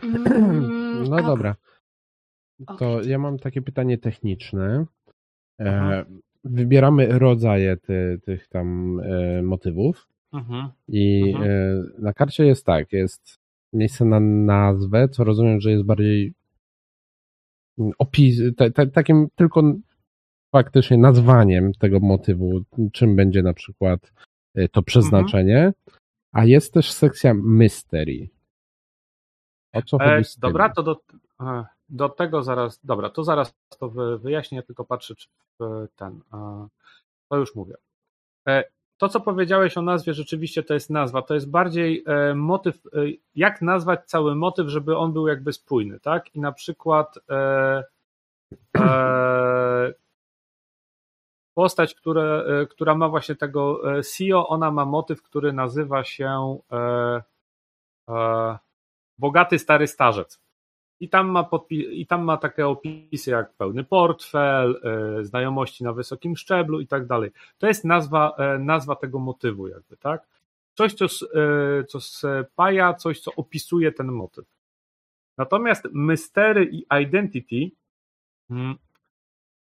Mm, 0.02 1.08
No 1.08 1.22
dobra. 1.22 1.54
To 2.78 3.02
ja 3.02 3.18
mam 3.18 3.38
takie 3.38 3.62
pytanie 3.62 3.98
techniczne. 3.98 4.86
Aha. 5.60 5.92
E, 5.94 6.04
wybieramy 6.44 7.18
rodzaje 7.18 7.76
ty, 7.76 8.20
tych 8.24 8.48
tam 8.48 9.00
e, 9.00 9.42
motywów 9.42 10.08
Mhm. 10.36 10.68
i 10.88 11.32
Mhm. 11.34 11.50
e, 11.50 11.84
na 11.98 12.12
karcie 12.12 12.46
jest 12.46 12.66
tak, 12.66 12.92
jest 12.92 13.38
miejsce 13.72 14.04
na 14.04 14.20
nazwę, 14.20 15.08
co 15.08 15.24
rozumiem, 15.24 15.60
że 15.60 15.70
jest 15.70 15.84
bardziej 15.84 16.34
mm, 17.78 17.92
opis, 17.98 18.40
te, 18.56 18.70
te, 18.70 18.86
takim 18.86 19.28
tylko 19.34 19.62
faktycznie 20.52 20.98
nazwaniem 20.98 21.72
tego 21.72 22.00
motywu, 22.00 22.60
czym 22.92 23.16
będzie 23.16 23.42
na 23.42 23.54
przykład 23.54 24.12
y, 24.58 24.68
to 24.68 24.82
przeznaczenie, 24.82 25.72
a 26.32 26.44
jest 26.44 26.74
też 26.74 26.92
sekcja 26.92 27.34
mystery. 27.34 28.28
O 29.72 29.82
co 29.82 29.96
E, 30.00 30.14
chodzi 30.16 30.24
z 30.28 30.34
tym? 30.34 30.40
dobra, 30.40 30.68
to 30.68 30.82
do, 30.82 31.00
e, 31.40 31.64
do 31.88 32.08
tego 32.08 32.42
zaraz, 32.42 32.80
dobra, 32.84 33.10
to 33.10 33.24
zaraz 33.24 33.54
to 33.78 33.88
wy- 33.88 34.18
wyjaśnię, 34.18 34.62
tylko 34.62 34.84
patrzę, 34.84 35.14
czy 35.14 35.28
w 35.60 35.86
ten, 35.96 36.20
e, 36.32 36.68
to 37.28 37.36
już 37.36 37.54
mówię. 37.54 37.74
To, 38.98 39.08
co 39.08 39.20
powiedziałeś 39.20 39.76
o 39.76 39.82
nazwie, 39.82 40.14
rzeczywiście 40.14 40.62
to 40.62 40.74
jest 40.74 40.90
nazwa, 40.90 41.22
to 41.22 41.34
jest 41.34 41.50
bardziej 41.50 42.04
e, 42.06 42.34
motyw, 42.34 42.86
e, 42.86 42.90
jak 43.34 43.62
nazwać 43.62 44.00
cały 44.06 44.34
motyw, 44.34 44.68
żeby 44.68 44.96
on 44.96 45.12
był 45.12 45.28
jakby 45.28 45.52
spójny, 45.52 46.00
tak? 46.00 46.34
I 46.34 46.40
na 46.40 46.52
przykład 46.52 47.18
e, 47.30 47.84
e, 48.78 49.92
postać, 51.54 51.94
która, 51.94 52.22
e, 52.22 52.66
która 52.66 52.94
ma 52.94 53.08
właśnie 53.08 53.34
tego 53.34 53.82
CEO, 54.02 54.48
ona 54.48 54.70
ma 54.70 54.84
motyw, 54.84 55.22
który 55.22 55.52
nazywa 55.52 56.04
się 56.04 56.58
e, 56.72 58.58
Bogaty 59.18 59.58
Stary 59.58 59.86
Starzec. 59.86 60.45
I 61.00 61.08
tam, 61.08 61.28
ma 61.28 61.42
podpi- 61.42 61.92
I 61.92 62.06
tam 62.06 62.24
ma 62.24 62.36
takie 62.36 62.68
opisy 62.68 63.30
jak 63.30 63.52
pełny 63.52 63.84
portfel, 63.84 64.80
e, 65.20 65.24
znajomości 65.24 65.84
na 65.84 65.92
wysokim 65.92 66.36
szczeblu 66.36 66.80
i 66.80 66.86
tak 66.86 67.06
dalej. 67.06 67.30
To 67.58 67.66
jest 67.66 67.84
nazwa, 67.84 68.36
e, 68.38 68.58
nazwa 68.58 68.96
tego 68.96 69.18
motywu, 69.18 69.68
jakby, 69.68 69.96
tak? 69.96 70.26
Coś, 70.74 70.94
co, 70.94 71.04
e, 71.04 71.84
co 71.84 72.00
spaja, 72.00 72.94
coś, 72.94 73.20
co 73.20 73.34
opisuje 73.34 73.92
ten 73.92 74.06
motyw. 74.06 74.44
Natomiast 75.38 75.84
mystery 75.92 76.64
i 76.64 76.86
identity 77.02 77.70
mm, 78.50 78.74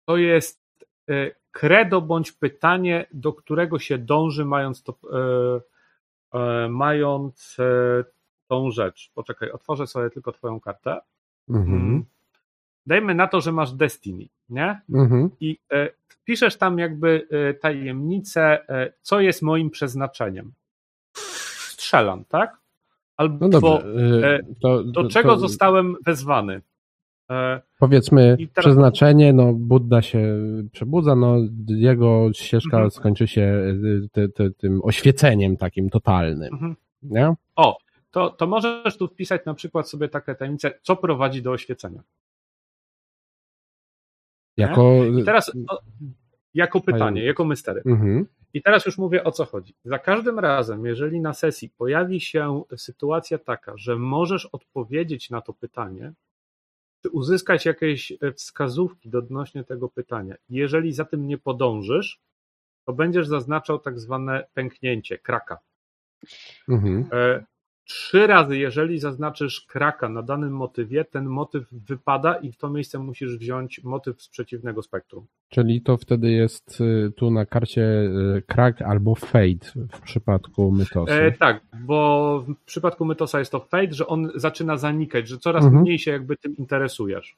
to 0.04 0.16
jest 0.16 0.60
e, 1.08 1.30
credo 1.50 2.00
bądź 2.00 2.32
pytanie, 2.32 3.06
do 3.12 3.32
którego 3.32 3.78
się 3.78 3.98
dąży, 3.98 4.44
mając 4.44 4.82
to, 4.82 4.94
mając 6.68 7.56
tą 8.48 8.70
rzecz. 8.70 9.10
Poczekaj, 9.14 9.50
otworzę 9.50 9.86
sobie 9.86 10.10
tylko 10.10 10.32
Twoją 10.32 10.60
kartę. 10.60 11.00
Mhm. 11.48 11.74
Mm. 11.74 12.04
Dajmy 12.86 13.14
na 13.14 13.26
to, 13.28 13.40
że 13.40 13.52
masz 13.52 13.72
Destiny, 13.72 14.28
nie? 14.48 14.80
Mhm. 14.94 15.30
I 15.40 15.58
e, 15.72 15.88
wpiszesz 16.08 16.56
tam 16.56 16.78
jakby 16.78 17.26
e, 17.30 17.54
tajemnicę, 17.54 18.68
e, 18.68 18.92
co 19.02 19.20
jest 19.20 19.42
moim 19.42 19.70
przeznaczeniem. 19.70 20.52
Strzelam, 21.12 22.24
tak? 22.24 22.56
Albo 23.16 23.48
No 23.48 23.58
y, 23.58 24.26
e, 24.26 24.40
to, 24.60 24.84
do 24.84 25.02
to- 25.02 25.08
czego 25.08 25.28
to 25.32 25.38
zostałem 25.38 25.96
wezwany. 26.06 26.60
Powiedzmy, 27.78 28.36
teraz- 28.38 28.50
przeznaczenie, 28.66 29.32
no 29.32 29.52
Budda 29.52 30.02
się 30.02 30.36
przebudza, 30.72 31.16
no 31.16 31.36
jego 31.68 32.32
ścieżka 32.32 32.76
Mhm. 32.76 32.90
skończy 32.90 33.26
się 33.26 33.42
y, 33.42 34.08
ty, 34.12 34.28
ty, 34.28 34.50
tym 34.50 34.80
oświeceniem 34.84 35.56
takim 35.56 35.90
totalnym, 35.90 36.52
mhm. 36.54 36.76
nie? 37.02 37.34
To, 38.12 38.30
to 38.30 38.46
możesz 38.46 38.96
tu 38.96 39.08
wpisać 39.08 39.44
na 39.46 39.54
przykład 39.54 39.88
sobie 39.88 40.08
takie 40.08 40.34
tajemnice, 40.34 40.78
co 40.82 40.96
prowadzi 40.96 41.42
do 41.42 41.50
oświecenia. 41.50 42.02
Jako... 44.56 45.04
I 45.04 45.24
teraz 45.24 45.52
o, 45.68 45.80
jako 46.54 46.80
pytanie, 46.80 47.24
jako 47.24 47.44
mystery. 47.44 47.82
Mhm. 47.86 48.26
I 48.54 48.62
teraz 48.62 48.86
już 48.86 48.98
mówię 48.98 49.24
o 49.24 49.32
co 49.32 49.44
chodzi. 49.44 49.74
Za 49.84 49.98
każdym 49.98 50.38
razem, 50.38 50.86
jeżeli 50.86 51.20
na 51.20 51.34
sesji 51.34 51.68
pojawi 51.68 52.20
się 52.20 52.62
sytuacja 52.76 53.38
taka, 53.38 53.76
że 53.76 53.96
możesz 53.96 54.46
odpowiedzieć 54.46 55.30
na 55.30 55.40
to 55.40 55.52
pytanie, 55.52 56.12
czy 57.02 57.10
uzyskać 57.10 57.66
jakieś 57.66 58.12
e, 58.12 58.32
wskazówki 58.32 59.16
odnośnie 59.16 59.64
tego 59.64 59.88
pytania. 59.88 60.34
Jeżeli 60.48 60.92
za 60.92 61.04
tym 61.04 61.26
nie 61.26 61.38
podążysz, 61.38 62.20
to 62.84 62.92
będziesz 62.92 63.26
zaznaczał 63.26 63.78
tak 63.78 64.00
zwane 64.00 64.46
pęknięcie, 64.54 65.18
kraka. 65.18 65.58
Mhm. 66.68 67.08
Trzy 67.84 68.26
razy, 68.26 68.58
jeżeli 68.58 68.98
zaznaczysz 68.98 69.60
kraka 69.60 70.08
na 70.08 70.22
danym 70.22 70.52
motywie, 70.56 71.04
ten 71.04 71.26
motyw 71.26 71.64
wypada 71.72 72.34
i 72.34 72.52
w 72.52 72.56
to 72.56 72.70
miejsce 72.70 72.98
musisz 72.98 73.38
wziąć 73.38 73.84
motyw 73.84 74.22
z 74.22 74.28
przeciwnego 74.28 74.82
spektrum. 74.82 75.26
Czyli 75.48 75.82
to 75.82 75.96
wtedy 75.96 76.30
jest 76.30 76.80
y, 76.80 77.12
tu 77.16 77.30
na 77.30 77.46
karcie 77.46 77.82
y, 77.82 78.42
crack 78.46 78.82
albo 78.82 79.14
fade 79.14 79.88
w 79.92 80.00
przypadku 80.00 80.72
mytosu. 80.72 81.12
E, 81.12 81.32
tak, 81.32 81.60
bo 81.80 82.40
w 82.40 82.64
przypadku 82.64 83.04
Mytosa 83.04 83.38
jest 83.38 83.52
to 83.52 83.60
fade, 83.60 83.92
że 83.92 84.06
on 84.06 84.30
zaczyna 84.34 84.76
zanikać, 84.76 85.28
że 85.28 85.38
coraz 85.38 85.64
Mhm. 85.64 85.82
mniej 85.82 85.98
się 85.98 86.10
jakby 86.10 86.36
tym 86.36 86.56
interesujesz. 86.56 87.36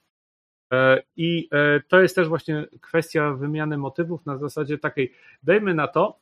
E, 0.73 1.03
I 1.17 1.49
e, 1.53 1.81
to 1.89 2.01
jest 2.01 2.17
też 2.17 2.29
właśnie 2.29 2.67
kwestia 2.81 3.33
wymiany 3.33 3.79
motywów 3.79 4.27
na 4.27 4.39
zasadzie 4.39 4.79
takiej, 4.79 5.13
dajmy 5.43 5.75
na 5.75 5.89
to, 5.89 6.19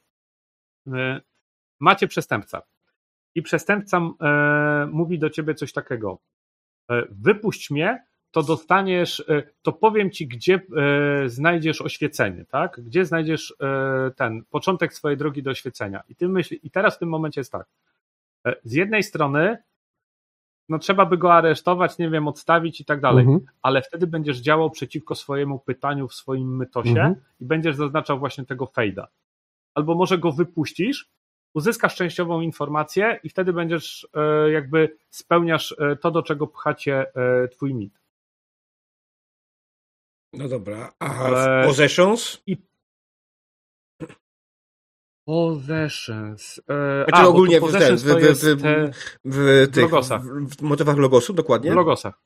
e, 0.93 1.21
macie 1.81 2.09
przestępca 2.09 2.63
i 3.35 3.43
przestępca 3.43 3.97
e, 4.21 4.87
mówi 4.93 5.19
do 5.19 5.31
ciebie 5.31 5.55
coś 5.55 5.73
takiego, 5.73 6.19
e, 6.91 7.03
wypuść 7.11 7.71
mnie, 7.71 8.05
to 8.31 8.43
dostaniesz, 8.43 9.21
e, 9.29 9.43
to 9.63 9.73
powiem 9.73 10.11
ci, 10.11 10.27
gdzie 10.29 10.55
e, 10.55 11.29
znajdziesz 11.29 11.83
oświecenie, 11.83 12.45
tak? 12.45 12.81
Gdzie 12.85 13.05
znajdziesz 13.05 13.55
e, 13.61 14.11
ten 14.17 14.43
początek 14.51 14.95
swojej 14.95 15.19
drogi 15.19 15.43
do 15.43 15.51
oświecenia. 15.51 16.03
I 16.09 16.17
ty 16.17 16.29
myśl, 16.29 16.55
i 16.63 16.71
teraz 16.71 16.97
w 16.97 16.99
tym 16.99 17.09
momencie 17.09 17.41
jest 17.41 17.53
tak. 17.53 17.67
E, 18.47 18.55
Z 18.65 18.73
jednej 18.73 19.03
strony, 19.03 19.57
no 20.69 20.79
trzeba 20.79 21.07
by 21.07 21.19
go 21.19 21.35
aresztować, 21.35 21.99
nie 21.99 22.11
wiem, 22.11 22.29
odstawić 22.29 22.81
i 22.81 22.85
tak 22.85 23.01
dalej, 23.01 23.25
Mhm. 23.25 23.41
ale 23.63 23.83
wtedy 23.83 24.07
będziesz 24.07 24.39
działał 24.39 24.71
przeciwko 24.71 25.15
swojemu 25.15 25.59
pytaniu 25.59 26.09
w 26.09 26.15
swoim 26.15 26.57
mytosie 26.57 26.91
Mhm. 26.91 27.15
i 27.41 27.45
będziesz 27.45 27.77
zaznaczał 27.77 28.19
właśnie 28.19 28.45
tego 28.47 28.67
fejda. 28.67 29.09
Albo 29.75 29.95
może 29.95 30.19
go 30.19 30.33
wypuścisz, 30.33 31.09
uzyskasz 31.55 31.97
częściową 31.97 32.41
informację 32.41 33.21
i 33.23 33.29
wtedy 33.29 33.53
będziesz 33.53 34.09
e, 34.15 34.51
jakby 34.51 34.97
spełniasz 35.11 35.75
e, 35.79 35.97
to, 35.97 36.11
do 36.11 36.23
czego 36.23 36.47
pchacie 36.47 37.07
e, 37.15 37.49
twój 37.49 37.75
mit. 37.75 38.01
No 40.33 40.49
dobra. 40.49 40.93
A 40.99 41.31
Possessions? 41.65 42.43
Possessions. 45.25 46.59
E, 46.59 47.05
Znaczy 47.09 47.23
a, 47.23 47.27
ogólnie 47.27 47.59
w, 47.59 47.61
possessions 47.61 48.03
w, 48.03 48.07
w, 48.07 48.11
w, 49.25 49.71
tych, 49.73 49.83
logosach. 49.83 50.23
w, 50.23 50.63
motywach 50.63 50.97
logosu, 50.97 51.33
dokładnie? 51.33 51.73
W 51.73 51.75
logosach. 51.75 52.21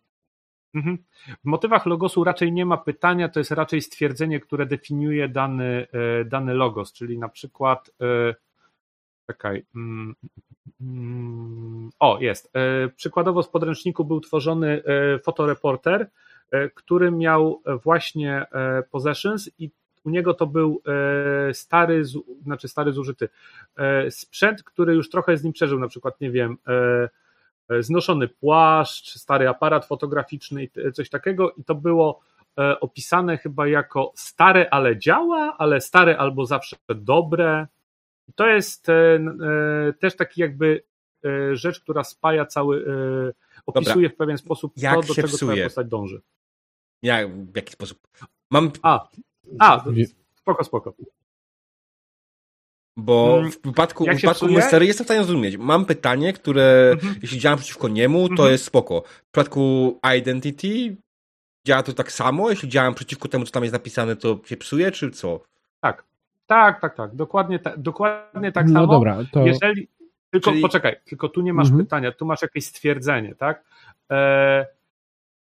Mhm. 0.74 0.98
W 1.28 1.44
motywach 1.44 1.86
logosu 1.86 2.24
raczej 2.24 2.52
nie 2.52 2.66
ma 2.66 2.76
pytania, 2.76 3.28
to 3.28 3.40
jest 3.40 3.50
raczej 3.50 3.82
stwierdzenie, 3.82 4.40
które 4.40 4.66
definiuje 4.66 5.28
dany, 5.28 5.86
dany 6.26 6.54
logos, 6.54 6.92
czyli 6.92 7.18
na 7.18 7.28
przykład 7.28 7.90
czekaj. 9.26 9.64
mm, 9.76 10.14
mm, 10.80 11.90
O, 11.98 12.18
jest. 12.20 12.50
E, 12.56 12.88
Przykładowo 12.88 13.42
z 13.42 13.48
podręczniku 13.48 14.04
był 14.04 14.20
tworzony 14.20 14.82
e, 14.84 15.18
fotoreporter, 15.18 16.10
e, 16.50 16.70
który 16.70 17.10
miał 17.10 17.62
właśnie 17.84 18.46
possessions 18.90 19.50
i 19.58 19.70
u 20.04 20.10
niego 20.10 20.34
to 20.34 20.46
był 20.46 20.82
stary, 21.52 22.02
znaczy 22.42 22.68
stary 22.68 22.92
zużyty 22.92 23.28
sprzęt, 24.10 24.62
który 24.62 24.94
już 24.94 25.10
trochę 25.10 25.36
z 25.36 25.44
nim 25.44 25.52
przeżył, 25.52 25.78
na 25.78 25.88
przykład, 25.88 26.20
nie 26.20 26.30
wiem, 26.30 26.56
znoszony 27.80 28.28
płaszcz, 28.28 29.18
stary 29.18 29.48
aparat 29.48 29.86
fotograficzny 29.86 30.68
coś 30.94 31.10
takiego 31.10 31.50
i 31.50 31.64
to 31.64 31.74
było 31.74 32.20
opisane 32.80 33.38
chyba 33.38 33.68
jako 33.68 34.12
stare, 34.14 34.70
ale 34.70 34.98
działa, 34.98 35.56
ale 35.58 35.80
stare 35.80 36.18
albo 36.18 36.46
zawsze 36.46 36.76
dobre. 36.88 37.66
I 38.28 38.32
to 38.32 38.46
jest 38.46 38.88
e, 38.88 38.92
e, 39.14 39.92
też 39.92 40.16
taki 40.16 40.40
jakby 40.40 40.82
e, 41.24 41.56
rzecz, 41.56 41.80
która 41.80 42.04
spaja 42.04 42.46
cały, 42.46 42.84
e, 42.86 43.62
opisuje 43.66 44.10
w 44.10 44.16
pewien 44.16 44.38
sposób 44.38 44.72
Jak 44.76 44.94
to, 44.94 45.00
do 45.02 45.06
się 45.14 45.22
czego 45.22 45.28
psuje? 45.36 45.52
twoja 45.52 45.66
postać 45.66 45.86
dąży. 45.88 46.22
Jak, 47.02 47.36
w 47.36 47.56
jaki 47.56 47.72
sposób? 47.72 47.98
Mam, 48.50 48.70
A, 48.82 49.08
a, 49.58 49.84
spoko, 50.34 50.64
spoko. 50.64 50.94
bo 52.96 53.36
Mm, 53.38 53.52
w 53.52 53.60
przypadku, 53.60 54.04
w 54.04 54.06
jak 54.06 54.16
się 54.16 54.18
przypadku 54.18 54.44
psuje? 54.46 54.56
Mystery 54.58 54.86
jestem 54.86 55.04
w 55.04 55.06
stanie 55.06 55.24
zrozumieć. 55.24 55.56
Mam 55.56 55.84
pytanie, 55.84 56.32
które 56.32 56.90
Mhm. 56.92 57.14
jeśli 57.22 57.38
działam 57.38 57.58
przeciwko 57.58 57.88
niemu, 57.88 58.26
to 58.28 58.32
Mhm. 58.32 58.52
jest 58.52 58.64
spoko. 58.64 59.00
W 59.00 59.30
przypadku 59.32 59.98
Identity 60.18 60.96
działa 61.66 61.82
to 61.82 61.92
tak 61.92 62.12
samo? 62.12 62.50
Jeśli 62.50 62.68
działam 62.68 62.94
przeciwko 62.94 63.28
temu, 63.28 63.44
co 63.44 63.50
tam 63.52 63.62
jest 63.62 63.72
napisane, 63.72 64.16
to 64.16 64.40
się 64.44 64.56
psuje, 64.56 64.90
czy 64.90 65.10
co? 65.10 65.40
Tak, 65.80 66.04
tak, 66.46 66.80
tak, 66.80 66.94
tak. 66.94 67.14
Dokładnie, 67.14 67.58
ta, 67.58 67.76
dokładnie 67.76 68.52
tak 68.52 68.66
no 68.66 68.72
samo. 68.72 68.86
dobra, 68.86 69.18
to 69.32 69.46
Jeżeli. 69.46 69.88
Tylko 70.30 70.50
Czyli- 70.50 70.62
poczekaj, 70.62 70.96
tylko 71.04 71.28
tu 71.28 71.40
nie 71.40 71.52
masz 71.52 71.66
Mhm. 71.68 71.84
pytania, 71.84 72.12
tu 72.12 72.26
masz 72.26 72.42
jakieś 72.42 72.66
stwierdzenie, 72.66 73.34
tak? 73.34 73.64
E, 74.12 74.66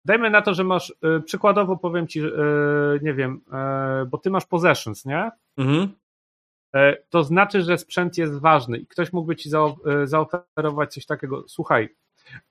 dajmy 0.06 0.30
na 0.30 0.42
to, 0.42 0.54
że 0.54 0.64
masz. 0.64 0.94
E, 1.04 1.20
przykładowo 1.20 1.78
powiem 1.78 2.08
ci, 2.08 2.20
e, 2.20 2.30
nie 3.02 3.14
wiem, 3.14 3.42
e, 3.54 4.06
bo 4.10 4.18
ty 4.18 4.30
masz 4.30 4.46
possessions, 4.46 5.06
nie? 5.06 5.32
Mhm. 5.58 5.88
E, 6.76 6.98
to 7.10 7.24
znaczy, 7.24 7.62
że 7.62 7.78
sprzęt 7.78 8.18
jest 8.18 8.40
ważny 8.40 8.78
i 8.78 8.88
ktoś 8.88 9.14
mógłby 9.14 9.36
ci 9.36 9.50
zao- 9.50 9.76
e, 10.04 10.08
zaoferować 10.08 10.94
coś 10.94 11.06
takiego. 11.06 11.44
Słuchaj, 11.48 11.96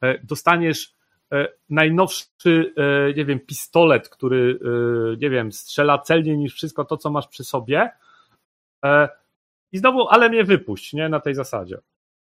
e, 0.01 0.19
dostaniesz 0.19 0.95
e, 1.33 1.49
najnowszy, 1.71 2.75
e, 2.77 3.13
nie 3.15 3.25
wiem, 3.25 3.41
pistolet, 3.41 4.09
który, 4.09 4.59
e, 5.15 5.17
nie 5.17 5.31
wiem, 5.31 5.53
strzela 5.53 5.99
celniej 5.99 6.39
niż 6.39 6.55
wszystko 6.55 6.85
to, 6.85 6.97
co 6.97 7.11
masz 7.11 7.29
przy 7.29 7.45
sobie. 7.45 7.91
E, 8.85 9.09
I 9.73 9.79
znowu, 9.79 10.09
ale 10.09 10.29
mnie 10.29 10.45
wypuść, 10.45 10.93
nie, 10.93 11.09
na 11.09 11.21
tej 11.21 11.35
zasadzie. 11.35 11.79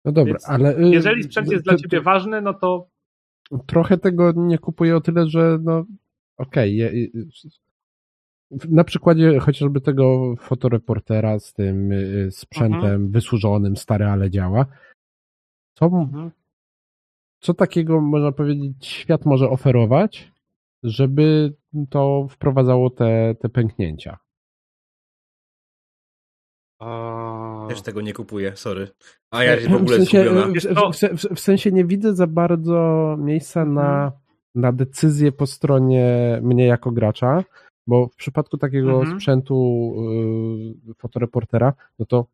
No 0.04 0.12
dobra, 0.12 0.32
Więc 0.32 0.48
ale. 0.48 0.78
y, 0.78 0.88
Jeżeli 0.88 1.22
sprzęt 1.22 1.50
jest 1.52 1.64
dla 1.64 1.72
to- 1.72 1.78
ciebie 1.80 2.00
ważny, 2.00 2.40
no 2.42 2.54
to 2.54 2.88
trochę 3.66 3.98
tego 3.98 4.32
nie 4.36 4.58
kupuję 4.58 4.96
o 4.96 5.00
tyle, 5.00 5.26
że 5.28 5.58
no 5.62 5.84
okej. 6.36 6.82
y, 6.82 7.10
w- 8.50 8.72
na 8.72 8.84
przykładzie 8.84 9.38
chociażby 9.38 9.80
tego 9.80 10.34
fotoreportera 10.38 11.38
z 11.38 11.52
tym 11.52 11.92
y, 11.92 12.28
sprzętem 12.30 12.74
Mhm. 12.84 13.10
wysłużonym, 13.10 13.76
stary, 13.76 14.04
ale 14.04 14.30
działa. 14.30 14.66
Co, 15.74 15.86
Mhm. 15.86 16.30
co 17.40 17.54
takiego, 17.54 18.00
można 18.00 18.32
powiedzieć, 18.32 18.86
świat 18.86 19.24
może 19.26 19.50
oferować, 19.50 20.32
żeby 20.82 21.54
to 21.90 22.26
wprowadzało 22.30 22.90
te, 22.90 23.34
te 23.40 23.48
pęknięcia? 23.48 24.18
A, 26.78 27.66
Też 27.68 27.82
tego 27.82 28.00
nie 28.00 28.12
kupuję, 28.12 28.52
sorry. 28.56 28.88
A 29.30 29.44
ja 29.44 29.56
w 29.56 29.60
W 29.70 29.74
ogóle 29.74 29.96
sensie, 29.96 30.24
zgubiona. 30.24 30.46
w, 30.46 30.52
Wiesz 30.52 30.66
w, 30.66 31.18
w, 31.18 31.34
w, 31.36 31.40
sensie 31.40 31.72
nie 31.72 31.84
widzę 31.84 32.14
za 32.14 32.26
bardzo 32.26 33.16
miejsca 33.18 33.64
na, 33.64 34.04
Mhm. 34.04 34.12
na 34.54 34.72
decyzję 34.72 35.32
po 35.32 35.46
stronie 35.46 36.38
mnie 36.42 36.66
jako 36.66 36.90
gracza, 36.90 37.44
bo 37.86 38.06
w 38.08 38.14
przypadku 38.16 38.58
takiego 38.58 38.98
Mhm. 39.00 39.16
sprzętu 39.20 39.94
y, 40.90 40.94
fotoreportera, 40.94 41.72
no 41.98 42.06
to 42.06 42.26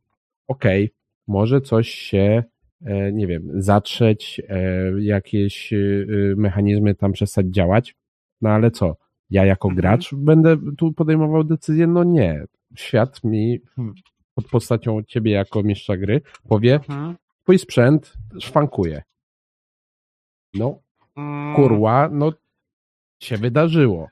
okej, 0.49 0.91
może 1.29 1.61
coś 1.61 1.89
się, 1.89 2.43
e, 2.85 3.13
nie 3.13 3.27
wiem, 3.27 3.43
zatrzeć, 3.55 4.41
e, 4.49 4.63
jakieś 5.03 5.73
y, 5.73 5.77
y, 6.11 6.35
mechanizmy 6.37 6.95
tam 6.95 7.13
przestać 7.13 7.47
działać, 7.47 7.95
no 8.41 8.51
ale 8.51 8.71
co? 8.71 8.97
Ja 9.31 9.45
jako 9.45 9.69
Mhm. 9.69 9.77
gracz 9.81 10.15
będę 10.15 10.57
tu 10.79 10.93
podejmował 10.93 11.45
decyzję? 11.45 11.87
No 11.87 12.05
nie. 12.05 12.45
Świat 12.77 13.25
mi 13.25 13.61
pod 14.35 14.49
postacią 14.49 15.03
ciebie 15.03 15.33
jako 15.33 15.63
mistrza 15.63 15.97
gry 15.97 16.21
powie, 16.49 16.75
mhm. 16.75 17.17
twój 17.43 17.59
sprzęt 17.59 18.13
szwankuje. 18.41 19.03
No, 20.55 20.85
Mm, 21.17 21.57
kurwa, 21.57 22.09
no 22.13 22.33
się 23.23 23.37
wydarzyło. 23.37 24.09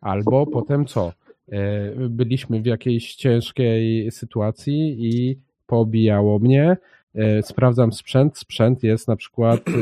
Albo 0.00 0.46
potem 0.46 0.86
co? 0.86 1.12
E, 1.52 1.90
Byliśmy 2.08 2.62
w 2.62 2.66
jakiejś 2.66 3.14
ciężkiej 3.14 4.10
sytuacji 4.10 4.96
i 4.98 5.38
pobijało 5.66 6.38
mnie. 6.38 6.76
E, 7.14 7.42
Sprawdzam 7.42 7.92
sprzęt. 7.92 8.38
Sprzęt 8.38 8.82
jest 8.82 9.08
na 9.08 9.16
przykład 9.16 9.60
e, 9.68 9.72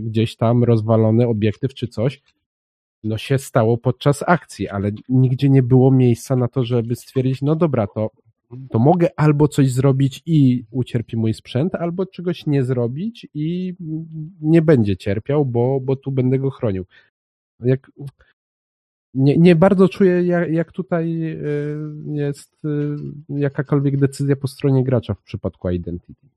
gdzieś 0.00 0.36
tam 0.36 0.64
rozwalony 0.64 1.26
obiektyw 1.26 1.74
czy 1.74 1.88
coś. 1.88 2.22
No 3.04 3.18
się 3.18 3.38
stało 3.38 3.78
podczas 3.78 4.24
akcji, 4.26 4.68
ale 4.68 4.90
nigdzie 5.08 5.48
nie 5.48 5.62
było 5.62 5.90
miejsca 5.90 6.36
na 6.36 6.48
to, 6.48 6.64
żeby 6.64 6.96
stwierdzić, 6.96 7.42
no 7.42 7.56
dobra, 7.56 7.86
to 7.86 8.10
to 8.70 8.78
mogę 8.78 9.08
albo 9.16 9.48
coś 9.48 9.70
zrobić 9.70 10.22
i 10.26 10.64
ucierpi 10.70 11.16
mój 11.16 11.34
sprzęt, 11.34 11.74
albo 11.74 12.06
czegoś 12.06 12.46
nie 12.46 12.64
zrobić 12.64 13.26
i 13.34 13.74
nie 14.40 14.62
będzie 14.62 14.96
cierpiał, 14.96 15.44
bo, 15.44 15.80
bo 15.80 15.96
tu 15.96 16.12
będę 16.12 16.38
go 16.38 16.50
chronił. 16.50 16.84
Jak, 17.60 17.90
nie, 19.14 19.36
nie 19.36 19.56
bardzo 19.56 19.88
czuję, 19.88 20.22
jak, 20.22 20.50
jak 20.52 20.72
tutaj 20.72 21.22
y, 21.22 21.78
jest 22.06 22.64
y, 22.64 22.96
jakakolwiek 23.28 23.96
decyzja 23.96 24.36
po 24.36 24.48
stronie 24.48 24.84
gracza 24.84 25.14
w 25.14 25.22
przypadku 25.22 25.70
Identity. 25.70 26.28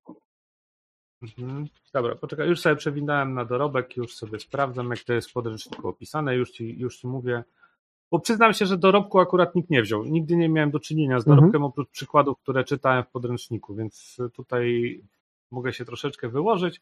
Mhm. 1.22 1.68
Dobra, 1.94 2.16
poczekaj, 2.16 2.50
już 2.50 2.60
sobie 2.60 2.76
przewinąłem 2.76 3.34
na 3.34 3.46
dorobek, 3.46 3.98
już 3.98 4.16
sobie 4.16 4.40
sprawdzam, 4.40 4.90
jak 4.90 5.00
to 5.00 5.14
jest 5.14 5.30
w 5.30 5.34
podręczniku 5.34 5.88
opisane, 5.88 6.36
już 6.36 6.52
ci, 6.52 6.80
już 6.80 6.98
ci 6.98 7.08
mówię. 7.08 7.44
Bo 8.12 8.20
przyznam 8.20 8.54
się, 8.54 8.66
że 8.66 8.78
dorobku 8.78 9.20
akurat 9.20 9.56
nikt 9.56 9.70
nie 9.70 9.82
wziął. 9.82 10.04
Nigdy 10.06 10.36
nie 10.36 10.50
miałem 10.50 10.72
do 10.72 10.80
czynienia 10.80 11.20
z 11.20 11.26
dorobkiem 11.26 11.48
Mhm. 11.48 11.64
oprócz 11.64 11.90
przykładów, 11.90 12.40
które 12.40 12.64
czytałem 12.64 13.04
w 13.04 13.08
podręczniku, 13.08 13.76
więc 13.76 14.18
tutaj 14.34 15.02
mogę 15.52 15.74
się 15.74 15.86
troszeczkę 15.86 16.30
wyłożyć, 16.30 16.82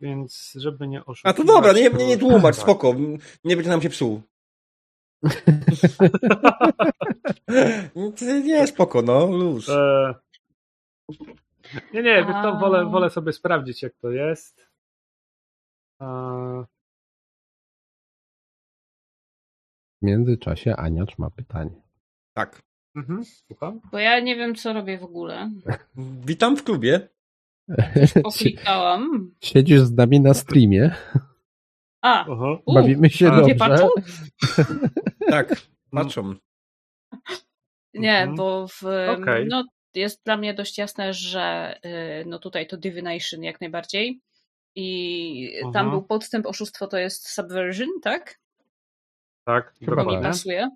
więc 0.00 0.52
żeby 0.56 0.88
nie 0.88 1.00
A 1.00 1.04
oszukiwać... 1.04 1.36
to 1.36 1.44
dobra, 1.44 1.72
nie, 1.72 1.90
nie, 1.90 2.06
nie 2.06 2.18
tłumacz, 2.18 2.56
tak. 2.56 2.64
spoko. 2.64 2.94
Nie 3.44 3.56
będzie 3.56 3.70
nam 3.70 3.82
się 3.82 3.88
psuł. 3.90 4.22
nie, 8.44 8.66
spoko, 8.66 9.02
no, 9.02 9.26
luz. 9.26 9.68
E... 9.68 10.14
Nie, 11.94 12.02
nie, 12.02 12.24
to 12.24 12.36
A. 12.36 12.60
wolę, 12.60 12.86
wolę 12.86 13.10
sobie 13.10 13.32
sprawdzić, 13.32 13.82
jak 13.82 13.94
to 13.94 14.10
jest. 14.10 14.66
E... 16.00 16.64
W 20.02 20.04
międzyczasie 20.04 20.76
Aniacz 20.76 21.18
ma 21.18 21.30
pytanie. 21.30 21.82
Tak. 22.34 22.62
Mhm, 22.96 23.24
słucham. 23.24 23.80
Bo 23.92 23.98
ja 23.98 24.20
nie 24.20 24.36
wiem, 24.36 24.54
co 24.54 24.72
robię 24.72 24.98
w 24.98 25.04
ogóle. 25.04 25.50
Witam 26.26 26.56
w 26.56 26.64
klubie. 26.64 27.08
Poklikałam. 28.22 29.30
Siedzisz 29.44 29.80
z 29.80 29.92
nami 29.92 30.20
na 30.20 30.34
streamie, 30.34 30.94
A, 32.02 32.20
Aha. 32.20 32.58
u, 32.66 32.74
bawimy 32.74 33.10
się 33.10 33.32
a 33.32 33.36
dobrze. 33.36 33.54
patrzą? 33.54 33.88
Tak, 35.30 35.56
patrzą. 35.90 36.34
Nie, 37.94 38.18
Mhm. 38.18 38.36
bo 38.36 38.66
w, 38.68 38.82
Okej. 39.20 39.46
no, 39.48 39.64
jest 39.94 40.24
dla 40.24 40.36
mnie 40.36 40.54
dość 40.54 40.78
jasne, 40.78 41.14
że 41.14 41.74
y, 42.22 42.24
no 42.26 42.38
tutaj 42.38 42.66
to 42.66 42.76
divination 42.76 43.42
jak 43.42 43.60
najbardziej. 43.60 44.20
I 44.74 45.52
tam 45.72 45.90
był 45.90 46.02
podstęp, 46.02 46.46
oszustwo 46.46 46.86
to 46.86 46.98
jest 46.98 47.28
subversion, 47.28 47.88
tak? 48.02 48.38
Tak, 49.44 49.74
Chyba 49.80 49.86
To 49.96 50.00
mi 50.00 50.04
dokładnie. 50.06 50.28
pasuje. 50.30 50.70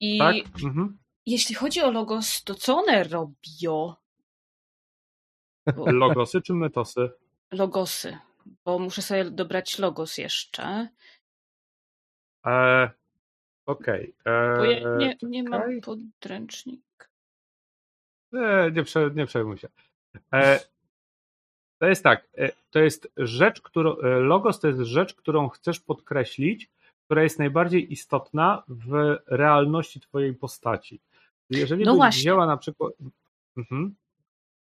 I 0.00 0.18
Tak? 0.18 0.34
Mhm. 0.64 0.98
jeśli 1.26 1.54
chodzi 1.54 1.80
o 1.82 1.90
logos, 1.90 2.44
to 2.44 2.54
co 2.54 2.76
one 2.76 3.04
robią? 3.04 3.94
Bo- 5.76 5.90
Logosy 5.92 6.42
czy 6.42 6.54
metosy? 6.54 7.10
logosy, 7.52 8.18
bo 8.64 8.78
muszę 8.78 9.02
sobie 9.02 9.24
dobrać 9.30 9.78
logos 9.78 10.18
jeszcze. 10.18 10.88
E, 12.46 12.90
Okej. 13.66 14.14
Bo 14.24 14.66
e, 14.66 14.72
ja 14.80 14.96
nie, 14.96 15.16
nie 15.22 15.42
mam 15.42 15.80
podręcznik. 15.80 17.10
Nie, 18.32 18.70
nie, 18.72 18.82
prze, 18.84 19.10
nie 19.14 19.26
przejmuj 19.26 19.58
się. 19.58 19.68
E, 20.32 20.60
to 21.78 21.86
jest 21.86 22.02
tak, 22.04 22.28
e, 22.38 22.52
to 22.70 22.78
jest 22.78 23.08
rzecz, 23.16 23.60
którą, 23.60 23.96
e, 23.98 24.06
logos 24.20 24.60
to 24.60 24.68
jest 24.68 24.80
rzecz, 24.80 25.14
którą 25.14 25.48
chcesz 25.48 25.80
podkreślić, 25.80 26.70
która 27.06 27.22
jest 27.22 27.38
najbardziej 27.38 27.92
istotna 27.92 28.62
w 28.68 29.16
realności 29.26 30.00
twojej 30.00 30.34
postaci. 30.34 31.00
Jeżeli 31.50 31.84
No 31.84 31.96
byś 31.96 32.16
wzięła 32.16 32.46
na 32.46 32.56
przykład, 32.56 32.92
mhm. 33.56 33.94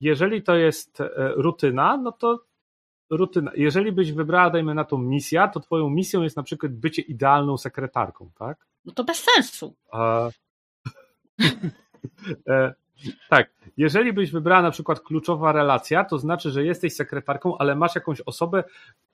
jeżeli 0.01 0.43
to 0.43 0.57
jest 0.57 1.01
e, 1.01 1.09
rutyna, 1.37 1.97
no 1.97 2.13
to 2.13 2.45
rutyna. 3.11 3.51
Jeżeli 3.55 3.93
byś 3.93 4.13
wybrała, 4.13 4.51
dajmy 4.51 4.75
na 4.75 4.85
to 4.85 4.99
misję, 4.99 5.49
to 5.53 5.61
twoją 5.61 5.91
misją 5.91 6.23
jest 6.23 6.37
na 6.37 6.43
przykład 6.43 6.73
bycie 6.73 7.03
idealną 7.03 7.59
sekretarką, 7.59 8.31
tak? 8.39 8.67
No 8.85 8.93
to 8.93 9.05
bez 9.05 9.19
sensu. 9.19 9.75
E, 12.49 12.75
tak, 13.29 13.51
jeżeli 13.77 14.13
byś 14.13 14.31
wybrała 14.31 14.63
na 14.63 14.71
przykład 14.71 15.01
kluczowa 15.01 15.53
relacja, 15.53 16.05
to 16.05 16.19
znaczy, 16.19 16.51
że 16.51 16.65
jesteś 16.65 16.95
sekretarką, 16.95 17.59
ale 17.59 17.77
masz 17.77 17.95
jakąś 17.95 18.21
osobę, 18.21 18.65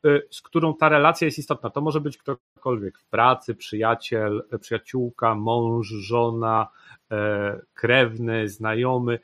e, 0.04 0.20
z 0.30 0.42
którą 0.42 0.74
ta 0.74 0.88
relacja 0.88 1.24
jest 1.24 1.38
istotna. 1.38 1.70
To 1.70 1.80
może 1.80 2.00
być 2.00 2.18
ktokolwiek 2.18 2.98
w 2.98 3.04
pracy, 3.04 3.54
przyjaciel, 3.54 4.44
e, 4.52 4.58
przyjaciółka, 4.58 5.34
mąż, 5.34 5.88
żona, 5.88 6.68
e, 7.10 7.60
krewny, 7.74 8.48
znajomy. 8.48 9.18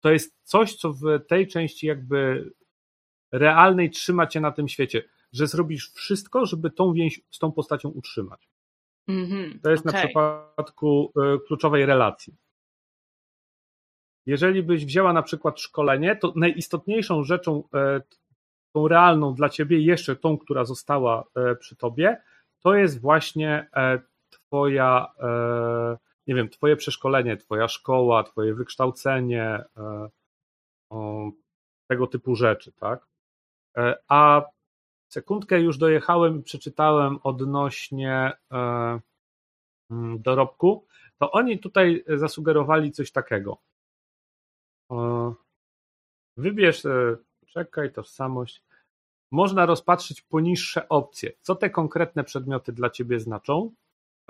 To 0.00 0.10
jest 0.10 0.34
coś, 0.42 0.74
co 0.74 0.92
w 0.92 1.02
tej 1.28 1.46
części 1.46 1.86
jakby 1.86 2.50
realnej 3.32 3.90
trzyma 3.90 4.26
cię 4.26 4.40
na 4.40 4.52
tym 4.52 4.68
świecie, 4.68 5.02
że 5.32 5.46
zrobisz 5.46 5.92
wszystko, 5.92 6.46
żeby 6.46 6.70
tą 6.70 6.92
więź 6.92 7.20
z 7.30 7.38
tą 7.38 7.52
postacią 7.52 7.88
utrzymać. 7.88 8.48
Mhm, 9.08 9.60
To 9.62 9.70
jest 9.70 9.84
na 9.84 9.90
okej. 9.92 10.04
przypadku 10.04 11.12
e, 11.16 11.38
kluczowej 11.46 11.86
relacji. 11.86 12.34
Jeżeli 14.26 14.62
byś 14.62 14.84
wzięła 14.84 15.12
na 15.12 15.22
przykład 15.22 15.60
szkolenie, 15.60 16.16
to 16.16 16.32
najistotniejszą 16.36 17.24
rzeczą, 17.24 17.62
e, 17.74 18.00
tą 18.72 18.88
realną 18.88 19.34
dla 19.34 19.48
ciebie, 19.48 19.80
jeszcze 19.80 20.16
tą, 20.16 20.38
która 20.38 20.64
została 20.64 21.24
e, 21.34 21.56
przy 21.56 21.76
tobie, 21.76 22.22
to 22.62 22.74
jest 22.74 23.00
właśnie 23.00 23.68
e, 23.76 23.98
twoja, 24.30 25.06
nie 26.26 26.34
wiem, 26.34 26.48
twoje 26.48 26.76
przeszkolenie, 26.76 27.36
twoja 27.36 27.68
szkoła, 27.68 28.22
twoje 28.22 28.54
wykształcenie, 28.54 29.64
tego 31.88 32.06
typu 32.06 32.34
rzeczy, 32.34 32.72
tak? 32.72 33.06
A 34.08 34.42
sekundkę 35.08 35.60
już 35.60 35.78
dojechałem 35.78 36.40
i 36.40 36.42
przeczytałem 36.42 37.18
odnośnie 37.22 38.32
mm, 38.50 40.22
dorobku, 40.22 40.86
to 41.18 41.30
oni 41.32 41.58
tutaj 41.58 42.04
zasugerowali 42.08 42.92
coś 42.92 43.12
takiego. 43.12 43.58
Wybierz, 46.36 46.84
e, 46.84 47.16
czekaj, 47.46 47.92
tożsamość. 47.92 48.62
można 49.30 49.66
rozpatrzyć 49.66 50.22
poniższe 50.22 50.88
opcje. 50.88 51.32
Co 51.40 51.54
te 51.54 51.70
konkretne 51.70 52.24
przedmioty 52.24 52.72
dla 52.72 52.90
ciebie 52.90 53.20
znaczą? 53.20 53.74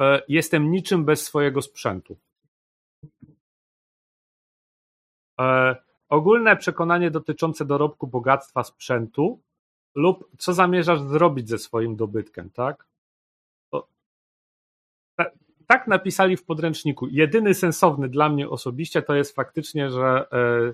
E, 0.01 0.23
jestem 0.29 0.71
niczym 0.71 1.05
bez 1.05 1.25
swojego 1.25 1.63
sprzętu. 1.63 2.17
E, 5.41 5.77
ogólne 6.09 6.57
przekonanie 6.57 7.11
dotyczące 7.11 7.65
dorobku 7.65 8.07
bogactwa 8.07 8.65
sprzętu 8.65 9.41
lub 9.95 10.31
co 10.39 10.55
zamierzasz 10.55 11.01
zrobić 11.01 11.49
ze 11.49 11.59
swoim 11.59 11.97
dobytkiem, 11.97 12.51
tak? 12.51 12.87
Tak 15.67 15.87
napisali 15.87 16.37
w 16.37 16.45
podręczniku. 16.45 17.07
Jedyny 17.07 17.55
sensowny 17.55 18.09
dla 18.09 18.29
mnie 18.29 18.49
osobiście 18.49 19.03
to 19.03 19.15
jest 19.15 19.35
faktycznie, 19.35 19.91
że 19.91 20.27
e, 20.33 20.73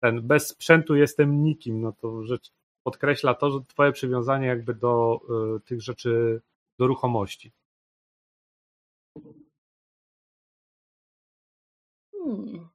ten 0.00 0.22
bez 0.22 0.48
sprzętu 0.48 0.96
jestem 0.96 1.42
nikim. 1.42 1.80
No 1.80 1.92
to 1.92 2.22
rzecz 2.22 2.52
podkreśla 2.82 3.34
to, 3.34 3.50
że 3.50 3.60
twoje 3.68 3.92
przywiązanie 3.92 4.46
jakby 4.46 4.74
do 4.74 5.20
e, 5.56 5.60
tych 5.60 5.82
rzeczy, 5.82 6.40
do 6.78 6.86
ruchomości. 6.86 7.52
Hmm. 12.12 12.73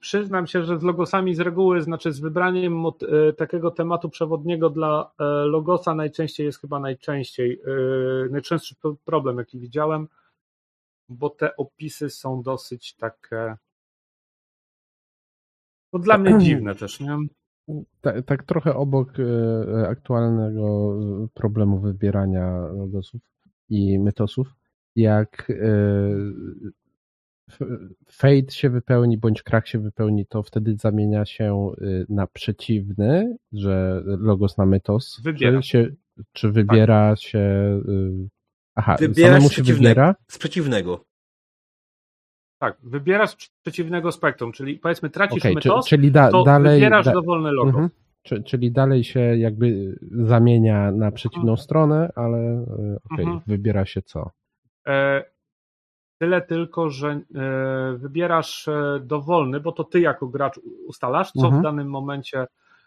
Przyznam 0.00 0.46
się, 0.46 0.64
że 0.64 0.78
z 0.78 0.82
logosami 0.82 1.34
z 1.34 1.40
reguły, 1.40 1.82
znaczy 1.82 2.12
z 2.12 2.20
wybraniem 2.20 2.86
e, 2.86 3.32
takiego 3.32 3.70
tematu 3.70 4.08
przewodniego 4.08 4.70
dla 4.70 5.10
e, 5.18 5.24
logosa 5.24 5.94
najczęściej 5.94 6.46
jest 6.46 6.60
chyba 6.60 6.80
najczęściej, 6.80 7.60
e, 7.66 8.28
najczęstszy 8.30 8.74
problem, 9.04 9.38
jaki 9.38 9.58
widziałem, 9.58 10.08
bo 11.08 11.30
te 11.30 11.56
opisy 11.56 12.10
są 12.10 12.42
dosyć 12.42 12.94
takie 12.94 13.56
no 15.92 15.98
dla 15.98 16.18
mnie 16.18 16.38
dziwne 16.44 16.74
też, 16.74 17.00
nie? 17.00 17.18
Tak, 18.00 18.24
tak 18.26 18.42
trochę 18.42 18.74
obok 18.74 19.12
aktualnego 19.88 20.96
problemu 21.34 21.80
wybierania 21.80 22.58
logosów 22.58 23.20
i 23.68 23.98
mytosów, 23.98 24.54
jak 24.96 25.52
fade 28.08 28.50
się 28.50 28.70
wypełni, 28.70 29.18
bądź 29.18 29.42
krak 29.42 29.66
się 29.68 29.78
wypełni, 29.78 30.26
to 30.26 30.42
wtedy 30.42 30.76
zamienia 30.76 31.24
się 31.24 31.72
y, 31.82 32.06
na 32.08 32.26
przeciwny, 32.26 33.36
że 33.52 34.02
logos 34.04 34.58
na 34.58 34.66
mytos. 34.66 35.20
Wybiera. 35.24 35.60
Czy, 35.60 35.68
się, 35.68 35.88
czy 36.32 36.50
wybiera 36.50 37.10
tak. 37.10 37.20
się. 37.20 37.38
Y, 37.88 38.28
aha, 38.74 38.96
wybiera 39.00 39.28
samemu 39.28 39.50
się 39.50 39.62
wybiera? 39.62 40.14
Z 40.28 40.38
przeciwnego. 40.38 41.04
Tak, 42.58 42.78
wybierasz 42.82 43.30
z 43.30 43.50
przeciwnego 43.62 44.12
spektrum, 44.12 44.52
czyli 44.52 44.78
powiedzmy 44.78 45.10
tracisz 45.10 45.42
okay, 45.42 45.54
mytos, 45.54 45.88
czyli 45.88 46.12
da, 46.12 46.30
to 46.30 46.44
dalej, 46.44 46.74
wybierasz 46.80 47.04
da, 47.04 47.12
dowolny 47.12 47.52
logo. 47.52 47.68
Mhm. 47.68 47.90
Czyli 48.44 48.72
dalej 48.72 49.04
się 49.04 49.20
jakby 49.20 49.98
zamienia 50.10 50.92
na 50.92 51.10
przeciwną 51.10 51.50
mhm. 51.50 51.58
stronę, 51.58 52.12
ale 52.14 52.38
y, 52.38 52.62
okej, 52.64 52.98
okay, 53.10 53.24
mhm. 53.24 53.40
wybiera 53.46 53.86
się 53.86 54.02
co? 54.02 54.30
E, 54.86 55.24
Tyle 56.24 56.42
tylko, 56.42 56.90
że 56.90 57.08
e, 57.08 57.20
wybierasz 57.96 58.68
e, 58.68 59.00
dowolny, 59.02 59.60
bo 59.60 59.72
to 59.72 59.84
ty 59.84 60.00
jako 60.00 60.26
gracz 60.26 60.60
ustalasz, 60.86 61.32
co 61.32 61.44
mhm. 61.44 61.60
w 61.60 61.62
danym 61.62 61.90
momencie 61.90 62.46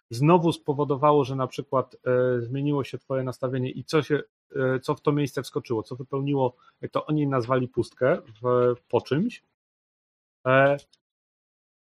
znowu 0.09 0.51
spowodowało, 0.51 1.23
że 1.23 1.35
na 1.35 1.47
przykład 1.47 1.95
e, 1.95 2.41
zmieniło 2.41 2.83
się 2.83 2.97
twoje 2.97 3.23
nastawienie 3.23 3.69
i 3.71 3.83
co, 3.83 4.01
się, 4.01 4.21
co 4.81 4.95
w 4.95 5.01
to 5.01 5.11
miejsce 5.11 5.43
wskoczyło, 5.43 5.83
co 5.83 5.95
wypełniło, 5.95 6.55
jak 6.81 6.91
to 6.91 7.05
oni 7.05 7.27
nazwali 7.27 7.67
pustkę 7.67 8.17
w, 8.41 8.75
po 8.89 9.01
czymś. 9.01 9.43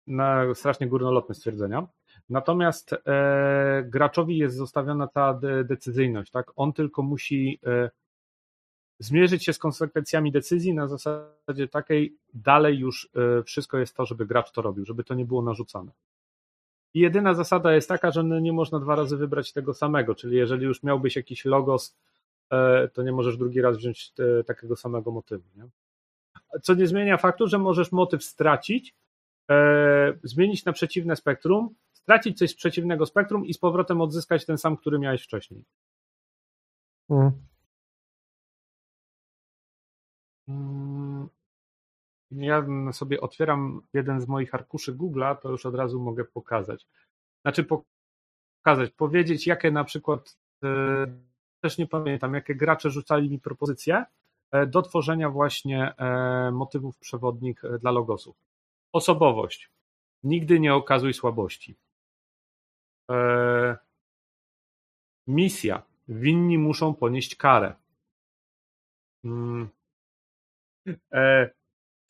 Na 0.08 0.54
strasznie 0.54 0.88
górnolotne 0.88 1.36
stwierdzenia. 1.36 1.88
Natomiast 2.30 2.94
e, 2.94 3.84
graczowi 3.88 4.38
jest 4.38 4.56
zostawiona 4.56 5.08
ta 5.08 5.34
de 5.34 5.64
decyzyjność, 5.64 6.32
tak? 6.32 6.52
On 6.56 6.74
tylko 6.74 7.02
musi 7.02 7.60
e, 7.66 7.90
zmierzyć 9.00 9.46
się 9.46 9.54
z 9.54 9.60
konsekwencjami 9.60 10.32
decyzji 10.32 10.74
na 10.74 10.88
zasadzie 10.88 11.68
takiej, 11.72 12.18
dalej 12.34 12.78
już 12.78 13.10
e, 13.40 13.44
wszystko 13.44 13.78
jest 13.78 13.96
to, 13.96 14.06
żeby 14.06 14.26
gracz 14.26 14.52
to 14.52 14.62
robił, 14.62 14.86
żeby 14.86 15.04
to 15.04 15.14
nie 15.14 15.26
było 15.26 15.42
narzucane. 15.42 15.92
I 16.94 17.00
jedyna 17.00 17.34
zasada 17.34 17.74
jest 17.74 17.90
taka, 17.90 18.12
że 18.12 18.24
nie 18.24 18.54
można 18.54 18.80
dwa 18.80 18.96
razy 18.96 19.18
wybrać 19.18 19.54
tego 19.54 19.74
samego, 19.74 20.16
czyli 20.16 20.38
jeżeli 20.38 20.66
już 20.66 20.84
miałbyś 20.84 21.16
jakiś 21.16 21.46
logos, 21.46 21.96
e, 22.50 22.88
to 22.88 23.04
nie 23.04 23.12
możesz 23.12 23.38
drugi 23.38 23.62
raz 23.62 23.78
wziąć 23.78 24.14
e, 24.40 24.44
takiego 24.44 24.76
samego 24.76 25.12
motywu. 25.12 25.44
Nie? 25.56 25.68
Co 26.62 26.74
nie 26.74 26.88
zmienia 26.88 27.18
faktu, 27.18 27.48
że 27.48 27.58
możesz 27.58 27.92
motyw 27.92 28.24
stracić, 28.24 28.96
zmienić 30.24 30.66
na 30.66 30.74
przeciwne 30.74 31.16
spektrum, 31.16 31.76
stracić 31.94 32.38
coś 32.38 32.50
z 32.52 32.56
przeciwnego 32.56 33.06
spektrum 33.06 33.46
i 33.46 33.54
z 33.54 33.58
powrotem 33.58 34.02
odzyskać 34.02 34.46
ten 34.46 34.58
sam, 34.58 34.78
który 34.78 35.00
miałeś 35.00 35.24
wcześniej. 35.24 35.64
Hmm. 37.08 37.32
Mm, 40.48 41.30
ja 42.32 42.66
sobie 42.92 43.22
otwieram 43.22 43.82
jeden 43.94 44.22
z 44.22 44.28
moich 44.28 44.56
arkuszy 44.56 44.96
Google'a, 44.96 45.38
to 45.38 45.52
już 45.52 45.66
od 45.66 45.76
razu 45.76 46.02
mogę 46.02 46.26
pokazać. 46.26 46.88
Znaczy 47.42 47.64
pokazać, 47.64 48.92
powiedzieć, 48.98 49.48
jakie 49.48 49.72
na 49.72 49.84
przykład, 49.84 50.38
e, 50.64 50.68
też 51.62 51.78
nie 51.78 51.88
pamiętam, 51.88 52.34
jakie 52.34 52.56
gracze 52.56 52.92
rzucali 52.92 53.30
mi 53.30 53.40
propozycje 53.40 54.06
e, 54.52 54.68
do 54.68 54.82
tworzenia 54.82 55.30
właśnie 55.30 55.96
e, 55.98 56.52
motywów 56.52 56.98
przewodnik 56.98 57.62
dla 57.82 57.92
logosów. 57.92 58.36
Osobowość. 58.92 59.70
Nigdy 60.24 60.60
nie 60.60 60.74
okazuj 60.74 61.14
słabości. 61.14 61.76
Misja. 65.28 65.84
Winni 66.08 66.58
muszą 66.58 66.94
ponieść 66.94 67.36
karę. 67.36 67.76
E, 71.14 71.50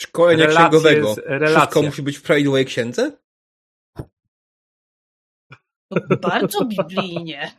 Szkolenia 0.01 0.47
księgowego. 0.47 1.15
Wszystko 1.45 1.81
musi 1.81 2.01
być 2.01 2.17
w 2.17 2.21
prawidłowej 2.21 2.65
księdze? 2.65 3.11
To 5.89 6.17
bardzo 6.21 6.65
biblijnie. 6.65 7.51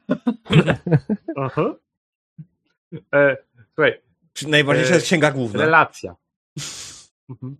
Aha. 1.36 1.74
E, 3.14 3.36
słuchaj. 3.74 4.02
Czy 4.32 4.48
najważniejsza 4.48 4.90
e, 4.90 4.94
jest 4.94 5.06
księga 5.06 5.30
główna? 5.30 5.60
Relacja. 5.60 6.16
Mhm. 7.28 7.56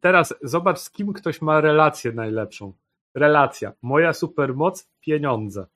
Teraz 0.00 0.34
zobacz, 0.42 0.78
z 0.78 0.90
kim 0.90 1.12
ktoś 1.12 1.42
ma 1.42 1.60
relację 1.60 2.12
najlepszą. 2.12 2.72
Relacja. 3.14 3.72
Moja 3.82 4.12
supermoc, 4.12 4.88
pieniądze. 5.00 5.66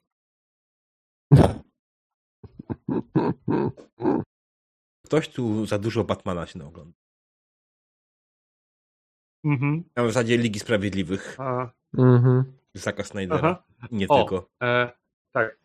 Ktoś 5.10 5.28
tu 5.28 5.66
za 5.66 5.78
dużo 5.78 6.04
Batmana 6.04 6.46
się 6.46 6.66
ogląda. 6.66 6.98
Mhm. 9.44 9.84
Na 9.96 10.06
zasadzie 10.06 10.36
Ligi 10.36 10.58
Sprawiedliwych. 10.58 11.40
A. 11.40 11.70
Mhm. 11.98 12.52
Zaka 12.74 13.04
Snydera. 13.04 13.62
Nie 13.90 14.08
o, 14.08 14.18
tylko. 14.18 14.48
E, 14.62 14.92
tak. 15.32 15.58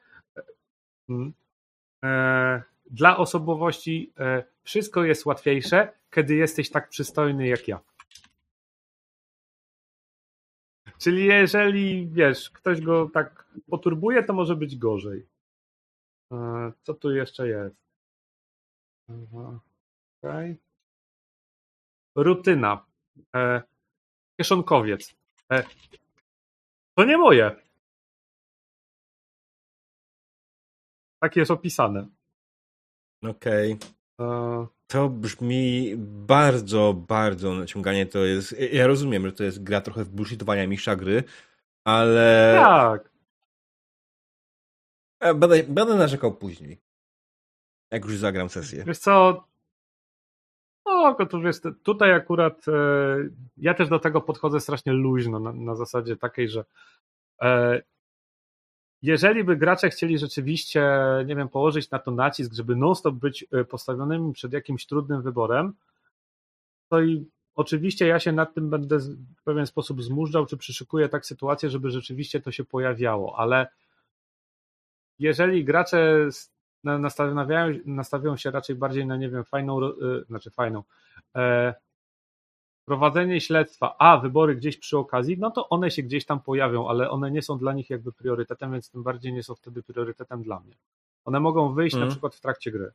E, 2.04 2.64
dla 2.92 3.18
osobowości 3.18 4.14
e, 4.20 4.44
wszystko 4.64 5.04
jest 5.04 5.26
łatwiejsze, 5.26 5.94
kiedy 6.12 6.36
jesteś 6.36 6.70
tak 6.70 6.90
przystojny 6.90 7.48
jak 7.48 7.68
ja. 7.68 7.80
Czyli 10.98 11.26
jeżeli, 11.26 12.08
wiesz, 12.08 12.50
ktoś 12.50 12.82
go 12.82 13.10
tak 13.14 13.46
poturbuje, 13.70 14.24
to 14.24 14.34
może 14.34 14.56
być 14.56 14.78
gorzej. 14.78 15.28
E, 16.32 16.72
co 16.84 16.94
tu 16.94 17.12
jeszcze 17.12 17.48
jest? 17.48 17.86
Okay. 19.08 20.58
Rutyna. 22.16 22.86
E, 23.36 23.62
kieszonkowiec. 24.38 25.16
E, 25.52 25.64
to 26.98 27.06
nie 27.06 27.18
moje. 27.18 27.56
Tak 31.22 31.36
jest 31.36 31.52
opisane. 31.52 32.08
Okej. 33.24 33.74
Okay. 33.74 34.28
E, 34.28 34.68
to 34.88 35.10
brzmi 35.10 35.94
bardzo, 36.28 36.94
bardzo 36.94 37.54
naciąganie. 37.54 38.06
To 38.06 38.26
jest. 38.26 38.56
Ja 38.72 38.88
rozumiem, 38.88 39.26
że 39.26 39.34
to 39.34 39.44
jest 39.44 39.64
gra 39.64 39.82
trochę 39.82 40.04
w 40.04 40.10
bullshitowania 40.10 40.68
mistrza 40.68 40.96
gry, 40.96 41.24
ale. 41.84 42.56
Tak. 42.64 43.10
E, 45.20 45.34
będę, 45.34 45.64
będę 45.64 45.96
narzekał 45.96 46.34
później. 46.36 46.85
Jak 47.92 48.06
już 48.06 48.18
zagram 48.18 48.50
sesję. 48.50 48.84
Wiesz 48.88 49.00
co, 49.00 49.44
no, 50.86 51.16
to 51.30 51.40
wiesz, 51.40 51.56
tutaj 51.84 52.14
akurat 52.14 52.68
e, 52.68 52.72
ja 53.58 53.74
też 53.74 53.90
do 53.90 54.00
tego 54.00 54.22
podchodzę 54.22 54.60
strasznie 54.60 54.94
luźno, 54.94 55.40
na, 55.40 55.54
na 55.54 55.76
zasadzie 55.76 56.16
takiej, 56.16 56.50
że 56.50 56.66
e, 57.42 57.82
jeżeli 59.02 59.44
by 59.44 59.56
gracze 59.58 59.90
chcieli 59.90 60.18
rzeczywiście, 60.18 60.92
nie 61.26 61.36
wiem, 61.36 61.50
położyć 61.50 61.92
na 61.92 62.00
to 62.00 62.12
nacisk, 62.12 62.54
żeby 62.54 62.76
non-stop 62.76 63.16
być 63.16 63.46
e, 63.52 63.64
postawionymi 63.64 64.34
przed 64.34 64.54
jakimś 64.54 64.86
trudnym 64.86 65.22
wyborem, 65.22 65.74
to 66.90 67.02
i 67.02 67.26
Oczywiście 67.56 68.08
ja 68.08 68.20
się 68.20 68.32
nad 68.32 68.54
tym 68.54 68.70
będę 68.70 69.00
w 69.38 69.44
pewien 69.44 69.66
sposób 69.66 70.04
zmużdżał, 70.04 70.46
czy 70.46 70.58
przyszykuję 70.58 71.10
tak 71.10 71.26
sytuację, 71.26 71.70
żeby 71.70 71.92
rzeczywiście 71.92 72.42
to 72.42 72.52
się 72.52 72.64
pojawiało, 72.64 73.40
ale 73.40 73.68
jeżeli 75.20 75.66
gracze 75.66 76.28
nastawiają, 76.86 77.80
nastawią 77.86 78.38
się 78.38 78.52
raczej 78.52 78.76
bardziej 78.76 79.06
na, 79.06 79.18
nie 79.18 79.30
wiem, 79.30 79.44
fajną, 79.44 79.84
y, 79.84 79.94
znaczy 80.28 80.52
fajną, 80.52 80.84
e, 81.36 81.74
prowadzenie 82.86 83.42
śledztwa, 83.42 83.96
a 84.00 84.18
wybory 84.18 84.56
gdzieś 84.56 84.78
przy 84.78 84.98
okazji, 84.98 85.38
no 85.40 85.52
to 85.52 85.70
one 85.70 85.92
się 85.92 86.04
gdzieś 86.04 86.26
tam 86.26 86.40
pojawią, 86.40 86.90
ale 86.90 87.10
one 87.10 87.32
nie 87.32 87.42
są 87.42 87.58
dla 87.58 87.74
nich 87.74 87.90
jakby 87.90 88.12
priorytetem, 88.12 88.72
więc 88.72 88.90
tym 88.90 89.04
bardziej 89.04 89.34
nie 89.34 89.44
są 89.44 89.56
wtedy 89.56 89.84
priorytetem 89.84 90.44
dla 90.44 90.60
mnie. 90.60 90.76
One 91.26 91.40
mogą 91.40 91.74
wyjść 91.74 91.96
na 91.96 92.08
przykład 92.08 92.36
w 92.36 92.42
trakcie 92.42 92.72
gry. 92.72 92.92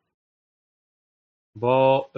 Bo 1.55 2.11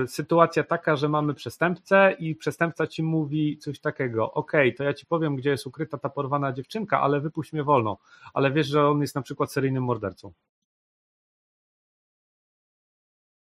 yy, 0.00 0.08
sytuacja 0.08 0.64
taka, 0.64 0.96
że 0.96 1.08
mamy 1.08 1.34
przestępcę 1.34 2.16
i 2.18 2.34
przestępca 2.34 2.86
ci 2.86 3.02
mówi 3.02 3.58
coś 3.58 3.80
takiego, 3.80 4.32
ok, 4.32 4.52
to 4.76 4.84
ja 4.84 4.94
ci 4.94 5.06
powiem, 5.06 5.36
gdzie 5.36 5.50
jest 5.50 5.66
ukryta 5.66 5.98
ta 5.98 6.08
porwana 6.08 6.52
dziewczynka, 6.52 7.00
ale 7.00 7.20
wypuść 7.20 7.52
mnie 7.52 7.64
wolno. 7.64 7.98
Ale 8.34 8.52
wiesz, 8.52 8.66
że 8.66 8.88
on 8.88 9.00
jest 9.00 9.14
na 9.14 9.22
przykład 9.22 9.52
seryjnym 9.52 9.84
mordercą. 9.84 10.32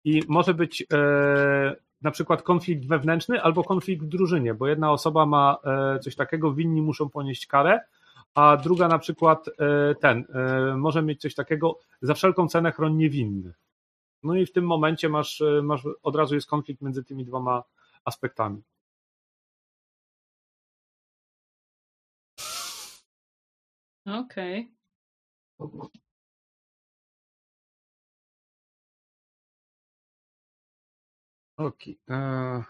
I 0.07 0.23
może 0.27 0.53
być 0.53 0.85
e, 0.93 1.75
na 2.01 2.11
przykład 2.11 2.41
konflikt 2.41 2.87
wewnętrzny 2.87 3.41
albo 3.41 3.63
konflikt 3.63 4.03
w 4.03 4.07
drużynie, 4.07 4.53
bo 4.53 4.67
jedna 4.67 4.91
osoba 4.91 5.25
ma 5.25 5.57
e, 5.63 5.99
coś 5.99 6.15
takiego, 6.15 6.53
winni 6.53 6.81
muszą 6.81 7.09
ponieść 7.09 7.47
karę, 7.47 7.79
a 8.33 8.57
druga 8.57 8.87
na 8.87 8.99
przykład 8.99 9.47
e, 9.47 9.95
ten 9.95 10.25
może 10.77 11.01
mieć 11.01 11.21
coś 11.21 11.35
takiego, 11.35 11.79
za 12.01 12.13
wszelką 12.13 12.47
cenę 12.47 12.71
chroń 12.71 12.95
niewinny. 12.95 13.53
No 14.23 14.35
i 14.35 14.45
w 14.45 14.51
tym 14.51 14.65
momencie 14.65 15.09
masz, 15.09 15.43
masz 15.63 15.87
od 16.03 16.15
razu 16.15 16.35
jest 16.35 16.47
konflikt 16.47 16.81
między 16.81 17.03
tymi 17.03 17.25
dwoma 17.25 17.63
aspektami. 18.05 18.61
Okej. 24.05 24.71
Okay. 25.57 26.06
Okej. 31.57 31.99
Okay. 32.07 32.63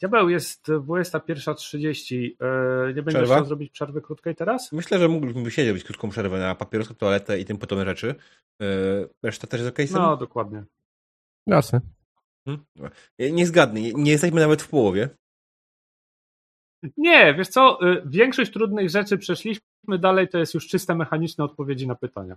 Diabeł 0.00 0.28
jest 0.28 0.68
21.30. 0.68 2.30
E, 2.40 2.94
nie 2.94 3.02
będziesz 3.02 3.24
chciał 3.24 3.44
zrobić 3.44 3.72
przerwy 3.72 4.02
krótkiej 4.02 4.34
teraz? 4.34 4.72
Myślę, 4.72 4.98
że 4.98 5.08
mógłbym 5.08 5.50
siedzieć 5.50 5.84
krótką 5.84 6.10
przerwę 6.10 6.38
na 6.38 6.54
papierosa, 6.54 6.94
toaletę 6.94 7.38
i 7.38 7.44
tym 7.44 7.58
podobne 7.58 7.84
rzeczy. 7.84 8.14
E, 8.62 8.66
reszta 9.22 9.46
też 9.46 9.60
jest 9.60 9.72
okej? 9.72 9.86
Okay 9.90 10.00
no, 10.00 10.16
dokładnie. 10.16 10.64
Jasne. 11.46 11.80
Hmm? 12.44 12.64
Nie 13.18 13.46
zgadnij, 13.46 13.94
nie 13.96 14.10
jesteśmy 14.10 14.40
nawet 14.40 14.62
w 14.62 14.68
połowie. 14.68 15.08
Nie, 16.96 17.34
wiesz 17.34 17.48
co, 17.48 17.78
e, 17.80 18.02
większość 18.06 18.52
trudnych 18.52 18.90
rzeczy 18.90 19.18
przeszliśmy 19.18 19.98
dalej, 19.98 20.28
to 20.28 20.38
jest 20.38 20.54
już 20.54 20.68
czyste 20.68 20.94
mechaniczne 20.94 21.44
odpowiedzi 21.44 21.86
na 21.86 21.94
pytania. 21.94 22.36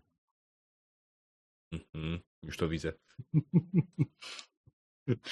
Mhm, 1.72 2.20
już 2.44 2.57
to 2.57 2.70
widzę. 2.70 2.94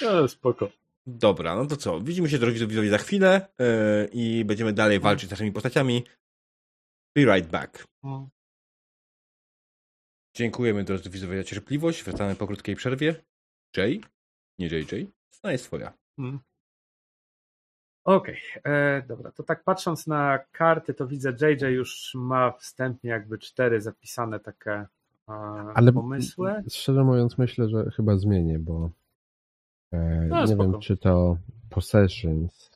No, 0.02 0.28
spoko. 0.28 0.70
Dobra, 1.06 1.56
no 1.56 1.66
to 1.66 1.76
co? 1.76 2.00
Widzimy 2.00 2.28
się, 2.28 2.38
drodzy 2.38 2.66
widzowie, 2.66 2.90
za 2.90 2.98
chwilę 2.98 3.48
yy, 3.58 3.66
i 4.12 4.44
będziemy 4.44 4.72
dalej 4.72 5.00
walczyć 5.00 5.28
z 5.28 5.30
naszymi 5.30 5.52
postaciami. 5.52 6.04
Be 7.16 7.24
right 7.24 7.50
back. 7.50 7.86
No. 8.02 8.28
Dziękujemy, 10.36 10.84
drodzy 10.84 11.10
widzowie, 11.10 11.38
za 11.38 11.44
cierpliwość. 11.44 12.04
Wracamy 12.04 12.34
po 12.34 12.46
krótkiej 12.46 12.76
przerwie. 12.76 13.14
Jay? 13.76 14.00
Nie 14.58 14.66
JJ? 14.66 15.06
Strona 15.30 15.52
jest 15.52 15.64
twoja. 15.64 15.92
Hmm. 16.16 16.38
Okej, 18.04 18.38
okay. 18.58 18.72
E, 18.72 19.02
dobra, 19.02 19.32
to 19.32 19.42
tak 19.42 19.64
patrząc 19.64 20.06
na 20.06 20.38
karty, 20.52 20.94
to 20.94 21.06
widzę, 21.06 21.36
JJ 21.40 21.64
już 21.64 22.12
ma 22.14 22.52
wstępnie 22.52 23.10
jakby 23.10 23.38
cztery 23.38 23.80
zapisane 23.80 24.40
takie 24.40 24.70
e, 24.70 24.86
Ale 25.74 25.92
pomysły. 25.92 26.62
Szczerze 26.70 27.04
mówiąc, 27.04 27.38
myślę, 27.38 27.68
że 27.68 27.90
chyba 27.90 28.16
zmienię, 28.16 28.58
bo 28.58 28.90
no, 30.28 30.40
nie 30.40 30.46
spoko. 30.46 30.62
wiem, 30.62 30.80
czy 30.80 30.96
to 30.96 31.36
Possessions, 31.70 32.70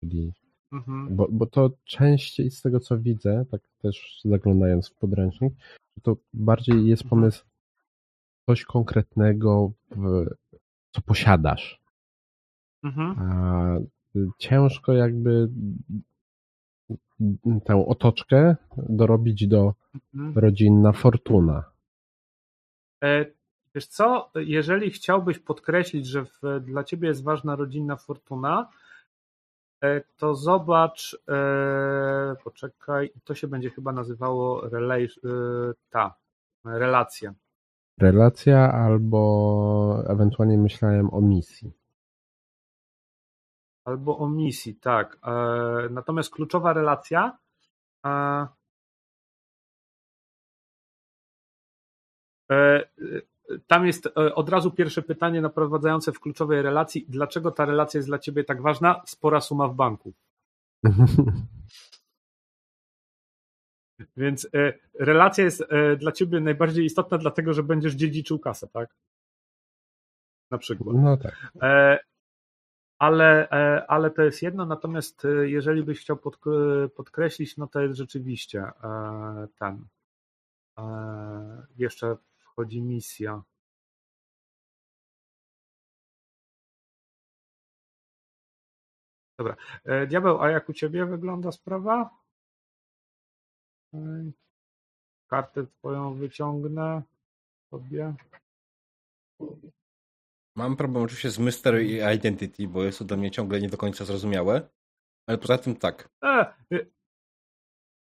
czyli 0.00 0.32
mhm. 0.72 1.16
bo, 1.16 1.28
bo 1.30 1.46
to 1.46 1.70
częściej 1.84 2.50
z 2.50 2.62
tego, 2.62 2.80
co 2.80 2.98
widzę, 2.98 3.44
tak 3.50 3.60
też 3.82 4.20
zaglądając 4.24 4.88
w 4.88 4.94
podręcznik, 4.94 5.54
to 6.02 6.16
bardziej 6.34 6.86
jest 6.86 7.02
mhm. 7.02 7.20
pomysł 7.20 7.44
coś 8.46 8.64
konkretnego, 8.64 9.72
w, 9.90 10.26
co 10.92 11.02
posiadasz. 11.02 11.82
Mhm. 12.84 13.18
A 13.18 13.78
ciężko 14.38 14.92
jakby 14.92 15.48
tę 17.64 17.86
otoczkę 17.86 18.56
dorobić 18.76 19.46
do 19.46 19.74
mhm. 20.14 20.38
rodzinna 20.38 20.92
fortuna. 20.92 21.64
E, 23.04 23.26
Wiesz 23.76 23.86
co, 23.86 24.30
jeżeli 24.34 24.90
chciałbyś 24.90 25.38
podkreślić, 25.38 26.06
że 26.06 26.24
w, 26.24 26.40
dla 26.60 26.84
ciebie 26.84 27.08
jest 27.08 27.24
ważna 27.24 27.56
rodzinna 27.56 27.96
fortuna, 27.96 28.70
e, 29.82 30.00
to 30.00 30.34
zobacz, 30.34 31.18
e, 31.28 32.36
poczekaj, 32.44 33.12
to 33.24 33.34
się 33.34 33.48
będzie 33.48 33.70
chyba 33.70 33.92
nazywało 33.92 34.68
relation, 34.68 35.30
e, 35.30 35.72
ta, 35.90 36.14
relacja. 36.64 37.34
Relacja 38.00 38.72
albo 38.72 40.02
ewentualnie 40.06 40.58
myślałem 40.58 41.14
o 41.14 41.20
misji. 41.20 41.72
Albo 43.84 44.18
o 44.18 44.28
misji, 44.28 44.74
tak. 44.74 45.18
E, 45.22 45.32
natomiast 45.90 46.30
kluczowa 46.30 46.72
relacja 46.72 47.38
e, 48.06 48.46
e, 52.50 52.84
tam 53.66 53.86
jest 53.86 54.06
e, 54.06 54.34
od 54.34 54.48
razu 54.48 54.70
pierwsze 54.70 55.02
pytanie 55.02 55.40
naprowadzające 55.40 56.12
w 56.12 56.20
kluczowej 56.20 56.62
relacji. 56.62 57.06
Dlaczego 57.08 57.50
ta 57.50 57.64
relacja 57.64 57.98
jest 57.98 58.08
dla 58.08 58.18
ciebie 58.18 58.44
tak 58.44 58.62
ważna? 58.62 59.02
Spora 59.06 59.40
suma 59.40 59.68
w 59.68 59.74
banku. 59.74 60.12
Więc 64.16 64.48
e, 64.54 64.72
relacja 65.00 65.44
jest 65.44 65.64
e, 65.68 65.96
dla 65.96 66.12
ciebie 66.12 66.40
najbardziej 66.40 66.84
istotna, 66.84 67.18
dlatego 67.18 67.52
że 67.52 67.62
będziesz 67.62 67.94
dziedziczył 67.94 68.38
kasę, 68.38 68.68
tak? 68.68 68.94
Na 70.50 70.58
przykład. 70.58 70.96
No 70.96 71.16
tak. 71.16 71.52
Ale, 72.98 73.48
ale 73.88 74.10
to 74.10 74.22
jest 74.22 74.42
jedno, 74.42 74.66
natomiast 74.66 75.26
jeżeli 75.42 75.82
byś 75.82 76.00
chciał 76.00 76.18
podkreślić, 76.96 77.56
no 77.56 77.66
to 77.66 77.80
jest 77.80 77.96
rzeczywiście 77.96 78.64
ten 79.58 79.86
jeszcze 81.76 82.16
misja 82.58 83.42
Dobra. 89.38 89.56
E, 89.84 90.06
Diabeł, 90.06 90.42
a 90.42 90.50
jak 90.50 90.68
u 90.68 90.72
ciebie 90.72 91.06
wygląda 91.06 91.52
sprawa? 91.52 92.10
Kartę 95.30 95.66
twoją 95.66 96.14
wyciągnę 96.14 97.02
sobie. 97.70 98.14
Mam 100.56 100.76
problem 100.76 101.04
oczywiście 101.04 101.30
z 101.30 101.38
Mystery 101.38 101.84
i 101.84 102.16
Identity, 102.16 102.68
bo 102.68 102.84
jest 102.84 102.98
to 102.98 103.04
dla 103.04 103.16
mnie 103.16 103.30
ciągle 103.30 103.60
nie 103.60 103.68
do 103.68 103.76
końca 103.76 104.04
zrozumiałe. 104.04 104.68
Ale 105.26 105.38
poza 105.38 105.58
tym 105.58 105.76
tak. 105.76 106.08
E, 106.24 106.54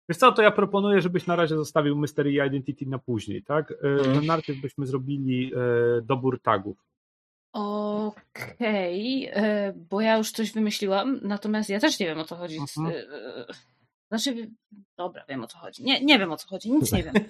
Wiesz 0.10 0.18
co, 0.18 0.32
to 0.32 0.42
ja 0.42 0.52
proponuję, 0.52 1.02
żebyś 1.02 1.28
na 1.28 1.36
razie 1.36 1.56
zostawił 1.56 1.98
Mystery 1.98 2.32
Identity 2.32 2.86
na 2.86 3.00
później, 3.00 3.44
tak? 3.44 3.74
Mm. 3.84 4.26
Najpierw 4.26 4.62
byśmy 4.62 4.86
zrobili 4.86 5.52
e, 5.56 5.58
dobór 6.02 6.42
tagów. 6.42 6.78
Okej, 7.54 9.30
okay, 9.30 9.44
e, 9.44 9.74
bo 9.74 10.02
ja 10.02 10.18
już 10.18 10.32
coś 10.32 10.52
wymyśliłam, 10.52 11.20
natomiast 11.22 11.70
ja 11.70 11.80
też 11.80 12.00
nie 12.00 12.06
wiem 12.06 12.20
o 12.20 12.24
co 12.24 12.36
chodzi. 12.36 12.58
Mhm. 12.60 12.94
Znaczy, 14.12 14.52
dobra, 14.98 15.26
wiem 15.30 15.44
o 15.44 15.48
co 15.48 15.58
chodzi. 15.58 15.84
Nie, 15.84 16.06
nie 16.06 16.20
wiem 16.20 16.32
o 16.32 16.38
co 16.38 16.48
chodzi, 16.48 16.72
nic 16.72 16.92
nie 16.92 17.04
wiem. 17.04 17.14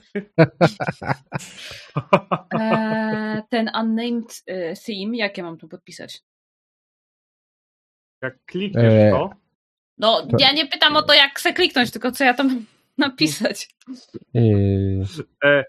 Ten 3.49 3.71
unnamed 3.81 4.43
theme, 4.85 5.17
jakie 5.17 5.43
mam 5.43 5.57
tu 5.57 5.67
podpisać? 5.67 6.23
Jak 8.21 8.45
klikniesz 8.45 9.11
to, 9.11 9.29
no, 9.97 10.27
to... 10.27 10.37
ja 10.39 10.53
nie 10.53 10.67
pytam 10.67 10.95
o 10.95 11.01
to, 11.01 11.13
jak 11.13 11.39
chcę 11.39 11.53
kliknąć, 11.53 11.91
tylko 11.91 12.11
co 12.11 12.23
ja 12.23 12.33
tam 12.33 12.65
napisać. 12.97 13.69
E, 15.43 15.63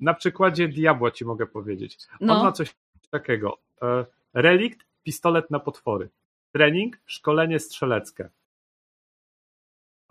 na 0.00 0.14
przykładzie 0.14 0.68
Diabła 0.68 1.10
ci 1.10 1.24
mogę 1.24 1.46
powiedzieć. 1.46 1.98
No. 2.20 2.36
On 2.36 2.44
ma 2.44 2.52
coś 2.52 2.74
takiego. 3.10 3.58
E, 3.82 4.04
relikt, 4.34 4.86
pistolet 5.02 5.50
na 5.50 5.60
potwory. 5.60 6.10
Trening, 6.52 6.98
szkolenie 7.06 7.58
strzeleckie. 7.58 8.28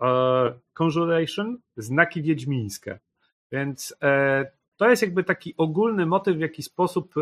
E, 0.02 0.52
conjuration, 0.72 1.58
znaki 1.76 2.22
wiedźmińskie. 2.22 2.98
Więc 3.52 3.96
to 4.76 4.88
jest 4.88 5.02
jakby 5.02 5.24
taki 5.24 5.54
ogólny 5.56 6.06
motyw, 6.06 6.36
w 6.36 6.40
jaki 6.40 6.62
sposób, 6.62 7.14
e, 7.16 7.20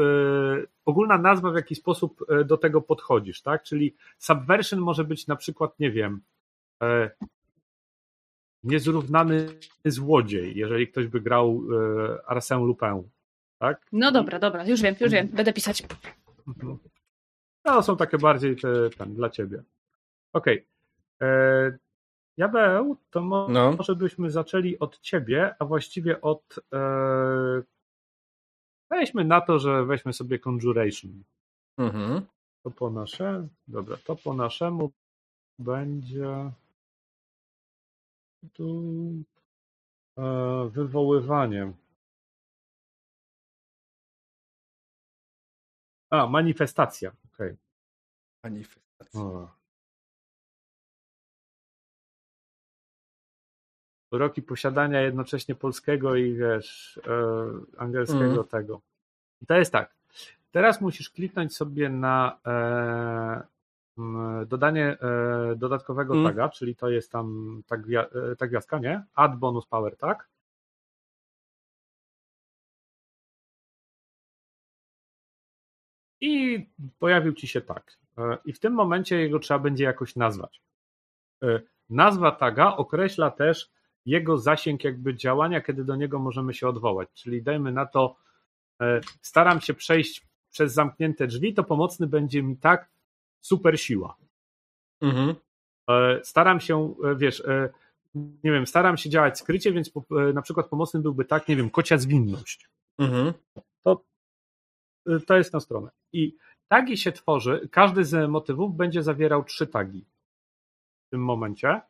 ogólna 0.85 1.19
nazwa, 1.19 1.51
w 1.51 1.55
jaki 1.55 1.75
sposób 1.75 2.25
e, 2.29 2.45
do 2.45 2.57
tego 2.57 2.81
podchodzisz, 2.81 3.43
tak? 3.43 3.63
Czyli 3.63 3.95
subversion 4.19 4.81
może 4.81 5.05
być 5.05 5.27
na 5.27 5.37
przykład, 5.37 5.81
nie 5.81 5.91
wiem, 5.91 6.21
e, 6.83 7.11
niezrównany 8.65 9.49
złodziej, 9.85 10.57
jeżeli 10.57 10.89
ktoś 10.89 11.07
by 11.07 11.21
grał 11.21 11.63
e, 12.29 12.35
Arsène 12.35 12.67
Lupin, 12.67 13.03
tak? 13.59 13.87
No 13.93 14.13
dobra, 14.13 14.39
dobra, 14.39 14.65
już 14.65 14.83
wiem, 14.83 14.95
już 15.01 15.11
wiem. 15.11 15.29
Będę 15.29 15.53
pisać. 15.53 15.83
Mhm. 16.49 16.79
No, 17.65 17.83
są 17.83 17.97
takie 17.97 18.19
bardziej 18.19 18.57
te, 18.57 18.91
ten, 18.91 19.15
dla 19.15 19.31
ciebie. 19.31 19.63
Okej. 20.33 20.67
Okay. 21.19 21.79
Jabeł, 22.37 22.97
to 23.11 23.21
mo- 23.21 23.49
No. 23.49 23.73
może 23.73 23.97
byśmy 23.97 24.31
zaczęli 24.31 24.79
od 24.79 25.01
ciebie, 25.01 25.55
a 25.59 25.65
właściwie 25.65 26.21
od. 26.21 26.59
E, 26.73 27.63
weźmy 28.91 29.25
na 29.25 29.41
to, 29.41 29.59
że 29.59 29.85
weźmy 29.85 30.13
sobie 30.13 30.39
Conjuration. 30.39 31.23
Mhm. 31.79 32.23
To 32.63 32.71
po 32.71 32.91
nasze. 32.91 33.49
Dobra, 33.69 33.97
to 34.05 34.17
po 34.17 34.35
naszemu 34.35 34.93
będzie. 35.59 36.51
E, 40.19 40.69
wywoływanie. 40.71 41.73
A, 46.11 46.27
manifestacja. 46.27 47.13
Okej. 47.35 47.57
Manifestacja. 48.45 49.21
O. 49.21 49.49
Uroki 54.13 54.43
posiadania 54.43 55.01
jednocześnie 55.01 55.55
polskiego 55.55 56.17
i 56.17 56.35
wiesz, 56.35 57.01
e, 57.07 57.81
angielskiego 57.81 58.25
Mhm. 58.25 58.49
tego. 58.49 58.81
I 59.43 59.47
to 59.47 59.55
jest 59.55 59.73
tak. 59.73 59.95
Teraz 60.51 60.81
musisz 60.81 61.11
kliknąć 61.11 61.57
sobie 61.57 61.89
na 61.89 62.39
e, 62.47 63.43
dodanie 64.47 64.99
e, 65.01 65.57
dodatkowego 65.57 66.15
Mhm. 66.15 66.35
taga, 66.35 66.49
czyli 66.49 66.77
to 66.77 66.91
jest 66.91 67.13
tam 67.13 67.63
ta, 67.67 67.77
gwia, 67.77 68.03
e, 68.33 68.37
ta 68.37 68.47
gwiazdka, 68.47 68.79
nie? 68.79 69.05
Add 69.15 69.37
bonus 69.39 69.67
power, 69.67 69.97
tak? 69.97 70.29
I 76.21 76.67
pojawił 76.99 77.33
ci 77.33 77.49
się 77.49 77.61
tak. 77.61 77.99
I 78.45 78.53
w 78.53 78.59
tym 78.61 78.73
momencie 78.73 79.17
jego 79.17 79.39
trzeba 79.39 79.61
będzie 79.61 79.85
jakoś 79.85 80.17
nazwać. 80.17 80.63
Nazwa 81.91 82.33
taga 82.33 82.77
określa 82.77 83.31
też 83.31 83.71
jego 84.07 84.39
zasięg 84.39 84.85
jakby 84.85 85.15
działania, 85.15 85.61
kiedy 85.61 85.85
do 85.85 85.97
niego 85.97 86.19
możemy 86.19 86.55
się 86.55 86.69
odwołać. 86.69 87.09
Czyli 87.15 87.43
dajmy 87.43 87.73
na 87.73 87.87
to, 87.87 88.17
staram 89.23 89.61
się 89.61 89.75
przejść 89.75 90.27
przez 90.51 90.73
zamknięte 90.73 91.27
drzwi, 91.27 91.55
to 91.55 91.65
pomocny 91.65 92.07
będzie 92.07 92.43
mi 92.43 92.57
tak 92.57 92.92
super 93.43 93.81
siła. 93.81 94.17
Mhm. 95.01 95.35
E, 95.91 96.21
Staram 96.25 96.61
się, 96.61 96.95
e, 97.05 97.17
wiesz, 97.17 97.41
e, 97.41 97.73
nie 98.15 98.53
wiem, 98.53 98.67
staram 98.67 98.97
się 98.97 99.11
działać 99.11 99.39
skrycie, 99.39 99.73
więc 99.73 99.91
na 100.35 100.43
przykład 100.43 100.69
pomocny 100.69 101.01
byłby 101.01 101.25
tak, 101.25 101.49
nie 101.49 101.57
wiem, 101.57 101.71
kocia 101.71 101.99
zwinność. 101.99 102.69
Mhm. 102.99 103.33
Y, 105.09 105.21
to 105.21 105.37
jest 105.37 105.53
na 105.53 105.61
stronę. 105.61 105.91
I 106.13 106.37
tagi 106.69 106.97
się 106.99 107.13
tworzy, 107.13 107.69
każdy 107.73 108.05
z 108.05 108.31
motywów 108.31 108.77
będzie 108.77 109.03
zawierał 109.03 109.45
trzy 109.45 109.67
tagi 109.67 110.05
w 111.07 111.11
tym 111.11 111.25
momencie, 111.25 111.81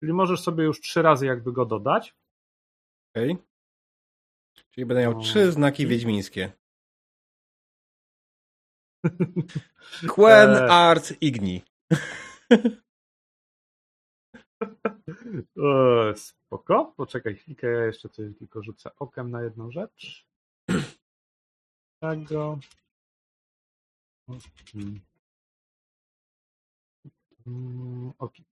czyli 0.00 0.12
możesz 0.12 0.40
sobie 0.40 0.64
już 0.64 0.80
trzy 0.80 1.02
razy 1.02 1.26
jakby 1.26 1.52
go 1.52 1.66
dodać. 1.66 2.14
Okej. 3.12 3.36
Czyli 4.70 4.86
będę 4.86 5.02
miał 5.02 5.18
O. 5.18 5.20
trzy 5.20 5.52
znaki 5.52 5.86
wiedźmińskie. 5.86 6.52
Quen, 10.14 10.50
E. 10.50 10.68
Art, 10.70 11.12
Igni. 11.20 11.62
Spoko, 16.14 16.94
poczekaj 16.96 17.36
chwilkę, 17.36 17.66
ja 17.66 17.84
jeszcze 17.86 18.08
coś 18.08 18.36
tylko 18.38 18.62
rzucę 18.62 18.90
okiem 18.98 19.30
na 19.30 19.42
jedną 19.42 19.70
rzecz. 19.70 20.26
Tego. 22.02 22.58
Mm. 24.74 25.00
Mm, 27.46 28.12
okej. 28.18 28.44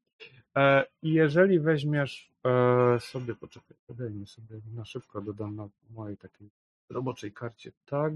E, 0.57 0.87
I 1.03 1.13
jeżeli 1.13 1.61
weźmiesz 1.61 2.33
e, 2.45 3.01
sobie, 3.01 3.35
poczekaj, 3.35 3.77
podejmę 3.87 4.27
sobie 4.27 4.61
na 4.75 4.85
szybko, 4.85 5.21
dodam 5.21 5.57
na 5.57 5.69
mojej 5.91 6.17
takiej 6.17 6.51
roboczej 6.91 7.33
karcie 7.33 7.73
tag. 7.85 8.13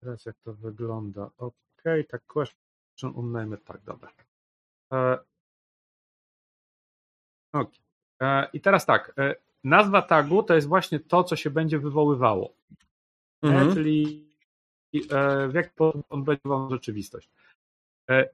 Teraz 0.00 0.26
jak 0.26 0.36
to 0.44 0.54
wygląda? 0.54 1.30
Ok, 1.38 1.82
tak 2.08 2.26
question 2.26 3.12
unname 3.14 3.58
tak, 3.58 3.80
dobra. 3.82 4.12
E, 4.92 5.18
ok. 7.52 7.70
E, 8.22 8.48
I 8.52 8.60
teraz 8.60 8.86
tak, 8.86 9.12
e, 9.18 9.34
nazwa 9.64 10.02
tagu 10.02 10.42
to 10.42 10.54
jest 10.54 10.68
właśnie 10.68 11.00
to, 11.00 11.24
co 11.24 11.36
się 11.36 11.50
będzie 11.50 11.78
wywoływało? 11.78 12.54
Mhm. 13.42 13.74
czyli 13.74 14.30
w 15.48 15.54
jaki 15.54 15.70
sposób 15.70 16.06
on 16.08 16.24
będzie 16.24 16.42
wam 16.44 16.70
rzeczywistość. 16.70 17.30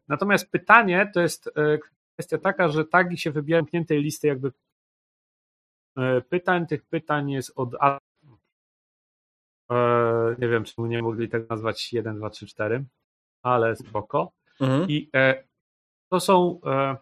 Natomiast 0.09 0.51
pytanie 0.51 1.11
to 1.15 1.21
jest 1.21 1.51
kwestia 2.13 2.39
taka, 2.39 2.69
że 2.69 2.85
tagi 2.85 3.19
się 3.19 3.31
wybiera 3.31 3.61
zamkniętej 3.61 4.03
listy 4.03 4.27
jakby 4.27 4.53
pytań, 6.29 6.67
tych 6.67 6.85
pytań 6.85 7.31
jest 7.31 7.53
od 7.57 7.75
A- 7.81 7.99
nie 10.39 10.49
wiem, 10.49 10.65
czemu 10.65 10.87
nie 10.87 11.03
mogli 11.03 11.29
tak 11.29 11.49
nazwać 11.51 11.93
1, 11.93 12.17
2, 12.17 12.31
3, 12.31 12.47
4, 12.47 12.85
ale 13.43 13.77
spoko. 13.77 14.33
Mhm. 14.61 14.89
I 14.89 15.11
e, 15.15 15.45
to 16.09 16.21
są. 16.21 16.61
E, 16.67 16.97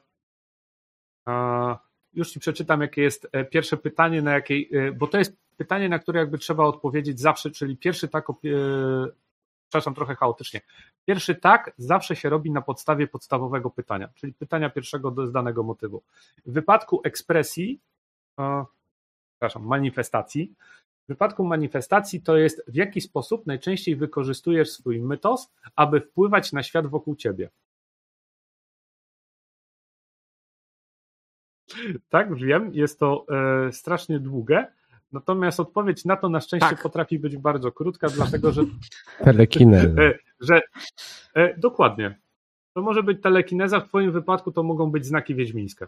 e, 1.29 1.77
już 2.13 2.31
ci 2.31 2.41
przeczytam, 2.41 2.81
jakie 2.81 3.03
jest 3.03 3.29
e, 3.33 3.45
pierwsze 3.45 3.77
pytanie, 3.77 4.23
na 4.23 4.33
jakiej. 4.33 4.71
E, 4.73 4.93
bo 4.93 5.07
to 5.07 5.19
jest 5.19 5.37
pytanie, 5.57 5.89
na 5.89 5.99
które 5.99 6.21
jakby 6.21 6.39
trzeba 6.39 6.65
odpowiedzieć 6.65 7.21
zawsze, 7.21 7.51
czyli 7.51 7.77
pierwszy 7.77 8.09
tak. 8.09 8.31
E, 8.31 8.35
przepraszam, 9.69 9.95
trochę 9.95 10.15
chaotycznie. 10.15 10.61
Pierwszy 11.07 11.35
tak 11.35 11.73
zawsze 11.79 12.17
się 12.17 12.29
robi 12.29 12.51
na 12.51 12.63
podstawie 12.63 13.07
podstawowego 13.07 13.71
pytania, 13.71 14.09
czyli 14.15 14.33
pytania 14.35 14.71
pierwszego 14.71 15.11
do- 15.11 15.27
z 15.27 15.33
danego 15.33 15.63
motywu. 15.63 16.03
W 16.47 16.53
wypadku 16.53 17.01
ekspresji, 17.05 17.81
e, 18.41 18.65
przepraszam, 19.33 19.67
manifestacji, 19.67 20.55
w 21.05 21.09
wypadku 21.09 21.45
manifestacji 21.45 22.23
to 22.23 22.37
jest 22.37 22.63
w 22.69 22.75
jaki 22.75 23.01
sposób 23.01 23.47
najczęściej 23.47 23.97
wykorzystujesz 23.97 24.71
swój 24.71 25.01
mytos, 25.01 25.53
aby 25.77 26.01
wpływać 26.01 26.53
na 26.53 26.63
świat 26.63 26.87
wokół 26.87 27.17
ciebie. 27.17 27.51
Tak, 32.09 32.35
wiem, 32.35 32.71
jest 32.75 32.99
to 32.99 33.27
e, 33.69 33.73
strasznie 33.73 34.21
długie, 34.21 34.67
natomiast 35.13 35.61
odpowiedź 35.61 36.05
na 36.05 36.17
to 36.17 36.29
na 36.29 36.41
szczęście 36.41 36.69
Tak. 36.69 36.83
potrafi 36.83 37.19
być 37.19 37.37
bardzo 37.37 37.73
krótka, 37.73 38.09
dlatego 38.09 38.53
że, 38.53 38.63
Telekineza. 39.25 40.03
e, 40.03 40.19
że 40.41 40.61
e, 41.35 41.59
dokładnie, 41.59 42.21
to 42.75 42.83
może 42.83 43.03
być 43.03 43.23
telekineza, 43.23 43.81
w 43.81 43.89
twoim 43.89 44.13
wypadku 44.13 44.53
to 44.53 44.63
mogą 44.63 44.91
być 44.91 45.07
znaki 45.07 45.35
wiedźmińskie. 45.35 45.87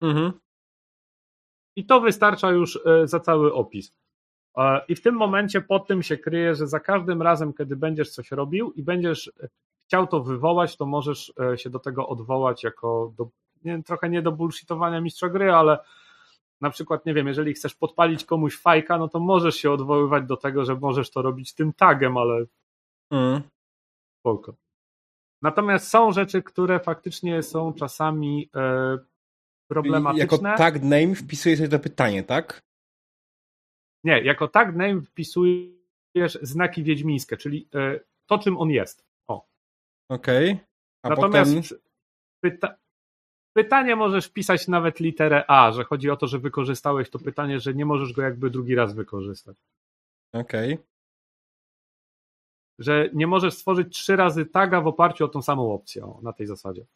Mhm. 0.00 0.32
I 1.76 1.86
to 1.86 2.00
wystarcza 2.00 2.50
już 2.50 2.80
e, 2.86 3.06
za 3.06 3.20
cały 3.20 3.54
opis. 3.54 3.92
E, 4.58 4.80
I 4.88 4.94
w 4.94 5.02
tym 5.02 5.14
momencie 5.14 5.60
pod 5.60 5.86
tym 5.86 6.02
się 6.02 6.16
kryje, 6.16 6.54
że 6.54 6.66
za 6.66 6.80
każdym 6.80 7.22
razem, 7.22 7.52
kiedy 7.52 7.76
będziesz 7.76 8.10
coś 8.10 8.30
robił 8.30 8.72
i 8.72 8.82
będziesz 8.82 9.32
chciał 9.86 10.06
to 10.06 10.22
wywołać, 10.22 10.76
to 10.76 10.86
możesz 10.86 11.32
e, 11.52 11.58
się 11.58 11.70
do 11.70 11.78
tego 11.78 12.08
odwołać 12.08 12.64
jako 12.64 13.12
do, 13.16 13.28
nie, 13.64 13.82
trochę 13.82 14.08
nie 14.08 14.22
do 14.22 14.32
bullshitowania 14.32 15.00
mistrza 15.00 15.28
gry, 15.28 15.52
ale 15.52 15.78
na 16.60 16.70
przykład, 16.70 17.06
nie 17.06 17.14
wiem, 17.14 17.26
jeżeli 17.26 17.54
chcesz 17.54 17.74
podpalić 17.74 18.24
komuś 18.24 18.56
fajka, 18.56 18.98
no 18.98 19.08
to 19.08 19.20
możesz 19.20 19.56
się 19.56 19.70
odwoływać 19.70 20.26
do 20.26 20.36
tego, 20.36 20.64
że 20.64 20.74
możesz 20.74 21.10
to 21.10 21.22
robić 21.22 21.54
tym 21.54 21.72
tagem, 21.72 22.16
ale 22.16 22.44
Mhm. 23.10 23.42
spoko. 24.20 24.54
Natomiast 25.42 25.88
są 25.88 26.12
rzeczy, 26.12 26.42
które 26.42 26.80
faktycznie 26.80 27.42
są 27.42 27.72
czasami 27.72 28.50
e, 28.56 28.98
problematyczne. 29.68 30.48
Jako 30.48 30.58
tag 30.58 30.82
name 30.82 31.14
wpisuję 31.14 31.56
sobie 31.56 31.68
to 31.68 31.78
pytanie, 31.78 32.22
tak? 32.22 32.62
Nie, 34.04 34.22
jako 34.22 34.48
tag 34.48 34.76
name 34.76 35.00
wpisujesz 35.00 36.38
znaki 36.42 36.82
wiedźmińskie, 36.82 37.36
czyli 37.36 37.68
e, 37.74 38.00
to, 38.26 38.38
czym 38.38 38.58
on 38.58 38.70
jest. 38.70 39.04
O. 39.28 39.46
Okej. 40.08 40.58
A 41.02 41.08
Natomiast 41.08 41.54
potem... 41.54 41.78
pyta- 42.44 42.74
pytanie 43.52 43.96
możesz 43.96 44.26
wpisać 44.26 44.68
nawet 44.68 45.00
literę 45.00 45.44
A, 45.50 45.72
że 45.72 45.84
chodzi 45.84 46.10
o 46.10 46.16
to, 46.16 46.26
że 46.26 46.38
wykorzystałeś 46.38 47.10
to 47.10 47.18
pytanie, 47.18 47.60
że 47.60 47.74
nie 47.74 47.84
możesz 47.84 48.12
go 48.12 48.22
jakby 48.22 48.50
drugi 48.50 48.74
raz 48.74 48.94
wykorzystać. 48.94 49.56
Okej. 50.32 50.78
Że 52.78 53.10
nie 53.14 53.26
możesz 53.26 53.54
stworzyć 53.54 53.94
trzy 53.94 54.16
razy 54.16 54.46
taga 54.46 54.80
w 54.80 54.86
oparciu 54.86 55.24
o 55.24 55.28
tą 55.28 55.42
samą 55.42 55.72
opcję, 55.72 56.04
o, 56.04 56.20
na 56.22 56.32
tej 56.32 56.46
zasadzie. 56.46 56.86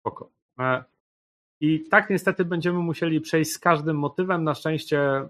Spoko. 0.00 0.30
E, 0.60 0.84
I 1.60 1.88
tak 1.88 2.10
niestety 2.10 2.44
będziemy 2.44 2.78
musieli 2.78 3.20
przejść 3.20 3.52
z 3.52 3.58
każdym 3.58 3.98
motywem. 3.98 4.44
Na 4.44 4.54
szczęście 4.54 5.28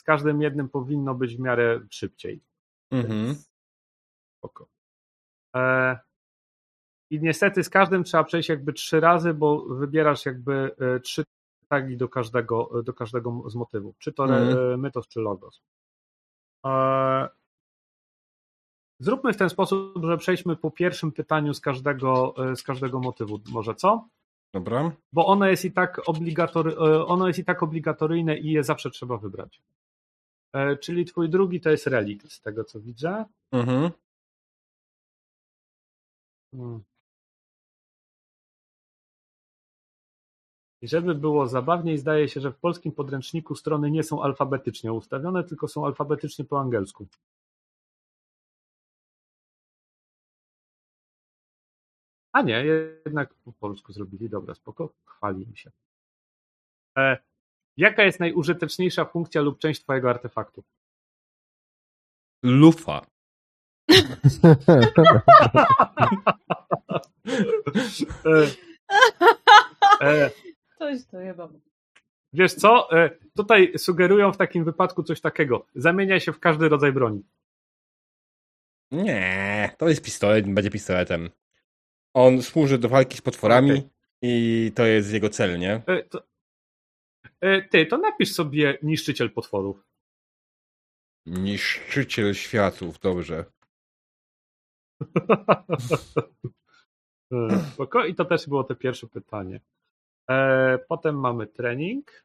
z 0.00 0.02
każdym 0.02 0.42
jednym 0.42 0.68
powinno 0.68 1.14
być 1.14 1.36
w 1.36 1.40
miarę 1.40 1.80
szybciej. 1.90 2.40
Mhm. 2.90 3.34
Spoko. 4.38 4.68
E, 5.56 5.98
I 7.10 7.20
niestety 7.20 7.64
z 7.64 7.70
każdym 7.70 8.04
trzeba 8.04 8.24
przejść 8.24 8.48
jakby 8.48 8.72
trzy 8.72 9.00
razy, 9.00 9.34
bo 9.34 9.64
wybierasz 9.64 10.26
jakby 10.26 10.76
e, 10.80 11.00
trzy 11.00 11.24
tagi 11.68 11.96
do 11.96 12.08
każdego, 12.08 12.82
do 12.82 12.94
każdego 12.94 13.50
z 13.50 13.54
motywów. 13.54 13.98
Czy 13.98 14.12
to 14.12 14.24
Mhm. 14.24 14.80
mytos, 14.80 15.08
czy 15.08 15.20
logos. 15.20 15.62
Zróbmy 19.00 19.32
w 19.32 19.36
ten 19.36 19.50
sposób, 19.50 20.04
że 20.04 20.18
przejdźmy 20.18 20.56
po 20.56 20.70
pierwszym 20.70 21.12
pytaniu 21.12 21.54
z 21.54 21.60
każdego, 21.60 22.34
e, 22.50 22.56
z 22.56 22.62
każdego 22.62 23.00
motywu. 23.00 23.40
Może 23.52 23.74
co? 23.74 24.08
Dobra. 24.52 24.92
Bo 25.12 25.26
ono 25.26 25.46
jest 25.46 25.64
i 25.64 25.72
tak 25.72 26.08
obligatory, 26.08 26.72
e, 26.72 27.06
ono 27.06 27.26
jest 27.28 27.38
i 27.38 27.44
tak 27.44 27.62
obligatoryjne 27.62 28.38
i 28.38 28.52
je 28.52 28.64
zawsze 28.64 28.90
trzeba 28.90 29.16
wybrać. 29.16 29.62
E, 30.52 30.76
Czyli 30.76 31.04
twój 31.04 31.28
drugi 31.30 31.60
to 31.60 31.70
jest 31.70 31.86
relikt, 31.86 32.32
z 32.32 32.40
tego 32.40 32.64
co 32.64 32.80
widzę. 32.80 33.24
Mhm. 33.52 33.90
Hmm. 36.54 36.84
I 40.82 40.88
żeby 40.88 41.14
było 41.14 41.48
zabawniej, 41.48 41.98
zdaje 41.98 42.28
się, 42.28 42.40
że 42.40 42.52
w 42.52 42.56
polskim 42.56 42.92
podręczniku 42.92 43.54
strony 43.54 43.90
nie 43.90 44.02
są 44.02 44.22
alfabetycznie 44.22 44.92
ustawione, 44.92 45.44
tylko 45.44 45.68
są 45.68 45.86
alfabetycznie 45.86 46.44
po 46.44 46.60
angielsku. 46.60 47.06
A 52.34 52.42
nie, 52.42 52.64
jednak 53.06 53.34
po 53.34 53.52
polsku 53.52 53.92
zrobili. 53.92 54.28
Dobra, 54.28 54.54
spoko, 54.54 54.92
chwali 55.04 55.46
mi 55.46 55.56
się. 55.56 55.70
E, 56.98 57.16
jaka 57.76 58.02
jest 58.02 58.20
najużyteczniejsza 58.20 59.04
funkcja 59.04 59.40
lub 59.40 59.58
część 59.58 59.82
twojego 59.82 60.10
artefaktu? 60.10 60.64
Lufa. 62.42 63.06
E, 70.00 70.06
e, 70.06 70.30
Coś 70.78 71.06
to 71.06 71.18
chyba. 71.18 71.48
wiesz 72.32 72.54
co? 72.54 72.98
E, 72.98 73.10
tutaj 73.36 73.78
sugerują 73.78 74.32
w 74.32 74.36
takim 74.36 74.64
wypadku 74.64 75.02
coś 75.02 75.20
takiego. 75.20 75.66
Zamienia 75.74 76.20
się 76.20 76.32
w 76.32 76.40
każdy 76.40 76.68
rodzaj 76.68 76.92
broni. 76.92 77.22
Nie, 78.90 79.74
to 79.78 79.88
jest 79.88 80.02
pistolet, 80.04 80.54
będzie 80.54 80.70
pistoletem. 80.70 81.30
On 82.14 82.42
służy 82.42 82.78
do 82.78 82.88
walki 82.88 83.16
z 83.16 83.20
potworami 83.20 83.70
Okej. 83.70 83.90
i 84.22 84.72
to 84.74 84.86
jest 84.86 85.12
jego 85.12 85.28
cel, 85.28 85.58
nie? 85.58 85.82
E, 85.86 86.02
to, 86.02 86.22
e, 87.40 87.62
ty, 87.62 87.86
to 87.86 87.98
napisz 87.98 88.32
sobie 88.32 88.78
niszczyciel 88.82 89.30
potworów. 89.30 89.86
Niszczyciel 91.26 92.34
światów, 92.34 92.98
dobrze. 92.98 93.44
E, 97.32 97.58
Spoko. 97.72 98.04
I 98.04 98.14
to 98.14 98.24
też 98.24 98.48
było 98.48 98.64
to 98.64 98.74
pierwsze 98.74 99.06
pytanie. 99.06 99.60
E, 100.30 100.78
potem 100.78 101.20
mamy 101.20 101.46
trening. 101.46 102.24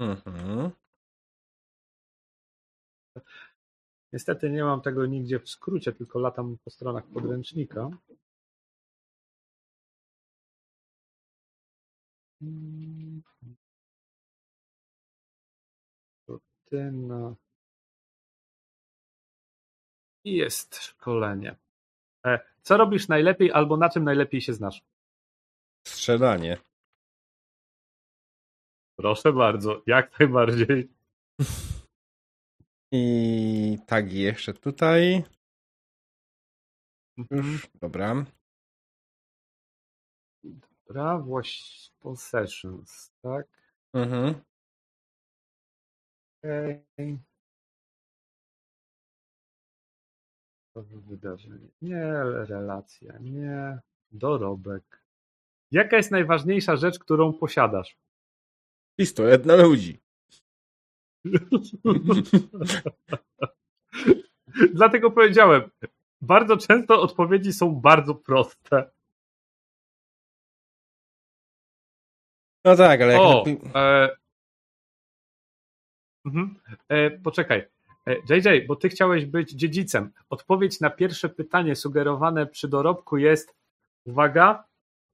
Mhm. 0.00 0.70
Niestety 4.12 4.50
nie 4.50 4.64
mam 4.64 4.80
tego 4.80 5.06
nigdzie 5.06 5.38
w 5.38 5.48
skrócie, 5.48 5.92
tylko 5.92 6.18
latam 6.18 6.56
po 6.64 6.70
stronach 6.70 7.06
podręcznika. 7.06 7.90
Rutyna. 16.28 17.34
I 20.24 20.32
jest 20.36 20.76
szkolenie. 20.76 21.56
E, 22.26 22.40
Co 22.62 22.76
robisz 22.76 23.08
najlepiej 23.08 23.52
albo 23.52 23.76
na 23.76 23.88
czym 23.88 24.04
najlepiej 24.04 24.40
się 24.40 24.54
znasz? 24.54 24.82
Strzelanie. 25.86 26.58
Proszę 28.98 29.32
bardzo, 29.32 29.82
jak 29.86 30.18
najbardziej. 30.20 30.88
I 32.92 33.78
tak 33.86 34.12
jeszcze 34.12 34.54
tutaj. 34.54 35.24
Już, 37.30 37.68
dobra. 37.74 38.24
Dobra, 40.86 41.18
właśnie 41.18 41.90
possessions, 42.00 43.12
tak? 43.22 43.46
Mhm. 43.94 44.34
Okej. 46.44 47.18
Nowe 50.74 51.00
wydarzenie. 51.00 51.68
Nie, 51.82 52.04
relacja. 52.24 53.18
Nie. 53.20 53.78
Dorobek. 54.10 55.02
Jaka 55.70 55.96
jest 55.96 56.10
najważniejsza 56.10 56.76
rzecz, 56.76 56.98
którą 56.98 57.32
posiadasz? 57.32 57.96
Pistolet 58.98 59.46
na 59.46 59.56
ludzi. 59.56 60.00
Dlatego 64.74 65.10
powiedziałem, 65.10 65.70
bardzo 66.20 66.56
często 66.56 67.00
odpowiedzi 67.00 67.52
są 67.52 67.74
bardzo 67.74 68.14
proste. 68.14 68.90
No 72.66 72.76
tak, 72.76 73.00
ale 73.00 73.12
jak... 73.12 73.22
O, 73.22 73.44
e... 73.74 74.08
mhm. 76.24 76.54
e, 76.88 77.10
poczekaj. 77.10 77.68
E, 78.06 78.14
JJ, 78.14 78.66
bo 78.66 78.76
ty 78.76 78.88
chciałeś 78.88 79.26
być 79.26 79.50
dziedzicem. 79.50 80.12
Odpowiedź 80.30 80.80
na 80.80 80.90
pierwsze 80.90 81.28
pytanie 81.28 81.76
sugerowane 81.76 82.46
przy 82.46 82.68
dorobku 82.68 83.16
jest 83.16 83.56
uwaga, 84.04 84.64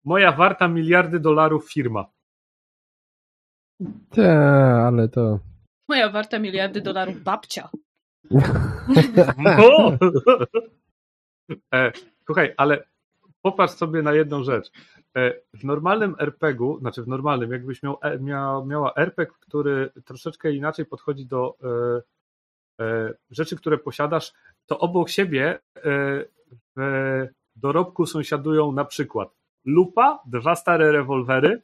moja 0.04 0.32
warta 0.32 0.68
miliardy 0.68 1.20
dolarów 1.20 1.72
firma. 1.72 2.06
Te, 4.10 4.42
ale 4.86 5.08
to. 5.08 5.38
Moja 5.88 6.10
warta 6.10 6.38
miliardy 6.38 6.80
dolarów 6.80 7.22
babcia. 7.22 7.68
O! 9.58 9.92
e, 11.74 11.92
słuchaj, 12.26 12.54
ale 12.56 12.84
popatrz 13.42 13.74
sobie 13.74 14.02
na 14.02 14.12
jedną 14.12 14.42
rzecz. 14.42 14.72
E, 15.16 15.32
w 15.54 15.64
normalnym 15.64 16.16
RPG-u, 16.18 16.78
znaczy 16.78 17.02
w 17.02 17.08
normalnym, 17.08 17.52
jakbyś 17.52 17.82
miał, 17.82 17.98
e, 18.02 18.18
mia, 18.18 18.62
miała 18.66 18.94
RPG, 18.94 19.34
który 19.40 19.92
troszeczkę 20.04 20.52
inaczej 20.52 20.86
podchodzi 20.86 21.26
do 21.26 21.56
e, 22.80 22.84
e, 22.84 23.14
rzeczy, 23.30 23.56
które 23.56 23.78
posiadasz, 23.78 24.32
to 24.66 24.78
obok 24.78 25.08
siebie 25.08 25.58
e, 25.76 25.80
w 26.76 27.28
dorobku 27.56 28.06
sąsiadują 28.06 28.72
na 28.72 28.84
przykład 28.84 29.28
lupa, 29.64 30.22
dwa 30.26 30.54
stare 30.54 30.92
rewolwery, 30.92 31.62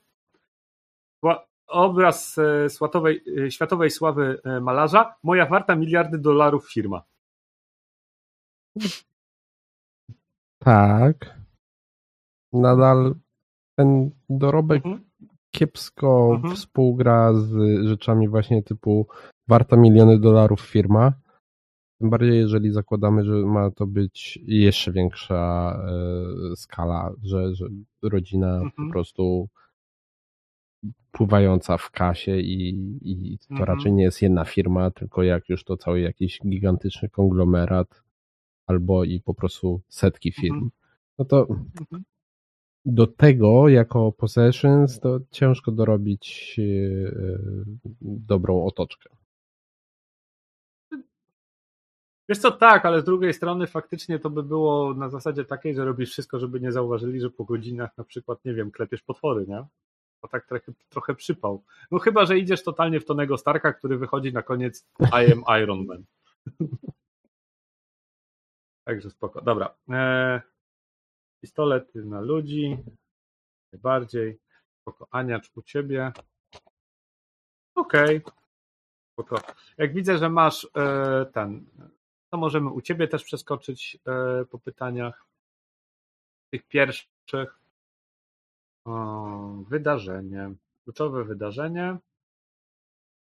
obraz 1.67 2.39
e, 2.39 2.71
światowej, 2.71 3.25
e, 3.47 3.51
światowej 3.51 3.91
sławy 3.91 4.41
malarza, 4.61 5.15
moja 5.23 5.47
warta 5.47 5.77
miliardy 5.77 6.19
dolarów 6.19 6.73
firma. 6.73 7.03
Tak. 10.59 11.38
Nadal 12.53 13.15
ten 13.79 14.11
dorobek 14.31 14.87
Mhm. 14.87 15.05
kiepsko 15.51 16.31
Mhm. 16.35 16.57
współgra 16.57 17.35
z 17.35 17.53
rzeczami 17.87 18.29
właśnie 18.29 18.63
typu 18.63 19.07
warta 19.49 19.77
miliony 19.77 20.19
dolarów 20.19 20.61
firma. 20.61 21.13
Tym 22.01 22.11
bardziej, 22.11 22.39
jeżeli 22.39 22.71
zakładamy, 22.73 23.25
że 23.25 23.33
ma 23.33 23.71
to 23.71 23.87
być 23.87 24.39
jeszcze 24.47 24.93
większa 24.93 25.73
e, 26.53 26.57
skala, 26.57 27.13
że, 27.23 27.55
że 27.55 27.67
rodzina 28.03 28.55
Mhm. 28.55 28.73
po 28.89 28.93
prostu 28.93 29.49
pływająca 31.13 31.77
w 31.77 31.91
kasie 31.91 32.37
i, 32.39 32.69
i 33.03 33.39
to 33.39 33.47
Mhm. 33.51 33.67
raczej 33.69 33.93
nie 33.93 34.03
jest 34.03 34.23
jedna 34.23 34.45
firma, 34.45 34.91
tylko 34.91 35.23
jak 35.23 35.49
już 35.49 35.65
to 35.65 35.77
cały 35.77 36.01
jakiś 36.01 36.41
gigantyczny 36.47 37.09
konglomerat 37.09 38.03
albo 38.67 39.05
i 39.05 39.21
po 39.21 39.35
prostu 39.35 39.81
setki 39.89 40.33
firm. 40.33 40.55
Mhm. 40.55 40.71
No 41.19 41.25
to 41.25 41.47
Mhm. 41.49 42.05
Do 42.89 43.07
tego 43.07 43.69
jako 43.69 44.13
possessions 44.13 45.01
to 45.01 45.21
ciężko 45.31 45.73
dorobić 45.73 46.57
e, 46.59 46.63
dobrą 48.03 48.65
otoczkę. 48.65 49.11
Wiesz 52.29 52.39
co, 52.39 52.51
tak, 52.51 52.87
ale 52.87 53.01
z 53.01 53.05
drugiej 53.05 53.35
strony 53.35 53.67
faktycznie 53.67 54.19
to 54.19 54.31
by 54.31 54.43
było 54.43 54.95
na 54.95 55.09
zasadzie 55.09 55.45
takiej, 55.45 55.75
że 55.75 55.85
robisz 55.85 56.11
wszystko, 56.11 56.39
żeby 56.39 56.61
nie 56.61 56.73
zauważyli, 56.73 57.21
że 57.21 57.31
po 57.31 57.45
godzinach 57.45 57.99
na 57.99 58.05
przykład, 58.05 58.45
nie 58.45 58.55
wiem, 58.55 58.71
klepiesz 58.71 59.03
potwory, 59.03 59.47
nie? 59.47 59.65
To 60.23 60.29
tak 60.29 60.47
trochę, 60.47 60.73
trochę 60.89 61.15
przypał. 61.15 61.65
No 61.91 61.99
chyba, 61.99 62.27
że 62.27 62.39
idziesz 62.39 62.65
totalnie 62.65 63.01
w 63.01 63.05
Tonego 63.05 63.39
Starka, 63.39 63.73
który 63.73 63.99
wychodzi 63.99 64.33
na 64.33 64.43
koniec 64.43 64.87
I 65.01 65.33
am 65.33 65.63
Iron 65.63 65.87
Man. 65.87 66.05
Także 68.85 69.11
spoko. 69.11 69.43
Dobra. 69.43 69.75
Eee, 69.89 70.41
Pistolety 71.41 72.05
na 72.05 72.21
ludzi. 72.21 72.77
Najbardziej. 73.73 74.39
Spoko. 74.81 75.09
Aniacz 75.11 75.51
u 75.57 75.63
ciebie. 75.63 76.13
Okej. 77.75 78.21
Spoko. 79.13 79.41
Jak 79.79 79.95
widzę, 79.95 80.19
że 80.19 80.31
masz 80.31 80.69
e, 80.77 81.27
ten, 81.33 81.67
to 82.31 82.39
możemy 82.39 82.71
u 82.71 82.81
ciebie 82.81 83.09
też 83.09 83.25
przeskoczyć 83.25 83.99
e, 84.07 84.45
po 84.45 84.59
pytaniach. 84.59 85.27
Tych 86.51 86.69
pierwszych. 86.69 87.59
O, 88.85 89.65
wydarzenie. 89.69 90.55
Kluczowe 90.85 91.25
wydarzenie. 91.25 91.99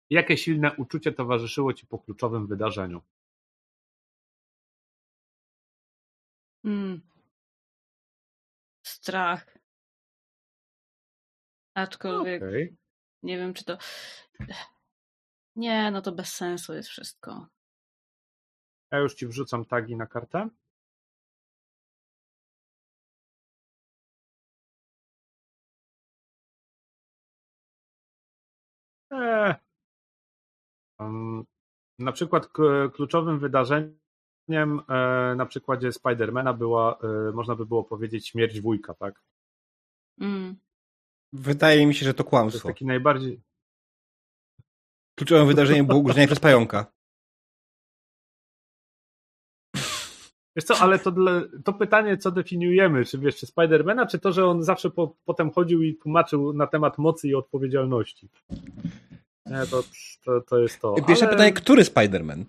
Jakie 0.10 0.38
silne 0.38 0.76
uczucie 0.76 1.12
towarzyszyło 1.12 1.74
ci 1.74 1.88
po 1.88 2.00
kluczowym 2.00 2.48
wydarzeniu? 2.48 3.02
Mm. 6.66 7.13
Strach. 9.04 9.58
Aczkolwiek 11.74 12.44
Okej. 12.44 12.78
nie 13.24 13.38
wiem, 13.38 13.54
czy 13.54 13.66
to. 13.66 13.78
Nie, 15.56 15.92
no 15.92 16.02
to 16.02 16.12
bez 16.12 16.34
sensu 16.34 16.74
jest 16.74 16.90
wszystko. 16.90 17.48
Ja 18.92 19.00
już 19.00 19.16
ci 19.16 19.28
wrzucam 19.28 19.66
tagi 19.66 19.96
na 19.96 20.08
kartę. 20.08 20.50
Eee. 29.12 29.56
Um, 31.00 31.46
na 32.00 32.12
przykład 32.12 32.48
kluczowym 32.94 33.40
wydarzeniem 33.40 34.03
e, 34.50 35.36
na 35.36 35.46
przykładzie 35.46 35.92
Spidermana 35.92 36.54
była, 36.54 37.00
e, 37.04 37.32
można 37.32 37.56
by 37.56 37.66
było 37.66 37.84
powiedzieć, 37.84 38.28
śmierć 38.28 38.62
wujka, 38.62 38.94
tak? 38.94 39.22
Mm. 40.20 40.56
Wydaje 41.34 41.86
mi 41.88 41.96
się, 41.96 42.06
że 42.06 42.14
to 42.14 42.18
To 42.18 42.24
jest 42.24 42.30
kłamstwo. 42.30 42.68
taki 42.68 42.86
najbardziej. 42.86 43.42
Kluczowym 45.16 45.48
wydarzeniem 45.48 45.86
było 45.86 46.00
ugryzienie 46.00 46.28
przez 46.28 46.40
pająka. 46.40 46.94
Wiesz 50.56 50.66
co, 50.66 50.78
ale 50.78 51.00
to, 51.00 51.12
dla, 51.12 51.42
to 51.66 51.74
pytanie, 51.74 52.18
co 52.18 52.32
definiujemy, 52.32 53.06
czy 53.06 53.18
wiesz, 53.18 53.36
czy 53.36 53.46
Spidermana, 53.46 54.06
czy 54.06 54.20
to, 54.20 54.32
że 54.32 54.46
on 54.46 54.64
zawsze 54.64 54.90
po, 54.90 55.16
potem 55.26 55.52
chodził 55.52 55.84
i 55.84 55.96
tłumaczył 55.96 56.54
na 56.54 56.68
temat 56.68 56.98
mocy 56.98 57.28
i 57.28 57.36
odpowiedzialności. 57.36 58.30
Nie, 59.46 59.66
to, 59.72 59.84
to, 60.26 60.42
to 60.42 60.60
jest 60.60 60.82
to. 60.82 60.96
Pierwsze 61.08 61.26
Ale, 61.26 61.34
pytanie, 61.34 61.54
który 61.54 61.84
Spider-Man? 61.84 62.46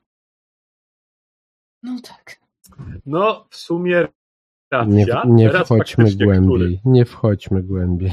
No 1.85 2.01
tak. 2.03 2.41
No, 3.07 3.47
w 3.51 3.57
sumie 3.57 4.09
racja. 4.71 5.25
Nie, 5.25 5.35
nie 5.35 5.49
Teraz 5.49 5.67
wchodźmy 5.67 6.15
głębiej. 6.15 6.81
Nie 6.85 7.05
wchodźmy 7.05 7.63
głębiej. 7.63 8.13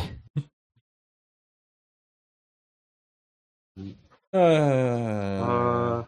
Eee... 4.34 6.04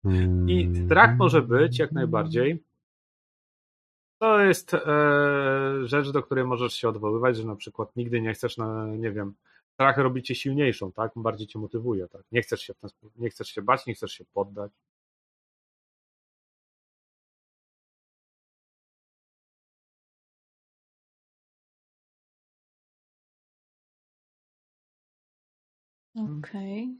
Który. 0.00 0.52
I 0.52 0.84
strach 0.84 1.16
może 1.16 1.42
być 1.42 1.78
jak 1.78 1.92
najbardziej. 1.92 2.64
To 4.18 4.40
jest 4.40 4.74
e, 4.74 4.80
rzecz, 5.84 6.10
do 6.10 6.22
której 6.22 6.44
możesz 6.44 6.72
się 6.72 6.88
odwoływać, 6.88 7.36
że 7.36 7.44
na 7.44 7.56
przykład 7.56 7.96
nigdy 7.96 8.20
nie 8.20 8.34
chcesz, 8.34 8.56
na, 8.56 8.86
nie 8.86 9.12
wiem, 9.12 9.34
strach 9.74 9.98
robi 9.98 10.22
cię 10.22 10.34
silniejszą, 10.34 10.92
tak? 10.92 11.12
Bardziej 11.16 11.46
cię 11.46 11.58
motywuje, 11.58 12.08
tak? 12.08 12.22
Nie 12.32 12.42
chcesz 12.42 12.60
się 12.60 12.74
nie 13.16 13.30
chcesz 13.30 13.48
się 13.48 13.62
bać, 13.62 13.86
nie 13.86 13.94
chcesz 13.94 14.12
się 14.12 14.24
poddać. 14.24 14.72
Okej. 26.16 26.98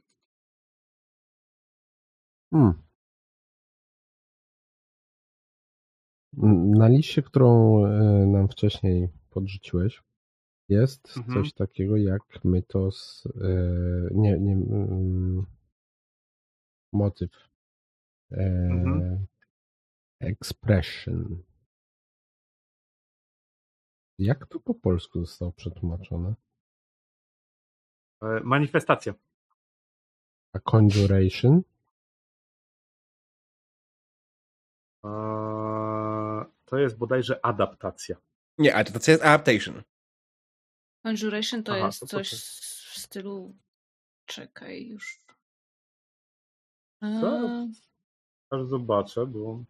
Hmm. 2.52 2.86
Na 6.78 6.88
liście, 6.88 7.22
którą 7.22 7.78
e, 7.86 7.90
nam 8.26 8.48
wcześniej 8.48 9.08
podrzuciłeś, 9.30 10.02
jest 10.68 11.16
Mhm. 11.16 11.44
coś 11.44 11.52
takiego 11.52 11.96
jak 11.96 12.22
mytos, 12.44 13.24
e, 13.40 13.48
nie, 14.14 14.38
nie, 14.38 14.52
mm, 14.52 15.46
motyw, 16.92 17.30
e, 18.32 18.36
Mhm. 18.70 19.26
expression. 20.20 21.42
Jak 24.18 24.46
to 24.46 24.60
po 24.60 24.74
polsku 24.74 25.20
zostało 25.20 25.52
przetłumaczone? 25.52 26.34
E, 28.22 28.40
manifestacja. 28.44 29.14
A 30.52 30.58
conjuration? 30.70 31.62
To 36.64 36.78
jest 36.78 36.98
bodajże 36.98 37.44
adaptacja. 37.44 38.16
Nie, 38.58 38.84
to 38.84 39.10
jest 39.10 39.22
adaptation. 39.24 39.82
Conjuration 41.02 41.62
to 41.62 41.72
Aha, 41.76 41.86
jest 41.86 42.00
to- 42.00 42.06
coś 42.06 42.30
to- 42.30 42.36
w 42.36 42.98
stylu. 42.98 43.56
Czekaj 44.26 44.86
już. 44.86 45.20
Co? 47.00 47.40
Eee, 47.40 47.72
Aż 48.50 48.64
zobaczę, 48.66 49.26
bo. 49.26 49.64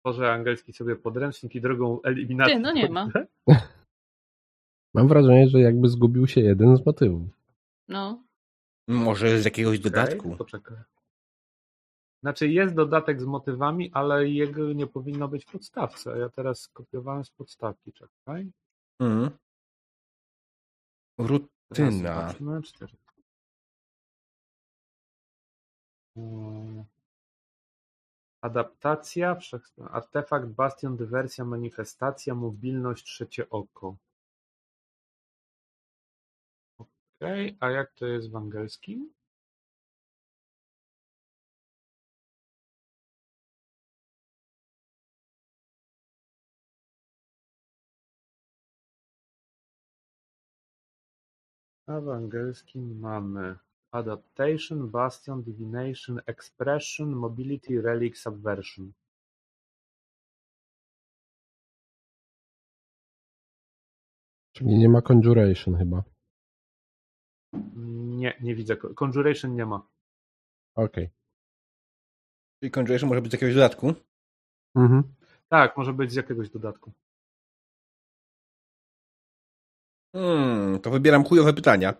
Tworzę 0.00 0.32
angielski 0.32 0.72
sobie 0.72 0.96
podręcznik 0.96 1.54
i 1.54 1.60
drogą 1.60 2.02
eliminacji. 2.02 2.54
Ty, 2.54 2.60
no 2.60 2.72
nie 2.72 2.88
ma. 2.88 3.08
Mam 4.94 5.08
wrażenie, 5.08 5.48
że 5.48 5.60
jakby 5.60 5.88
zgubił 5.88 6.26
się 6.26 6.40
jeden 6.40 6.76
z 6.76 6.86
motywów. 6.86 7.28
No. 7.88 8.24
Może 8.88 9.40
z 9.40 9.44
jakiegoś 9.44 9.78
dodatku. 9.80 10.36
Poczekaj. 10.36 10.76
Znaczy 12.22 12.48
jest 12.48 12.74
dodatek 12.74 13.20
z 13.20 13.24
motywami, 13.24 13.90
ale 13.92 14.28
jego 14.28 14.72
nie 14.72 14.86
powinno 14.86 15.28
być 15.28 15.44
w 15.44 15.52
podstawce. 15.52 16.12
a 16.12 16.16
Ja 16.16 16.28
teraz 16.28 16.60
skopiowałem 16.60 17.24
z 17.24 17.30
podstawki. 17.30 17.92
Czekaj. 17.92 18.50
Teraz 18.98 19.32
Rutyna. 21.18 22.20
zobaczmy. 22.20 22.62
Cztery. 22.62 22.92
Mm. 26.16 26.84
Adaptacja, 28.40 29.36
artefakt, 29.90 30.46
bastion, 30.48 30.96
dywersja, 30.96 31.44
manifestacja, 31.44 32.34
mobilność, 32.34 33.04
trzecie 33.04 33.50
oko. 33.50 33.96
Okej, 37.20 37.56
a 37.60 37.70
jak 37.70 37.92
to 37.92 38.06
jest 38.06 38.30
w 38.30 38.36
angielskim? 38.36 39.10
A 51.86 52.00
w 52.00 52.08
angielskim 52.08 52.98
mamy 53.00 53.56
Adaptation, 53.90 54.90
Bastion, 54.90 55.42
Divination, 55.42 56.20
Expression, 56.26 57.08
Mobility, 57.10 57.82
Relic, 57.82 58.18
Subversion. 58.18 58.92
Czyli 64.52 64.78
nie 64.78 64.88
ma 64.88 65.02
conjuration 65.02 65.76
chyba. 65.76 66.17
Nie, 67.52 68.36
nie 68.40 68.54
widzę. 68.54 68.76
Conjuration 68.76 69.54
nie 69.54 69.66
ma. 69.66 69.86
Okej. 70.74 71.10
Czyli 72.60 72.70
Conjuration 72.70 73.08
może 73.08 73.22
być 73.22 73.30
z 73.30 73.34
jakiegoś 73.34 73.54
dodatku. 73.54 73.94
Mhm. 74.76 75.14
Tak, 75.48 75.76
może 75.76 75.92
być 75.92 76.12
z 76.12 76.14
jakiegoś 76.14 76.50
dodatku. 76.50 76.92
Hmm, 80.12 80.80
to 80.80 80.90
wybieram 80.90 81.24
chujowe 81.24 81.52
pytania. 81.52 81.94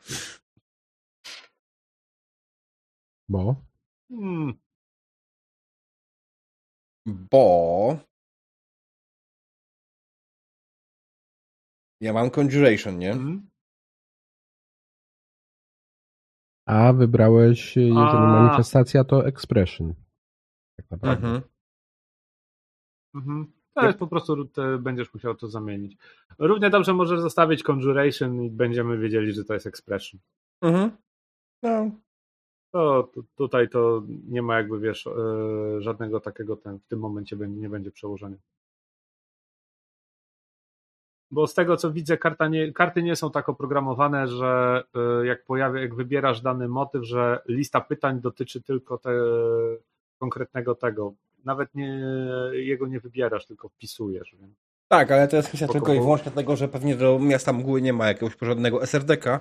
Bo? 3.28 3.56
Hmm. 4.10 4.58
Bo... 7.06 7.98
Ja 12.00 12.12
mam 12.12 12.30
Conjuration, 12.30 12.98
nie? 12.98 13.12
Mhm. 13.12 13.50
A 16.68 16.92
wybrałeś, 16.92 17.76
jeżeli 17.76 17.98
A. 17.98 18.42
manifestacja, 18.42 19.04
to 19.04 19.26
expression. 19.26 19.94
Tak 20.76 20.90
naprawdę. 20.90 21.26
Mhm. 21.26 21.42
Mhm. 23.14 23.52
To 23.74 23.86
jest 23.86 23.98
po 23.98 24.06
prostu, 24.06 24.48
będziesz 24.78 25.14
musiał 25.14 25.34
to 25.34 25.48
zamienić. 25.48 25.96
Równie 26.38 26.70
dobrze 26.70 26.94
możesz 26.94 27.20
zostawić 27.20 27.62
Conjuration 27.62 28.42
i 28.42 28.50
będziemy 28.50 28.98
wiedzieli, 28.98 29.32
że 29.32 29.44
to 29.44 29.54
jest 29.54 29.66
Expression. 29.66 30.20
Mhm. 30.62 30.90
No. 31.62 31.90
To 32.72 33.02
tu- 33.14 33.24
tutaj 33.34 33.68
to 33.68 34.02
nie 34.28 34.42
ma 34.42 34.56
jakby, 34.56 34.80
wiesz, 34.80 35.06
e, 35.06 35.12
żadnego 35.80 36.20
takiego 36.20 36.56
ten, 36.56 36.78
w 36.78 36.86
tym 36.86 36.98
momencie 36.98 37.36
nie 37.36 37.68
będzie 37.68 37.90
przełożenia. 37.90 38.36
Bo 41.30 41.46
z 41.46 41.54
tego 41.54 41.76
co 41.76 41.90
widzę, 41.92 42.18
nie, 42.50 42.72
karty 42.72 43.02
nie 43.02 43.16
są 43.16 43.30
tak 43.30 43.48
oprogramowane, 43.48 44.28
że 44.28 44.82
e, 45.22 45.26
jak 45.26 45.44
pojawia, 45.44 45.80
jak 45.80 45.94
wybierasz 45.94 46.40
dany 46.40 46.68
motyw, 46.68 47.04
że 47.04 47.40
lista 47.48 47.80
pytań 47.80 48.20
dotyczy 48.20 48.62
tylko 48.62 48.98
te, 48.98 49.10
konkretnego 50.18 50.74
tego. 50.74 51.12
Nawet 51.44 51.74
nie, 51.74 52.02
jego 52.52 52.86
nie 52.86 53.00
wybierasz, 53.00 53.46
tylko 53.46 53.68
wpisujesz. 53.68 54.36
Więc. 54.40 54.52
Tak, 54.88 55.10
ale 55.10 55.28
to 55.28 55.36
jest 55.36 55.48
kwestia 55.48 55.68
tylko 55.68 55.94
i 55.94 56.00
wyłącznie 56.00 56.32
tego, 56.32 56.56
że 56.56 56.68
pewnie 56.68 56.96
do 56.96 57.18
miasta 57.18 57.52
mgły 57.52 57.82
nie 57.82 57.92
ma 57.92 58.06
jakiegoś 58.08 58.36
porządnego 58.36 58.82
SRD-ka, 58.82 59.38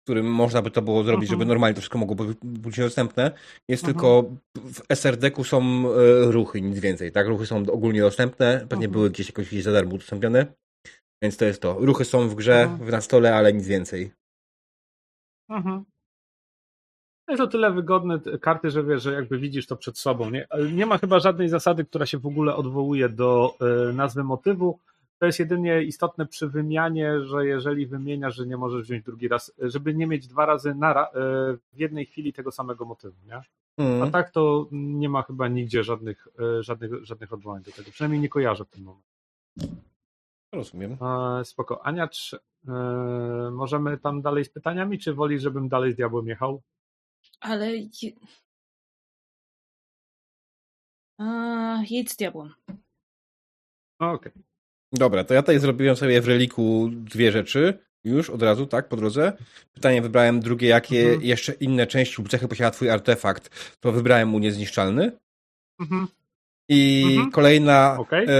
w 0.00 0.02
którym 0.04 0.26
można 0.26 0.62
by 0.62 0.70
to 0.70 0.82
było 0.82 1.04
zrobić, 1.04 1.24
Mhm. 1.30 1.40
żeby 1.40 1.48
normalnie 1.48 1.74
to 1.74 1.80
wszystko 1.80 1.98
mogło 1.98 2.16
być- 2.16 2.76
dostępne. 2.76 3.30
Jest 3.68 3.84
Mhm. 3.84 3.94
tylko 3.94 4.24
w 4.54 4.82
SRD-ku 4.88 5.44
są 5.44 5.60
e, 5.60 5.92
ruchy, 6.32 6.62
nic 6.62 6.78
więcej, 6.78 7.12
tak? 7.12 7.26
Ruchy 7.26 7.46
są 7.46 7.56
ogólnie 7.72 8.00
dostępne, 8.00 8.58
pewnie 8.68 8.86
Mhm. 8.86 8.92
były 8.92 9.10
gdzieś 9.10 9.26
jakoś 9.28 9.48
gdzieś 9.48 9.62
za 9.62 9.72
darmo 9.72 9.94
udostępnione. 9.94 10.46
Więc 11.22 11.36
to 11.36 11.44
jest 11.44 11.62
to. 11.62 11.76
Ruchy 11.80 12.04
są 12.04 12.28
w 12.28 12.34
grze, 12.34 12.62
Mhm. 12.62 12.90
na 12.90 13.00
stole, 13.00 13.34
ale 13.36 13.52
nic 13.52 13.66
więcej. 13.66 14.12
Mhm. 15.50 15.84
Jest 17.28 17.40
to 17.40 17.46
tyle 17.46 17.72
wygodne 17.72 18.20
karty, 18.40 18.70
że 18.70 18.84
wiesz, 18.84 19.02
że 19.02 19.12
jakby 19.12 19.38
widzisz 19.38 19.66
to 19.66 19.76
przed 19.76 19.98
sobą. 19.98 20.30
Nie, 20.30 20.46
nie 20.72 20.86
ma 20.86 20.98
chyba 20.98 21.18
żadnej 21.20 21.48
zasady, 21.48 21.84
która 21.84 22.06
się 22.06 22.18
w 22.18 22.26
ogóle 22.26 22.56
odwołuje 22.56 23.08
do 23.08 23.54
e, 23.60 23.92
nazwy 23.92 24.24
motywu. 24.24 24.78
To 25.18 25.26
jest 25.26 25.38
jedynie 25.38 25.82
istotne 25.82 26.26
przy 26.26 26.48
wymianie, 26.48 27.20
że 27.24 27.46
jeżeli 27.46 27.86
wymieniasz, 27.86 28.34
że 28.36 28.46
nie 28.46 28.56
możesz 28.56 28.82
wziąć 28.82 29.04
drugi 29.04 29.28
raz, 29.28 29.52
e, 29.62 29.70
żeby 29.70 29.94
nie 29.94 30.06
mieć 30.06 30.26
dwa 30.26 30.46
razy 30.46 30.74
nara, 30.74 31.04
e, 31.04 31.08
w 31.72 31.78
jednej 31.78 32.06
chwili 32.06 32.32
tego 32.32 32.52
samego 32.52 32.84
motywu. 32.84 33.16
Nie? 33.26 33.34
A 33.36 33.42
Mhm. 33.82 34.10
tak 34.12 34.30
to 34.30 34.68
nie 34.72 35.08
ma 35.08 35.22
chyba 35.22 35.48
nigdzie 35.48 35.84
żadnych, 35.84 36.28
żadnych, 36.60 37.04
żadnych 37.04 37.32
odwołań 37.32 37.62
do 37.62 37.72
tego. 37.72 37.90
Przynajmniej 37.90 38.20
nie 38.20 38.28
kojarzę 38.28 38.64
w 38.64 38.70
tym 38.70 38.82
momencie. 38.84 39.08
Rozumiem. 40.52 40.98
E, 41.40 41.44
Spoko. 41.44 41.86
Ania, 41.86 42.08
czy, 42.08 42.38
e, 42.68 42.72
możemy 43.52 43.98
tam 43.98 44.22
dalej 44.22 44.44
z 44.44 44.48
pytaniami, 44.50 44.98
czy 44.98 45.14
woli, 45.14 45.40
żebym 45.40 45.68
dalej 45.68 45.92
z 45.92 45.96
diabłem 45.96 46.26
jechał? 46.26 46.62
Ale. 47.40 47.76
Je... 47.76 48.12
A, 51.18 51.82
jedź 51.90 52.12
z 52.12 52.16
diabłem. 52.16 52.54
Okej. 54.00 54.32
Dobra, 54.92 55.24
to 55.24 55.34
ja 55.34 55.42
tutaj 55.42 55.58
zrobiłem 55.58 55.96
sobie 55.96 56.20
w 56.20 56.28
reliku 56.28 56.88
dwie 56.92 57.32
rzeczy. 57.32 57.86
Już 58.04 58.30
od 58.30 58.42
razu, 58.42 58.66
tak, 58.66 58.88
po 58.88 58.96
drodze. 58.96 59.32
Pytanie 59.72 60.02
wybrałem 60.02 60.40
drugie, 60.40 60.68
jakie 60.68 61.02
Mhm. 61.04 61.22
jeszcze 61.22 61.52
inne 61.52 61.86
części 61.86 62.22
lub 62.22 62.28
cechy 62.30 62.48
posiada 62.48 62.70
twój 62.70 62.90
artefakt. 62.90 63.74
To 63.80 63.92
wybrałem 63.92 64.28
mu 64.28 64.38
niezniszczalny. 64.38 65.18
Mhm. 65.80 66.08
I 66.68 67.04
Mhm. 67.08 67.30
kolejna, 67.30 67.96
Okej. 67.98 68.26
e, 68.28 68.32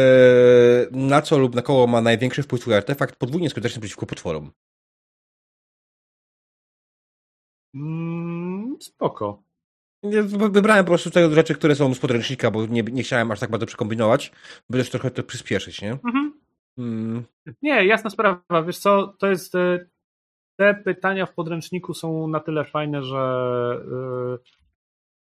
na 0.90 1.22
co 1.22 1.38
lub 1.38 1.54
na 1.54 1.62
koło 1.62 1.86
ma 1.86 2.00
największy 2.00 2.42
wpływ 2.42 2.60
twój 2.60 2.74
artefakt, 2.74 3.16
podwójnie 3.16 3.50
skuteczny 3.50 3.80
przeciwko 3.80 4.06
potworom. 4.06 4.50
Mm, 7.74 8.76
spoko. 8.80 9.42
Wybrałem 10.50 10.84
po 10.84 10.88
prostu 10.90 11.10
te 11.10 11.30
rzeczy, 11.34 11.54
które 11.54 11.74
są 11.74 11.94
z 11.94 11.98
podręcznika, 11.98 12.50
bo 12.50 12.66
nie, 12.66 12.82
nie 12.82 13.02
chciałem 13.02 13.30
aż 13.30 13.40
tak 13.40 13.50
bardzo 13.50 13.66
przekombinować, 13.66 14.32
by 14.70 14.78
też 14.78 14.90
trochę 14.90 15.10
to 15.10 15.22
przyspieszyć, 15.22 15.82
nie? 15.82 15.92
Mhm. 15.92 16.40
Mm, 16.78 17.24
Nie, 17.62 17.86
jasna 17.86 18.10
sprawa. 18.10 18.62
Wiesz 18.66 18.78
co, 18.78 19.14
to 19.18 19.26
jest. 19.26 19.54
e, 19.54 19.86
Te 20.58 20.74
pytania 20.74 21.26
w 21.26 21.34
podręczniku 21.34 21.94
są 21.94 22.28
na 22.28 22.40
tyle 22.40 22.64
fajne, 22.64 23.02
że 23.02 23.18
e, 23.92 24.38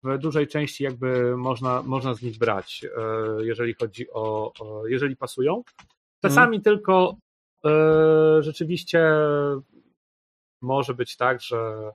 w 0.04 0.18
dużej 0.18 0.48
części 0.48 0.84
jakby 0.84 1.38
można, 1.38 1.82
można 1.82 2.14
z 2.14 2.22
nich 2.22 2.38
brać, 2.38 2.86
e, 2.98 3.46
jeżeli 3.46 3.74
chodzi 3.74 4.12
o. 4.14 4.54
jeżeli 4.88 5.16
pasują. 5.16 5.64
Czasami 6.22 6.62
tylko 6.62 7.16
e, 7.66 7.70
rzeczywiście 8.40 9.14
może 10.62 10.94
być 10.94 11.18
tak, 11.18 11.42
że 11.42 11.92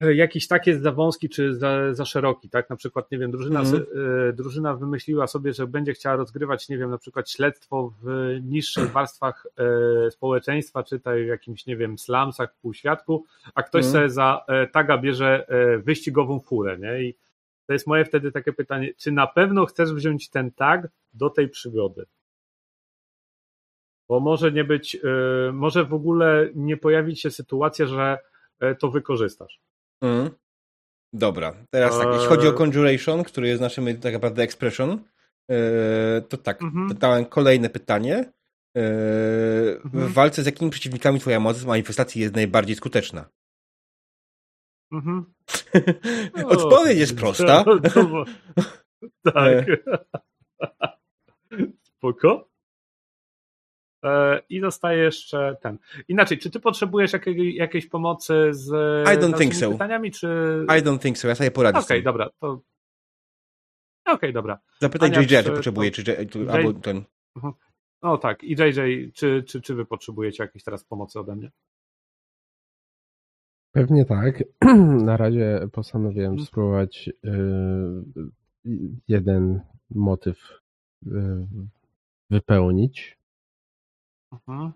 jakiś 0.00 0.48
tak 0.48 0.66
jest 0.66 0.82
za 0.82 0.92
wąski 0.92 1.28
czy 1.28 1.54
za, 1.54 1.94
za 1.94 2.04
szeroki, 2.04 2.50
tak? 2.50 2.70
Na 2.70 2.76
przykład, 2.76 3.10
nie 3.10 3.18
wiem, 3.18 3.30
drużyna, 3.30 3.62
y, 3.62 4.32
drużyna 4.32 4.74
wymyśliła 4.76 5.26
sobie, 5.26 5.52
że 5.52 5.66
będzie 5.66 5.92
chciała 5.92 6.16
rozgrywać, 6.16 6.68
nie 6.68 6.78
wiem, 6.78 6.90
na 6.90 6.98
przykład 6.98 7.30
śledztwo 7.30 7.92
w 8.02 8.38
niższych 8.42 8.92
warstwach 8.92 9.46
y, 10.06 10.10
społeczeństwa, 10.10 10.82
czytaj 10.82 11.24
w 11.24 11.26
jakimś, 11.26 11.66
nie 11.66 11.76
wiem, 11.76 11.98
slumsach, 11.98 12.54
półświadku, 12.62 13.24
a 13.54 13.62
ktoś 13.62 13.84
Mhm. 13.84 13.92
sobie 13.92 14.10
za 14.10 14.44
e, 14.48 14.66
taga 14.66 14.98
bierze 14.98 15.48
e, 15.48 15.78
wyścigową 15.78 16.40
furę, 16.40 16.78
nie? 16.78 17.02
I 17.02 17.14
to 17.66 17.72
jest 17.72 17.86
moje 17.86 18.04
wtedy 18.04 18.32
takie 18.32 18.52
pytanie, 18.52 18.94
czy 18.96 19.12
na 19.12 19.26
pewno 19.26 19.66
chcesz 19.66 19.92
wziąć 19.92 20.30
ten 20.30 20.50
tag 20.50 20.88
do 21.14 21.30
tej 21.30 21.48
przygody? 21.48 22.06
Bo 24.08 24.20
może 24.20 24.52
nie 24.52 24.64
być, 24.64 24.94
y, 24.94 25.52
może 25.52 25.84
w 25.84 25.94
ogóle 25.94 26.48
nie 26.54 26.76
pojawić 26.76 27.20
się 27.20 27.30
sytuacja, 27.30 27.86
że 27.86 28.18
e, 28.60 28.74
to 28.74 28.90
wykorzystasz. 28.90 29.60
Mm. 30.02 30.30
Dobra, 31.12 31.54
teraz 31.70 31.98
tak, 31.98 32.08
jeśli 32.12 32.28
chodzi 32.28 32.48
o 32.48 32.52
Conjuration, 32.52 33.24
który 33.24 33.48
jest 33.48 33.60
naszym 33.60 34.00
tak 34.00 34.12
naprawdę 34.12 34.42
expression, 34.42 35.04
e, 35.50 36.20
to 36.28 36.36
tak, 36.36 36.62
Mhm. 36.62 36.88
dodałem 36.88 37.24
kolejne 37.24 37.70
pytanie. 37.70 38.32
E, 38.76 38.82
Mhm. 39.84 40.08
W 40.08 40.12
walce 40.12 40.42
z 40.42 40.46
jakimi 40.46 40.70
przeciwnikami 40.70 41.20
twoja 41.20 41.40
moc 41.40 41.64
manifestacji 41.64 42.22
jest 42.22 42.34
najbardziej 42.34 42.76
skuteczna? 42.76 43.28
Mhm. 44.92 45.24
Odpowiedź 46.56 46.98
jest 46.98 47.16
prosta. 47.16 47.64
Tak. 49.34 49.66
Spoko. 51.82 52.48
E, 54.04 54.40
I 54.48 54.60
dostaję 54.60 55.02
jeszcze 55.02 55.56
ten. 55.62 55.78
Inaczej, 56.08 56.38
czy 56.38 56.50
ty 56.50 56.60
potrzebujesz 56.60 57.12
jakiej, 57.12 57.54
jakiejś 57.54 57.86
pomocy 57.88 58.48
z 58.50 58.66
I 59.08 59.18
don't 59.18 59.38
think 59.38 59.54
so. 59.54 59.70
pytaniami, 59.72 60.10
czy... 60.12 60.26
I 60.68 60.82
don't 60.82 60.98
think 60.98 61.18
so, 61.18 61.28
ja 61.28 61.34
sobie 61.34 61.50
poradzę 61.50 61.78
Okej, 61.78 61.98
tym. 61.98 62.04
dobra, 62.04 62.30
to... 62.40 62.60
Okej, 64.06 64.32
dobra. 64.32 64.58
Zapytaj 64.80 65.08
Ania, 65.08 65.20
JJ, 65.20 65.44
czy 65.44 65.50
potrzebuje, 65.50 65.90
to- 65.90 66.02
czy, 66.02 66.50
albo 66.50 66.72
ten... 66.72 67.04
No 68.02 68.18
tak, 68.18 68.44
i 68.44 68.50
JJ, 68.50 69.12
czy, 69.14 69.42
czy, 69.42 69.60
czy 69.60 69.74
wy 69.74 69.84
potrzebujecie 69.84 70.42
jakiejś 70.42 70.64
teraz 70.64 70.84
pomocy 70.84 71.20
ode 71.20 71.36
mnie? 71.36 71.50
Pewnie 73.72 74.04
tak. 74.04 74.44
Na 75.04 75.16
razie 75.16 75.60
postanowiłem 75.72 76.30
Mhm. 76.30 76.46
spróbować 76.46 77.08
y, 77.08 78.72
jeden 79.08 79.60
motyw 79.90 80.38
y, 81.06 81.10
wypełnić. 82.30 83.17
Mhm. 84.32 84.72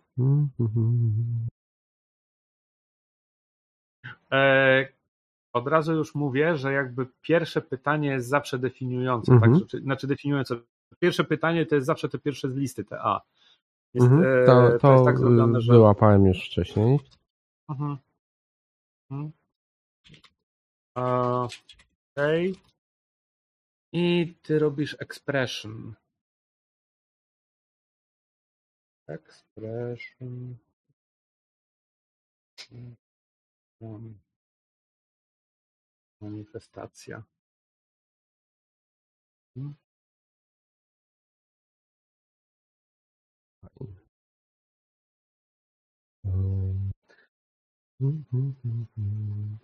E, 4.32 4.88
od 5.52 5.68
razu 5.68 5.92
już 5.92 6.14
mówię, 6.14 6.56
że 6.56 6.72
jakby 6.72 7.06
pierwsze 7.22 7.60
pytanie 7.62 8.08
jest 8.08 8.28
zawsze 8.28 8.58
definiujące, 8.58 9.32
Mhm. 9.32 9.60
tak? 9.60 9.80
Znaczy 9.80 10.06
definiujące. 10.06 10.56
Pierwsze 10.98 11.24
pytanie 11.24 11.66
to 11.66 11.74
jest 11.74 11.86
zawsze 11.86 12.08
te 12.08 12.18
pierwsze 12.18 12.50
z 12.50 12.56
listy, 12.56 12.84
te 12.84 12.98
A. 13.00 13.20
Jest, 13.94 14.06
Mhm. 14.06 14.42
e, 14.42 14.46
To, 14.46 14.70
to 14.72 14.78
to 14.78 14.92
jest 14.92 15.04
tak 15.04 15.18
zrobione, 15.18 15.60
że. 15.60 15.72
wyłapałem 15.72 16.26
już 16.26 16.46
wcześniej. 16.46 16.98
Mhm. 17.68 17.96
Mhm. 19.10 19.32
A, 20.94 21.48
Okej. 22.16 22.54
I 23.92 24.34
ty 24.42 24.58
robisz 24.58 24.96
expression. 25.00 25.94
Expression. 29.08 30.56
Um, 33.80 34.18
Manifestacja. 36.20 37.22
Hmm. 39.54 39.74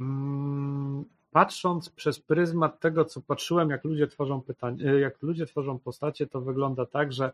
Mm, 0.00 1.04
Patrząc 1.30 1.90
przez 1.90 2.20
pryzmat 2.20 2.80
tego, 2.80 3.04
co 3.04 3.20
patrzyłem, 3.20 3.70
jak 3.70 3.84
ludzie 3.84 4.06
tworzą 4.06 4.42
pytań, 4.42 4.80
y, 4.82 5.00
jak 5.00 5.22
ludzie 5.22 5.46
tworzą 5.46 5.78
postacie, 5.78 6.26
to 6.26 6.40
wygląda 6.40 6.86
tak, 6.86 7.12
że 7.12 7.32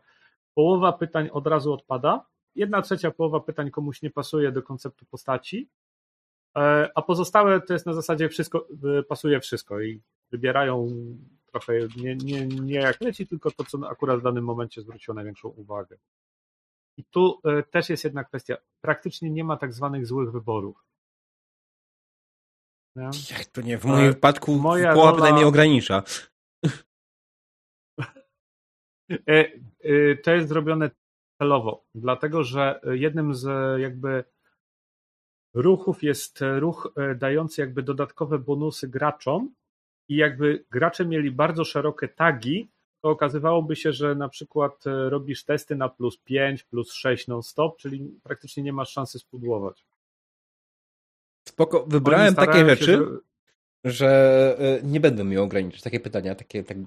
połowa 0.55 0.93
pytań 0.93 1.29
od 1.31 1.47
razu 1.47 1.73
odpada, 1.73 2.25
jedna 2.55 2.81
trzecia 2.81 3.11
połowa 3.11 3.39
pytań 3.39 3.71
komuś 3.71 4.01
nie 4.01 4.09
pasuje 4.09 4.51
do 4.51 4.63
konceptu 4.63 5.05
postaci, 5.05 5.69
e, 6.57 6.89
a 6.95 7.01
pozostałe 7.01 7.61
to 7.61 7.73
jest 7.73 7.85
na 7.85 7.93
zasadzie 7.93 8.29
wszystko, 8.29 8.67
y, 8.99 9.03
pasuje 9.03 9.39
wszystko 9.39 9.81
i 9.81 10.01
wybierają 10.31 10.87
trochę 11.45 11.73
nie, 11.97 12.15
nie, 12.15 12.47
nie 12.47 12.79
jak 12.79 13.01
leci, 13.01 13.27
tylko 13.27 13.51
to, 13.51 13.63
co 13.63 13.89
akurat 13.89 14.19
w 14.19 14.23
danym 14.23 14.43
momencie 14.43 14.81
zwróciło 14.81 15.15
największą 15.15 15.49
uwagę. 15.49 15.97
I 16.97 17.03
tu 17.03 17.41
e, 17.43 17.63
też 17.63 17.89
jest 17.89 18.03
jedna 18.03 18.23
kwestia. 18.23 18.57
Praktycznie 18.81 19.29
nie 19.29 19.43
ma 19.43 19.57
tak 19.57 19.73
zwanych 19.73 20.07
złych 20.07 20.31
wyborów. 20.31 20.85
Nie? 22.95 23.09
Jak 23.31 23.45
to 23.45 23.61
nie, 23.61 23.77
w 23.77 23.85
moim 23.85 24.07
wypadku 24.07 24.55
moja 24.55 24.93
połowa 24.93 25.11
rola- 25.11 25.35
mnie 25.35 25.47
ogranicza. 25.47 26.03
E, 29.09 29.17
e, 29.29 30.15
To 30.23 30.31
jest 30.31 30.49
zrobione 30.49 30.91
celowo, 31.37 31.83
dlatego 31.95 32.43
że 32.43 32.81
jednym 32.91 33.35
z 33.35 33.47
jakby 33.81 34.23
ruchów 35.53 36.03
jest 36.03 36.39
ruch 36.59 36.93
e, 36.97 37.15
dający 37.15 37.61
jakby 37.61 37.83
dodatkowe 37.83 38.39
bonusy 38.39 38.87
graczom 38.87 39.53
i 40.09 40.15
jakby 40.15 40.65
gracze 40.71 41.05
mieli 41.05 41.31
bardzo 41.31 41.63
szerokie 41.65 42.07
tagi, 42.07 42.67
to 43.01 43.09
okazywałoby 43.09 43.75
się, 43.75 43.93
że 43.93 44.15
na 44.15 44.29
przykład 44.29 44.83
robisz 45.09 45.43
testy 45.43 45.75
na 45.75 45.89
plus 45.89 46.17
5, 46.17 46.63
plus 46.63 46.93
6 46.93 47.27
non-stop, 47.27 47.77
czyli 47.77 48.19
praktycznie 48.23 48.63
nie 48.63 48.73
masz 48.73 48.89
szansy 48.91 49.19
spudłować. 49.19 49.85
Spoko, 51.47 51.85
wybrałem 51.87 52.35
takie 52.35 52.59
rzeczy, 52.69 52.85
że- 53.83 53.91
że 53.91 54.79
nie 54.83 54.99
będę 54.99 55.23
miał 55.23 55.43
ograniczyć. 55.43 55.81
Takie 55.81 55.99
pytania, 55.99 56.35
takie 56.35 56.63
tak. 56.63 56.77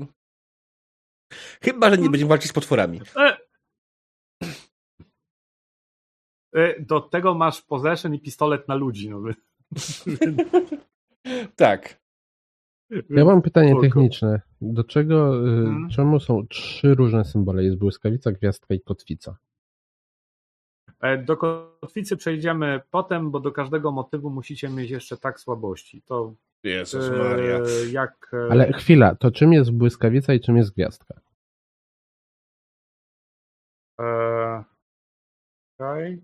Chyba, 1.62 1.90
że 1.90 1.98
nie 1.98 2.10
będziemy 2.10 2.28
walczyć 2.28 2.50
z 2.50 2.54
potworami. 2.54 3.00
E! 3.16 3.36
E, 6.54 6.80
Do 6.80 7.00
tego 7.00 7.34
masz 7.34 7.62
possession 7.62 8.14
i 8.14 8.20
pistolet 8.20 8.68
na 8.68 8.74
ludzi. 8.74 9.10
No. 9.10 9.22
Tak. 11.56 12.00
Ja 13.10 13.24
mam 13.24 13.42
pytanie 13.42 13.74
techniczne. 13.80 14.40
Do 14.60 14.84
czego, 14.84 15.34
Mhm. 15.36 15.88
czemu 15.90 16.20
są 16.20 16.46
trzy 16.46 16.94
różne 16.94 17.24
symbole? 17.24 17.64
Jest 17.64 17.76
błyskawica, 17.78 18.32
gwiazdka 18.32 18.74
i 18.74 18.80
kotwica. 18.80 19.36
E, 21.00 21.18
Do 21.18 21.36
kotwicy 21.36 22.16
przejdziemy 22.16 22.80
potem, 22.90 23.30
bo 23.30 23.40
do 23.40 23.52
każdego 23.52 23.92
motywu 23.92 24.30
musicie 24.30 24.68
mieć 24.68 24.90
jeszcze 24.90 25.16
tak 25.16 25.40
słabości. 25.40 26.02
To 26.02 26.34
Jezus 26.64 27.08
e, 27.08 27.10
Maria. 27.10 27.58
jak. 27.92 28.30
e, 28.32 28.52
Ale 28.52 28.72
chwila, 28.72 29.14
to 29.14 29.30
czym 29.30 29.52
jest 29.52 29.70
błyskawica 29.70 30.34
i 30.34 30.40
czym 30.40 30.56
jest 30.56 30.74
gwiazdka? 30.74 31.20
E, 34.00 34.64
Okej. 35.78 36.22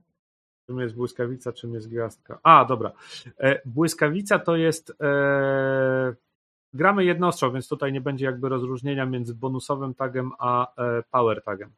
Czym 0.66 0.80
jest 0.80 0.94
błyskawica, 0.94 1.52
czym 1.52 1.74
jest 1.74 1.88
gwiazdka? 1.88 2.38
A, 2.42 2.64
dobra. 2.64 2.92
E, 3.38 3.60
Błyskawica 3.64 4.38
to 4.38 4.56
jest. 4.56 4.92
E, 5.02 6.14
gramy 6.74 7.04
jednostronnie, 7.04 7.52
więc 7.52 7.68
tutaj 7.68 7.92
nie 7.92 8.00
będzie 8.00 8.26
jakby 8.26 8.48
rozróżnienia 8.48 9.06
między 9.06 9.34
bonusowym 9.34 9.94
tagem 9.94 10.30
a 10.38 10.74
e, 10.82 11.02
power 11.10 11.42
tagiem. 11.42 11.70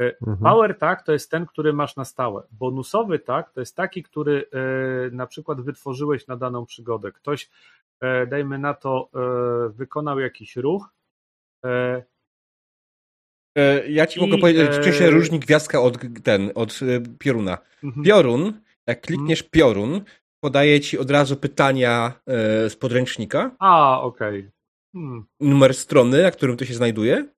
E, 0.00 0.04
Mhm. 0.26 0.38
Power 0.38 0.78
tag 0.78 1.02
to 1.02 1.12
jest 1.12 1.30
ten, 1.30 1.46
który 1.46 1.72
masz 1.72 1.96
na 1.96 2.04
stałe. 2.04 2.42
Bonusowy 2.50 3.18
tag 3.18 3.50
to 3.52 3.60
jest 3.60 3.76
taki, 3.76 4.02
który 4.02 4.44
e, 4.52 5.10
na 5.10 5.26
przykład 5.26 5.60
wytworzyłeś 5.60 6.26
na 6.26 6.36
daną 6.36 6.66
przygodę. 6.66 7.12
Ktoś, 7.12 7.50
e, 8.00 8.26
dajmy 8.26 8.58
na 8.58 8.74
to, 8.74 9.10
wykonał 9.68 10.20
jakiś 10.20 10.56
ruch. 10.56 10.88
Ja 13.88 14.06
ci 14.06 14.18
I, 14.18 14.22
mogę 14.22 14.38
powiedzieć, 14.40 14.70
czym 14.82 14.92
się 14.92 15.10
różni 15.10 15.38
gwiazdka 15.40 15.80
od 15.80 15.98
ten, 16.24 16.50
od 16.54 16.80
pioruna. 17.18 17.58
mhm. 17.84 18.04
Piorun, 18.04 18.60
jak 18.86 19.00
klikniesz 19.00 19.42
piorun, 19.42 20.00
podaje 20.40 20.80
ci 20.80 20.98
od 20.98 21.10
razu 21.10 21.36
pytania 21.36 22.12
z 22.68 22.76
podręcznika, 22.76 23.50
A, 23.58 24.00
okej. 24.02 24.50
Hmm. 24.92 25.24
numer 25.40 25.74
strony, 25.74 26.22
na 26.22 26.30
którym 26.30 26.56
to 26.56 26.64
się 26.64 26.74
znajduje, 26.74 27.28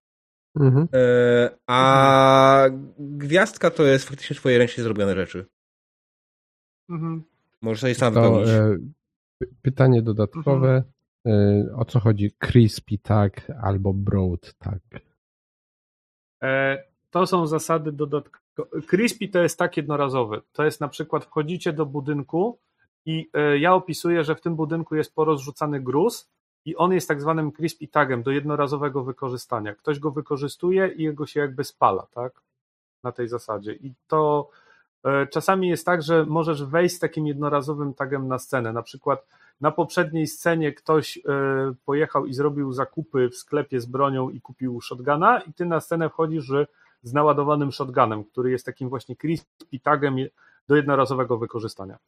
Mhm. 0.60 0.88
e, 0.94 1.50
a 1.66 2.64
gwiazdka 2.98 3.70
to 3.70 3.82
jest 3.82 4.08
faktycznie 4.08 4.36
twoje 4.36 4.58
ręcznie 4.58 4.82
zrobione 4.84 5.14
rzeczy. 5.14 5.46
Mhm. 6.90 7.22
Możesz 7.62 7.80
sobie 7.80 7.94
sam 7.94 8.14
To 8.14 8.20
wypełnić. 8.22 8.48
e, 8.48 8.76
py- 9.44 9.48
pytanie 9.62 10.02
dodatkowe. 10.02 10.82
E, 11.26 11.66
o 11.76 11.84
co 11.84 12.00
chodzi 12.00 12.32
crispy 12.38 12.98
tag 12.98 13.46
albo 13.62 13.92
broad 13.94 14.54
tag? 14.58 14.80
E, 16.42 16.84
To 17.10 17.26
są 17.26 17.46
zasady 17.46 17.92
dodatkowe. 17.92 18.42
Crispy 18.86 19.28
to 19.28 19.42
jest 19.42 19.58
tak 19.58 19.76
jednorazowy. 19.76 20.40
To 20.52 20.64
jest 20.64 20.80
na 20.80 20.88
przykład 20.88 21.24
wchodzicie 21.24 21.72
do 21.72 21.86
budynku 21.86 22.58
i 23.06 23.30
e, 23.34 23.58
ja 23.58 23.74
opisuję, 23.74 24.24
że 24.24 24.34
w 24.34 24.40
tym 24.40 24.56
budynku 24.56 24.96
jest 24.96 25.14
porozrzucany 25.14 25.80
gruz 25.80 26.30
i 26.66 26.76
on 26.76 26.92
jest 26.92 27.08
tak 27.08 27.20
zwanym 27.20 27.52
crispy 27.52 27.88
tagiem 27.88 28.22
do 28.22 28.30
jednorazowego 28.30 29.04
wykorzystania. 29.04 29.74
Ktoś 29.74 29.98
go 29.98 30.10
wykorzystuje 30.10 30.88
i 30.88 31.02
jego 31.02 31.26
się 31.26 31.40
jakby 31.40 31.64
spala, 31.64 32.06
tak? 32.14 32.32
Na 33.02 33.12
tej 33.12 33.28
zasadzie. 33.28 33.72
I 33.74 33.94
to 34.06 34.50
e, 35.04 35.26
czasami 35.26 35.68
jest 35.68 35.86
tak, 35.86 36.02
że 36.02 36.24
możesz 36.26 36.64
wejść 36.64 36.94
z 36.96 36.98
takim 36.98 37.26
jednorazowym 37.26 37.94
tagiem 37.94 38.28
na 38.28 38.38
scenę. 38.38 38.72
Na 38.72 38.82
przykład 38.82 39.26
na 39.60 39.70
poprzedniej 39.70 40.26
scenie 40.26 40.72
ktoś 40.72 41.18
e, 41.18 41.22
pojechał 41.84 42.26
i 42.26 42.34
zrobił 42.34 42.72
zakupy 42.72 43.28
w 43.28 43.36
sklepie 43.36 43.80
z 43.80 43.86
bronią 43.86 44.30
i 44.30 44.40
kupił 44.40 44.80
shotguna 44.80 45.40
i 45.40 45.52
ty 45.52 45.64
na 45.64 45.80
scenę 45.80 46.10
wchodzisz 46.10 46.52
z 47.02 47.12
naładowanym 47.12 47.72
shotgunem, 47.72 48.24
który 48.24 48.50
jest 48.50 48.66
takim 48.66 48.88
właśnie 48.88 49.16
crispy 49.16 49.78
tagiem 49.82 50.18
je- 50.18 50.28
do 50.68 50.76
jednorazowego 50.76 51.38
wykorzystania. 51.38 51.98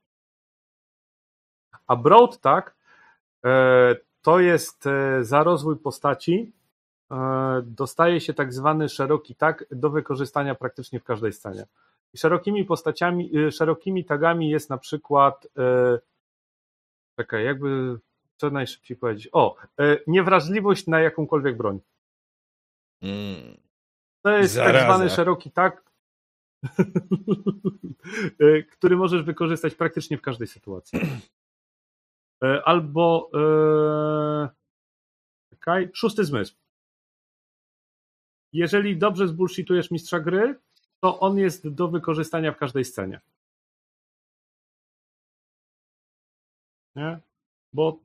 A 1.86 1.96
broad 1.96 2.40
tag 2.40 2.74
e, 3.44 4.07
to 4.28 4.40
jest 4.40 4.86
e, 4.86 5.24
za 5.24 5.42
rozwój 5.42 5.76
postaci 5.76 6.52
e, 7.10 7.16
dostaje 7.64 8.20
się 8.20 8.34
tak 8.34 8.52
zwany 8.52 8.88
szeroki 8.88 9.34
tag 9.34 9.64
do 9.70 9.90
wykorzystania 9.90 10.54
praktycznie 10.54 11.00
w 11.00 11.04
każdej 11.04 11.32
scenie. 11.32 11.66
I 12.12 12.18
szerokimi 12.18 12.64
postaciami, 12.64 13.36
e, 13.36 13.52
szerokimi 13.52 14.04
tagami 14.04 14.50
jest 14.50 14.70
na 14.70 14.78
przykład 14.78 15.46
czekaj, 17.16 17.44
jakby 17.44 17.98
co 18.36 18.50
najszybciej 18.50 18.96
powiedzieć. 18.96 19.28
O, 19.32 19.56
niewrażliwość 20.06 20.86
na 20.86 21.00
jakąkolwiek 21.00 21.56
broń. 21.56 21.80
Mm. 23.02 23.56
To 24.22 24.30
jest 24.30 24.54
Zaraza. 24.54 24.78
tak 24.78 24.84
zwany 24.84 25.10
szeroki 25.10 25.50
tag, 25.50 25.82
który 28.72 28.96
możesz 28.96 29.22
wykorzystać 29.22 29.74
praktycznie 29.74 30.18
w 30.18 30.22
każdej 30.22 30.48
sytuacji. 30.48 31.00
E, 32.44 32.62
Albo 32.64 33.30
e, 33.34 34.48
czekaj, 35.50 35.90
szósty 35.94 36.24
zmysł. 36.24 36.54
Jeżeli 38.52 38.96
dobrze 38.96 39.28
zbullshitujesz 39.28 39.90
mistrza 39.90 40.20
gry, 40.20 40.60
to 41.00 41.20
on 41.20 41.38
jest 41.38 41.68
do 41.68 41.88
wykorzystania 41.88 42.52
w 42.52 42.56
każdej 42.56 42.84
scenie. 42.84 43.20
Nie? 46.96 47.20
Bo 47.72 48.00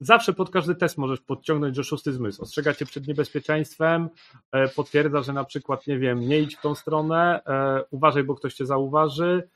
zawsze 0.00 0.32
pod 0.32 0.50
każdy 0.50 0.74
test 0.74 0.98
możesz 0.98 1.20
podciągnąć, 1.20 1.76
że 1.76 1.84
szósty 1.84 2.12
zmysł 2.12 2.42
ostrzega 2.42 2.74
cię 2.74 2.86
przed 2.86 3.06
niebezpieczeństwem, 3.06 4.08
e, 4.52 4.68
potwierdza, 4.68 5.22
że 5.22 5.32
na 5.32 5.44
przykład, 5.44 5.86
nie 5.86 5.98
wiem, 5.98 6.20
nie 6.20 6.40
idź 6.40 6.56
w 6.56 6.60
tą 6.60 6.74
stronę, 6.74 7.40
uważaj, 7.90 8.24
bo 8.24 8.34
ktoś 8.34 8.54
cię 8.54 8.66
zauważy, 8.66 9.48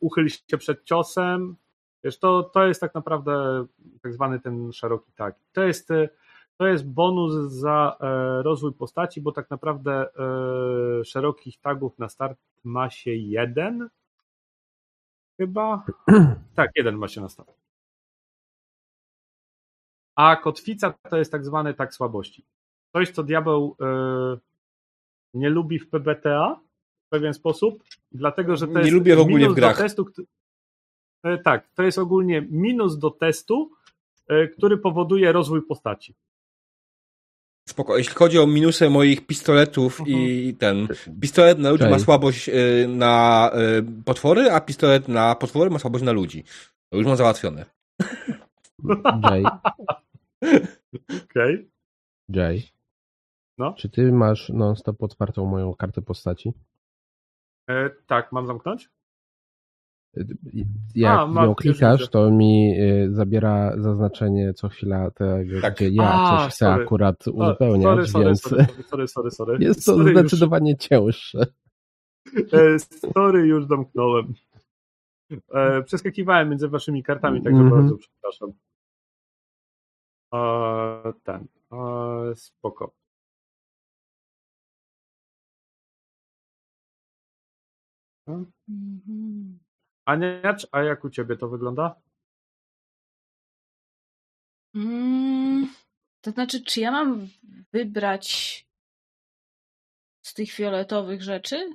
uchyl 0.00 0.28
się 0.28 0.58
przed 0.58 0.84
ciosem. 0.84 1.56
Wiesz, 2.04 2.18
to, 2.18 2.42
to 2.42 2.66
jest 2.66 2.80
tak 2.80 2.94
naprawdę 2.94 3.66
tak 4.02 4.12
zwany 4.12 4.40
ten 4.40 4.72
szeroki 4.72 5.12
tag. 5.12 5.36
To 5.52 5.62
jest, 5.62 5.90
e, 5.90 6.08
to 6.56 6.66
jest 6.66 6.88
bonus 6.88 7.52
za 7.52 7.96
e, 8.00 8.42
rozwój 8.42 8.72
postaci, 8.72 9.20
bo 9.20 9.32
tak 9.32 9.50
naprawdę 9.50 10.08
e, 11.00 11.04
szerokich 11.04 11.60
tagów 11.60 11.98
na 11.98 12.08
start 12.08 12.38
ma 12.64 12.90
się 12.90 13.14
jeden. 13.14 13.88
Chyba. 15.40 15.84
Tak, 16.54 16.70
jeden 16.76 16.96
ma 16.96 17.08
się 17.08 17.20
na 17.20 17.28
start. 17.28 17.54
A 20.14 20.36
kotwica 20.36 20.94
to 21.10 21.16
jest 21.16 21.32
tak 21.32 21.44
zwany 21.44 21.74
tag 21.74 21.94
słabości. 21.94 22.44
Coś, 22.92 23.10
co 23.10 23.22
diabeł 23.22 23.76
nie 25.34 25.50
lubi 25.50 25.78
w 25.78 25.90
PBTA 25.90 26.60
w 27.06 27.08
pewien 27.08 27.34
sposób, 27.34 27.84
dlatego 28.12 28.56
że 28.56 28.66
to 28.66 28.72
Nie 28.72 28.80
jest 28.80 28.92
lubię 28.92 29.16
w 29.16 29.20
ogóle 29.20 29.38
minus 29.38 29.52
w 29.52 29.56
grach. 29.56 29.76
do 29.76 29.82
testu. 29.82 30.06
E, 31.26 31.38
Tak, 31.38 31.68
to 31.74 31.82
jest 31.82 31.98
ogólnie 31.98 32.42
minus 32.50 32.98
do 32.98 33.10
testu, 33.10 33.70
e, 34.28 34.48
który 34.48 34.78
powoduje 34.78 35.32
rozwój 35.32 35.62
postaci. 35.66 36.14
Spoko. 37.68 37.98
Jeśli 37.98 38.14
chodzi 38.14 38.38
o 38.38 38.46
minusy 38.46 38.90
moich 38.90 39.26
pistoletów 39.26 40.00
Mhm. 40.00 40.18
i 40.18 40.54
ten. 40.58 40.88
Pistolet 41.20 41.58
na 41.58 41.70
ludzi 41.70 41.84
Cześć. 41.84 41.92
ma 41.92 41.98
słabość 41.98 42.48
y, 42.48 42.86
na 42.88 43.50
potwory, 44.04 44.50
a 44.50 44.60
pistolet 44.60 45.08
na 45.08 45.34
potwory 45.34 45.70
ma 45.70 45.78
słabość 45.78 46.04
na 46.04 46.12
ludzi. 46.12 46.44
To 46.90 46.96
już 46.98 47.06
mam 47.06 47.16
załatwione. 47.16 47.64
Jay, 49.30 49.44
Okej. 51.24 51.70
Jay. 52.28 52.62
No. 53.58 53.72
Czy 53.72 53.88
ty 53.88 54.12
masz 54.12 54.48
non-stop 54.48 55.02
otwartą 55.02 55.46
moją 55.46 55.74
kartę 55.74 56.02
postaci? 56.02 56.52
E, 57.70 57.90
Tak, 58.06 58.32
mam 58.32 58.46
zamknąć? 58.46 58.88
Jak 60.94 61.20
A, 61.36 61.44
już 61.44 61.56
klikasz, 61.56 62.08
to 62.08 62.30
mi 62.30 62.74
y, 62.80 63.08
zabiera 63.14 63.72
zaznaczenie 63.78 64.54
co 64.54 64.68
chwila 64.68 65.10
tego, 65.10 65.60
Tak. 65.60 65.74
gdzie 65.74 65.88
ja 65.88 66.12
A, 66.14 66.38
coś 66.44 66.52
chcę 66.54 66.64
sorry. 66.66 66.84
akurat 66.84 67.28
uzupełniać, 67.28 67.84
sorry, 67.84 68.06
sorry, 68.06 68.24
więc 68.24 68.42
sorry, 68.42 68.66
sorry, 68.88 69.08
sorry, 69.08 69.30
sorry. 69.30 69.58
jest 69.64 69.86
to 69.86 69.94
sorry, 69.96 70.10
zdecydowanie 70.12 70.76
cięższe. 70.76 71.46
Już, 72.34 72.54
e, 72.54 72.78
sorry, 73.14 73.46
już 73.46 73.66
domknąłem. 73.66 74.34
E, 75.54 75.82
Przeskakiwałem 75.82 76.48
między 76.48 76.68
waszymi 76.68 77.02
kartami, 77.02 77.42
także 77.42 77.60
Mhm. 77.62 77.80
bardzo 77.82 77.96
przepraszam. 77.96 78.52
E, 80.34 81.12
Ten. 81.24 81.46
e, 81.72 82.34
Spoko. 82.34 82.94
Mhm. 88.28 89.58
Aniacz, 90.06 90.66
a 90.72 90.82
jak 90.82 91.04
u 91.04 91.10
ciebie 91.10 91.36
to 91.36 91.48
wygląda? 91.48 91.94
Mm, 94.74 95.68
to 96.20 96.30
znaczy, 96.30 96.64
czy 96.64 96.80
ja 96.80 96.90
mam 96.90 97.28
wybrać 97.72 98.26
z 100.22 100.34
tych 100.34 100.50
fioletowych 100.50 101.22
rzeczy? 101.22 101.74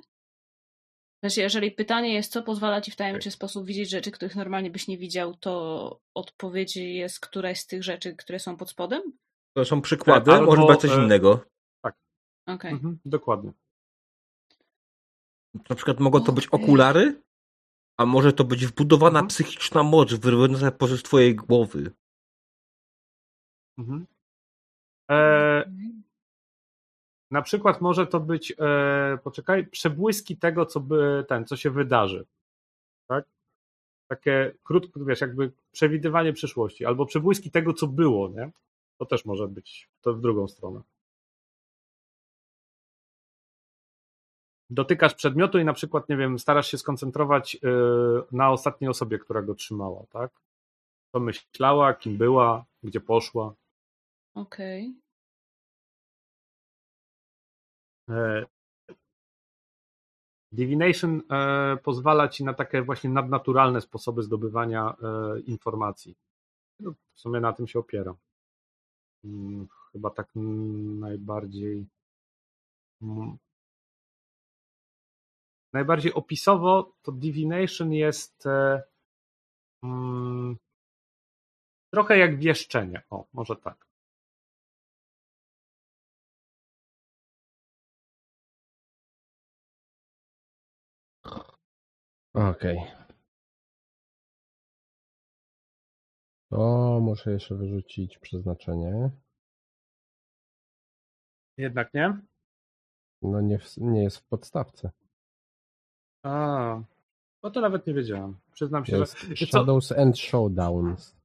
Znaczy, 1.22 1.40
jeżeli 1.40 1.70
pytanie 1.70 2.14
jest, 2.14 2.32
co 2.32 2.42
pozwala 2.42 2.80
ci 2.80 2.90
w 2.90 2.96
tajemniczy 2.96 3.30
sposób 3.30 3.66
widzieć 3.66 3.90
rzeczy, 3.90 4.10
których 4.10 4.36
normalnie 4.36 4.70
byś 4.70 4.88
nie 4.88 4.98
widział, 4.98 5.34
to 5.34 6.00
odpowiedź 6.14 6.76
jest 6.76 7.20
któraś 7.20 7.60
z 7.60 7.66
tych 7.66 7.82
rzeczy, 7.82 8.16
które 8.16 8.38
są 8.38 8.56
pod 8.56 8.70
spodem? 8.70 9.02
To 9.56 9.64
są 9.64 9.80
przykłady, 9.80 10.32
Albo, 10.32 10.46
może 10.46 10.66
być 10.66 10.80
coś 10.80 10.90
e, 10.90 11.02
innego. 11.02 11.44
Okej. 12.46 12.72
Mhm, 12.72 12.98
dokładnie. 13.04 13.52
Na 15.70 15.76
przykład 15.76 16.00
mogą 16.00 16.20
to 16.20 16.32
być 16.32 16.46
Okej. 16.46 16.64
okulary, 16.64 17.22
a 17.96 18.06
może 18.06 18.32
to 18.32 18.44
być 18.44 18.66
wbudowana 18.66 19.18
Mhm. 19.18 19.28
psychiczna 19.28 19.82
moc 19.82 20.14
wyrwana 20.14 20.72
z 20.96 21.02
twojej 21.02 21.36
głowy. 21.36 21.92
Mhm. 23.78 24.06
E, 25.10 25.72
na 27.30 27.42
przykład 27.42 27.80
może 27.80 28.06
to 28.06 28.20
być, 28.20 28.52
e, 28.58 29.18
poczekaj, 29.24 29.66
przebłyski 29.66 30.36
tego, 30.36 30.66
co 30.66 30.80
by, 30.80 31.24
ten, 31.28 31.44
co 31.46 31.56
się 31.56 31.70
wydarzy. 31.70 32.26
Tak? 33.08 33.24
Takie 34.08 34.54
krótko, 34.64 35.04
wiesz, 35.04 35.20
jakby 35.20 35.52
przewidywanie 35.72 36.32
przyszłości, 36.32 36.84
albo 36.84 37.06
przebłyski 37.06 37.50
tego, 37.50 37.72
co 37.72 37.86
było, 37.86 38.28
nie? 38.28 38.50
To 38.98 39.06
też 39.06 39.24
może 39.24 39.48
być 39.48 39.88
to 40.00 40.14
w 40.14 40.20
drugą 40.20 40.48
stronę. 40.48 40.80
Dotykasz 44.72 45.14
przedmiotu 45.14 45.58
i 45.58 45.64
na 45.64 45.72
przykład, 45.72 46.08
nie 46.08 46.16
wiem, 46.16 46.38
starasz 46.38 46.70
się 46.70 46.78
skoncentrować 46.78 47.54
e, 47.54 47.58
na 48.32 48.50
ostatniej 48.50 48.90
osobie, 48.90 49.18
która 49.18 49.42
go 49.42 49.54
trzymała, 49.54 50.06
tak? 50.10 50.30
Co 51.12 51.20
myślała, 51.20 51.94
kim 51.94 52.16
była, 52.18 52.64
gdzie 52.82 53.00
poszła. 53.00 53.54
Okej. 54.34 54.94
E, 58.08 58.44
Divination 60.52 61.22
e, 61.30 61.76
pozwala 61.76 62.28
ci 62.28 62.44
na 62.44 62.54
takie 62.54 62.82
właśnie 62.82 63.10
nadnaturalne 63.10 63.80
sposoby 63.80 64.22
zdobywania 64.22 64.94
e, 65.02 65.40
informacji. 65.40 66.16
No, 66.80 66.94
w 67.14 67.20
sumie 67.20 67.40
na 67.40 67.52
tym 67.52 67.66
się 67.66 67.78
opiera. 67.78 68.14
Mm, 69.24 69.68
Chyba 69.92 70.10
tak 70.10 70.36
mm, 70.36 71.00
najbardziej. 71.00 71.86
Najbardziej 75.72 76.14
opisowo 76.14 76.92
to 77.02 77.12
Divination 77.12 77.92
jest 77.92 78.46
e, 78.46 78.82
mm, 79.82 80.56
trochę 81.90 82.18
jak 82.18 82.38
wieszczenie. 82.38 83.02
O, 83.10 83.26
może 83.32 83.56
tak. 83.56 83.86
Okej. 92.34 92.78
To 96.50 96.98
muszę 97.02 97.32
jeszcze 97.32 97.54
wyrzucić 97.54 98.18
przeznaczenie. 98.18 99.10
Jednak 101.56 101.94
nie? 101.94 102.18
No 103.22 103.40
nie, 103.40 103.58
w, 103.58 103.76
nie 103.76 104.02
jest 104.02 104.18
w 104.18 104.24
podstawce. 104.24 104.90
A, 106.22 106.80
no 107.42 107.50
to 107.50 107.60
nawet 107.60 107.86
nie 107.86 107.94
wiedziałem. 107.94 108.36
Przyznam 108.52 108.84
się, 108.86 108.96
Jest 108.96 109.20
że. 109.20 109.28
Wiesz 109.28 109.40
co? 109.40 109.46
Shadows 109.46 109.92
and 109.92 110.18
Showdowns. 110.18 111.16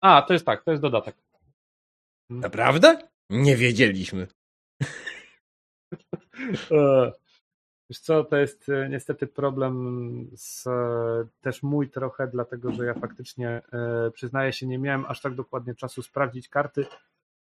A, 0.00 0.22
to 0.22 0.32
jest 0.32 0.46
tak, 0.46 0.64
to 0.64 0.70
jest 0.70 0.82
dodatek. 0.82 1.16
Naprawdę? 2.30 2.98
Nie 3.30 3.56
wiedzieliśmy. 3.56 4.26
E, 6.70 7.12
Wiesz 7.90 7.98
co, 8.00 8.24
to 8.24 8.36
jest 8.36 8.68
e, 8.68 8.88
niestety 8.88 9.26
problem 9.26 10.26
z, 10.36 10.66
e, 10.66 10.70
też 11.40 11.62
mój 11.62 11.90
trochę, 11.90 12.26
dlatego 12.26 12.72
że 12.72 12.84
ja 12.84 12.94
faktycznie 12.94 13.62
przyznaję 14.12 14.52
się, 14.52 14.66
nie 14.66 14.78
miałem 14.78 15.04
aż 15.04 15.20
tak 15.20 15.34
dokładnie 15.34 15.74
czasu 15.74 16.02
sprawdzić 16.02 16.48
karty 16.48 16.86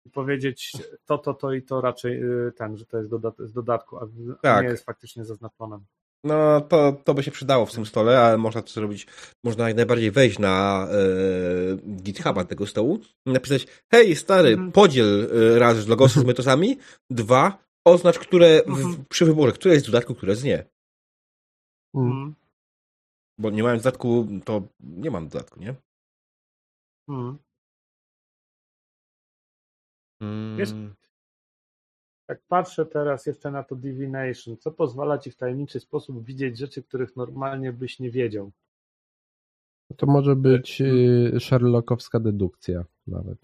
i 0.05 0.09
powiedzieć 0.09 0.77
to, 1.05 1.17
to, 1.17 1.33
to 1.33 1.53
i 1.53 1.61
to 1.61 1.81
raczej 1.81 2.21
ten, 2.57 2.77
że 2.77 2.85
to 2.85 2.97
jest 2.97 3.09
dodat 3.09 3.35
z 3.39 3.53
dodatku, 3.53 3.97
a 3.97 4.07
Tak. 4.41 4.63
nie 4.63 4.69
jest 4.69 4.85
faktycznie 4.85 5.25
zaznaczone. 5.25 5.79
No, 6.23 6.61
to, 6.61 6.91
to 7.03 7.13
by 7.13 7.23
się 7.23 7.31
przydało 7.31 7.65
w 7.65 7.71
tym 7.73 7.85
stole, 7.85 8.19
ale 8.21 8.37
można 8.37 8.61
to 8.61 8.69
zrobić, 8.69 9.07
można 9.43 9.67
jak 9.67 9.77
najbardziej 9.77 10.11
wejść 10.11 10.39
na 10.39 10.87
e, 10.91 11.95
GitHuba 12.01 12.45
tego 12.45 12.67
stołu 12.67 12.99
i 13.25 13.31
napisać, 13.31 13.67
hej 13.91 14.15
stary, 14.15 14.49
Mhm. 14.49 14.71
podziel 14.71 15.29
e, 15.55 15.59
raz 15.59 15.87
logosy 15.87 16.19
z 16.19 16.23
metosami, 16.23 16.77
dwa, 17.09 17.57
oznacz, 17.87 18.19
które 18.19 18.61
w, 18.65 18.69
Mhm. 18.69 19.05
przy 19.09 19.25
wyborze, 19.25 19.51
które 19.51 19.73
jest 19.73 19.85
z 19.85 19.91
dodatku, 19.91 20.15
które 20.15 20.31
jest 20.31 20.43
nie. 20.43 20.65
Mm. 21.95 22.35
Bo 23.39 23.49
nie 23.49 23.63
mając 23.63 23.83
dodatku, 23.83 24.27
to 24.45 24.61
nie 24.79 25.11
mam 25.11 25.27
dodatku, 25.27 25.59
nie? 25.59 25.75
Mm. 27.09 27.37
Mm. 30.21 30.95
Tak 32.27 32.41
patrzę 32.47 32.85
teraz 32.85 33.25
jeszcze 33.25 33.51
na 33.51 33.63
to 33.63 33.75
Divination, 33.75 34.57
co 34.57 34.71
pozwala 34.71 35.17
ci 35.17 35.31
w 35.31 35.35
tajemniczy 35.35 35.79
sposób 35.79 36.25
widzieć 36.25 36.57
rzeczy, 36.57 36.83
których 36.83 37.15
normalnie 37.15 37.73
byś 37.73 37.99
nie 37.99 38.11
wiedział. 38.11 38.51
To 39.97 40.05
może 40.05 40.35
być 40.35 40.81
y, 40.81 41.39
Sherlockowska 41.39 42.19
dedukcja 42.19 42.85
nawet. 43.07 43.37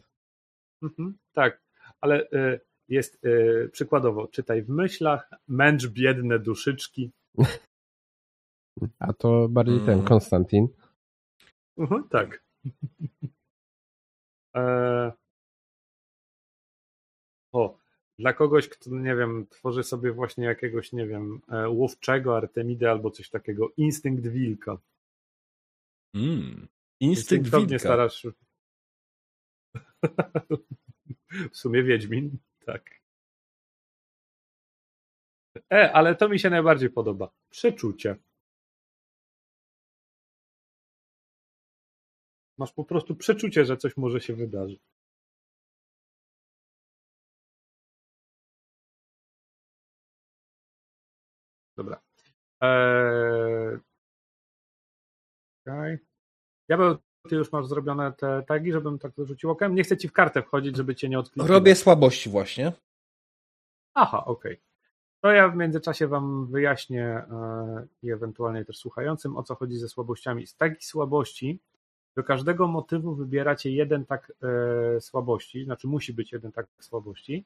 Mhm, 0.82 1.18
tak, 1.34 1.62
ale 2.02 2.30
y, 2.30 2.60
jest 2.90 3.26
y, 3.26 3.70
przykładowo, 3.72 4.28
czytaj 4.28 4.62
w 4.64 4.70
myślach, 4.70 5.30
męcz 5.48 5.88
biedne 5.88 6.40
duszyczki. 6.40 7.12
A 9.00 9.14
to 9.14 9.50
bardziej 9.50 9.80
ten 9.80 9.94
Mm. 9.94 10.06
Konstantin. 10.06 10.68
Mhm, 11.78 12.10
tak. 12.10 12.44
e... 14.56 15.12
O, 17.52 17.78
dla 18.24 18.34
kogoś, 18.34 18.70
kto, 18.70 18.90
nie 18.90 19.16
wiem, 19.16 19.48
tworzy 19.50 19.84
sobie 19.84 20.12
właśnie 20.12 20.46
jakiegoś, 20.46 20.92
nie 20.94 21.08
wiem, 21.08 21.42
e, 21.50 21.70
łowczego 21.70 22.38
Artemidę 22.38 22.92
albo 22.92 23.12
coś 23.12 23.30
takiego, 23.30 23.72
instynkt 23.78 24.28
wilka. 24.28 24.78
Mm. 26.16 26.68
Instynkt 27.00 27.52
wilka. 27.56 27.80
starasz 27.80 28.16
się- 28.16 28.32
w 31.54 31.58
sumie 31.58 31.84
Wiedźmin, 31.84 32.38
tak. 32.66 33.02
E, 35.74 35.92
ale 35.94 36.16
to 36.16 36.30
mi 36.30 36.40
się 36.40 36.50
najbardziej 36.50 36.90
podoba. 36.90 37.30
Przeczucie. 37.50 38.16
Masz 42.58 42.74
po 42.74 42.86
prostu 42.86 43.16
przeczucie, 43.16 43.66
że 43.66 43.78
coś 43.78 43.98
może 43.98 44.22
się 44.22 44.34
wydarzyć. 44.36 44.93
Dobra. 51.84 52.02
Eee... 52.62 53.78
Okej. 55.68 55.98
Ja 56.68 56.78
bym, 56.78 56.98
ty 57.30 57.36
już 57.36 57.52
masz 57.52 57.68
zrobione 57.68 58.12
te 58.12 58.44
tagi, 58.48 58.72
żebym 58.72 59.00
tak 59.00 59.12
rzucił 59.18 59.50
okiem. 59.50 59.76
Nie 59.76 59.84
chcę 59.84 59.98
ci 59.98 60.08
w 60.08 60.14
kartę 60.14 60.44
wchodzić, 60.44 60.78
żeby 60.78 60.96
cię 60.96 61.10
nie 61.10 61.20
odkliknąć. 61.20 61.50
Robię 61.50 61.76
słabości 61.76 62.30
właśnie. 62.30 62.72
Aha, 63.94 64.26
okej. 64.26 64.62
To 65.22 65.32
ja 65.32 65.50
w 65.50 65.56
międzyczasie 65.56 66.08
Wam 66.08 66.48
wyjaśnię 66.48 67.06
e, 67.06 67.88
i 68.02 68.12
ewentualnie 68.12 68.66
też 68.66 68.78
słuchającym, 68.78 69.38
o 69.38 69.44
co 69.44 69.56
chodzi 69.56 69.78
ze 69.78 69.90
słabościami. 69.90 70.48
Z 70.48 70.56
takich 70.56 70.86
słabości 70.86 71.60
do 72.16 72.24
każdego 72.24 72.68
motywu 72.68 73.16
wybieracie 73.16 73.72
jeden 73.72 74.06
tak 74.06 74.32
e, 74.44 75.02
słabości, 75.02 75.66
znaczy 75.66 75.88
musi 75.88 76.14
być 76.14 76.32
jeden 76.32 76.52
tak 76.52 76.68
słabości 76.80 77.46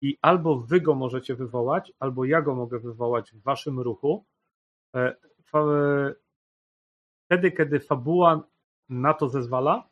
i 0.00 0.18
albo 0.22 0.60
Wy 0.60 0.80
go 0.80 0.94
możecie 0.94 1.34
wywołać, 1.34 1.92
albo 1.98 2.24
ja 2.24 2.42
go 2.42 2.54
mogę 2.54 2.78
wywołać 2.78 3.32
w 3.32 3.42
Waszym 3.42 3.80
ruchu. 3.80 4.24
E, 4.96 5.16
e, 5.54 6.14
wtedy, 7.24 7.52
kiedy 7.52 7.80
fabuła 7.80 8.48
na 8.88 9.14
to 9.14 9.28
zezwala, 9.28 9.88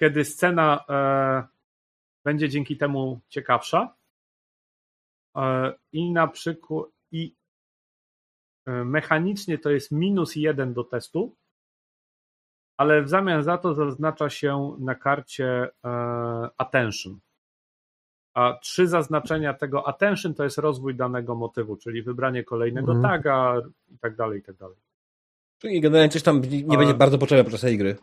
kiedy 0.00 0.24
scena 0.24 0.84
e, 0.88 1.46
będzie 2.24 2.48
dzięki 2.48 2.76
temu 2.76 3.20
ciekawsza, 3.28 3.96
I 5.92 6.12
na 6.12 6.28
przykład 6.28 6.90
i 7.12 7.34
mechanicznie 8.66 9.58
to 9.58 9.70
jest 9.70 9.92
minus 9.92 10.36
jeden 10.36 10.74
do 10.74 10.84
testu, 10.84 11.36
ale 12.76 13.02
w 13.02 13.08
zamian 13.08 13.42
za 13.42 13.58
to 13.58 13.74
zaznacza 13.74 14.30
się 14.30 14.76
na 14.78 14.94
karcie 14.94 15.70
attention. 16.58 17.20
A 18.34 18.58
trzy 18.62 18.88
zaznaczenia 18.88 19.54
tego 19.54 19.88
attention 19.88 20.34
to 20.34 20.44
jest 20.44 20.58
rozwój 20.58 20.94
danego 20.94 21.34
motywu, 21.34 21.76
czyli 21.76 22.02
wybranie 22.02 22.44
kolejnego 22.44 22.92
Mhm. 22.92 23.02
taga 23.12 23.62
i 23.88 23.98
tak 23.98 24.16
dalej, 24.16 24.38
i 24.38 24.42
tak 24.42 24.56
dalej. 24.56 24.76
Czyli 25.58 25.80
generalnie 25.80 26.10
coś 26.10 26.22
tam 26.22 26.40
nie 26.40 26.76
A- 26.76 26.78
będzie 26.78 26.94
bardzo 26.94 27.18
potrzebne 27.18 27.44
podczas 27.44 27.60
tej 27.60 27.78
gry. 27.78 27.96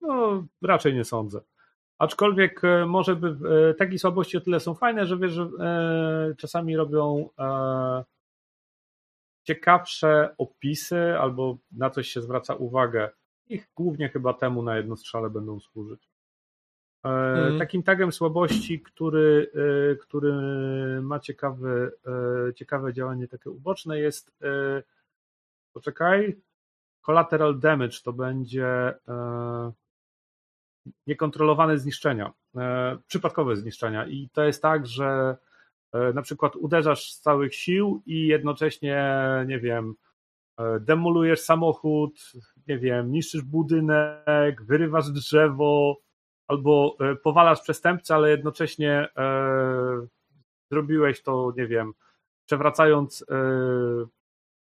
No, 0.00 0.44
raczej 0.62 0.94
nie 0.94 1.04
sądzę. 1.04 1.40
Aczkolwiek 1.98 2.64
e, 2.64 2.86
może 2.86 3.16
by 3.16 3.36
e, 3.70 3.74
takie 3.74 3.98
słabości 3.98 4.36
o 4.36 4.40
tyle 4.40 4.60
są 4.60 4.74
fajne, 4.74 5.06
że 5.06 5.18
wiesz, 5.18 5.32
że 5.32 5.42
e, 5.42 6.34
czasami 6.38 6.76
robią 6.76 7.28
ciekawsze 9.46 10.34
opisy 10.38 11.18
albo 11.20 11.56
na 11.72 11.90
coś 11.90 12.08
się 12.08 12.22
zwraca 12.22 12.54
uwagę. 12.54 13.10
Ich 13.48 13.68
głównie 13.76 14.08
chyba 14.08 14.34
temu 14.34 14.62
na 14.62 14.76
jednostrzale 14.76 15.30
będą 15.30 15.60
służyć. 15.60 16.09
E, 17.04 17.08
Mhm. 17.08 17.58
Takim 17.58 17.82
tagiem 17.82 18.12
słabości, 18.12 18.80
który, 18.80 19.50
e, 19.92 19.96
który 19.96 20.32
ma 21.02 21.20
ciekawy, 21.20 21.92
e, 22.48 22.54
ciekawe 22.54 22.92
działanie 22.92 23.28
takie 23.28 23.50
uboczne 23.50 23.98
jest 23.98 24.32
poczekaj, 25.72 26.40
collateral 27.02 27.58
damage 27.58 27.98
to 28.04 28.12
będzie 28.12 28.94
niekontrolowane 31.06 31.78
zniszczenia, 31.78 32.32
przypadkowe 33.06 33.56
zniszczenia. 33.56 34.06
I 34.06 34.28
to 34.32 34.44
jest 34.44 34.62
tak, 34.62 34.86
że 34.86 35.36
na 36.14 36.22
przykład 36.22 36.56
uderzasz 36.56 37.12
z 37.12 37.20
całych 37.20 37.54
sił 37.54 38.02
i 38.06 38.26
jednocześnie, 38.26 39.14
nie 39.46 39.60
wiem, 39.60 39.94
demolujesz 40.80 41.40
samochód, 41.40 42.32
nie 42.68 42.78
wiem, 42.78 43.12
niszczysz 43.12 43.42
budynek, 43.42 44.62
wyrywasz 44.62 45.10
drzewo, 45.10 46.00
albo 46.50 46.96
e, 47.00 47.16
powalasz 47.16 47.60
przestępcę, 47.60 48.14
ale 48.14 48.30
jednocześnie 48.30 49.08
e, 49.16 50.06
zrobiłeś 50.70 51.22
to, 51.22 51.52
nie 51.56 51.66
wiem, 51.66 51.92
przewracając, 52.46 53.24
e, 53.30 53.34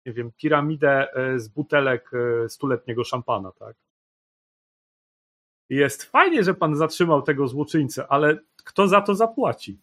nie 0.06 0.12
wiem, 0.12 0.32
piramidę 0.36 1.09
z 1.36 1.48
butelek 1.48 2.10
stuletniego 2.48 3.05
szampana, 3.05 3.52
tak? 3.52 3.76
Jest 5.68 6.02
fajnie, 6.05 6.44
że 6.44 6.55
pan 6.55 6.76
zatrzymał 6.76 7.22
tego 7.22 7.48
złoczyńcę, 7.48 8.06
ale 8.09 8.38
kto 8.64 8.88
za 8.88 9.01
to 9.01 9.14
zapłaci? 9.14 9.80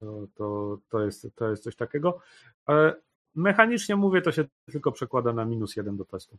To, 0.00 0.26
to, 0.34 0.78
to, 0.88 1.04
jest, 1.04 1.26
to 1.34 1.50
jest 1.50 1.62
coś 1.62 1.76
takiego. 1.76 2.18
Mechanicznie 3.34 3.96
mówię, 3.96 4.22
to 4.22 4.32
się 4.32 4.44
tylko 4.70 4.92
przekłada 4.92 5.32
na 5.32 5.44
minus 5.44 5.76
jeden 5.76 5.96
do 5.96 6.04
testu. 6.04 6.38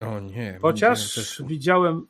O 0.00 0.20
nie. 0.20 0.58
Chociaż 0.62 1.42
widziałem, 1.46 2.06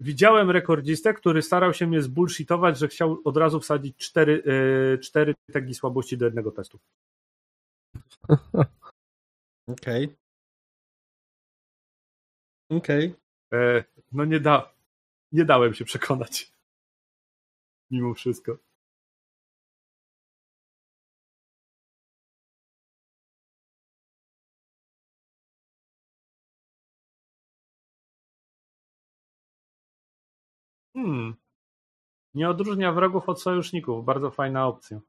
widziałem 0.00 0.50
rekordzistę, 0.50 1.14
który 1.14 1.42
starał 1.42 1.74
się 1.74 1.86
mnie 1.86 2.02
zbullshitować, 2.02 2.78
że 2.78 2.88
chciał 2.88 3.20
od 3.24 3.36
razu 3.36 3.60
wsadzić 3.60 3.96
cztery, 3.96 4.42
e, 4.94 4.98
cztery 4.98 5.34
tagi 5.52 5.74
słabości 5.74 6.18
do 6.18 6.24
jednego 6.24 6.52
testu. 6.52 6.78
Okej. 9.68 10.16
Okej. 12.70 13.14
E, 13.52 13.84
No 14.12 14.24
nie, 14.24 14.40
da, 14.40 14.74
nie 15.32 15.44
dałem 15.44 15.74
się 15.74 15.84
przekonać. 15.84 16.52
Mimo 17.90 18.14
wszystko. 18.14 18.69
Nie 32.34 32.48
odróżnia 32.50 32.92
wrogów 32.92 33.28
od 33.28 33.42
sojuszników. 33.42 34.04
Bardzo 34.04 34.30
fajna 34.30 34.66
opcja. 34.66 35.00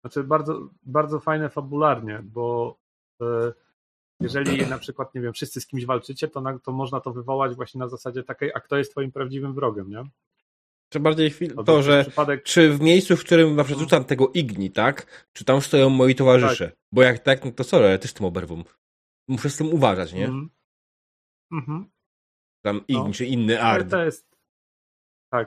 Znaczy 0.00 0.24
bardzo, 0.24 0.68
bardzo 0.82 1.20
fajne 1.20 1.48
fabularnie, 1.48 2.20
bo 2.24 2.76
e, 3.20 3.52
jeżeli 4.20 4.66
na 4.66 4.78
przykład, 4.78 5.14
nie 5.14 5.20
wiem, 5.20 5.32
wszyscy 5.32 5.60
z 5.60 5.66
kimś 5.66 5.86
walczycie, 5.86 6.28
to, 6.28 6.40
na, 6.40 6.58
to 6.58 6.72
można 6.72 7.00
to 7.00 7.12
wywołać 7.12 7.54
właśnie 7.54 7.78
na 7.78 7.88
zasadzie 7.88 8.22
takiej, 8.22 8.50
a 8.54 8.60
kto 8.60 8.76
jest 8.76 8.90
twoim 8.90 9.12
prawdziwym 9.12 9.54
wrogiem, 9.54 9.90
nie? 9.90 10.04
Czy 10.88 11.00
bardziej 11.00 11.30
chwil... 11.30 11.54
To, 11.66 11.82
że 11.82 12.02
Przypadek, 12.02 12.42
czy 12.42 12.70
w 12.72 12.80
miejscu, 12.80 13.16
w 13.16 13.24
którym 13.24 13.56
na 13.56 13.64
przykład 13.64 13.82
rzucam 13.82 14.04
tego 14.04 14.30
Igni, 14.34 14.70
tak? 14.70 15.26
Czy 15.32 15.44
tam 15.44 15.60
stoją 15.60 15.90
moi 15.90 16.14
towarzysze? 16.14 16.72
Bo 16.92 17.02
jak 17.02 17.18
tak, 17.18 17.44
no 17.44 17.52
to 17.52 17.64
sorry, 17.64 17.88
ja 17.88 17.98
też 17.98 18.12
tym 18.12 18.26
oberwą. 18.26 18.64
Muszę 19.28 19.50
z 19.50 19.56
tym 19.56 19.74
uważać, 19.74 20.12
nie? 20.12 20.24
Mhm. 20.24 20.50
Mhm. 21.52 21.90
Tam 22.62 22.80
Igni, 22.88 23.04
No. 23.04 23.12
czy 23.12 23.26
inny 23.26 23.62
Ard. 23.62 23.90
to 23.90 24.04
jest, 24.04 24.33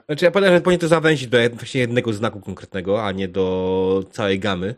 Znaczy 0.06 0.24
ja 0.24 0.30
powiem, 0.30 0.54
że 0.54 0.60
powinien 0.60 0.80
to 0.80 0.88
zawęzić 0.88 1.28
do 1.28 1.38
właśnie 1.52 1.80
jednego 1.80 2.12
znaku 2.12 2.40
konkretnego, 2.40 3.04
a 3.04 3.12
nie 3.12 3.28
do 3.28 4.04
całej 4.10 4.38
gamy. 4.38 4.74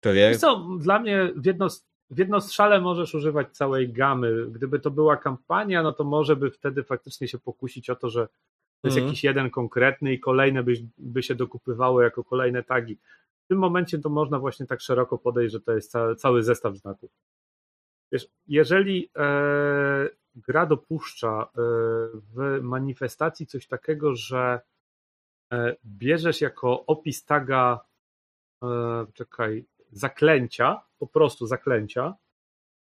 To 0.00 0.12
wie? 0.12 0.38
Co, 0.38 0.68
dla 0.78 0.98
mnie 0.98 1.32
w, 1.36 1.46
jedno, 1.46 1.68
w 2.10 2.18
jednostrzale 2.18 2.80
możesz 2.80 3.14
używać 3.14 3.56
całej 3.56 3.92
gamy. 3.92 4.46
Gdyby 4.46 4.80
to 4.80 4.90
była 4.90 5.16
kampania, 5.16 5.82
no 5.82 5.92
to 5.92 6.04
może 6.04 6.36
by 6.36 6.50
wtedy 6.50 6.84
faktycznie 6.84 7.28
się 7.28 7.38
pokusić 7.38 7.90
o 7.90 7.96
to, 7.96 8.10
że 8.10 8.26
to 8.80 8.88
jest 8.88 8.96
Mhm. 8.96 9.06
jakiś 9.06 9.24
jeden 9.24 9.50
konkretny 9.50 10.12
i 10.12 10.20
kolejne 10.20 10.62
by, 10.62 10.74
by 10.98 11.22
się 11.22 11.34
dokupywały 11.34 12.04
jako 12.04 12.24
kolejne 12.24 12.62
tagi. 12.62 12.98
W 13.44 13.48
tym 13.48 13.58
momencie 13.58 13.98
to 13.98 14.08
można 14.08 14.38
właśnie 14.38 14.66
tak 14.66 14.80
szeroko 14.80 15.18
podejść, 15.18 15.52
że 15.52 15.60
to 15.60 15.72
jest 15.72 15.90
cały, 15.90 16.16
cały 16.16 16.42
zestaw 16.42 16.76
znaków. 16.76 17.10
Wiesz, 18.12 18.28
jeżeli 18.48 19.10
e, 19.16 20.08
gra 20.34 20.66
dopuszcza 20.66 21.42
e, 21.42 21.48
w 22.14 22.58
manifestacji 22.62 23.46
coś 23.46 23.66
takiego, 23.66 24.14
że 24.16 24.60
e, 25.52 25.76
bierzesz 25.84 26.40
jako 26.40 26.86
opis 26.86 27.24
taga 27.24 27.80
e, 28.62 28.66
czekaj, 29.14 29.64
zaklęcia, 29.90 30.80
po 30.98 31.06
prostu 31.06 31.46
zaklęcia, 31.46 32.14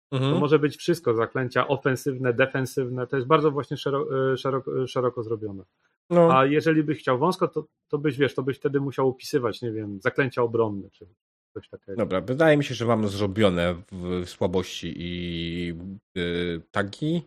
to 0.10 0.18
Mhm. 0.18 0.40
może 0.40 0.60
być 0.60 0.78
wszystko, 0.78 1.14
zaklęcia 1.14 1.68
ofensywne, 1.68 2.34
defensywne, 2.34 3.07
to 3.07 3.16
jest 3.16 3.28
bardzo 3.28 3.52
właśnie 3.52 3.78
szeroko, 3.78 4.38
szeroko, 4.38 4.88
szeroko 4.88 5.24
zrobione. 5.24 5.64
No. 6.10 6.38
A 6.38 6.45
jeżeli 6.45 6.84
byś 6.84 6.99
chciał 6.99 7.18
wąsko, 7.20 7.48
to, 7.48 7.66
to 7.88 7.98
byś, 7.98 8.18
wiesz, 8.18 8.36
to 8.36 8.44
byś 8.44 8.57
wtedy 8.57 8.80
musiał 8.80 9.10
opisywać, 9.10 9.61
nie 9.61 9.72
wiem, 9.72 10.02
zaklęcia 10.02 10.41
obronne, 10.41 10.90
czy 10.90 11.07
coś 11.53 11.69
takiego. 11.69 11.95
Dobra, 11.97 12.21
wydaje 12.21 12.57
mi 12.57 12.63
się, 12.63 12.76
że 12.76 12.85
mam 12.85 13.07
zrobione 13.07 13.76
w 13.91 14.30
słabości 14.30 14.93
i 14.97 15.73
y, 16.17 16.61
tagi. 16.71 17.21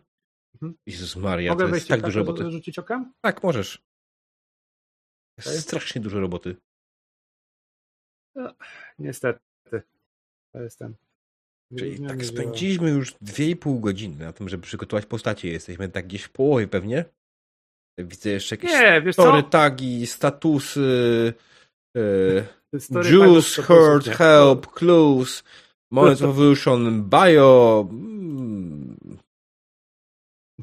Mhm. 0.53 0.73
Jezus 0.85 1.15
Maria, 1.15 1.51
Mogę 1.51 1.69
to 1.69 1.75
jest 1.75 1.87
tak 1.87 2.01
dużo 2.01 2.19
roboty. 2.19 2.51
rzucić 2.51 2.79
okiem? 2.79 3.13
Tak, 3.21 3.43
możesz. 3.43 3.81
Jest 5.37 5.59
strasznie 5.61 6.01
dużo 6.01 6.19
roboty. 6.19 6.55
Niestety. 8.99 9.39
To 10.51 10.61
jest 10.61 10.79
ten. 10.79 10.95
Czyli 11.77 12.07
tak 12.07 12.25
spędziliśmy 12.25 12.89
już 12.89 13.13
2,5 13.13 13.79
godziny 13.79 14.25
na 14.25 14.33
tym, 14.33 14.49
żeby 14.49 14.63
przygotować 14.63 15.05
postacie. 15.05 15.49
Jesteśmy 15.49 15.89
tak 15.89 16.07
gdzieś 16.07 16.23
w 16.23 16.29
połowie 16.29 16.67
pewnie. 16.67 17.05
Widzę 17.97 18.29
jeszcze 18.29 18.55
jakieś 18.55 18.71
Nie, 18.71 19.13
story 19.13 19.43
tagi, 19.43 20.07
statusy, 20.07 21.33
y, 21.97 22.45
Story 22.45 22.62
juice, 23.03 23.61
hurt, 23.61 24.07
help, 24.07 24.67
clues, 24.67 25.43
moments 25.91 26.21
of 26.23 26.29
evolution, 26.29 27.09
bio. 27.09 27.89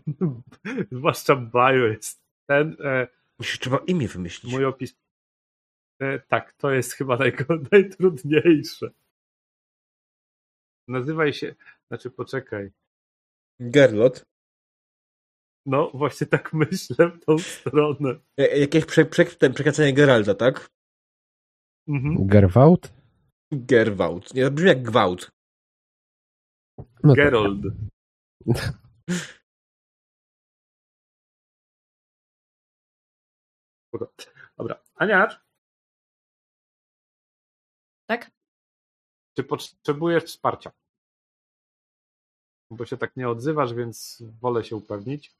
Zwłaszcza 0.92 1.36
bio 1.36 1.86
jest 1.86 2.22
ten 2.48 2.76
e, 2.84 3.08
Musisz 3.38 3.58
trzeba 3.58 3.78
imię 3.86 4.08
wymyślić. 4.08 4.52
mój 4.52 4.64
opis. 4.64 4.96
E, 6.00 6.18
tak, 6.18 6.52
to 6.52 6.70
jest 6.70 6.92
chyba 6.92 7.16
najgo- 7.16 7.66
najtrudniejsze. 7.72 8.90
Nazywaj 10.88 11.32
się, 11.32 11.54
znaczy 11.88 12.10
poczekaj. 12.10 12.70
Gerlot. 13.60 14.26
No, 15.66 15.90
właśnie 15.94 16.26
tak 16.26 16.52
myślę 16.52 17.08
w 17.08 17.24
tą 17.24 17.38
stronę. 17.38 18.14
Ja- 18.36 18.56
Jakieś 18.56 18.84
prze, 18.84 19.04
prze, 19.04 19.24
przekręcenie 19.24 19.92
Geralda, 19.92 20.34
tak? 20.34 20.70
Mhm. 21.88 22.26
Gerwałt? 22.26 22.92
Gerwałt. 23.52 24.34
Nie, 24.34 24.44
to 24.44 24.50
brzmi 24.50 24.68
jak 24.68 24.82
gwałt. 24.82 25.30
No 26.78 26.84
to- 27.02 27.14
Gerold. 27.14 27.62
Dobra. 34.58 34.82
Aniacz, 34.94 35.40
Tak? 38.06 38.30
czy 39.36 39.44
potrzebujesz 39.44 40.24
wsparcia? 40.24 40.70
Bo 42.70 42.86
się 42.86 42.96
tak 42.96 43.16
nie 43.16 43.28
odzywasz, 43.28 43.74
więc 43.74 44.22
wolę 44.40 44.64
się 44.64 44.76
upewnić. 44.76 45.34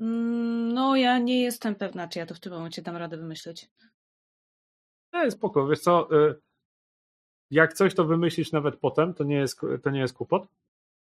Mm, 0.00 0.72
No, 0.74 0.96
ja 0.96 1.18
nie 1.18 1.42
jestem 1.42 1.74
pewna, 1.74 2.08
czy 2.08 2.18
ja 2.18 2.26
to 2.26 2.34
w 2.34 2.40
tym 2.40 2.52
momencie 2.52 2.82
dam 2.82 2.96
radę 2.96 3.16
wymyśleć. 3.16 3.70
E, 5.12 5.30
spoko, 5.30 5.66
wiesz 5.66 5.80
co, 5.80 6.08
y, 6.28 6.40
jak 7.50 7.72
coś 7.72 7.94
to 7.94 8.04
wymyślisz 8.04 8.52
nawet 8.52 8.76
potem, 8.76 9.14
to 9.14 9.24
nie 9.24 9.36
jest, 9.36 9.60
to 9.82 9.90
nie 9.90 10.00
jest 10.00 10.14
kłopot. 10.14 10.46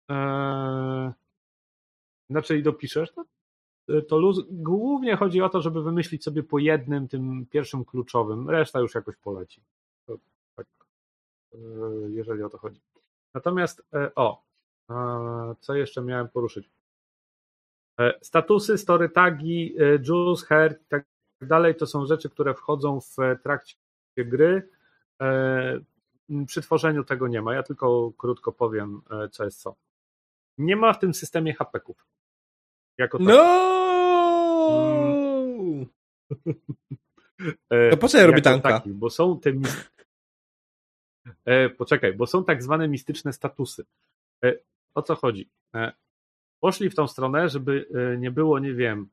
Eee, 0.09 1.13
Znaczy 2.31 2.59
i 2.59 2.63
dopiszesz 2.63 3.13
to, 3.13 3.25
y, 3.91 4.03
to 4.03 4.19
luz. 4.19 4.41
Głównie 4.51 5.17
chodzi 5.17 5.43
o 5.43 5.49
to, 5.49 5.61
żeby 5.61 5.83
wymyślić 5.83 6.25
sobie 6.25 6.43
po 6.43 6.59
jednym, 6.59 7.09
tym 7.09 7.47
pierwszym 7.47 7.85
kluczowym, 7.85 8.51
reszta 8.51 8.81
już 8.81 8.95
jakoś 8.95 9.17
poleci. 9.17 9.63
To, 10.07 10.19
tak, 10.57 10.67
y, 11.55 11.59
jeżeli 12.11 12.43
o 12.43 12.49
to 12.49 12.59
chodzi. 12.59 12.81
Natomiast, 13.35 13.83
e, 13.95 14.15
o, 14.15 14.43
e, 14.91 15.55
co 15.61 15.75
jeszcze 15.75 16.03
miałem 16.03 16.29
poruszyć? 16.29 16.71
E, 18.01 18.19
Statusy, 18.23 18.79
story 18.79 19.09
tagi, 19.09 19.75
e, 19.79 19.99
juice, 19.99 20.47
heart 20.47 20.83
i 20.83 20.85
tak 20.89 21.05
dalej, 21.41 21.75
to 21.75 21.87
są 21.87 22.07
rzeczy, 22.07 22.31
które 22.31 22.55
wchodzą 22.55 23.01
w 23.01 23.17
trakcie 23.43 23.77
gry. 24.25 24.69
E, 25.23 25.81
Przy 26.47 26.63
tworzeniu 26.63 27.05
tego 27.05 27.29
nie 27.29 27.43
ma. 27.43 27.55
Ja 27.55 27.63
tylko 27.63 28.13
krótko 28.19 28.53
powiem, 28.53 29.01
e, 29.11 29.29
co 29.29 29.45
jest 29.45 29.61
co. 29.61 29.75
Nie 30.59 30.77
ma 30.77 30.93
w 30.93 30.99
tym 30.99 31.15
systemie 31.15 31.55
hapeków. 31.55 32.07
Jako. 32.99 33.19
No! 33.21 33.39
E, 37.71 37.91
To 37.91 37.97
po 37.97 38.09
co 38.09 38.19
ja 38.19 38.27
robię 38.27 38.39
jako 38.39 38.51
tanka? 38.51 38.69
taki, 38.71 38.91
bo 38.91 39.11
są 39.11 39.41
te. 39.41 39.53
E, 41.45 41.69
poczekaj, 41.71 42.15
bo 42.15 42.27
są 42.27 42.45
tak 42.45 42.63
zwane 42.63 42.89
mistyczne 42.89 43.33
statusy. 43.33 43.85
E, 44.45 44.55
o 44.95 45.03
co 45.03 45.15
chodzi? 45.17 45.51
E, 45.75 45.93
poszli 46.61 46.91
w 46.91 46.95
tą 46.95 47.09
stronę, 47.09 47.49
żeby 47.49 47.89
e, 48.15 48.17
nie 48.19 48.31
było, 48.31 48.59
nie 48.59 48.75
wiem, 48.75 49.09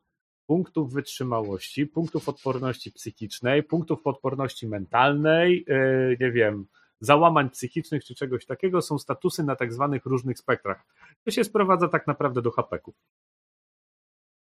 punktów 0.48 0.94
wytrzymałości, 0.94 1.88
punktów 1.88 2.30
odporności 2.30 2.92
psychicznej, 2.92 3.64
punktów 3.64 4.08
odporności 4.08 4.68
mentalnej, 4.68 5.66
e, 5.68 6.10
nie 6.20 6.32
wiem, 6.32 6.68
załamań 7.00 7.50
psychicznych 7.50 8.04
czy 8.04 8.16
czegoś 8.16 8.46
takiego. 8.46 8.82
Są 8.82 9.00
statusy 9.00 9.44
na 9.44 9.56
tak 9.56 9.74
zwanych 9.74 10.06
różnych 10.06 10.40
spektrach. 10.40 10.86
To 11.24 11.32
się 11.32 11.44
sprowadza 11.44 11.88
tak 11.88 12.08
naprawdę 12.08 12.42
do 12.42 12.52
hapeków. 12.52 12.96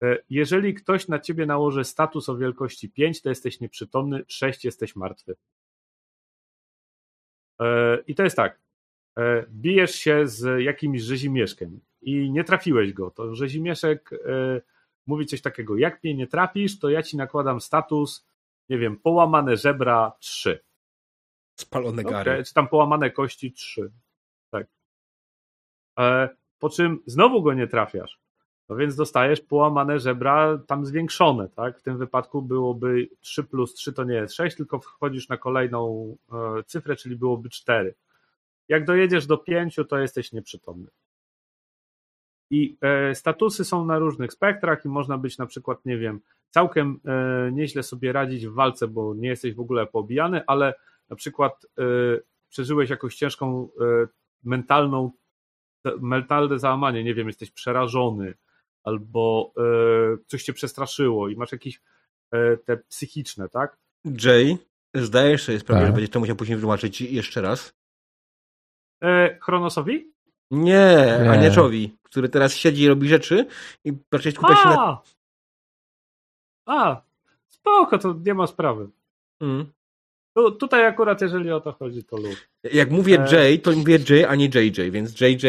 E, 0.03 0.19
Jeżeli 0.31 0.75
ktoś 0.75 1.09
na 1.09 1.19
ciebie 1.19 1.47
nałoży 1.47 1.85
status 1.85 2.29
o 2.29 2.37
wielkości 2.37 2.91
5, 2.91 3.23
to 3.23 3.29
jesteś 3.29 3.61
nieprzytomny, 3.61 4.25
6 4.29 4.65
jesteś 4.65 4.97
martwy. 4.97 5.37
E, 7.61 7.99
I 8.07 8.15
to 8.15 8.23
jest 8.23 8.37
tak. 8.37 8.61
Bijesz 9.51 9.95
się 9.95 10.27
z 10.27 10.63
jakimś 10.63 11.01
rzezimieszkiem 11.01 11.81
i 12.03 12.31
nie 12.31 12.45
trafiłeś 12.45 12.93
go. 12.93 13.11
To 13.11 13.35
rzezimieszek 13.35 14.11
mówi 15.09 15.27
coś 15.27 15.43
takiego. 15.43 15.77
Jak 15.77 16.05
mnie 16.05 16.15
nie 16.15 16.27
trafisz, 16.27 16.79
to 16.79 16.91
ja 16.91 17.03
ci 17.03 17.17
nakładam 17.17 17.61
status, 17.61 18.27
nie 18.69 18.79
wiem, 18.79 18.97
połamane 18.97 19.57
żebra 19.57 20.13
3. 20.19 20.61
Spalone 21.55 22.05
gary. 22.05 22.45
Czy 22.45 22.55
tam 22.55 22.69
połamane 22.69 23.11
kości 23.11 23.53
3. 23.53 23.91
Tak. 24.51 24.67
E, 25.99 26.29
po 26.59 26.71
czym 26.71 27.03
znowu 27.07 27.43
go 27.43 27.55
nie 27.55 27.67
trafiasz. 27.67 28.19
No 28.69 28.77
więc 28.77 28.97
dostajesz 28.97 29.41
połamane 29.41 29.99
żebra 29.99 30.59
tam 30.67 30.87
zwiększone, 30.87 31.49
tak? 31.49 31.79
W 31.79 31.83
tym 31.83 31.99
wypadku 31.99 32.43
byłoby 32.43 33.09
3 33.21 33.45
plus 33.45 33.75
3 33.75 33.93
to 33.93 34.05
nie 34.05 34.15
jest 34.15 34.35
6, 34.35 34.57
tylko 34.57 34.79
wchodzisz 34.79 35.29
na 35.29 35.37
kolejną 35.37 36.17
e, 36.33 36.63
cyfrę, 36.63 36.97
czyli 36.97 37.17
byłoby 37.17 37.49
4. 37.49 37.95
Jak 38.69 38.85
dojedziesz 38.85 39.27
do 39.27 39.39
5, 39.39 39.77
to 39.89 39.99
jesteś 39.99 40.33
nieprzytomny. 40.33 40.91
I 42.51 42.77
e, 42.81 43.15
statusy 43.15 43.65
są 43.65 43.85
na 43.85 43.99
różnych 43.99 44.33
spektrach 44.33 44.85
i 44.85 44.89
można 44.89 45.19
być 45.19 45.39
na 45.39 45.47
przykład, 45.47 45.85
nie 45.85 45.99
wiem, 45.99 46.21
całkiem 46.51 47.01
e, 47.05 47.53
nieźle 47.53 47.83
sobie 47.83 48.13
radzić 48.13 48.47
w 48.47 48.55
walce, 48.55 48.89
bo 48.89 49.15
nie 49.15 49.29
jesteś 49.29 49.55
w 49.55 49.61
ogóle 49.61 49.87
poobijany, 49.87 50.43
ale 50.47 50.75
na 51.09 51.17
przykład 51.17 51.67
e, 51.79 51.83
przeżyłeś 52.49 52.91
jakąś 52.91 53.17
ciężką 53.17 53.69
mentalną, 54.45 55.11
mentalne 56.01 56.59
załamanie, 56.59 57.05
nie 57.05 57.15
wiem, 57.15 57.27
jesteś 57.27 57.51
przerażony, 57.51 58.35
albo 58.83 59.53
coś 60.27 60.43
cię 60.43 60.53
przestraszyło 60.53 61.29
i 61.29 61.37
masz 61.37 61.53
jakieś 61.53 61.81
te 62.65 62.77
psychiczne, 62.77 63.49
tak? 63.49 63.77
Jay, 64.25 64.59
zdajesz 64.95 65.43
sobie 65.43 65.59
sprawę, 65.59 65.81
Tak. 65.81 65.89
że 65.89 65.93
będziesz 65.93 66.11
to 66.11 66.21
musiał 66.21 66.37
później 66.37 66.57
wytłumaczyć 66.57 67.01
jeszcze 67.01 67.43
raz? 67.43 67.75
Chronosowi? 69.41 70.13
Nie, 70.51 71.19
Nie. 71.23 71.31
Aniaczowi, 71.31 71.99
który 72.03 72.29
teraz 72.29 72.55
siedzi 72.55 72.83
i 72.83 72.89
robi 72.89 73.09
rzeczy 73.09 73.47
i 73.85 73.93
raczej 74.13 74.33
skupia 74.33 74.57
się 74.57 74.69
na... 74.69 75.03
A! 76.67 77.03
Spoko, 77.49 77.99
to 77.99 78.15
nie 78.25 78.35
ma 78.35 78.47
sprawy. 78.47 78.89
Mm. 79.41 79.73
Tu, 80.37 80.51
tutaj 80.51 80.87
akurat, 80.87 81.21
jeżeli 81.21 81.53
o 81.53 81.61
to 81.61 81.73
chodzi, 81.73 82.05
to 82.05 82.17
lub. 82.17 82.37
Jak 82.73 82.91
mówię 82.91 83.25
E. 83.25 83.35
Jay, 83.35 83.59
to 83.59 83.73
mówię 83.73 83.99
Jay, 84.09 84.29
a 84.29 84.35
nie 84.35 84.47
JJ, 84.47 84.91
więc 84.91 85.21
JJ... 85.21 85.47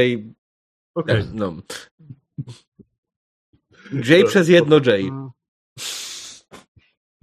Okej. 0.95 1.23
No. 1.33 1.53
Jay 4.09 4.23
przez 4.23 4.49
jedno 4.49 4.75
J. 4.75 4.87
Mm. 4.87 5.29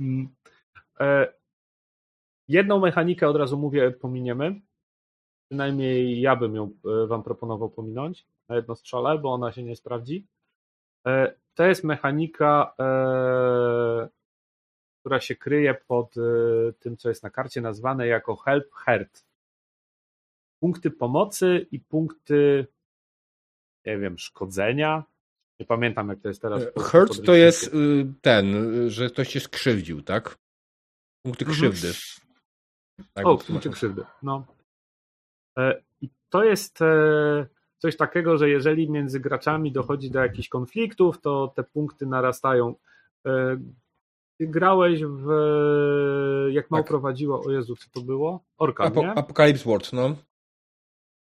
Mm. 0.00 0.28
E, 1.00 1.34
jedną 2.48 2.80
mechanikę 2.80 3.28
od 3.28 3.36
razu 3.36 3.58
mówię, 3.58 3.90
pominiemy. 3.90 4.60
Przynajmniej 5.50 6.20
ja 6.20 6.36
bym 6.36 6.54
ją 6.54 6.70
e, 7.04 7.06
wam 7.06 7.22
proponował 7.22 7.70
pominąć 7.70 8.26
na 8.48 8.56
jedno 8.56 8.76
strzale, 8.76 9.18
bo 9.18 9.32
ona 9.32 9.52
się 9.52 9.62
nie 9.62 9.76
sprawdzi. 9.76 10.26
E, 11.06 11.34
to 11.54 11.64
jest 11.64 11.84
mechanika, 11.84 12.74
e, 12.80 14.08
która 15.00 15.20
się 15.20 15.36
kryje 15.36 15.74
pod 15.74 16.14
tym, 16.78 16.96
co 16.96 17.08
jest 17.08 17.22
na 17.22 17.30
karcie 17.30 17.60
nazwane 17.60 18.06
jako 18.06 18.36
help 18.36 18.72
hurt. 18.72 19.26
Punkty 20.62 20.90
pomocy 20.90 21.66
i 21.70 21.80
punkty, 21.80 22.66
nie 23.86 23.98
wiem, 23.98 24.18
szkodzenia. 24.18 25.04
Nie 25.60 25.66
pamiętam, 25.66 26.08
jak 26.08 26.20
to 26.20 26.28
jest 26.28 26.42
teraz. 26.42 26.62
Hurt 26.78 27.24
to 27.24 27.34
jest 27.34 27.74
y, 27.74 28.12
ten, 28.22 28.46
że 28.90 29.10
ktoś 29.10 29.28
cię 29.28 29.40
skrzywdził, 29.40 30.02
tak? 30.02 30.38
Punkty 31.22 31.44
Mhm. 31.44 31.72
krzywdy. 31.72 31.98
Tak 33.14 33.26
o, 33.26 33.38
punkty 33.38 33.70
krzywdy. 33.70 34.04
No. 34.22 34.46
E, 35.58 35.82
I 36.00 36.08
to 36.28 36.44
jest 36.44 36.82
e, 36.82 37.46
coś 37.78 37.96
takiego, 37.96 38.38
że 38.38 38.48
jeżeli 38.48 38.90
między 38.90 39.20
graczami 39.20 39.72
dochodzi 39.72 40.10
do 40.10 40.20
jakichś 40.20 40.48
konfliktów, 40.48 41.20
to 41.20 41.52
te 41.56 41.64
punkty 41.64 42.06
narastają. 42.06 42.74
E, 43.26 43.56
Ty 44.38 44.46
grałeś 44.46 45.04
w. 45.04 45.26
Jak 46.50 46.70
Mał 46.70 46.80
Tak. 46.80 46.88
prowadziła, 46.88 47.40
o 47.40 47.50
Jezu, 47.50 47.76
co 47.76 47.90
to 47.90 48.00
było? 48.00 48.44
Orkan, 48.58 48.92
Apo- 48.92 49.02
nie? 49.02 49.14
Apocalypse 49.14 49.64
World, 49.64 49.92
no. 49.92 50.16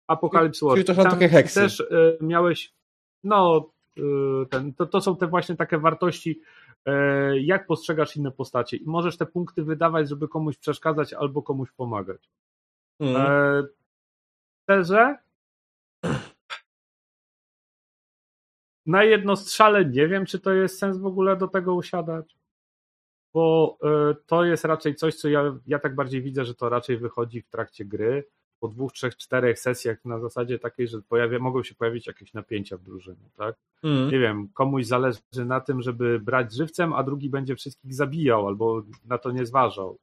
Apocalypse 0.07 0.65
War. 0.65 0.75
Czyli 0.75 0.85
to 0.85 0.95
są 0.95 1.03
Tam 1.03 1.11
takie 1.11 1.29
heksy. 1.29 1.59
Też 1.59 1.83
miałeś, 2.21 2.73
no, 3.23 3.69
ten, 4.49 4.73
to, 4.73 4.85
to 4.85 5.01
są 5.01 5.15
te 5.15 5.27
właśnie 5.27 5.55
takie 5.55 5.77
wartości, 5.77 6.41
jak 7.41 7.67
postrzegasz 7.67 8.15
inne 8.15 8.31
postacie 8.31 8.77
i 8.77 8.85
możesz 8.85 9.17
te 9.17 9.25
punkty 9.25 9.63
wydawać, 9.63 10.09
żeby 10.09 10.27
komuś 10.27 10.57
przeszkadzać 10.57 11.13
albo 11.13 11.41
komuś 11.41 11.71
pomagać. 11.71 12.29
Mm. 12.99 13.67
E, 14.69 14.73
Szczerze, 14.73 15.17
na 18.85 19.03
jedno 19.03 19.35
strzale 19.35 19.85
nie 19.85 20.07
wiem, 20.07 20.25
czy 20.25 20.39
to 20.39 20.53
jest 20.53 20.79
sens 20.79 20.97
w 20.97 21.05
ogóle 21.05 21.37
do 21.37 21.47
tego 21.47 21.75
usiadać, 21.75 22.35
bo 23.33 23.77
e, 23.83 24.15
to 24.25 24.45
jest 24.45 24.65
raczej 24.65 24.95
coś, 24.95 25.15
co 25.15 25.29
ja, 25.29 25.59
ja 25.67 25.79
tak 25.79 25.95
bardziej 25.95 26.21
widzę, 26.21 26.45
że 26.45 26.55
to 26.55 26.69
raczej 26.69 26.97
wychodzi 26.97 27.41
w 27.41 27.49
trakcie 27.49 27.85
gry, 27.85 28.27
po 28.59 28.67
dwóch, 28.67 28.93
trzech, 28.93 29.17
czterech 29.17 29.59
sesjach 29.59 30.05
na 30.05 30.19
zasadzie 30.19 30.59
takiej, 30.59 30.87
że 30.87 31.01
pojawia, 31.01 31.39
mogą 31.39 31.63
się 31.63 31.75
pojawić 31.75 32.07
jakieś 32.07 32.33
napięcia 32.33 32.77
w 32.77 32.83
drużynie, 32.83 33.29
tak? 33.37 33.55
Mm. 33.83 34.11
Nie 34.11 34.19
wiem, 34.19 34.49
komuś 34.53 34.85
zależy 34.85 35.19
na 35.45 35.61
tym, 35.61 35.81
żeby 35.81 36.19
brać 36.19 36.53
żywcem, 36.53 36.93
a 36.93 37.03
drugi 37.03 37.29
będzie 37.29 37.55
wszystkich 37.55 37.93
zabijał 37.93 38.47
albo 38.47 38.83
na 39.05 39.17
to 39.17 39.31
nie 39.31 39.45
zważał. 39.45 39.97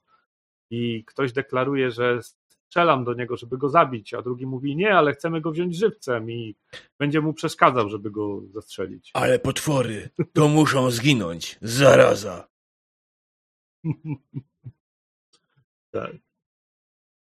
I 0.71 1.05
ktoś 1.05 1.33
deklaruje, 1.33 1.91
że 1.91 2.21
strzelam 2.71 3.05
do 3.05 3.15
niego, 3.15 3.37
żeby 3.37 3.59
go 3.59 3.69
zabić, 3.69 4.15
a 4.15 4.23
drugi 4.23 4.47
mówi 4.47 4.77
nie, 4.77 4.95
ale 4.95 5.13
chcemy 5.13 5.41
go 5.41 5.51
wziąć 5.51 5.77
żywcem 5.77 6.31
i 6.31 6.57
będzie 6.99 7.21
mu 7.21 7.33
przeszkadzał, 7.33 7.89
żeby 7.89 8.11
go 8.11 8.41
zastrzelić. 8.51 9.11
Ale 9.15 9.39
potwory, 9.39 10.11
to 10.33 10.49
muszą 10.49 10.91
zginąć. 10.91 11.59
Zaraza. 11.63 12.49
Tak. 15.93 16.13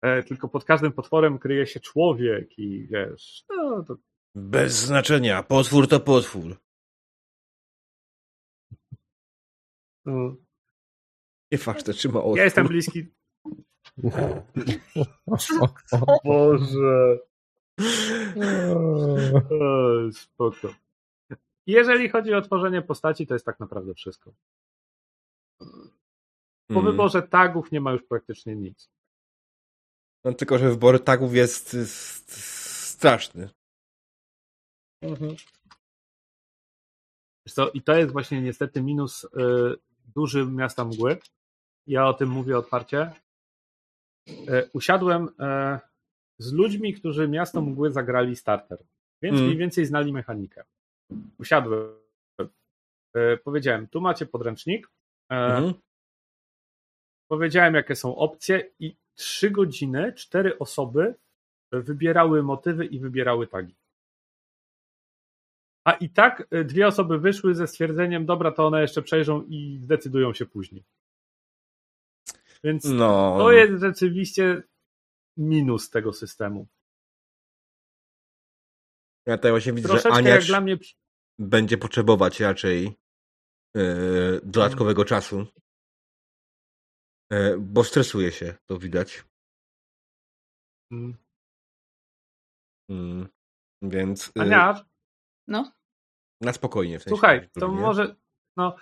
E, 0.02 0.24
tylko 0.24 0.50
pod 0.50 0.66
każdym 0.66 0.92
potworem 0.92 1.40
kryje 1.40 1.68
się 1.68 1.80
człowiek 1.80 2.60
i 2.60 2.88
wiesz, 2.88 3.46
no 3.50 3.84
to 3.84 3.96
Bez 4.36 4.74
znaczenia. 4.74 5.44
Potwór 5.44 5.88
to 5.88 6.00
potwór. 6.00 6.58
no. 10.06 10.36
Nie 11.52 11.58
fakt, 11.58 11.92
trzyma 11.92 12.20
otwór. 12.20 12.38
Ja 12.38 12.44
jestem 12.44 12.68
bliski. 12.68 13.06
Boże. 16.24 17.18
O, 19.50 20.12
spoko. 20.12 20.74
jeżeli 21.68 22.10
chodzi 22.10 22.34
o 22.34 22.42
tworzenie 22.42 22.82
postaci, 22.82 23.28
to 23.28 23.34
jest 23.34 23.46
tak 23.46 23.60
naprawdę 23.60 23.94
wszystko. 23.94 24.34
Po 26.68 26.80
Mm. 26.80 26.86
wyborze 26.86 27.22
tagów 27.22 27.72
nie 27.72 27.82
ma 27.82 27.92
już 27.92 28.04
praktycznie 28.04 28.56
nic. 28.56 28.90
No, 30.24 30.34
tylko, 30.34 30.58
że 30.58 30.70
wybór 30.70 31.04
tagów 31.04 31.36
jest, 31.36 31.78
straszny. 32.92 33.50
Co, 37.50 37.70
I 37.72 37.82
to 37.82 37.94
jest 37.96 38.12
właśnie 38.12 38.42
niestety 38.42 38.82
minus 38.82 39.24
y, 39.24 39.28
duży 40.16 40.46
miasta 40.46 40.86
mgły. 40.86 41.18
Ja 41.88 42.08
o 42.08 42.14
tym 42.14 42.30
mówię 42.30 42.58
otwarcie. 42.58 43.12
Y, 44.30 44.70
usiadłem 44.74 45.28
y, 45.28 45.30
z 46.38 46.54
ludźmi, 46.54 46.94
którzy 46.94 47.28
miasto 47.28 47.62
mgły 47.62 47.92
zagrali 47.92 48.36
starter, 48.36 48.78
więc 49.22 49.36
Mm. 49.36 49.46
mniej 49.46 49.58
więcej 49.58 49.86
znali 49.86 50.14
mechanikę. 50.14 50.64
Usiadłem. 51.40 51.96
Y, 53.18 53.38
powiedziałem, 53.44 53.88
tu 53.88 54.02
macie 54.02 54.26
podręcznik. 54.26 54.90
Mhm. 55.30 55.74
Powiedziałem, 57.28 57.74
jakie 57.74 57.96
są 57.96 58.16
opcje, 58.16 58.70
i 58.80 58.96
trzy 59.16 59.52
godziny, 59.52 60.14
cztery 60.14 60.60
osoby 60.60 61.16
wybierały 61.72 62.44
motywy 62.44 62.86
i 62.86 63.00
wybierały 63.00 63.48
tagi. 63.48 63.76
A 65.86 65.92
i 65.92 66.10
tak 66.10 66.48
dwie 66.66 66.88
osoby 66.88 67.20
wyszły 67.20 67.56
ze 67.56 67.68
stwierdzeniem, 67.68 68.26
dobra, 68.26 68.52
to 68.52 68.68
one 68.68 68.82
jeszcze 68.82 69.02
przejrzą 69.02 69.44
i 69.50 69.78
zdecydują 69.82 70.34
się 70.34 70.46
później. 70.46 70.84
Więc 72.64 72.84
No. 72.86 73.36
to 73.38 73.52
jest 73.52 73.82
rzeczywiście 73.82 74.64
minus 75.38 75.90
tego 75.90 76.14
systemu. 76.14 76.68
Ja 79.28 79.38
tutaj 79.38 79.52
właśnie 79.52 79.74
widzę, 79.74 79.88
że 79.88 80.02
Troszeczkę 80.02 80.30
jak 80.30 80.44
dla 80.44 80.62
mnie. 80.62 80.78
będzie 81.40 81.78
potrzebować 81.78 82.40
raczej 82.40 82.98
yy, 83.76 84.42
dodatkowego 84.44 85.06
czasu. 85.06 85.46
Yy, 87.32 87.58
bo 87.60 87.84
stresuje 87.84 88.32
się, 88.32 88.56
to 88.66 88.78
widać. 88.80 89.24
Mm. 90.92 91.18
Mm. 92.90 93.28
Więc 93.82 94.32
yy, 94.36 94.42
Ania, 94.42 94.86
No, 95.48 95.72
na 96.42 96.54
spokojnie. 96.54 97.00
W 97.00 97.04
sensie, 97.04 97.10
słuchaj, 97.16 97.50
to 97.60 97.68
może. 97.68 98.16
No, 98.58 98.76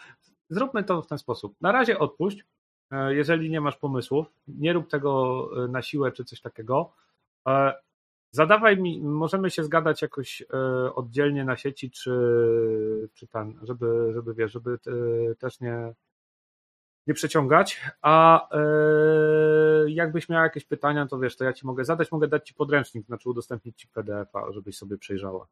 zróbmy 0.49 0.83
to 0.83 1.01
w 1.01 1.07
ten 1.07 1.17
sposób. 1.17 1.55
Na 1.61 1.71
razie 1.71 1.99
odpuść. 1.99 2.43
E, 2.91 3.15
Jeżeli 3.15 3.49
nie 3.49 3.61
masz 3.61 3.77
pomysłów, 3.77 4.27
nie 4.47 4.73
rób 4.73 4.89
tego 4.89 5.49
e, 5.65 5.67
na 5.67 5.81
siłę 5.81 6.11
czy 6.11 6.25
coś 6.25 6.41
takiego. 6.41 6.93
E, 7.47 7.73
Zadawaj 8.33 8.77
mi, 8.77 9.01
możemy 9.01 9.49
się 9.49 9.63
zgadać 9.63 10.01
jakoś 10.01 10.43
oddzielnie 10.95 11.45
na 11.45 11.57
sieci, 11.57 11.91
czy, 11.91 12.11
czy 13.13 13.27
ten, 13.27 13.59
żeby, 13.61 14.11
żeby 14.13 14.33
wiesz, 14.33 14.51
żeby 14.51 14.77
też 15.39 15.59
nie, 15.59 15.93
nie 17.07 17.13
przeciągać. 17.13 17.81
A 18.01 18.47
jakbyś 19.87 20.29
miał 20.29 20.43
jakieś 20.43 20.65
pytania, 20.65 21.07
to 21.07 21.19
wiesz, 21.19 21.37
to 21.37 21.43
ja 21.43 21.53
ci 21.53 21.65
mogę 21.65 21.85
zadać, 21.85 22.11
mogę 22.11 22.27
dać 22.27 22.47
ci 22.47 22.53
podręcznik, 22.53 23.05
znaczy 23.05 23.29
udostępnić 23.29 23.77
ci 23.81 23.87
PDF-a, 23.87 24.51
żebyś 24.51 24.77
sobie 24.77 24.97
przejrzała. 24.97 25.47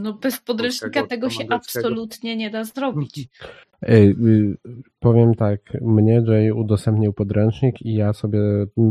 No 0.00 0.12
bez 0.12 0.40
podręcznika 0.40 1.06
tego 1.06 1.30
się 1.30 1.44
absolutnie 1.50 2.36
nie 2.36 2.50
da 2.50 2.64
zrobić. 2.64 3.28
Ej, 3.82 4.10
y, 4.10 4.56
powiem 5.00 5.34
tak, 5.34 5.60
mnie 5.80 6.22
Jay 6.26 6.52
udostępnił 6.52 7.12
podręcznik 7.12 7.82
i 7.82 7.94
ja 7.94 8.12
sobie 8.12 8.40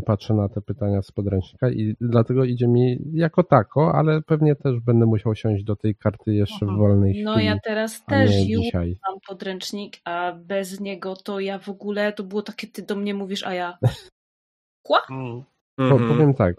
patrzę 0.05 0.33
na 0.33 0.49
te 0.49 0.61
pytania 0.61 1.01
z 1.01 1.11
podręcznika 1.11 1.69
i 1.69 1.95
dlatego 2.01 2.43
idzie 2.43 2.67
mi 2.67 2.97
jako 3.13 3.43
tako, 3.43 3.93
ale 3.95 4.21
pewnie 4.21 4.55
też 4.55 4.79
będę 4.79 5.05
musiał 5.05 5.35
siąść 5.35 5.63
do 5.63 5.75
tej 5.75 5.95
karty 5.95 6.33
jeszcze 6.33 6.65
w 6.65 6.69
Aha. 6.69 6.77
wolnej 6.77 7.11
chwili, 7.11 7.25
No 7.25 7.39
ja 7.39 7.59
teraz 7.63 8.05
też 8.05 8.31
już 8.47 8.73
mam 8.73 9.19
podręcznik, 9.27 9.97
a 10.03 10.33
bez 10.45 10.79
niego 10.79 11.15
to 11.15 11.39
ja 11.39 11.59
w 11.59 11.69
ogóle, 11.69 12.13
to 12.13 12.23
było 12.23 12.41
takie, 12.41 12.67
ty 12.67 12.81
do 12.81 12.95
mnie 12.95 13.13
mówisz, 13.13 13.43
a 13.47 13.53
ja... 13.53 13.77
Kła? 14.85 14.99
Mm. 15.09 15.43
Po, 15.75 15.83
Mhm. 15.83 16.09
powiem 16.09 16.33
tak, 16.33 16.55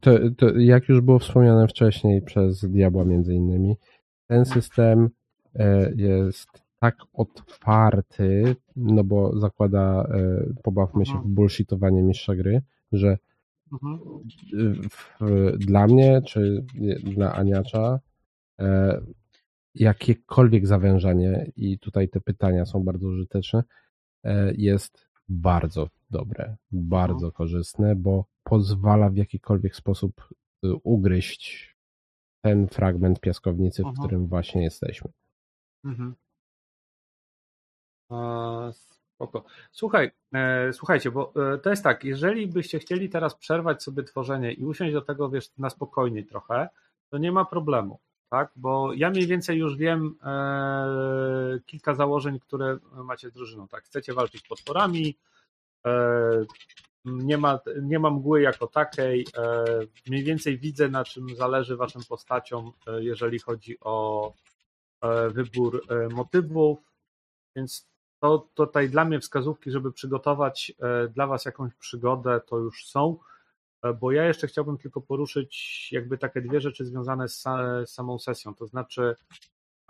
to, 0.00 0.10
to 0.36 0.58
jak 0.58 0.88
już 0.88 1.00
było 1.00 1.18
wspomniane 1.18 1.68
wcześniej 1.68 2.22
przez 2.22 2.70
Diabła 2.70 3.04
między 3.04 3.34
innymi, 3.34 3.76
ten 4.26 4.44
system 4.44 5.08
e, 5.54 5.92
jest 5.96 6.48
tak 6.80 6.96
otwarty, 7.12 8.56
no 8.76 9.04
bo 9.04 9.38
zakłada, 9.40 10.08
e, 10.14 10.46
pobawmy 10.62 11.06
się 11.06 11.12
w 11.12 11.16
Mhm. 11.16 11.34
bullshitowanie 11.34 12.02
mistrza 12.02 12.34
gry, 12.34 12.62
że 12.92 13.18
Mhm. 13.72 13.98
w, 14.90 15.58
dla 15.58 15.86
mnie, 15.86 16.22
czy 16.26 16.64
dla 17.04 17.34
Aniacza, 17.34 18.00
e, 18.60 19.00
jakiekolwiek 19.74 20.66
zawężanie, 20.66 21.50
i 21.56 21.78
tutaj 21.78 22.08
te 22.08 22.20
pytania 22.20 22.66
są 22.66 22.84
bardzo 22.84 23.08
użyteczne, 23.08 23.62
jest 24.56 25.05
bardzo 25.28 25.88
dobre, 26.10 26.56
bardzo 26.72 27.32
korzystne, 27.32 27.94
bo 27.96 28.24
pozwala 28.42 29.10
w 29.10 29.16
jakikolwiek 29.16 29.76
sposób 29.76 30.28
y, 30.64 30.74
ugryźć 30.82 31.76
ten 32.44 32.68
fragment 32.68 33.20
piaskownicy, 33.20 33.82
w 33.82 33.86
Mhm. 33.86 34.06
którym 34.06 34.26
właśnie 34.26 34.62
jesteśmy. 34.62 35.10
Mhm. 35.84 36.14
A, 38.10 38.72
spoko. 39.14 39.44
Słuchaj, 39.72 40.10
e, 40.34 40.72
słuchajcie, 40.72 41.10
bo 41.10 41.32
e, 41.54 41.58
to 41.58 41.70
jest 41.70 41.82
tak, 41.84 42.04
jeżeli 42.04 42.46
byście 42.46 42.78
chcieli 42.78 43.08
teraz 43.10 43.34
przerwać 43.34 43.82
sobie 43.82 44.02
tworzenie 44.02 44.52
i 44.52 44.64
usiąść 44.64 44.92
do 44.92 45.02
tego, 45.02 45.30
wiesz, 45.30 45.56
na 45.58 45.70
spokojniej 45.70 46.26
trochę, 46.26 46.68
to 47.10 47.18
nie 47.18 47.32
ma 47.32 47.44
problemu, 47.44 47.98
tak? 48.30 48.50
Bo 48.56 48.92
ja 48.92 49.10
mniej 49.10 49.26
więcej 49.26 49.58
już 49.58 49.76
wiem 49.76 50.18
e, 50.22 51.58
kilka 51.66 51.94
założeń, 51.94 52.40
które 52.40 52.78
macie 52.92 53.30
z 53.30 53.32
drużyną, 53.32 53.68
tak? 53.68 53.84
Chcecie 53.84 54.14
walczyć 54.14 54.40
z 54.40 54.48
potworami, 54.48 55.16
e, 55.86 56.44
nie 57.06 57.38
ma, 57.38 57.58
nie 57.82 57.98
ma 57.98 58.10
mgły 58.10 58.40
jako 58.40 58.66
takiej, 58.66 59.26
e, 59.36 59.64
mniej 60.08 60.24
więcej 60.24 60.58
widzę, 60.58 60.88
na 60.88 61.04
czym 61.04 61.36
zależy 61.36 61.76
waszym 61.76 62.02
postaciom, 62.08 62.72
e, 62.86 63.04
jeżeli 63.04 63.38
chodzi 63.38 63.80
o 63.80 64.32
e, 65.02 65.30
wybór 65.30 65.82
e, 65.88 66.08
motywów, 66.08 66.78
więc 67.56 67.88
to 68.20 68.48
tutaj 68.54 68.88
dla 68.90 69.04
mnie 69.04 69.20
wskazówki, 69.20 69.70
żeby 69.70 69.92
przygotować 69.92 70.72
dla 71.14 71.26
Was 71.26 71.44
jakąś 71.44 71.74
przygodę, 71.74 72.40
to 72.46 72.58
już 72.58 72.86
są, 72.86 73.18
bo 73.94 74.12
ja 74.12 74.24
jeszcze 74.24 74.46
chciałbym 74.46 74.78
tylko 74.78 75.00
poruszyć 75.00 75.88
jakby 75.92 76.18
takie 76.18 76.40
dwie 76.40 76.60
rzeczy 76.60 76.84
związane 76.84 77.28
z, 77.28 77.44
sa- 77.44 77.86
z 77.86 77.92
samą 77.92 78.18
sesją, 78.18 78.54
to 78.54 78.66
znaczy 78.66 79.16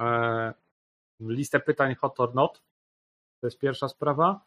e, 0.00 0.54
listę 1.20 1.60
pytań 1.60 1.94
hot 1.94 2.20
or 2.20 2.34
not, 2.34 2.62
to 3.40 3.46
jest 3.46 3.58
pierwsza 3.58 3.88
sprawa 3.88 4.40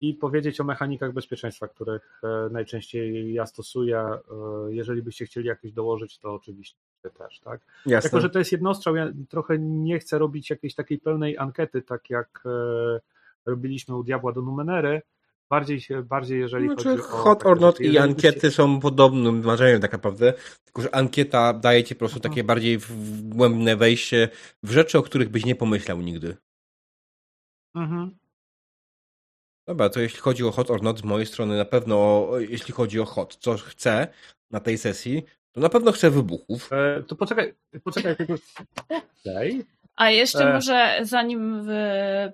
i 0.00 0.14
powiedzieć 0.14 0.60
o 0.60 0.64
mechanikach 0.64 1.12
bezpieczeństwa, 1.12 1.68
których 1.68 2.20
e, 2.24 2.48
najczęściej 2.50 3.34
ja 3.34 3.46
stosuję. 3.46 3.98
E, 3.98 4.20
Jeżeli 4.68 5.02
byście 5.02 5.26
chcieli 5.26 5.46
jakieś 5.48 5.72
dołożyć, 5.72 6.18
to 6.18 6.34
oczywiście 6.34 6.76
też, 7.18 7.40
tak? 7.40 7.60
Jasne. 7.86 8.08
Jako, 8.08 8.20
że 8.20 8.30
to 8.30 8.38
jest 8.38 8.52
jednostrzał, 8.52 8.96
ja 8.96 9.12
trochę 9.28 9.58
nie 9.58 9.98
chcę 9.98 10.18
robić 10.18 10.50
jakiejś 10.50 10.74
takiej 10.74 10.98
pełnej 10.98 11.38
ankiety, 11.38 11.82
tak 11.82 12.10
jak 12.10 12.42
e, 12.46 13.00
robiliśmy 13.46 13.96
u 13.96 14.02
Diabła 14.04 14.32
do 14.32 14.42
Numenery. 14.42 15.02
Bardziej, 15.50 15.80
się, 15.80 16.02
bardziej 16.02 16.40
jeżeli 16.40 16.66
Znaczy, 16.66 16.84
chodzi 16.88 17.00
o. 17.00 17.04
hot 17.04 17.46
or 17.46 17.60
not 17.60 17.80
i 17.80 17.98
ankiety 17.98 18.32
byście- 18.40 18.50
są 18.50 18.80
podobnym 18.80 19.44
marzeniem 19.44 19.80
tak 19.80 19.92
naprawdę, 19.92 20.32
tylko 20.64 20.82
że 20.82 20.94
ankieta 20.94 21.52
daje 21.52 21.84
ci 21.84 21.94
po 21.94 21.98
prostu 21.98 22.18
Mhm. 22.18 22.32
takie 22.32 22.44
bardziej 22.44 22.78
głębne 23.22 23.76
wejście 23.76 24.28
w 24.62 24.70
rzeczy, 24.70 24.98
o 24.98 25.02
których 25.02 25.28
byś 25.28 25.44
nie 25.44 25.54
pomyślał 25.54 26.00
nigdy. 26.00 26.36
Mhm. 27.74 28.18
Dobra, 29.68 29.88
to 29.88 30.00
jeśli 30.00 30.20
chodzi 30.20 30.44
o 30.44 30.50
hot 30.50 30.70
or 30.70 30.82
not 30.82 30.98
z 30.98 31.04
mojej 31.04 31.26
strony, 31.26 31.56
na 31.56 31.64
pewno 31.64 32.28
jeśli 32.38 32.74
chodzi 32.74 33.00
o 33.00 33.04
hot, 33.04 33.36
co 33.40 33.56
chcę 33.56 34.08
na 34.50 34.60
tej 34.60 34.78
sesji, 34.78 35.22
to 35.52 35.60
na 35.60 35.68
pewno 35.68 35.92
chcę 35.92 36.10
wybuchów. 36.10 36.72
E, 36.72 37.02
to 37.02 37.16
poczekaj, 37.16 37.54
poczekaj. 37.84 38.16
Okej. 39.20 39.64
A 39.96 40.10
jeszcze 40.10 40.48
E. 40.50 40.52
może 40.52 40.98
zanim 41.02 41.68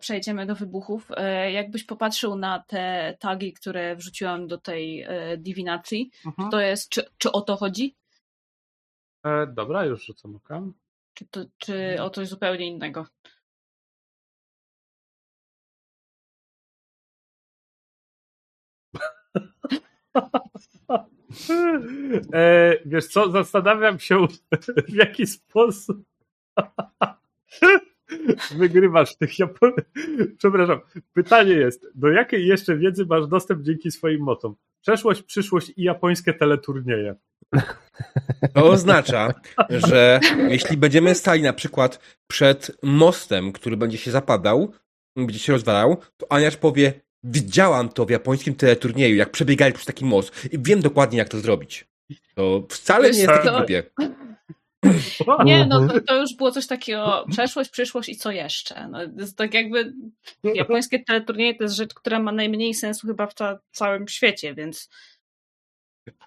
przejdziemy 0.01 0.47
do 0.47 0.55
wybuchów, 0.55 1.09
e, 1.17 1.53
jakbyś 1.53 1.85
popatrzył 1.85 2.37
na 2.37 2.59
te 2.67 3.17
tagi, 3.21 3.53
które 3.53 3.97
wrzuciłam 3.97 4.47
do 4.47 4.59
tej 4.59 5.03
e, 5.03 5.37
dywinacji, 5.37 6.11
Mhm. 6.27 6.51
to 6.51 6.61
jest, 6.61 6.89
czy, 6.89 7.05
czy 7.19 7.33
o 7.33 7.41
to 7.41 7.57
chodzi? 7.57 7.97
E, 9.27 9.47
dobra, 9.47 9.85
już 9.85 10.07
rzucam 10.07 10.37
oka. 10.37 10.63
Czy, 11.15 11.27
to, 11.27 11.41
czy 11.59 11.97
o 12.03 12.11
coś 12.11 12.29
zupełnie 12.29 12.67
innego? 12.67 13.07
E, 22.35 22.77
wiesz 22.87 23.07
co, 23.07 23.31
zastanawiam 23.31 23.99
się, 23.99 24.27
w 24.89 24.95
jaki 24.95 25.27
sposób 25.27 25.97
wygrywasz 28.59 29.17
tych 29.17 29.39
Japon... 29.39 29.73
Przepraszam. 30.39 30.81
Pytanie 31.12 31.53
jest, 31.53 31.87
do 31.95 32.09
jakiej 32.09 32.47
jeszcze 32.47 32.77
wiedzy 32.77 33.07
masz 33.07 33.27
dostęp 33.27 33.62
dzięki 33.62 33.91
swoim 33.91 34.20
mocom? 34.20 34.55
Przeszłość, 34.81 35.23
przyszłość 35.23 35.73
i 35.77 35.83
japońskie 35.83 36.35
teleturnieje. 36.35 37.15
To 38.55 38.65
oznacza, 38.65 39.35
że 39.69 40.20
jeśli 40.49 40.77
będziemy 40.77 41.15
stali 41.15 41.43
na 41.43 41.53
przykład 41.53 42.19
przed 42.27 42.77
mostem, 42.83 43.53
który 43.53 43.77
będzie 43.77 43.99
się 43.99 44.11
zapadał, 44.11 44.73
będzie 45.17 45.39
się 45.39 45.53
rozwalał, 45.53 45.97
to 46.17 46.33
Aniasz 46.33 46.57
powie, 46.57 46.93
widziałam 47.25 47.89
to 47.89 48.05
w 48.07 48.11
japońskim 48.11 48.55
teleturnieju, 48.55 49.17
jak 49.17 49.31
przebiegali 49.31 49.73
przez 49.73 49.87
taki 49.87 50.05
most 50.05 50.45
i 50.53 50.59
wiem 50.59 50.81
dokładnie, 50.81 51.19
jak 51.19 51.29
to 51.29 51.39
zrobić. 51.41 51.89
To 52.35 52.67
wcale 52.69 53.11
nie 53.11 53.19
jest 53.19 53.31
takie 53.31 53.49
To- 53.49 53.59
głupie. 53.59 53.83
Nie, 55.44 55.67
no 55.67 55.89
to, 55.89 56.00
to 56.00 56.20
już 56.20 56.34
było 56.36 56.50
coś 56.50 56.67
takiego 56.67 57.25
przeszłość, 57.31 57.70
przyszłość 57.70 58.09
i 58.09 58.17
co 58.17 58.31
jeszcze. 58.31 58.89
No, 58.89 58.99
to 59.09 59.20
jest 59.20 59.36
tak 59.36 59.55
jakby 59.55 59.92
japońskie 60.55 61.05
teleturnieje 61.05 61.55
to 61.55 61.62
jest 61.65 61.76
rzecz, 61.76 61.94
która 61.94 62.18
ma 62.18 62.33
najmniej 62.33 62.75
sensu 62.75 63.07
chyba 63.07 63.26
w 63.26 63.34
ca- 63.34 63.59
całym 63.73 64.09
świecie, 64.09 64.55
więc 64.55 64.91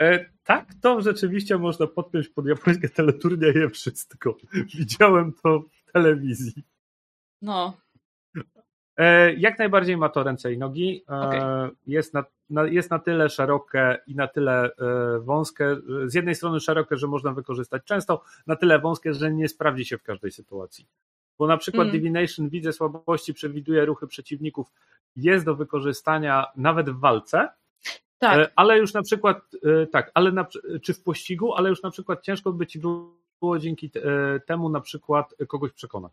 E, 0.01 0.25
tak, 0.43 0.69
to 0.81 1.01
rzeczywiście 1.01 1.57
można 1.57 1.87
podpiąć 1.87 2.29
pod 2.29 2.47
japońskie 2.47 2.89
teleturnieje 2.89 3.69
wszystko. 3.69 4.37
Widziałem 4.77 5.33
to 5.43 5.59
w 5.59 5.91
telewizji. 5.91 6.63
no, 7.41 7.77
jak 9.37 9.59
najbardziej 9.59 9.97
ma 9.97 10.09
to 10.09 10.23
ręce 10.23 10.53
i 10.53 10.57
nogi. 10.57 11.03
E, 11.09 11.19
Okej. 11.19 11.41
jest, 11.87 12.13
na, 12.13 12.23
na, 12.49 12.63
jest 12.63 12.91
na 12.91 12.99
tyle 12.99 13.29
szerokie 13.29 13.99
i 14.07 14.15
na 14.15 14.27
tyle 14.27 14.63
e, 14.65 15.19
wąskie. 15.19 15.65
e, 15.65 15.77
Z 16.05 16.13
jednej 16.13 16.35
strony 16.35 16.59
szerokie, 16.59 16.97
że 16.97 17.07
można 17.07 17.33
wykorzystać 17.33 17.83
często, 17.85 18.23
na 18.47 18.55
tyle 18.55 18.79
wąskie, 18.79 19.13
że 19.13 19.33
nie 19.33 19.47
sprawdzi 19.49 19.85
się 19.85 19.97
w 19.97 20.03
każdej 20.03 20.31
sytuacji. 20.31 20.87
Bo 21.39 21.47
na 21.47 21.57
przykład 21.57 21.87
Mm. 21.87 21.91
Divination 21.91 22.49
widzę 22.49 22.73
słabości, 22.73 23.33
przewiduje 23.33 23.85
ruchy 23.85 24.07
przeciwników, 24.07 24.71
jest 25.15 25.45
do 25.45 25.55
wykorzystania 25.55 26.45
nawet 26.55 26.89
w 26.89 26.99
walce, 26.99 27.49
tak. 28.19 28.39
E, 28.39 28.51
Ale 28.55 28.77
już 28.79 28.93
na 28.93 29.01
przykład, 29.01 29.41
e, 29.81 29.87
tak, 29.87 30.11
ale 30.13 30.31
na, 30.31 30.45
czy 30.81 30.93
w 30.93 31.03
pościgu, 31.03 31.53
ale 31.53 31.69
już 31.69 31.83
na 31.83 31.91
przykład 31.91 32.21
ciężko 32.21 32.53
by 32.53 32.67
ci 32.67 32.79
było 32.79 33.59
dzięki 33.59 33.91
e, 33.95 34.39
temu 34.39 34.69
na 34.69 34.81
przykład 34.81 35.35
kogoś 35.47 35.71
przekonać. 35.71 36.11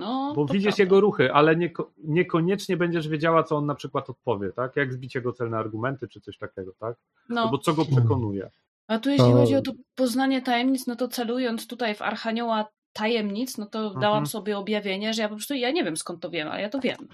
No, 0.00 0.32
Bo 0.36 0.46
widzisz 0.46 0.62
prawda. 0.64 0.82
jego 0.82 1.00
ruchy, 1.00 1.32
ale 1.32 1.56
nieko, 1.56 1.90
niekoniecznie 2.04 2.76
będziesz 2.76 3.08
wiedziała, 3.08 3.42
co 3.42 3.56
on 3.56 3.66
na 3.66 3.74
przykład 3.74 4.10
odpowie, 4.10 4.52
tak? 4.52 4.76
Jak 4.76 4.92
zbić 4.92 5.14
jego 5.14 5.32
celne 5.32 5.58
argumenty, 5.58 6.08
czy 6.08 6.20
coś 6.20 6.38
takiego, 6.38 6.72
tak? 6.78 6.96
No. 7.28 7.40
Albo 7.42 7.58
co 7.58 7.74
go 7.74 7.84
przekonuje. 7.84 8.50
A 8.88 8.98
tu 8.98 9.10
jeśli 9.10 9.24
To- 9.24 9.32
chodzi 9.32 9.54
o 9.56 9.62
to 9.62 9.72
poznanie 9.94 10.42
tajemnic, 10.42 10.86
no 10.86 10.96
to 10.96 11.08
celując 11.08 11.66
tutaj 11.66 11.94
w 11.94 12.02
Archanioła 12.02 12.68
tajemnic, 12.92 13.58
no 13.58 13.66
to 13.66 13.78
Mhm. 13.78 14.00
dałam 14.00 14.26
sobie 14.26 14.58
objawienie, 14.58 15.14
że 15.14 15.22
ja 15.22 15.28
po 15.28 15.34
prostu, 15.34 15.54
ja 15.54 15.70
nie 15.70 15.84
wiem 15.84 15.96
skąd 15.96 16.20
to 16.22 16.30
wiem, 16.30 16.48
ale 16.48 16.60
ja 16.62 16.68
to 16.68 16.80
wiem. 16.80 17.08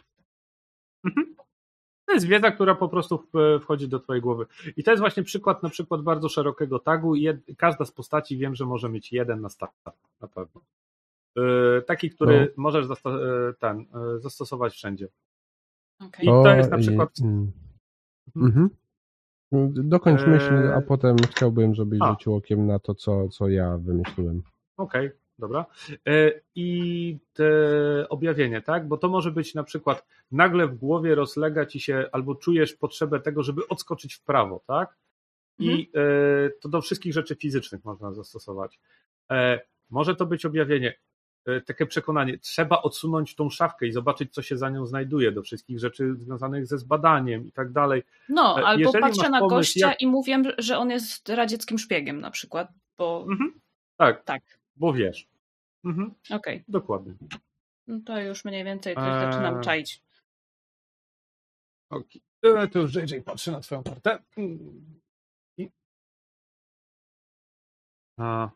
To 2.06 2.12
jest 2.12 2.26
wiedza, 2.26 2.50
która 2.50 2.74
po 2.74 2.88
prostu 2.88 3.26
wchodzi 3.60 3.88
do 3.88 4.00
twojej 4.00 4.22
głowy. 4.22 4.46
I 4.76 4.82
to 4.84 4.90
jest 4.90 5.00
właśnie 5.00 5.22
przykład 5.22 5.62
na 5.62 5.68
przykład 5.70 6.02
bardzo 6.02 6.28
szerokiego 6.28 6.78
tagu. 6.78 7.14
każda 7.58 7.84
z 7.84 7.92
postaci 7.92 8.38
wiem, 8.38 8.54
że 8.54 8.66
może 8.66 8.88
mieć 8.88 9.12
jeden 9.12 9.40
na 9.40 9.48
start, 9.48 9.72
na 10.20 10.28
pewno. 10.28 10.60
E, 11.36 11.82
Taki, 11.82 12.10
który 12.10 12.40
No. 12.40 12.46
możesz 12.62 12.86
zasta- 12.86 13.10
e, 13.48 13.52
ten, 13.58 13.80
e, 13.80 14.18
zastosować 14.20 14.72
wszędzie. 14.72 15.08
Okej. 16.00 16.24
I 16.24 16.28
to 16.28 16.54
jest 16.56 16.70
na 16.70 16.76
i- 16.78 16.80
przykład- 16.80 17.20
mm. 17.22 17.52
Mhm. 18.36 18.70
Dokończ 19.88 20.20
Eee. 20.20 20.28
myśl, 20.28 20.54
a 20.74 20.80
potem 20.80 21.16
chciałbym, 21.30 21.74
żebyś 21.74 21.98
A. 22.02 22.08
rzucił 22.10 22.34
okiem 22.34 22.66
na 22.66 22.78
to, 22.78 22.94
co, 22.94 23.28
co 23.28 23.48
ja 23.48 23.78
wymyśliłem. 23.78 24.42
Okej, 24.76 25.10
dobra. 25.38 25.66
E, 26.08 26.32
I 26.54 27.18
te 27.32 27.48
objawienie, 28.08 28.62
tak? 28.62 28.88
Bo 28.88 28.96
to 28.96 29.08
może 29.08 29.30
być 29.32 29.54
na 29.54 29.64
przykład 29.64 30.06
nagle 30.32 30.66
w 30.66 30.74
głowie 30.74 31.14
rozlega 31.14 31.66
ci 31.66 31.80
się, 31.80 32.08
albo 32.12 32.34
czujesz 32.34 32.74
potrzebę 32.74 33.20
tego, 33.20 33.42
żeby 33.42 33.68
odskoczyć 33.68 34.14
w 34.14 34.22
prawo, 34.24 34.60
tak? 34.66 34.96
I 35.58 35.90
e, 35.94 36.50
to 36.60 36.68
do 36.68 36.80
wszystkich 36.80 37.12
rzeczy 37.12 37.36
fizycznych 37.36 37.84
można 37.84 38.12
zastosować. 38.12 38.80
Może 39.90 40.16
to 40.16 40.26
być 40.26 40.44
objawienie, 40.46 40.94
takie 41.66 41.86
przekonanie, 41.86 42.38
trzeba 42.38 42.82
odsunąć 42.82 43.34
tą 43.34 43.50
szafkę 43.50 43.86
i 43.86 43.92
zobaczyć, 43.92 44.34
co 44.34 44.42
się 44.42 44.56
za 44.56 44.70
nią 44.70 44.86
znajduje, 44.86 45.32
do 45.32 45.42
wszystkich 45.42 45.78
rzeczy 45.80 46.14
związanych 46.18 46.66
ze 46.66 46.78
zbadaniem 46.78 47.46
i 47.48 47.52
tak 47.52 47.72
dalej. 47.72 48.02
No, 48.28 48.60
E, 48.60 48.64
albo 48.66 48.80
jeżeli 48.80 49.00
patrzę 49.02 49.30
na 49.30 49.38
pomysł, 49.40 49.56
gościa 49.56 49.88
jak- 49.88 50.00
i 50.02 50.06
mówię, 50.06 50.42
że 50.58 50.78
on 50.78 50.90
jest 50.90 51.28
radzieckim 51.28 51.78
szpiegiem 51.78 52.20
na 52.20 52.30
przykład, 52.30 52.68
bo 52.98 53.26
Mhm. 53.30 53.60
Tak, 53.96 54.24
tak, 54.24 54.42
bo 54.76 54.92
wiesz. 54.92 55.26
Mhm, 55.84 56.14
okej. 56.30 56.64
dokładnie. 56.68 57.12
No 57.86 58.00
to 58.06 58.20
już 58.20 58.44
mniej 58.44 58.64
więcej 58.64 58.94
coś 58.94 59.04
Eee. 59.04 59.32
zaczynam 59.32 59.62
czaić. 59.62 60.02
Okay. 61.90 62.20
E, 62.62 62.68
To 62.68 62.78
już 62.78 62.94
JJ 62.94 63.20
patrzy 63.24 63.52
na 63.52 63.60
twoją 63.60 63.82
kartę. 63.82 64.18
Mm. 64.36 65.00
I... 65.58 65.70
A. 68.18 68.50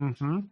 Mhm. 0.00 0.50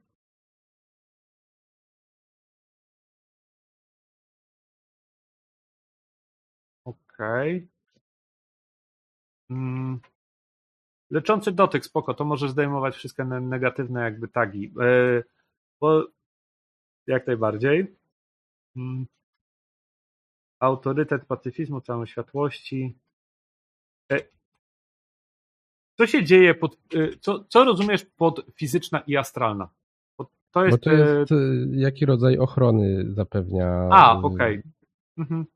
Okej. 6.84 7.68
Mm. 9.50 10.00
Leczący 11.10 11.52
dotyk, 11.52 11.84
spoko, 11.84 12.14
to 12.14 12.24
możesz 12.24 12.50
zdejmować 12.50 12.94
wszystkie 12.96 13.24
ne- 13.24 13.40
negatywne 13.40 14.00
jakby 14.02 14.28
tagi. 14.28 14.72
E, 14.80 15.22
bo 15.80 16.06
jak 17.06 17.26
najbardziej. 17.26 17.96
Mm. 18.76 19.06
Autorytet 20.60 21.24
pacyfizmu, 21.26 21.80
całej 21.80 22.06
światłości. 22.06 22.98
E, 24.12 24.16
Co 25.98 26.06
się 26.06 26.24
dzieje 26.24 26.54
pod. 26.54 26.74
e, 26.94 27.16
Co, 27.20 27.44
co 27.44 27.64
rozumiesz 27.64 28.04
pod 28.16 28.46
fizyczna 28.54 29.00
i 29.00 29.16
astralna? 29.16 29.68
To 30.52 30.64
jest. 30.64 30.78
Bo 30.78 30.84
to 30.84 30.90
e, 30.96 30.98
jest 31.18 31.32
y, 31.32 31.66
jaki 31.72 32.06
rodzaj 32.06 32.38
ochrony 32.38 33.04
zapewnia. 33.14 33.88
A, 33.92 34.16
y, 34.20 34.22
okej. 34.22 34.62
Mhm. 35.18 35.46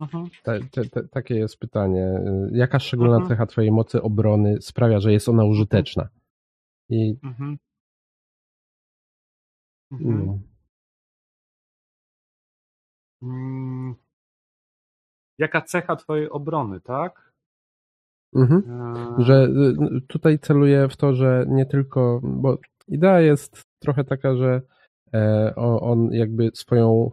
Mhm. 0.00 0.28
Te, 0.42 0.60
te, 0.60 0.84
te, 0.84 1.08
takie 1.08 1.34
jest 1.34 1.58
pytanie. 1.58 2.20
Y, 2.52 2.56
Jaka 2.56 2.78
szczególna 2.78 3.14
Mhm. 3.16 3.28
cecha 3.28 3.46
twojej 3.46 3.70
mocy 3.72 4.02
obrony 4.02 4.62
sprawia, 4.62 5.00
że 5.00 5.12
jest 5.12 5.28
ona 5.28 5.44
użyteczna? 5.44 6.08
I 6.88 7.16
Mhm. 7.22 7.58
Mhm. 9.92 10.26
no, 10.26 10.38
Mm. 13.22 13.94
Jaka 15.38 15.60
cecha 15.62 15.96
twojej 15.96 16.30
obrony, 16.30 16.80
tak? 16.80 17.29
Mhm. 18.34 18.62
Że 19.18 19.44
y, 19.44 20.00
tutaj 20.06 20.38
celuję 20.38 20.88
w 20.88 20.96
to, 20.96 21.14
że 21.14 21.46
nie 21.48 21.66
tylko, 21.66 22.20
bo 22.22 22.58
idea 22.88 23.20
jest 23.20 23.62
trochę 23.78 24.04
taka, 24.04 24.36
że 24.36 24.62
e, 25.14 25.54
on 25.56 26.12
jakby 26.12 26.50
swoją 26.54 27.10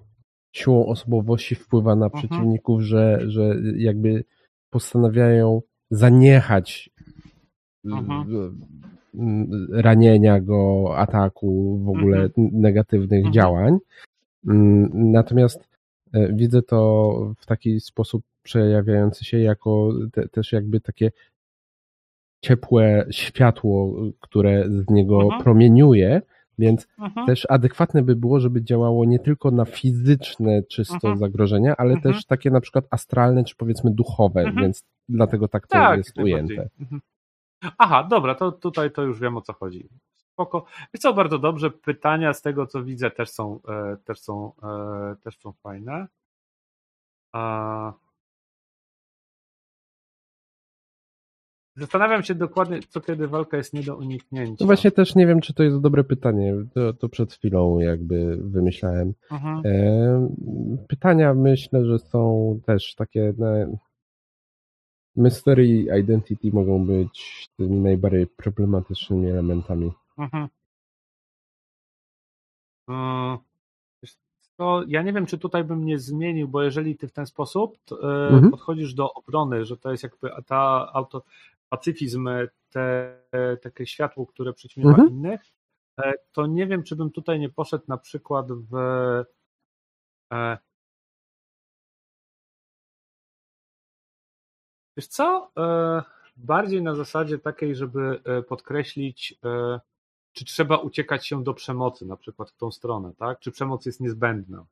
siłą 0.55 0.85
osobowości 0.85 1.55
wpływa 1.55 1.95
na 1.95 2.05
Mhm. 2.05 2.23
przeciwników, 2.23 2.81
że, 2.81 3.19
że 3.27 3.55
jakby 3.75 4.23
postanawiają 4.69 5.61
zaniechać 5.91 6.89
y, 7.85 7.89
Mhm. 7.91 8.57
ranienia 9.71 10.41
go, 10.41 10.93
ataku, 10.97 11.79
w 11.85 11.89
ogóle 11.89 12.17
Mhm. 12.17 12.49
negatywnych 12.53 13.25
Mhm. 13.25 13.33
działań. 13.33 13.77
Natomiast 14.93 15.76
widzę 16.33 16.61
to 16.61 17.11
w 17.37 17.45
taki 17.45 17.79
sposób 17.79 18.23
przejawiający 18.43 19.25
się 19.25 19.39
jako 19.39 19.89
te, 20.11 20.27
też 20.27 20.51
jakby 20.51 20.81
takie 20.81 21.11
ciepłe 22.41 23.05
światło, 23.11 23.95
które 24.19 24.69
z 24.69 24.89
niego 24.89 25.21
Mhm. 25.21 25.43
promieniuje, 25.43 26.21
więc 26.59 26.87
Mhm. 26.99 27.25
też 27.27 27.45
adekwatne 27.49 28.03
by 28.03 28.15
było, 28.15 28.39
żeby 28.39 28.63
działało 28.63 29.05
nie 29.05 29.19
tylko 29.19 29.51
na 29.51 29.65
fizyczne 29.65 30.63
czysto 30.63 30.95
Mhm. 30.95 31.17
zagrożenia, 31.17 31.75
ale 31.77 31.97
też 32.01 32.25
takie 32.25 32.51
na 32.51 32.61
przykład 32.61 32.85
astralne, 32.89 33.43
czy 33.43 33.55
powiedzmy 33.55 33.91
duchowe, 33.91 34.51
więc 34.61 34.83
dlatego 35.09 35.47
tak 35.47 35.67
to 35.67 35.71
Tak, 35.73 35.97
jest 35.97 36.17
ujęte. 36.17 36.69
Aha, 37.77 38.07
dobra, 38.09 38.35
to 38.35 38.51
tutaj 38.51 38.91
to 38.91 39.03
już 39.03 39.19
wiem 39.19 39.37
o 39.37 39.41
co 39.41 39.53
chodzi. 39.53 39.89
Spoko. 40.37 40.65
Wiesz 40.93 41.01
co, 41.01 41.13
bardzo 41.13 41.39
dobrze. 41.39 41.71
Pytania 41.71 42.33
z 42.33 42.41
tego, 42.41 42.67
co 42.67 42.83
widzę, 42.83 43.11
też 43.11 43.29
są, 43.29 43.59
e, 43.67 43.97
też 44.05 44.19
są, 44.19 44.51
e, 44.63 45.15
też 45.23 45.37
są 45.37 45.51
fajne. 45.51 46.07
A... 47.31 47.93
Zastanawiam 51.75 52.23
się 52.23 52.35
dokładnie, 52.35 52.79
co 52.89 53.01
kiedy 53.01 53.27
walka 53.27 53.57
jest 53.57 53.73
nie 53.73 53.83
do 53.83 53.97
uniknięcia. 53.97 54.55
No 54.59 54.65
właśnie 54.65 54.91
też 54.91 55.15
nie 55.15 55.27
wiem, 55.27 55.41
czy 55.41 55.53
to 55.53 55.63
jest 55.63 55.81
dobre 55.81 56.03
pytanie. 56.03 56.55
To, 56.73 56.93
to 56.93 57.09
przed 57.09 57.33
chwilą 57.33 57.79
jakby 57.79 58.37
wymyślałem. 58.37 59.13
Mhm. 59.31 59.61
E, 59.65 60.29
Pytania 60.87 61.33
myślę, 61.33 61.85
że 61.85 61.99
są 61.99 62.59
też 62.65 62.95
takie 62.95 63.33
na 63.37 63.47
mystery 65.15 65.67
i 65.67 65.99
identity 65.99 66.49
mogą 66.53 66.85
być 66.85 67.47
tymi 67.57 67.79
najbardziej 67.79 68.27
problematycznymi 68.27 69.27
elementami. 69.27 69.91
Mhm. 70.17 70.47
Mm, 72.89 73.37
wiesz 74.03 74.15
To 74.57 74.83
ja 74.87 75.01
nie 75.03 75.13
wiem, 75.13 75.25
czy 75.25 75.37
tutaj 75.37 75.63
bym 75.63 75.85
nie 75.85 75.99
zmienił, 75.99 76.47
bo 76.47 76.63
jeżeli 76.63 76.97
ty 76.97 77.07
w 77.07 77.11
ten 77.13 77.25
sposób 77.25 77.77
e, 77.91 77.95
Mhm. 78.05 78.51
podchodzisz 78.51 78.93
do 78.93 79.13
obrony, 79.13 79.65
że 79.65 79.77
to 79.77 79.91
jest 79.91 80.03
jakby 80.03 80.31
ta 80.47 80.89
auto, 80.93 81.23
pacyfizm, 81.69 82.29
te, 82.71 83.17
takie 83.61 83.85
światło, 83.87 84.25
które 84.25 84.53
przyćmiewa 84.53 84.89
Mhm. 84.91 85.09
innych, 85.09 85.41
e, 85.99 86.13
to 86.31 86.47
nie 86.47 86.67
wiem, 86.67 86.83
czy 86.83 86.95
bym 86.95 87.11
tutaj 87.11 87.39
nie 87.39 87.49
poszedł 87.49 87.83
na 87.87 87.97
przykład 87.97 88.47
w 88.51 88.75
e, 90.33 90.57
Wiesz 94.97 95.07
co? 95.07 95.51
E, 95.57 96.03
bardziej 96.37 96.81
na 96.81 96.95
zasadzie 96.95 97.39
takiej, 97.39 97.75
żeby 97.75 98.21
e, 98.25 98.41
podkreślić, 98.41 99.39
e, 99.45 99.79
czy 100.37 100.45
trzeba 100.45 100.77
uciekać 100.77 101.27
się 101.27 101.43
do 101.43 101.53
przemocy, 101.53 102.05
na 102.05 102.17
przykład 102.17 102.51
w 102.51 102.57
tą 102.57 102.71
stronę, 102.71 103.13
tak? 103.17 103.39
Czy 103.39 103.51
przemoc 103.51 103.85
jest 103.85 104.01
niezbędna? 104.01 104.65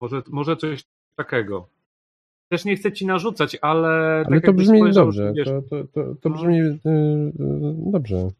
Może, 0.00 0.22
może 0.28 0.56
coś 0.56 0.84
takiego. 1.16 1.68
Też 2.50 2.64
nie 2.64 2.76
chcę 2.76 2.92
ci 2.92 3.06
narzucać, 3.06 3.56
ale. 3.62 3.88
Ale 4.26 4.40
tak 4.40 4.44
to 4.46 4.52
brzmi 4.52 4.78
spojrzał, 4.78 5.04
dobrze. 5.06 5.32
wiesz, 5.36 5.48
To, 5.48 5.62
to, 5.62 5.84
to, 5.84 6.14
to 6.14 6.28
No. 6.28 6.34
brzmi 6.36 6.60
y, 6.60 6.64
y, 6.64 6.80
dobrze. 7.92 8.30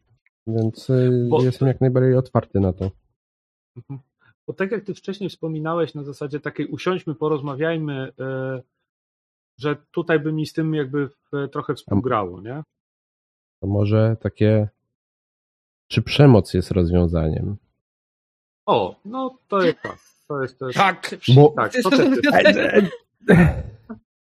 Więc 0.47 0.89
y, 0.89 1.27
Bo- 1.29 1.43
jestem 1.43 1.67
jak 1.67 1.81
najbardziej 1.81 2.15
otwarty 2.15 2.59
na 2.59 2.73
to. 2.73 2.91
Mhm. 3.77 3.99
Bo 4.47 4.53
tak 4.53 4.71
jak 4.71 4.83
ty 4.85 4.93
wcześniej 4.93 5.29
wspominałeś 5.29 5.93
na 5.95 6.03
zasadzie 6.03 6.39
takiej 6.39 6.67
usiądźmy, 6.67 7.15
porozmawiajmy, 7.15 8.11
e, 8.19 8.61
że 9.59 9.75
tutaj 9.91 10.19
by 10.19 10.33
mi 10.33 10.45
z 10.45 10.53
tym 10.53 10.73
jakby 10.73 11.07
w, 11.09 11.29
trochę 11.51 11.73
współgrało, 11.75 12.41
nie? 12.41 12.63
To 13.59 13.67
może 13.67 14.17
takie. 14.21 14.69
Czy 15.87 16.01
przemoc 16.01 16.53
jest 16.53 16.71
rozwiązaniem? 16.71 17.57
O, 18.65 18.95
no 19.05 19.37
to 19.47 19.61
jest 19.61 19.81
tak. 19.81 19.97
To 20.27 20.41
jest, 20.41 20.59
to 20.59 20.67
jest, 20.67 20.77
Tak! 20.77 21.15
Bo- 21.35 21.53
tak, 21.55 21.73
to. 21.83 21.89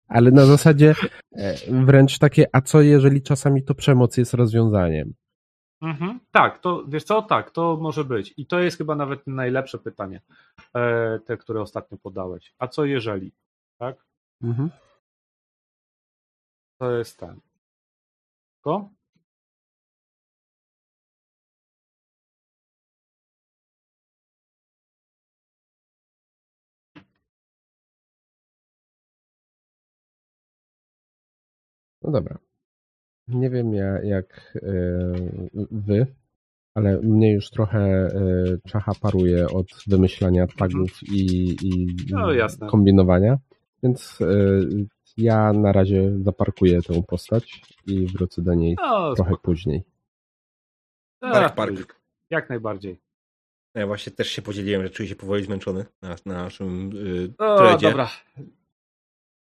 Ale 0.08 0.30
na 0.30 0.46
zasadzie 0.46 0.94
e, 1.32 1.54
wręcz 1.84 2.18
takie, 2.18 2.46
a 2.52 2.60
co 2.60 2.80
jeżeli 2.80 3.22
czasami 3.22 3.62
to 3.64 3.74
przemoc 3.74 4.16
jest 4.16 4.34
rozwiązaniem? 4.34 5.14
Mhm. 5.82 6.20
Tak, 6.30 6.60
to 6.60 6.84
wiesz 6.88 7.04
co, 7.04 7.22
tak, 7.22 7.50
to 7.50 7.76
może 7.76 8.04
być. 8.04 8.34
I 8.36 8.46
to 8.46 8.60
jest 8.60 8.78
chyba 8.78 8.94
nawet 8.94 9.26
najlepsze 9.26 9.78
pytanie, 9.78 10.20
e, 10.74 11.18
te, 11.24 11.36
które 11.36 11.60
ostatnio 11.60 11.98
podałeś. 11.98 12.54
A 12.58 12.68
co 12.68 12.84
jeżeli? 12.84 13.32
Tak? 13.78 14.04
Mhm. 14.42 14.70
To 16.78 16.92
jest 16.92 17.18
ten. 17.18 17.40
Ko? 18.60 18.90
No 32.08 32.12
dobra. 32.12 32.38
Nie 33.28 33.50
wiem 33.50 33.74
ja, 33.74 34.02
jak 34.02 34.58
e, 34.62 34.70
wy, 35.70 36.06
ale 36.74 37.00
mnie 37.02 37.32
już 37.32 37.50
trochę 37.50 37.78
e, 37.80 38.10
czacha 38.68 38.92
paruje 39.00 39.48
od 39.48 39.66
wymyślania 39.86 40.46
tagów 40.46 41.02
i, 41.02 41.50
i 41.62 41.96
No, 42.10 42.32
jasne. 42.32 42.66
kombinowania, 42.68 43.38
więc 43.82 44.18
e, 44.20 44.26
ja 45.16 45.52
na 45.52 45.72
razie 45.72 46.12
zaparkuję 46.22 46.82
tę 46.82 47.02
postać 47.02 47.62
i 47.86 48.06
wrócę 48.06 48.42
do 48.42 48.54
niej 48.54 48.76
No, 48.82 49.14
trochę 49.14 49.30
spoko. 49.30 49.42
później. 49.42 49.84
Park, 51.20 51.36
Ach, 51.36 51.54
park. 51.54 52.00
Jak 52.30 52.48
najbardziej. 52.50 53.00
Ja 53.74 53.86
właśnie 53.86 54.12
też 54.12 54.28
się 54.28 54.42
podzieliłem, 54.42 54.82
że 54.82 54.90
czuję 54.90 55.08
się 55.08 55.16
powoli 55.16 55.44
zmęczony 55.44 55.84
na, 56.02 56.08
na 56.26 56.34
naszym 56.44 56.90
yy, 56.92 57.32
O, 57.38 57.58
threadzie. 57.58 57.88
dobra. 57.88 58.08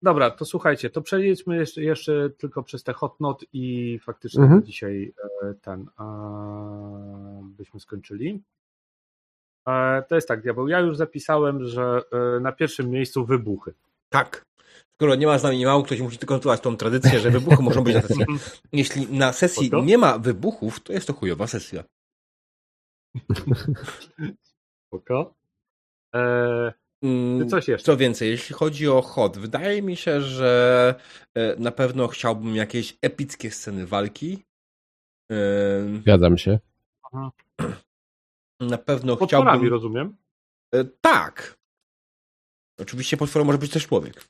Dobra, 0.01 0.31
to 0.31 0.45
słuchajcie, 0.45 0.89
to 0.89 1.01
przejdźmy 1.01 1.55
jeszcze, 1.55 1.81
jeszcze 1.81 2.29
tylko 2.29 2.63
przez 2.63 2.83
te 2.83 2.93
hot 2.93 3.19
note 3.19 3.45
i 3.53 3.99
faktycznie 4.03 4.43
Mhm. 4.43 4.59
na 4.59 4.65
dzisiaj 4.65 5.13
e, 5.43 5.53
ten 5.53 5.89
byśmy 7.43 7.79
skończyli. 7.79 8.43
E, 9.67 10.03
to 10.09 10.15
jest 10.15 10.27
tak, 10.27 10.41
diabeł. 10.41 10.67
Ja 10.67 10.79
już 10.79 10.97
zapisałem, 10.97 11.65
że 11.65 12.01
e, 12.11 12.39
na 12.39 12.51
pierwszym 12.51 12.89
miejscu 12.89 13.25
wybuchy. 13.25 13.73
Tak. 14.09 14.45
Skoro 14.95 15.15
nie 15.15 15.27
ma 15.27 15.37
z 15.37 15.43
nami 15.43 15.65
mało, 15.65 15.83
ktoś 15.83 16.01
musi 16.01 16.17
kontynuować 16.17 16.61
tą 16.61 16.77
tradycję, 16.77 17.19
że 17.19 17.31
wybuchy 17.31 17.63
muszą 17.63 17.83
być 17.83 17.95
na 17.95 18.01
sesji. 18.01 18.25
Jeśli 18.71 19.17
na 19.17 19.33
sesji 19.33 19.71
nie 19.83 19.97
ma 19.97 20.17
wybuchów, 20.17 20.79
to 20.79 20.93
jest 20.93 21.07
to 21.07 21.13
chujowa 21.13 21.47
sesja. 21.47 21.83
Spoko. 24.87 25.33
Coś 27.49 27.67
jeszcze? 27.67 27.85
Co 27.85 27.97
więcej, 27.97 28.29
jeśli 28.29 28.55
chodzi 28.55 28.87
o 28.87 29.01
hot, 29.01 29.37
wydaje 29.37 29.81
mi 29.81 29.97
się, 29.97 30.21
że 30.21 30.95
e, 31.37 31.55
na 31.55 31.71
pewno 31.71 32.07
chciałbym 32.07 32.55
jakieś 32.55 32.97
epickie 33.01 33.51
sceny 33.51 33.87
walki. 33.87 34.43
Ym, 35.31 36.01
Zgadzam 36.01 36.37
się. 36.37 36.59
Na 38.59 38.77
pewno 38.77 39.17
Potworami, 39.17 39.47
chciałbym. 39.49 39.69
rozumiem. 39.69 40.17
E, 40.75 40.83
Tak. 41.01 41.59
Oczywiście 42.79 43.17
potworem 43.17 43.45
może 43.45 43.57
być 43.57 43.71
też 43.71 43.87
człowiek. 43.87 44.27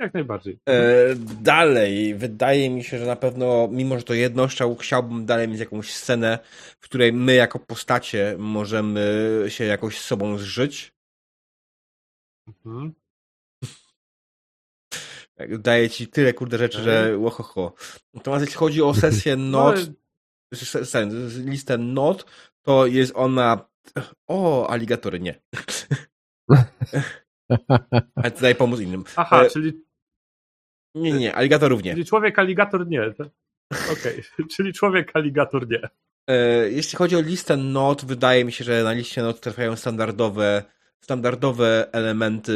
Jak 0.00 0.14
najbardziej. 0.14 0.58
E, 0.68 1.14
dalej, 1.42 2.14
wydaje 2.14 2.70
mi 2.70 2.84
się, 2.84 2.98
że 2.98 3.06
na 3.06 3.16
pewno, 3.16 3.68
mimo 3.72 3.98
że 3.98 4.04
to 4.04 4.14
jednostrzał, 4.14 4.76
chciałbym 4.76 5.26
dalej 5.26 5.48
mieć 5.48 5.60
jakąś 5.60 5.94
scenę, 5.94 6.38
w 6.80 6.84
której 6.84 7.12
my 7.12 7.34
jako 7.34 7.58
postacie 7.58 8.34
możemy 8.38 9.44
się 9.48 9.64
jakoś 9.64 9.98
z 10.00 10.04
sobą 10.04 10.38
zżyć. 10.38 10.94
Mhm. 12.48 12.92
Tak, 15.34 15.58
Daję 15.58 15.90
ci 15.90 16.08
tyle 16.08 16.32
kurde 16.34 16.58
rzeczy, 16.58 16.82
że 16.82 17.18
łohoho. 17.18 17.74
Natomiast 18.14 18.42
jeśli 18.44 18.56
chodzi 18.56 18.82
o 18.82 18.94
sesję 18.94 19.36
No, 19.36 19.64
not, 19.64 19.76
s- 20.54 20.76
s- 20.76 21.36
listę 21.36 21.78
not, 21.78 22.24
to 22.62 22.86
jest 22.86 23.12
ona 23.16 23.68
o, 24.26 24.68
aligatory, 24.70 25.20
nie. 25.20 25.40
Ale 28.14 28.30
to 28.30 28.40
daj 28.40 28.54
pomóc 28.54 28.80
innym. 28.80 29.04
Aha, 29.16 29.44
E, 29.44 29.50
czyli, 29.50 29.72
Nie, 30.94 31.12
nie, 31.12 31.34
aligatorów 31.34 31.82
nie. 31.84 31.92
czyli 31.92 32.04
człowiek 32.04 32.38
aligator 32.38 32.86
nie. 32.88 33.02
Okej, 33.92 34.22
czyli 34.56 34.72
człowiek 34.72 35.10
aligator 35.16 35.68
nie. 35.68 35.88
E, 36.30 36.70
Jeśli 36.70 36.98
chodzi 36.98 37.16
o 37.16 37.20
listę 37.20 37.56
not, 37.56 38.04
wydaje 38.04 38.44
mi 38.44 38.52
się, 38.52 38.64
że 38.64 38.82
na 38.82 38.92
liście 38.92 39.22
not 39.22 39.40
trafiają 39.40 39.76
standardowe, 39.76 40.62
standardowe 41.04 41.88
elementy, 41.92 42.52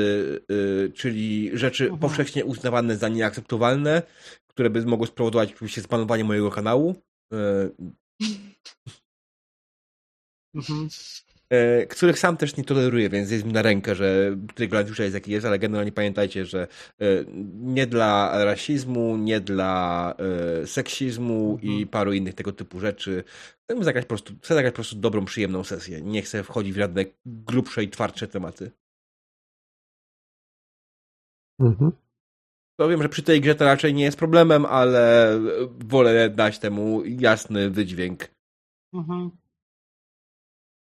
y, 0.51 0.93
czyli 0.94 1.51
rzeczy 1.55 1.85
Mhm. 1.85 2.01
powszechnie 2.01 2.44
uznawane 2.44 2.97
za 2.97 3.09
nieakceptowalne, 3.09 4.02
które 4.47 4.70
by 4.70 4.86
mogły 4.86 5.07
spowodować 5.07 5.52
oczywiście 5.52 5.81
zbanowanie 5.81 6.25
mojego 6.25 6.51
kanału, 6.51 6.94
e, 7.33 7.69
Mhm. 10.55 10.89
E, 11.52 11.86
których 11.86 12.18
sam 12.18 12.36
też 12.36 12.56
nie 12.56 12.64
toleruję, 12.64 13.08
więc 13.08 13.31
jest 13.31 13.44
mi 13.44 13.52
na 13.52 13.62
rękę, 13.62 13.94
że 13.94 14.36
Trygladiusza 14.55 15.02
jest 15.02 15.14
jaki 15.14 15.32
jest, 15.32 15.47
ale 15.47 15.58
generalnie 15.58 15.92
pamiętajcie, 15.92 16.44
że 16.44 16.66
e, 17.00 17.05
nie 17.52 17.86
dla 17.86 18.44
rasizmu, 18.44 19.16
nie 19.16 19.40
dla 19.40 20.14
e, 20.62 20.66
seksizmu 20.66 21.52
Mhm. 21.52 21.72
i 21.72 21.86
paru 21.86 22.12
innych 22.12 22.34
tego 22.34 22.52
typu 22.52 22.81
rzeczy. 22.81 23.24
Chcę 23.64 23.84
zagrać 23.84 24.05
po 24.05 24.08
prostu, 24.08 24.34
chcę 24.42 24.55
zagrać 24.55 24.72
po 24.72 24.76
prostu 24.76 24.97
dobrą, 24.97 25.24
przyjemną 25.24 25.64
sesję. 25.64 26.00
Nie 26.00 26.22
chcę 26.22 26.42
wchodzić 26.42 26.72
w 26.72 26.76
żadne 26.76 27.05
grubsze 27.26 27.84
i 27.84 27.89
twardsze 27.89 28.28
tematy. 28.28 28.70
Mhm. 31.60 31.92
To 32.81 32.89
wiem, 32.89 33.02
że 33.02 33.08
przy 33.08 33.22
tej 33.22 33.40
grze 33.40 33.55
to 33.55 33.64
raczej 33.64 33.94
nie 33.94 34.05
jest 34.05 34.18
problemem, 34.18 34.66
ale 34.66 35.39
wolę 35.78 36.31
dać 36.31 36.58
temu 36.58 37.05
jasny 37.05 37.70
wydźwięk. 37.70 38.28
Mhm. 38.94 39.42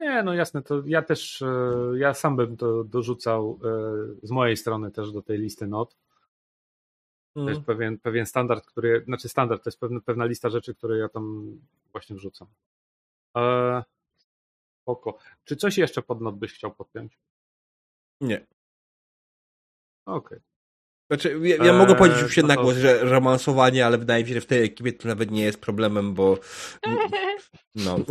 Nie, 0.01 0.23
no 0.23 0.35
jasne, 0.35 0.63
to 0.63 0.83
ja 0.87 1.03
też, 1.03 1.43
e, 1.43 1.93
ja 1.97 2.15
sam 2.15 2.37
bym 2.37 2.57
to 2.57 2.85
dorzucał 2.85 3.61
e, 3.65 4.27
z 4.27 4.31
mojej 4.31 4.57
strony 4.57 4.91
też 4.91 5.13
do 5.13 5.23
tej 5.23 5.39
listy 5.39 5.67
not. 5.67 5.97
To 7.35 7.49
jest 7.49 7.61
pewien, 7.61 7.99
pewien 7.99 8.27
standard, 8.27 8.67
który, 8.67 9.05
znaczy 9.05 9.29
standard, 9.29 9.65
to 9.65 9.71
jest 9.71 9.81
pewna, 9.81 10.01
pewna 10.01 10.25
lista 10.25 10.49
rzeczy, 10.49 10.75
które 10.75 10.99
ja 10.99 11.09
tam 11.09 11.57
właśnie 11.93 12.17
wrzucam. 12.17 12.49
E, 13.37 13.83
spoko. 14.83 15.19
Czy 15.45 15.57
coś 15.57 15.79
jeszcze 15.79 16.03
pod 16.03 16.21
not 16.21 16.37
byś 16.37 16.53
chciał 16.53 16.75
podpiąć? 16.75 17.19
Nie. 18.21 18.47
Okej. 20.07 20.39
Znaczy, 21.11 21.41
ja, 21.43 21.57
ja 21.57 21.73
Eee, 21.73 21.79
mogę 21.79 21.95
powiedzieć 21.95 22.23
już 22.23 22.35
się 22.35 22.43
no 22.43 22.49
na 22.49 22.55
to- 22.55 22.63
głos, 22.63 22.77
że 22.77 23.05
romansowanie, 23.05 23.87
ale 23.87 23.99
wydaje 23.99 24.23
mi 24.23 24.29
się, 24.29 24.35
że 24.35 24.41
w 24.41 24.47
tej 24.47 24.65
ekipie 24.65 24.93
to 24.93 25.09
nawet 25.09 25.31
nie 25.31 25.43
jest 25.43 25.61
problemem, 25.61 26.15
bo 26.15 26.39
no. 27.75 27.99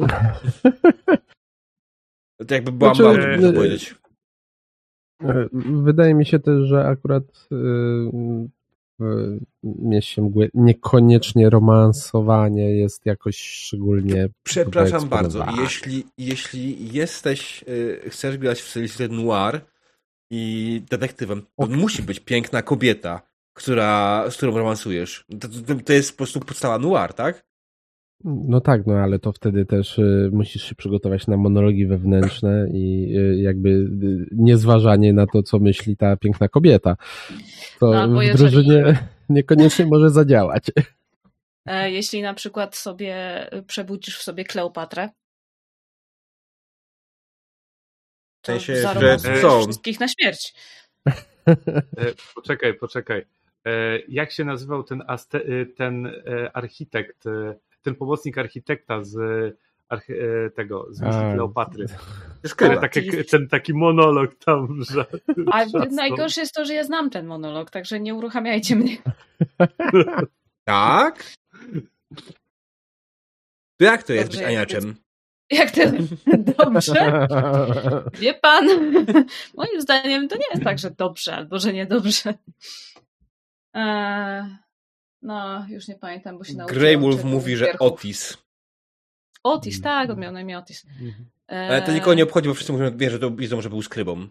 To 2.48 2.54
jakby 2.54 2.72
była 2.72 2.94
Znaczy, 2.94 3.36
muszę 3.36 3.50
e, 3.50 3.54
powiedzieć. 3.54 3.96
E, 5.24 5.50
Wydaje 5.84 6.14
mi 6.14 6.26
się 6.26 6.40
też, 6.40 6.68
że 6.68 6.88
akurat 6.88 7.24
y, 7.52 8.50
w 9.00 9.40
mieście 9.64 10.22
mgły 10.22 10.50
niekoniecznie 10.54 11.50
romansowanie 11.50 12.76
jest 12.76 13.06
jakoś 13.06 13.38
szczególnie. 13.38 14.30
Przepraszam 14.44 15.10
bardzo, 15.10 15.46
jeśli, 15.62 16.06
jeśli 16.18 16.94
jesteś, 16.94 17.66
chcesz 18.10 18.38
grać 18.38 18.62
w 18.62 18.70
stylistyce 18.70 19.08
noir 19.08 19.62
i 20.32 20.82
detektywem, 20.90 21.42
to 21.42 21.48
Ok. 21.58 21.70
musi 21.70 22.04
być 22.04 22.20
piękna 22.20 22.62
kobieta, 22.62 23.22
która, 23.54 24.26
z 24.30 24.38
którą 24.38 24.58
romansujesz. 24.58 25.26
To, 25.40 25.48
to, 25.48 25.84
to 25.86 25.94
jest 25.94 26.12
po 26.12 26.18
prostu 26.18 26.40
podstawa 26.40 26.80
noir, 26.80 27.14
tak? 27.14 27.47
No 28.24 28.62
tak, 28.62 28.86
no 28.88 28.94
ale 28.94 29.20
to 29.20 29.32
wtedy 29.32 29.66
też 29.66 29.98
y, 30.00 30.30
musisz 30.34 30.64
się 30.64 30.76
przygotować 30.76 31.28
na 31.28 31.38
monologi 31.38 31.86
wewnętrzne 31.88 32.68
i 32.74 33.16
y, 33.18 33.38
jakby 33.42 33.70
y, 33.70 34.28
niezważanie 34.32 35.14
na 35.14 35.28
to, 35.28 35.44
co 35.44 35.60
myśli 35.60 35.98
ta 35.98 36.18
piękna 36.18 36.48
kobieta. 36.48 36.98
To 37.80 38.08
No, 38.08 38.20
w 38.20 38.24
jeżeli- 38.24 38.38
drużynie 38.52 38.98
niekoniecznie 39.30 39.86
może 39.86 40.10
zadziałać. 40.10 40.72
E, 41.66 41.92
Jeśli 41.92 42.22
na 42.22 42.34
przykład 42.34 42.76
sobie 42.76 43.14
y, 43.58 43.64
przebudzisz 43.64 44.18
w 44.20 44.24
sobie 44.24 44.44
Kleopatrę, 44.46 45.10
to 48.42 48.52
sensie, 48.52 48.76
że 48.76 49.18
wszystkich 49.62 50.00
na 50.00 50.08
śmierć. 50.08 50.54
E, 51.48 51.56
Poczekaj, 52.36 52.74
poczekaj. 52.74 53.26
E, 53.66 54.00
Jak 54.08 54.32
się 54.32 54.46
nazywał 54.46 54.84
ten, 54.84 55.04
e, 55.34 55.66
ten 55.66 56.12
architekt, 56.54 57.24
ten 57.82 57.96
pomocnik 57.96 58.38
architekta 58.38 59.04
z 59.04 59.16
archi- 59.90 60.46
e, 60.46 60.50
tego, 60.50 60.88
z 60.90 61.00
Ten 61.00 62.70
Kyla. 62.70 62.82
taki, 62.82 63.26
ten 63.32 63.48
taki 63.48 63.74
monolog 63.74 64.36
tam, 64.36 64.80
że... 64.90 65.06
A 65.52 65.66
najgorsze 65.92 66.42
jest 66.42 66.54
to, 66.54 66.66
że 66.66 66.74
ja 66.74 66.84
znam 66.84 67.10
ten 67.10 67.26
monolog, 67.26 67.72
także 67.72 68.00
nie 68.00 68.16
uruchamiajcie 68.16 68.76
mnie. 68.76 68.98
Tak? 70.68 71.24
To 73.80 73.86
jak 73.86 74.04
to 74.04 74.14
jest 74.14 74.26
Dobrze, 74.28 74.38
być 74.38 74.42
jak 74.42 74.48
Aniaczem? 74.48 74.96
Jak 75.52 75.72
ten 75.72 76.08
dobrze? 76.28 77.28
Wie 78.22 78.34
pan? 78.34 78.68
Moim 79.56 79.82
zdaniem 79.82 80.28
to 80.28 80.36
nie 80.36 80.46
jest 80.52 80.64
tak, 80.64 80.80
że 80.80 80.92
dobrze 80.92 81.36
albo 81.36 81.60
że 81.60 81.74
niedobrze. 81.74 82.34
Eee, 83.74 84.44
no, 85.22 85.66
już 85.70 85.88
nie 85.88 85.96
pamiętam, 85.96 86.38
bo 86.38 86.44
się 86.44 86.54
nauczyłam. 86.54 86.80
Grey 86.80 86.98
Wolf 86.98 87.24
mówi, 87.24 87.56
że. 87.56 87.80
Otis. 87.80 88.38
Otis, 89.44 89.82
tak, 89.82 90.10
on 90.10 90.20
miał 90.20 90.32
na 90.32 90.42
imię 90.42 90.58
Otis. 90.58 90.86
Eee, 91.48 91.70
Ale 91.70 91.82
to 91.82 91.92
nikogo 91.92 92.14
nie 92.14 92.24
obchodzi, 92.24 92.48
bo 92.48 92.54
wszyscy 92.54 92.74
mówią, 92.74 92.98
wie, 92.98 93.10
że 93.10 93.20
to 93.20 93.32
wiedzą, 93.32 93.62
że 93.62 93.70
był 93.70 93.82
skrybą. 93.82 94.28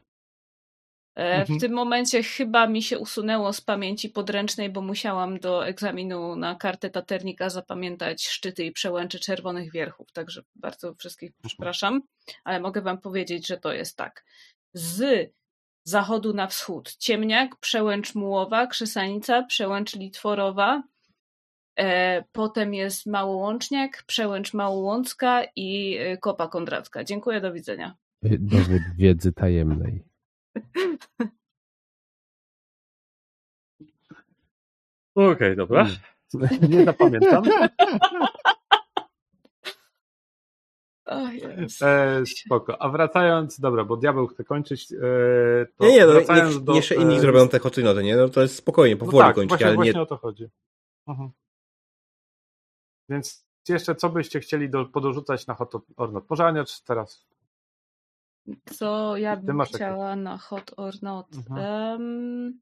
E, 1.16 1.40
Mhm. 1.40 1.58
W 1.58 1.60
tym 1.60 1.73
momencie 1.73 2.23
chyba 2.23 2.66
mi 2.66 2.82
się 2.82 2.98
usunęło 2.98 3.52
z 3.52 3.60
pamięci 3.60 4.08
podręcznej, 4.10 4.70
bo 4.70 4.81
musiałam 4.82 5.39
do 5.39 5.66
egzaminu 5.66 6.36
na 6.36 6.55
kartę 6.55 6.90
taternika 6.90 7.50
zapamiętać 7.50 8.26
szczyty 8.26 8.65
i 8.65 8.73
przełęcze 8.73 9.18
czerwonych 9.18 9.73
wierchów. 9.73 10.12
Także 10.12 10.42
bardzo 10.55 10.94
wszystkich 10.94 11.31
przepraszam, 11.47 12.02
ale 12.44 12.60
mogę 12.60 12.82
wam 12.82 12.98
powiedzieć, 13.00 13.47
że 13.47 13.58
to 13.58 13.73
jest 13.73 13.97
tak. 13.97 14.24
Z 14.73 15.31
zachodu 15.89 16.34
na 16.34 16.47
wschód 16.47 16.97
ciemniak, 16.97 17.56
przełęcz 17.56 18.15
mułowa, 18.15 18.66
krzesanica, 18.66 19.42
przełęcz 19.42 19.97
litworowa. 19.97 20.82
E, 21.78 22.24
potem 22.32 22.74
jest 22.74 23.06
małołączniak, 23.06 24.05
przełęcz 24.06 24.55
małołącka 24.55 25.42
i 25.56 25.97
e, 25.98 26.16
kopa 26.16 26.48
kondracka. 26.48 27.05
Dziękuję, 27.05 27.40
do 27.40 27.52
widzenia. 27.52 27.97
Dowód 28.23 28.82
wiedzy 28.97 29.32
tajemnej. 29.32 30.05
Okej, 35.15 35.56
dobra. 35.56 35.86
Hmm. 36.32 36.70
Nie 36.70 36.84
zapamiętam. 36.84 37.44
E, 41.07 42.23
spoko. 42.26 42.83
A 42.83 42.89
wracając, 42.89 43.60
dobra, 43.60 43.85
bo 43.85 43.97
diabeł 43.97 44.26
chce 44.26 44.44
kończyć. 44.44 44.93
E, 44.93 44.97
to 45.76 45.85
Nie, 45.85 45.93
nie, 45.93 46.07
no, 46.07 46.12
wracając 46.12 46.55
niech, 46.55 46.65
do, 46.65 46.75
jeszcze 46.75 46.94
inni 46.94 47.17
e, 47.17 47.20
zrobią 47.20 47.49
te 47.49 47.59
hotynoty, 47.59 48.02
nie? 48.02 48.17
No 48.17 48.28
to 48.28 48.43
jest 48.43 48.55
spokojnie, 48.55 48.97
No 48.97 48.99
powoli 48.99 49.18
tak, 49.18 49.35
kończyć, 49.35 49.49
właśnie, 49.49 49.67
ale 49.67 49.76
właśnie 49.76 49.93
nie... 49.93 50.01
o 50.01 50.07
to 50.07 50.17
chodzi. 50.17 50.49
Mhm. 51.07 51.31
Więc 53.09 53.47
jeszcze 53.68 53.94
co 53.94 54.09
byście 54.09 54.41
chcieli 54.41 54.70
do, 54.70 54.85
podorzucać 54.85 55.47
na 55.47 55.55
Hot 55.55 55.75
or 55.97 56.12
Not? 56.12 56.25
Pożaniacz 56.25 56.81
teraz. 56.81 57.26
Co 58.65 59.17
ja 59.17 59.36
bym 59.36 59.60
chciała 59.60 60.17
na 60.17 60.39
hot 60.39 60.73
or 60.76 60.94
not? 61.02 61.26
Mhm. 61.36 62.60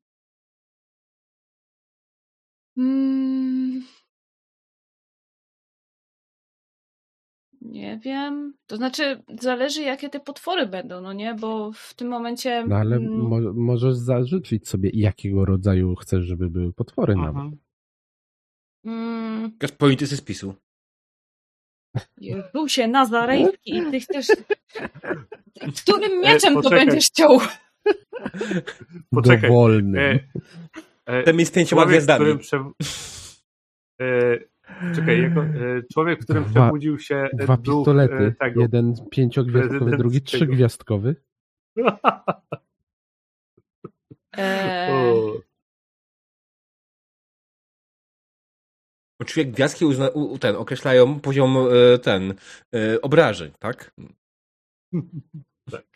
Mm, 2.77 3.85
nie 7.65 7.99
wiem. 7.99 8.55
To 8.67 8.77
znaczy, 8.77 9.23
zależy 9.41 9.83
jakie 9.83 10.09
te 10.09 10.21
potwory 10.21 10.67
będą, 10.67 11.01
no 11.01 11.13
nie? 11.13 11.35
Bo 11.35 11.71
w 11.75 11.95
tym 11.95 12.09
momencie. 12.09 12.65
No 12.69 12.77
ale 12.77 12.97
mm, 12.97 13.13
mo 13.13 13.37
możesz 13.55 13.95
zarzucić 13.95 14.69
sobie, 14.69 14.91
jakiego 14.95 15.45
rodzaju 15.45 15.95
chcesz, 15.95 16.25
żeby 16.25 16.51
były 16.51 16.73
potwory 16.73 17.15
nawet. 17.17 17.37
Mhm. 17.37 17.59
mm, 18.85 19.43
Jakaś 19.53 19.73
politycy 19.73 20.17
spisu. 20.17 20.55
Jezusie, 22.21 22.89
Nazarejski, 22.89 23.77
i 23.77 23.91
ty 23.91 24.01
chcesz. 24.01 24.27
Którym 25.83 26.21
mieczem 26.21 26.55
to 26.55 26.63
poczekaj. 26.63 26.87
będziesz 26.87 27.07
chciał? 27.07 27.39
Poczekaj. 29.15 29.51
Dowolny. 29.51 30.01
E, 30.01 30.21
e, 31.07 31.23
Ten 31.23 31.39
jest 31.41 31.55
pięcioma 31.55 31.87
gwiazdami. 31.87 32.19
którym 32.19 32.39
prze... 32.39 32.57
e, 34.01 34.39
czekaj, 34.95 35.23
jako, 35.23 35.41
e, 35.45 35.83
człowiek, 35.93 36.21
w 36.21 36.25
którym 36.25 36.45
Dwa- 36.45 36.51
przebudził 36.51 36.99
się 36.99 37.17
e, 37.17 37.37
Dwa 37.37 37.57
duch 37.57 37.75
pistolety. 37.77 38.15
e, 38.15 38.33
tego. 38.33 38.61
Jeden 38.61 38.95
pięciogwiazdkowy, 39.11 39.97
drugi 39.97 40.23
trzygwiazdkowy. 40.23 41.17
Eee, 44.37 45.41
Oczywiście 49.21 49.45
gwiazdki 49.53 49.85
uzna, 49.85 50.09
u, 50.09 50.21
u- 50.33 50.39
ten, 50.39 50.57
określają 50.57 51.21
poziom 51.21 51.57
ten 52.03 52.35
obrażeń, 53.03 53.53
tak? 53.59 53.95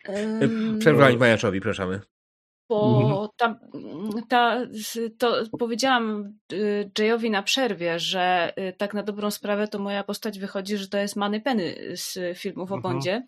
Em, 0.05 0.79
Przerwanie 0.79 1.17
Majaczowi, 1.19 1.61
przepraszamy. 1.61 2.01
Bo 2.69 3.31
ta, 3.37 3.61
ta, 4.29 4.57
to 5.19 5.43
powiedziałam 5.59 6.33
y, 6.53 6.91
Jayowi 6.99 7.31
na 7.31 7.43
przerwie, 7.43 7.99
że 7.99 8.53
y, 8.59 8.73
tak 8.73 8.95
na 8.95 9.03
dobrą 9.03 9.31
sprawę 9.31 9.69
to 9.69 9.79
moja 9.79 10.05
postać 10.05 10.39
wychodzi, 10.39 10.77
że 10.77 10.89
to 10.89 10.99
jest 10.99 11.17
Manny 11.17 11.41
Penny 11.41 11.75
z 11.97 12.39
filmów 12.39 12.73
o 12.73 12.75
Mhm. 12.75 12.95
Bondzie. 12.95 13.27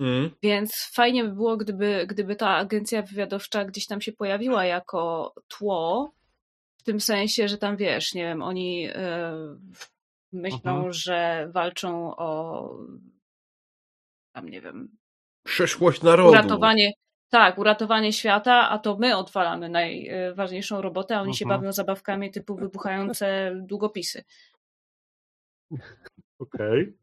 Mm. 0.00 0.30
Więc 0.42 0.90
fajnie 0.94 1.24
by 1.24 1.30
było, 1.32 1.56
gdyby, 1.56 2.06
gdyby 2.08 2.36
ta 2.36 2.48
agencja 2.56 3.02
wywiadowcza 3.02 3.64
gdzieś 3.64 3.86
tam 3.86 4.00
się 4.00 4.12
pojawiła 4.12 4.64
jako 4.64 5.34
tło, 5.48 6.12
w 6.78 6.82
tym 6.82 7.00
sensie, 7.00 7.48
że 7.48 7.58
tam 7.58 7.76
wiesz, 7.76 8.14
nie 8.14 8.22
wiem, 8.24 8.42
oni 8.42 8.88
y, 8.88 8.92
myślą, 10.32 10.74
Mhm. 10.74 10.92
że 10.92 11.48
walczą 11.54 12.16
o 12.16 12.68
tam 14.32 14.48
nie 14.48 14.60
wiem, 14.60 14.88
Przeszłość 15.44 16.02
narodu. 16.02 16.30
uratowanie, 16.30 16.92
tak, 17.30 17.58
uratowanie 17.58 18.12
świata, 18.12 18.68
a 18.70 18.78
to 18.78 18.96
my 18.96 19.16
odwalamy 19.16 19.68
najważniejszą 19.68 20.82
robotę, 20.82 21.16
a 21.16 21.20
oni 21.22 21.34
się 21.36 21.44
Mhm. 21.44 21.60
bawią 21.60 21.72
zabawkami 21.72 22.30
typu 22.30 22.54
wybuchające 22.56 23.52
długopisy. 23.56 24.24
Okej. 26.38 26.96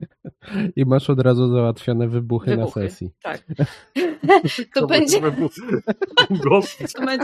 I 0.75 0.85
masz 0.85 1.09
od 1.09 1.19
razu 1.19 1.47
załatwione 1.51 2.07
wybuchy, 2.07 2.49
Wybuchy. 2.55 2.79
na 2.79 2.89
sesji. 2.89 3.11
Tak. 3.21 3.41
To 4.75 4.87
będzie, 4.87 5.21
Długopis 5.21 6.93
To 6.93 7.05
będzie- 7.05 7.23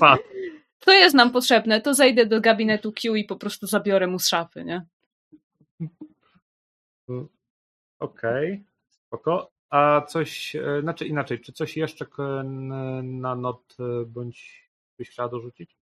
to 0.79 0.91
jest 0.91 1.15
nam 1.15 1.31
potrzebne, 1.31 1.81
to 1.81 1.93
zejdę 1.93 2.25
do 2.25 2.41
gabinetu 2.41 2.91
Q 2.91 3.15
i 3.15 3.23
po 3.23 3.35
prostu 3.35 3.67
zabiorę 3.67 4.07
mu 4.07 4.19
z 4.19 4.27
szafy, 4.27 4.63
nie? 4.65 4.85
Okej, 7.99 8.63
spoko. 8.89 9.51
A 9.73 10.01
coś, 10.01 10.55
e, 10.55 10.81
znaczy 10.81 11.05
inaczej, 11.07 11.41
czy 11.41 11.53
coś 11.53 11.77
jeszcze 11.77 12.05
na 13.03 13.35
not 13.35 13.75
e, 13.79 14.05
bądź 14.05 14.69
byś 14.97 15.09
chciała 15.09 15.29
dorzucić? 15.29 15.77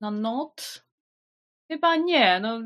Na 0.00 0.10
not? 0.10 0.86
Chyba 1.70 1.96
nie, 1.96 2.40
no... 2.40 2.60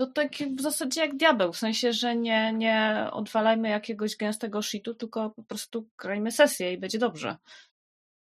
To 0.00 0.06
tak 0.06 0.32
w 0.32 0.60
zasadzie 0.60 1.00
jak 1.00 1.16
diabeł, 1.16 1.52
w 1.52 1.58
sensie, 1.58 1.92
że 1.92 2.16
nie, 2.16 2.52
nie 2.52 3.08
odwalajmy 3.12 3.68
jakiegoś 3.68 4.16
gęstego 4.16 4.62
shitu, 4.62 4.94
tylko 4.94 5.30
po 5.30 5.42
prostu 5.42 5.88
grajmy 5.98 6.32
sesję 6.32 6.72
i 6.72 6.78
będzie 6.78 6.98
dobrze. 6.98 7.36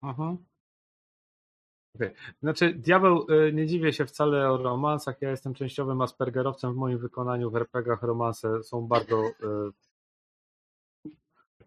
Mhm. 0.02 0.44
Okej. 1.94 2.10
Znaczy, 2.42 2.72
diabeł, 2.74 3.26
e, 3.28 3.52
nie 3.52 3.66
dziwię 3.66 3.92
się 3.92 4.06
wcale 4.06 4.50
o 4.50 4.56
romansach. 4.56 5.22
Ja 5.22 5.30
jestem 5.30 5.54
częściowym 5.54 6.00
aspergerowcem 6.00 6.72
w 6.72 6.76
moim 6.76 6.98
wykonaniu. 6.98 7.50
W 7.50 7.56
RPGach 7.56 8.02
romanse 8.02 8.62
są 8.62 8.86
bardzo 8.86 9.22
e, 9.24 9.70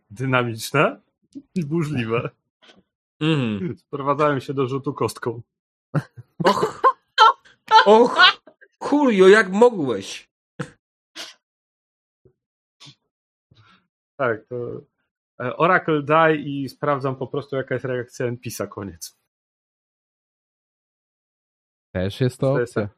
dynamiczne 0.09 1.01
i 1.55 1.65
burzliwe. 1.65 2.29
Mm. 3.19 3.77
Sprowadzają 3.77 4.39
się 4.39 4.53
do 4.53 4.67
rzutu 4.67 4.93
kostką. 4.93 5.41
Och! 6.43 6.81
Och! 7.85 8.41
Julio, 8.91 9.27
jak 9.27 9.49
mogłeś? 9.49 10.29
Tak, 14.17 14.45
to 14.45 14.81
e, 15.39 15.57
Oracle 15.57 16.03
daj 16.03 16.47
i 16.47 16.69
sprawdzam 16.69 17.15
po 17.15 17.27
prostu 17.27 17.55
jaka 17.55 17.75
jest 17.75 17.85
reakcja 17.85 18.25
NPisa, 18.25 18.67
koniec. 18.67 19.17
Też 21.97 22.21
jest 22.21 22.39
to 22.39 22.53
opcja. 22.53 22.89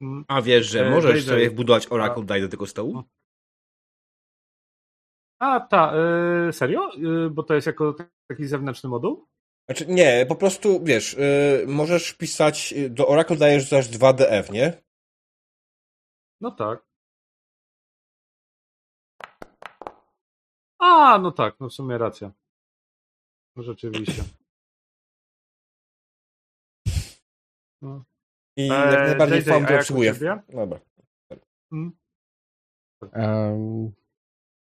Mm. 0.00 0.24
A 0.28 0.42
wiesz, 0.42 0.66
że 0.66 0.86
E, 0.86 0.90
możesz 0.90 1.26
sobie 1.26 1.50
wbudować 1.50 1.86
Oracle 1.90 2.24
Daj 2.24 2.40
do 2.40 2.48
tego 2.48 2.66
stołu? 2.66 3.02
A, 5.38 5.60
ta, 5.60 5.92
e, 6.48 6.52
serio? 6.52 6.90
E, 6.94 7.30
bo 7.30 7.42
to 7.42 7.54
jest 7.54 7.66
jako 7.66 7.94
taki 8.28 8.46
zewnętrzny 8.46 8.90
moduł? 8.90 9.26
Znaczy, 9.68 9.86
nie, 9.86 10.26
po 10.28 10.36
prostu, 10.36 10.84
wiesz, 10.84 11.14
y, 11.14 11.64
możesz 11.66 12.12
pisać, 12.12 12.74
do 12.90 13.08
Oracle 13.08 13.36
dajesz 13.36 13.70
też 13.70 13.88
2DF, 13.88 14.52
nie? 14.52 14.82
No 16.40 16.50
tak. 16.50 16.86
A, 20.78 21.18
no 21.18 21.30
tak, 21.32 21.60
no 21.60 21.68
w 21.68 21.72
sumie 21.72 21.98
racja. 21.98 22.32
No 23.56 23.62
rzeczywiście. 23.62 24.22
No. 27.82 28.04
I 28.56 28.62
Eee, 28.62 28.92
jak 28.92 29.08
najbardziej 29.08 29.38
JJ, 29.38 29.48
jak 29.48 29.70
u 29.70 29.74
obsługuje. 29.74 30.14
Dobra. 30.52 30.80
Mm. 31.72 31.92
Em, 33.12 33.90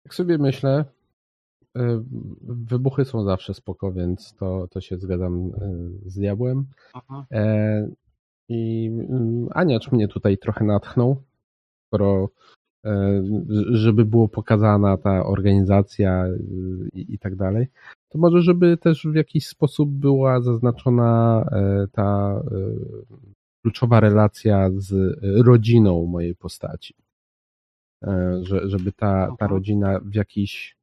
Jak 0.04 0.14
sobie 0.14 0.38
myślę, 0.38 0.84
e, 1.76 2.04
wybuchy 2.42 3.04
są 3.04 3.24
zawsze 3.24 3.54
spoko, 3.54 3.92
więc 3.92 4.34
to, 4.34 4.68
to 4.70 4.80
się 4.80 4.98
zgadzam 4.98 5.52
e, 5.60 6.10
z 6.10 6.18
diabłem. 6.18 6.66
Aha. 6.94 7.26
E, 7.32 7.88
I 8.48 8.90
mm, 9.08 9.48
Aniacz 9.54 9.92
mnie 9.92 10.08
tutaj 10.08 10.38
trochę 10.38 10.64
natchnął, 10.64 11.22
skoro 11.86 12.28
żeby 13.70 14.04
było 14.04 14.28
pokazana 14.28 14.96
ta 14.96 15.26
organizacja 15.26 16.24
i, 16.92 17.14
i 17.14 17.18
tak 17.18 17.36
dalej, 17.36 17.66
to 18.08 18.18
może 18.18 18.42
żeby 18.42 18.76
też 18.76 19.06
w 19.06 19.14
jakiś 19.14 19.46
sposób 19.46 19.90
była 19.90 20.40
zaznaczona 20.40 21.44
ta 21.92 22.40
kluczowa 23.66 24.00
relacja 24.00 24.70
z 24.76 25.18
rodziną 25.46 26.06
mojej 26.06 26.34
postaci. 26.34 26.94
E, 28.02 28.40
Że, 28.42 28.68
żeby 28.68 28.92
ta, 28.92 29.36
ta 29.38 29.46
rodzina 29.46 30.00
w 30.00 30.14
jakiś 30.14 30.76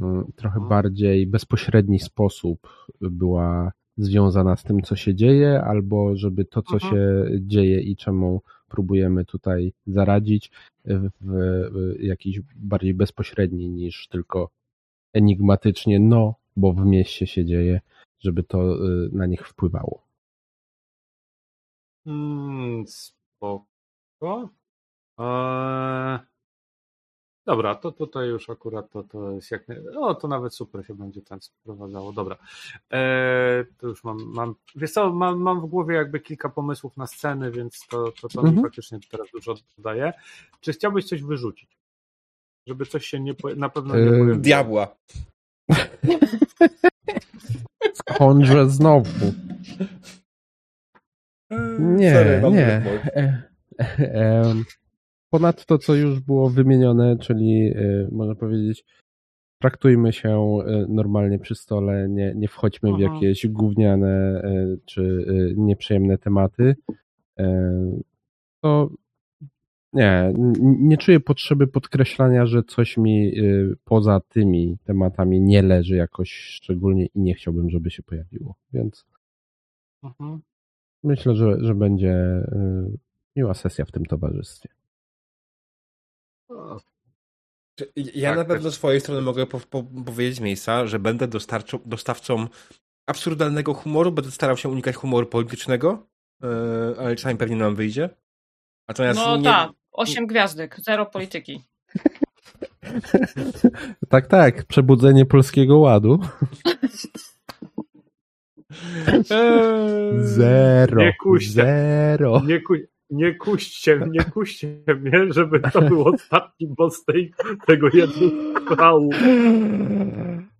mm, 0.00 0.32
trochę 0.36 0.60
bardziej 0.68 1.26
bezpośredni 1.26 1.98
sposób 1.98 2.68
była 3.00 3.72
związana 3.96 4.56
z 4.56 4.64
tym, 4.64 4.82
co 4.82 4.96
się 4.96 5.14
dzieje, 5.14 5.62
albo 5.62 6.16
żeby 6.16 6.44
to, 6.44 6.62
co 6.62 6.78
się 6.78 7.24
dzieje 7.40 7.80
i 7.80 7.96
czemu 7.96 8.42
próbujemy 8.68 9.24
tutaj 9.24 9.72
zaradzić, 9.86 10.50
w, 10.84 11.10
w 11.20 12.02
jakiś 12.02 12.40
bardziej 12.56 12.94
bezpośredni 12.94 13.68
niż 13.68 14.08
tylko 14.08 14.50
enigmatycznie, 15.12 16.00
no, 16.00 16.34
bo 16.56 16.72
w 16.72 16.86
mieście 16.86 17.26
się 17.26 17.44
dzieje, 17.44 17.80
żeby 18.20 18.42
to 18.42 18.76
na 19.12 19.26
nich 19.26 19.48
wpływało. 19.48 20.09
Mm, 22.06 22.84
spoko. 22.86 24.48
Eee, 25.18 26.18
dobra, 27.46 27.74
to 27.74 27.92
tutaj 27.92 28.28
już 28.28 28.50
akurat 28.50 28.90
to, 28.90 29.02
to 29.02 29.30
jest 29.32 29.50
jak. 29.50 29.68
nie- 29.68 29.98
O, 30.00 30.14
to 30.14 30.28
nawet 30.28 30.54
super 30.54 30.86
się 30.86 30.94
będzie 30.94 31.22
ten 31.22 31.40
sprowadzało. 31.40 32.12
Dobra. 32.12 32.36
Eee, 32.90 33.64
to 33.78 33.86
już 33.86 34.04
mam, 34.04 34.18
mam. 34.24 34.54
Wiesz 34.76 34.92
co, 34.92 35.12
mam, 35.12 35.38
mam 35.40 35.60
w 35.60 35.66
głowie 35.66 35.94
jakby 35.96 36.20
kilka 36.20 36.48
pomysłów 36.48 36.96
na 36.96 37.06
sceny, 37.06 37.50
więc 37.50 37.86
to, 37.86 38.12
to, 38.20 38.28
to 38.28 38.42
mi 38.42 38.48
Mhm. 38.48 38.66
faktycznie 38.66 38.98
teraz 39.10 39.26
dużo 39.32 39.54
dodaje. 39.76 40.12
Czy 40.60 40.72
chciałbyś 40.72 41.04
coś 41.04 41.22
wyrzucić? 41.22 41.78
Żeby 42.66 42.86
coś 42.86 43.06
się 43.06 43.20
nie 43.20 43.34
na 43.56 43.68
pewno 43.68 43.96
nie 43.96 44.00
Eee. 44.32 44.38
Diabła. 44.38 44.96
Skądże 47.94 48.70
znowu? 48.70 49.10
Nie, 51.78 52.12
Sorry, 52.14 52.40
nie. 52.50 52.66
E, 52.66 53.42
e, 53.98 54.54
Ponad 55.30 55.66
to, 55.66 55.78
co 55.78 55.94
już 55.94 56.20
było 56.20 56.50
wymienione, 56.50 57.16
czyli 57.18 57.72
e, 57.76 58.08
można 58.12 58.34
powiedzieć, 58.34 58.84
traktujmy 59.62 60.12
się 60.12 60.28
e, 60.66 60.86
normalnie 60.88 61.38
przy 61.38 61.54
stole, 61.54 62.08
nie, 62.08 62.32
nie 62.36 62.48
wchodźmy 62.48 62.90
w 62.90 62.94
Mhm. 62.94 63.14
jakieś 63.14 63.46
gówniane 63.46 64.42
e, 64.44 64.76
czy 64.84 65.24
nieprzyjemne 65.56 66.18
tematy. 66.18 66.76
E, 67.38 67.70
To 68.62 68.90
nie, 69.92 70.32
nie 70.60 70.96
czuję 70.98 71.20
potrzeby 71.20 71.66
podkreślania, 71.66 72.46
że 72.46 72.62
coś 72.62 72.96
mi 72.96 73.32
poza 73.84 74.20
tymi 74.28 74.78
tematami 74.84 75.40
nie 75.40 75.62
leży 75.62 75.96
jakoś 75.96 76.32
szczególnie 76.32 77.06
i 77.06 77.20
nie 77.20 77.34
chciałbym, 77.34 77.70
żeby 77.70 77.90
się 77.90 78.02
pojawiło. 78.02 78.54
Więc 78.72 79.06
Mhm. 80.04 80.40
Myślę, 81.04 81.34
że, 81.34 81.56
że 81.60 81.74
będzie 81.74 82.12
y, 82.12 82.98
miła 83.36 83.54
sesja 83.54 83.84
w 83.84 83.92
tym 83.92 84.06
towarzystwie. 84.06 84.68
Ja 87.96 88.28
Tak, 88.28 88.38
na 88.38 88.44
pewno 88.44 88.64
tak. 88.64 88.72
z 88.72 88.74
swojej 88.74 89.00
strony 89.00 89.20
mogę 89.20 89.46
po, 89.46 89.60
po, 89.60 89.82
powiedzieć 89.82 90.40
miejsca, 90.40 90.86
że 90.86 90.98
będę 90.98 91.28
dostawcą 91.84 92.48
absurdalnego 93.06 93.74
humoru, 93.74 94.12
będę 94.12 94.30
starał 94.30 94.56
się 94.56 94.68
unikać 94.68 94.96
humoru 94.96 95.26
politycznego, 95.26 96.06
yy, 96.42 96.48
ale 96.98 97.16
czasami 97.16 97.38
pewnie 97.38 97.56
nam 97.56 97.74
wyjdzie. 97.74 98.10
Natomiast 98.88 99.20
No 99.20 99.36
nie, 99.36 99.44
tak, 99.44 99.70
osiem 99.92 100.26
gwiazdek, 100.26 100.80
zero 100.80 101.06
polityki. 101.06 101.60
Tak, 104.08 104.26
tak, 104.26 104.64
przebudzenie 104.64 105.26
polskiego 105.26 105.78
ładu. 105.78 106.20
Zero. 110.18 111.02
Nie 111.02 111.14
kuście. 111.22 111.52
Zero. 111.52 112.42
Nie, 112.46 112.60
ku, 112.60 112.74
nie 113.10 113.34
kuście, 113.34 114.00
nie 114.10 114.24
kuście 114.24 114.82
mnie, 115.00 115.32
żeby 115.32 115.60
to 115.60 115.82
był 115.82 116.08
ostatni 116.08 116.66
boss 116.66 117.04
tej, 117.04 117.32
tego 117.66 117.88
jednego 117.92 118.76
kału. 118.76 119.10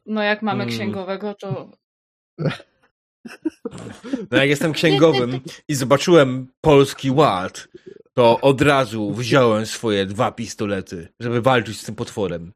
No 0.06 0.22
jak 0.22 0.42
mamy 0.42 0.62
Mm. 0.62 0.74
księgowego, 0.74 1.34
to 1.34 1.70
No 4.30 4.38
jak 4.38 4.48
jestem 4.48 4.72
księgowym 4.72 5.40
i 5.68 5.74
zobaczyłem 5.74 6.46
polski 6.60 7.10
ład, 7.10 7.68
to 8.14 8.40
od 8.40 8.60
razu 8.60 9.14
wziąłem 9.14 9.66
swoje 9.66 10.06
dwa 10.06 10.32
pistolety, 10.32 11.08
żeby 11.20 11.42
walczyć 11.42 11.80
z 11.80 11.84
tym 11.84 11.94
potworem. 11.94 12.52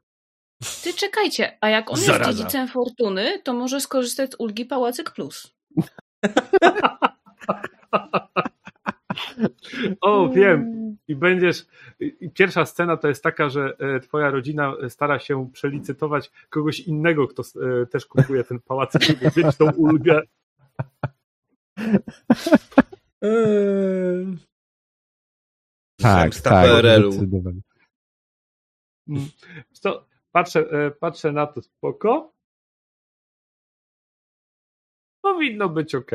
Ty 0.83 0.93
czekajcie, 0.93 1.57
a 1.61 1.69
jak 1.69 1.91
on 1.91 1.97
Zaraza. 1.97 2.29
jest 2.29 2.39
dziedzicem 2.39 2.67
fortuny, 2.67 3.39
to 3.43 3.53
może 3.53 3.81
skorzystać 3.81 4.31
z 4.31 4.35
ulgi 4.39 4.65
Pałacyk 4.65 5.11
Plus. 5.11 5.55
O, 10.01 10.29
wiem. 10.29 10.85
I 11.07 11.15
będziesz. 11.15 11.65
I 11.99 12.29
pierwsza 12.29 12.65
scena 12.65 12.97
to 12.97 13.07
jest 13.07 13.23
taka, 13.23 13.49
że 13.49 13.73
e, 13.79 13.99
twoja 13.99 14.29
rodzina 14.29 14.73
stara 14.89 15.19
się 15.19 15.49
przelicytować 15.53 16.31
kogoś 16.49 16.79
innego, 16.79 17.27
kto 17.27 17.43
e, 17.43 17.85
też 17.85 18.05
kupuje 18.05 18.43
ten 18.43 18.59
pałac, 18.59 18.93
żeby 18.99 19.43
mieć 19.43 19.57
tą 19.57 19.71
ulgę. 19.71 20.21
Tak, 26.01 26.23
Zemsta 26.23 26.49
tak. 26.49 26.67
To 29.81 30.07
patrzę, 30.35 30.59
e, 30.59 30.91
patrzę 30.91 31.31
na 31.31 31.47
to 31.47 31.61
spoko. 31.61 32.33
Powinno 35.21 35.69
być 35.69 35.95
ok. 35.95 36.11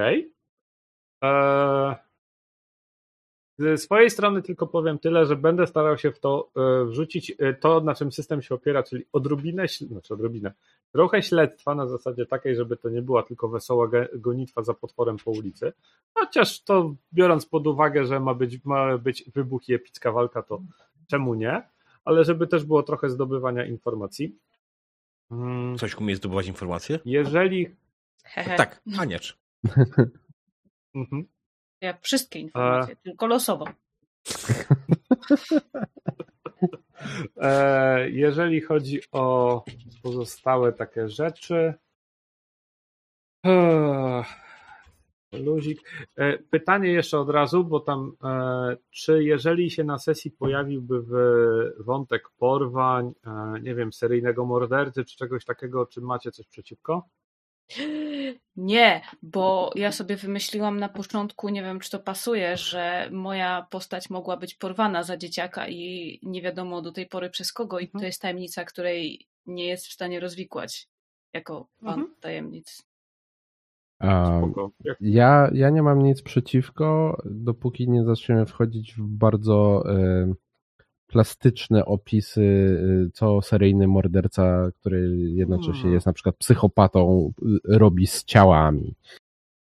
Ze 3.59 3.79
swojej 3.79 4.11
strony 4.11 4.43
tylko 4.43 4.67
powiem 4.67 4.99
tyle, 4.99 5.27
że 5.27 5.37
będę 5.37 5.67
starał 5.67 5.99
się 5.99 6.13
w 6.13 6.21
to 6.21 6.51
e, 6.57 6.85
wrzucić 6.85 7.33
e, 7.39 7.55
to, 7.55 7.81
na 7.81 7.95
czym 7.95 8.13
system 8.13 8.43
się 8.43 8.55
opiera, 8.55 8.83
czyli 8.83 9.05
odrobinę, 9.13 9.69
znaczy 9.69 10.15
odrobinę, 10.15 10.53
trochę 10.93 11.23
śledztwa 11.23 11.75
na 11.75 11.87
zasadzie 11.87 12.27
takiej, 12.27 12.57
żeby 12.57 12.77
to 12.77 12.89
nie 12.91 13.03
była 13.03 13.23
tylko 13.23 13.49
wesoła 13.49 13.91
gonitwa 14.15 14.63
za 14.63 14.75
potworem 14.75 15.17
po 15.25 15.31
ulicy. 15.31 15.73
Chociaż 16.15 16.63
to 16.63 16.95
biorąc 17.13 17.47
pod 17.47 17.67
uwagę, 17.67 18.05
że 18.05 18.21
ma 18.21 18.35
być, 18.35 18.65
ma 18.65 18.99
być 18.99 19.31
wybuch 19.31 19.69
i 19.69 19.75
epicka 19.75 20.13
walka, 20.13 20.43
to 20.43 20.61
czemu 21.07 21.35
nie? 21.35 21.63
Ale 22.05 22.25
żeby 22.25 22.47
też 22.47 22.65
było 22.65 22.83
trochę 22.83 23.11
zdobywania 23.11 23.67
informacji. 23.67 24.39
Mm, 25.31 25.79
Coś 25.79 25.95
umie 25.95 26.17
zdobywać 26.17 26.47
informacje? 26.47 26.99
Jeżeli. 27.05 27.77
Hehe. 28.25 28.57
Tak, 28.57 28.83
Aniacz. 28.99 29.39
Mhm. 30.95 31.25
Ja 31.81 31.99
wszystkie 32.01 32.39
informacje, 32.39 32.97
tylko 32.97 33.27
losowo. 33.27 33.65
E, 37.37 38.11
jeżeli 38.11 38.61
chodzi 38.61 39.01
o 39.13 39.65
pozostałe 40.03 40.73
takie 40.73 41.09
rzeczy. 41.09 41.75
Luzik. 45.33 45.81
E, 46.17 46.39
pytanie 46.39 46.89
jeszcze 46.93 47.19
od 47.19 47.31
razu, 47.31 47.65
bo 47.65 47.81
tam, 47.81 48.13
e, 48.25 48.77
czy 48.91 49.25
jeżeli 49.25 49.71
się 49.71 49.85
na 49.85 49.99
sesji 49.99 50.31
pojawiłby 50.31 51.03
wątek 51.79 52.29
porwań, 52.39 53.13
e, 53.27 53.61
nie 53.63 53.75
wiem, 53.75 53.93
seryjnego 53.93 54.45
mordercy, 54.47 55.05
czy 55.05 55.17
czegoś 55.17 55.45
takiego, 55.45 55.87
czy 55.87 56.01
macie 56.01 56.31
coś 56.33 56.47
przeciwko? 56.49 57.09
Nie, 58.57 59.03
bo 59.23 59.71
ja 59.75 59.93
sobie 59.93 60.17
wymyśliłam 60.17 60.81
na 60.81 60.89
początku, 60.89 61.49
nie 61.49 61.63
wiem 61.63 61.81
czy 61.81 61.91
to 61.91 61.99
pasuje, 61.99 62.57
że 62.57 63.09
moja 63.13 63.67
postać 63.71 64.11
mogła 64.11 64.37
być 64.37 64.55
porwana 64.55 65.03
za 65.03 65.17
dzieciaka 65.17 65.69
i 65.69 66.19
nie 66.23 66.43
wiadomo 66.43 66.83
do 66.83 66.93
tej 66.93 67.07
pory 67.07 67.31
przez 67.31 67.53
kogo 67.53 67.79
i 67.79 67.87
to 67.89 67.93
Mhm. 67.95 68.07
jest 68.07 68.23
tajemnica, 68.23 68.65
której 68.65 69.27
nie 69.47 69.67
jest 69.67 69.87
w 69.87 69.93
stanie 69.93 70.21
rozwikłać 70.21 70.89
jako 71.33 71.67
pan 71.85 71.99
Mhm. 72.01 72.15
tajemnic. 72.21 72.90
Spoko. 74.05 74.71
Ja, 75.01 75.51
ja 75.53 75.71
nie 75.71 75.83
mam 75.83 76.03
nic 76.03 76.23
przeciwko, 76.23 77.17
dopóki 77.25 77.89
nie 77.89 78.05
zaczniemy 78.05 78.47
wchodzić 78.47 78.95
w 78.95 79.03
bardzo 79.07 79.85
e, 79.95 80.33
plastyczne 81.07 81.85
opisy, 81.85 82.43
e, 83.07 83.11
co 83.11 83.43
seryjny 83.43 83.89
morderca, 83.89 84.71
który 84.81 85.17
jednocześnie 85.19 85.73
Hmm. 85.83 85.95
jest 85.95 86.07
na 86.07 86.13
przykład 86.13 86.37
psychopatą, 86.37 87.33
e, 87.43 87.79
robi 87.79 88.07
z 88.07 88.25
ciałami. 88.25 88.95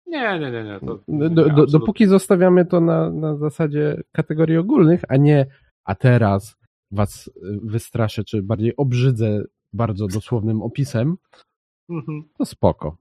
Nie, 0.08 0.40
nie, 0.40 0.52
nie, 0.52 0.64
nie. 0.64 0.80
To, 0.80 0.86
Do, 1.08 1.28
nie, 1.28 1.30
do, 1.36 1.42
absolutnie. 1.42 1.80
dopóki 1.80 2.08
zostawiamy 2.08 2.66
to 2.66 2.82
na, 2.82 3.10
na 3.12 3.36
zasadzie 3.38 4.02
kategorii 4.12 4.58
ogólnych, 4.58 5.02
a 5.10 5.18
nie 5.18 5.46
a 5.86 5.96
teraz 5.96 6.58
was 6.92 7.30
wystraszę, 7.64 8.24
czy 8.24 8.44
bardziej 8.44 8.76
obrzydzę 8.78 9.44
bardzo 9.74 10.08
dosłownym 10.08 10.62
opisem, 10.62 11.18
Mhm. 11.90 12.24
to 12.38 12.46
spoko. 12.46 12.98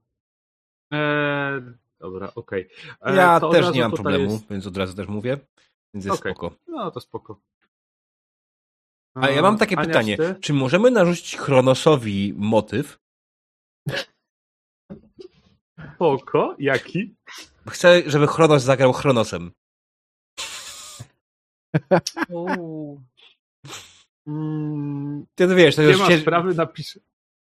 E, 0.93 1.61
dobra, 1.99 2.31
okej. 2.35 2.69
E, 3.01 3.15
Ja 3.15 3.39
też 3.39 3.73
nie 3.75 3.81
mam 3.81 3.91
problemu, 3.91 4.31
jest- 4.31 4.49
więc 4.49 4.67
od 4.67 4.77
razu 4.77 4.93
też 4.93 5.07
mówię. 5.07 5.37
Więc 5.93 6.05
jest 6.05 6.19
Okej. 6.19 6.31
spoko. 6.33 6.55
No, 6.67 6.91
to 6.91 6.99
spoko. 6.99 7.39
Ale 9.15 9.33
ja 9.33 9.41
mam 9.41 9.57
takie 9.57 9.75
Aniaś, 9.77 9.87
pytanie. 9.87 10.17
ty? 10.17 10.35
Czy 10.41 10.53
możemy 10.53 10.91
narzucić 10.91 11.37
Chronosowi 11.37 12.33
motyw? 12.37 12.99
Spoko. 15.95 16.55
Jaki? 16.59 17.15
Chcę, 17.69 18.01
żeby 18.09 18.27
Chronos 18.27 18.63
zagrał 18.63 18.93
Chronosem. 18.93 19.51
Mm, 24.27 25.25
Ty 25.35 25.47
to 25.47 25.55
wiesz, 25.55 25.75
to 25.75 25.81
nie 25.81 25.87
już 25.87 25.99
ma 25.99 26.07
się... 26.07 26.17
sprawy, 26.19 26.53
napiszę, 26.53 26.99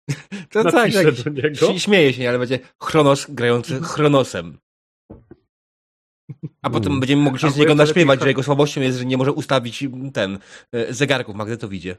To 0.51 0.65
tak, 0.65 0.93
tak. 0.93 1.23
do 1.23 1.31
niego. 1.31 1.79
Śmieje 1.79 2.13
się, 2.13 2.29
ale 2.29 2.39
będzie 2.39 2.59
Chronos 2.83 3.27
grający 3.31 3.81
Chronosem. 3.93 4.59
A 6.63 6.71
potem 6.71 6.93
Mm. 6.93 7.01
będziemy 7.01 7.23
mogli 7.23 7.41
się 7.41 7.51
z 7.51 7.57
niego 7.57 7.75
naśmiewać, 7.75 8.21
że 8.21 8.29
jego 8.29 8.43
słabością 8.43 8.81
jest, 8.81 8.99
że 8.99 9.05
nie 9.05 9.17
może 9.17 9.33
ustawić 9.33 9.85
ten 10.15 10.39
e, 10.73 10.95
zegarków 10.95 11.35
w 11.35 11.39
magnetowidzie. 11.39 11.97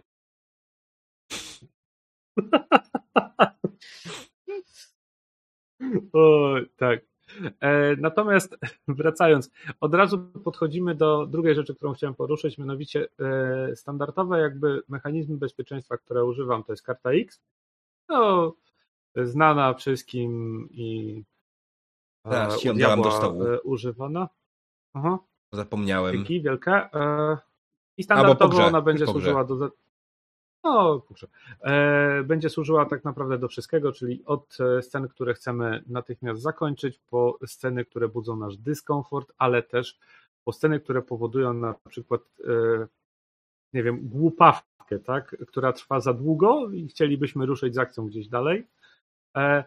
O, 6.14 6.56
tak. 6.77 7.00
E, 7.59 7.95
natomiast 7.95 8.58
wracając, 8.88 9.51
od 9.80 9.93
razu 9.93 10.19
podchodzimy 10.19 10.95
do 10.95 11.25
drugiej 11.25 11.56
rzeczy, 11.56 11.75
którą 11.75 11.93
chciałem 11.93 12.16
poruszyć, 12.16 12.58
mianowicie 12.58 13.08
e, 13.19 13.75
standardowe 13.75 14.40
jakby 14.40 14.82
mechanizmy 14.90 15.38
bezpieczeństwa, 15.38 15.98
które 15.98 16.25
używam, 16.25 16.64
to 16.64 16.74
jest 16.74 16.84
karta 16.84 17.11
X. 17.11 17.42
No, 18.09 18.53
znana 19.16 19.74
wszystkim 19.74 20.67
i 20.72 21.24
e, 22.25 22.30
Teraz 22.30 22.64
do 23.03 23.11
stołu. 23.11 23.43
e, 23.43 23.61
używana. 23.61 24.30
Aha, 24.93 25.19
Zapomniałem. 25.51 26.16
dzięki 26.16 26.42
wielkie. 26.42 26.72
E, 26.72 27.38
I 27.98 28.03
standardowo 28.03 28.66
ona 28.66 28.82
będzie 28.82 29.08
służyła 29.08 29.43
do, 29.43 29.72
no, 30.64 31.00
kurczę. 31.00 31.27
Będzie 32.24 32.50
służyła 32.50 32.85
tak 32.85 33.03
naprawdę 33.03 33.38
do 33.38 33.48
wszystkiego, 33.48 33.92
czyli 33.92 34.25
od 34.25 34.58
scen, 34.82 35.08
które 35.08 35.34
chcemy 35.34 35.84
natychmiast 35.88 36.42
zakończyć, 36.42 37.00
po 37.09 37.38
sceny, 37.45 37.85
które 37.85 38.08
budzą 38.08 38.35
nasz 38.35 38.58
dyskomfort, 38.58 39.32
ale 39.38 39.64
też 39.64 40.00
po 40.43 40.53
sceny, 40.53 40.80
które 40.80 41.01
powodują 41.01 41.53
na 41.53 41.75
przykład, 41.90 42.22
nie 43.74 43.84
wiem, 43.84 44.09
głupawkę, 44.09 44.75
tak, 45.06 45.36
która 45.48 45.74
trwa 45.74 46.00
za 46.00 46.14
długo 46.14 46.70
i 46.72 46.88
chcielibyśmy 46.88 47.46
ruszyć 47.46 47.76
z 47.76 47.78
akcją 47.78 48.08
gdzieś 48.08 48.28
dalej. 48.28 48.68
E, 49.38 49.64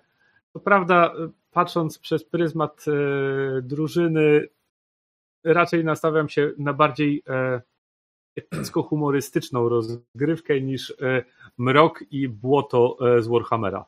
co 0.53 0.61
prawda, 0.61 1.15
patrząc 1.51 1.99
przez 1.99 2.25
pryzmat 2.25 2.85
e, 2.89 3.63
drużyny, 3.63 4.49
raczej 5.45 5.85
nastawiam 5.85 6.29
się 6.29 6.53
na 6.59 6.73
bardziej 6.73 7.23
e, 7.29 7.61
epicko-humorystyczną 8.41 9.69
rozgrywkę 9.69 10.61
niż 10.61 10.95
mrok 11.59 12.05
i 12.11 12.29
błoto 12.29 12.97
z 13.21 13.27
Warhammera. 13.29 13.85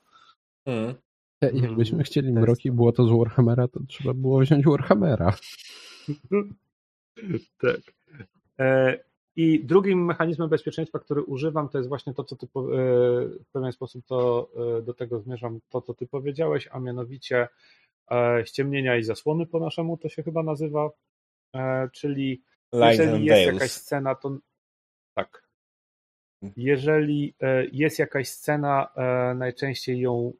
Mm. 0.67 0.95
E, 1.43 1.51
Jakbyśmy 1.53 2.03
chcieli 2.03 2.29
to 2.29 2.33
jest- 2.35 2.43
mroki 2.43 2.73
było 2.73 2.93
to 2.93 3.05
z 3.07 3.11
Warhammera, 3.19 3.69
to 3.69 3.81
trzeba 3.89 4.15
było 4.15 4.41
wziąć 4.41 4.65
Warhammera. 4.65 5.33
tak. 7.61 7.81
I 9.37 9.65
drugim 9.65 10.05
mechanizmem 10.05 10.49
bezpieczeństwa, 10.49 10.99
który 10.99 11.23
używam, 11.23 11.69
to 11.69 11.79
jest 11.79 11.89
właśnie 11.89 12.15
to, 12.15 12.25
co 12.25 12.37
ty 12.37 12.47
e, 12.47 12.49
w 13.45 13.47
pewien 13.53 13.73
sposób 13.73 14.07
to 14.07 14.51
e, 14.79 14.83
do 14.83 14.95
tego 14.95 15.21
zmierzam, 15.21 15.61
to, 15.69 15.83
co 15.83 15.95
ty 15.95 16.07
powiedziałeś, 16.07 16.69
a 16.73 16.81
mianowicie 16.81 17.49
e, 18.11 18.43
ściemnienia 18.47 18.97
i 18.97 19.03
zasłony 19.03 19.47
po 19.47 19.61
naszemu 19.61 19.97
to 19.97 20.09
się 20.09 20.23
chyba 20.23 20.43
nazywa. 20.43 20.91
Czyli 21.93 22.43
Lines 22.73 22.99
jeżeli 22.99 23.17
and 23.17 23.25
jest 23.25 23.39
Veils. 23.39 23.55
jakaś 23.55 23.71
scena, 23.71 24.15
to 24.15 24.39
tak. 25.15 25.49
Mhm. 26.43 26.67
Jeżeli 26.67 27.35
jest 27.73 27.99
jakaś 27.99 28.29
scena, 28.29 28.89
najczęściej 29.35 30.01
ją 30.01 30.33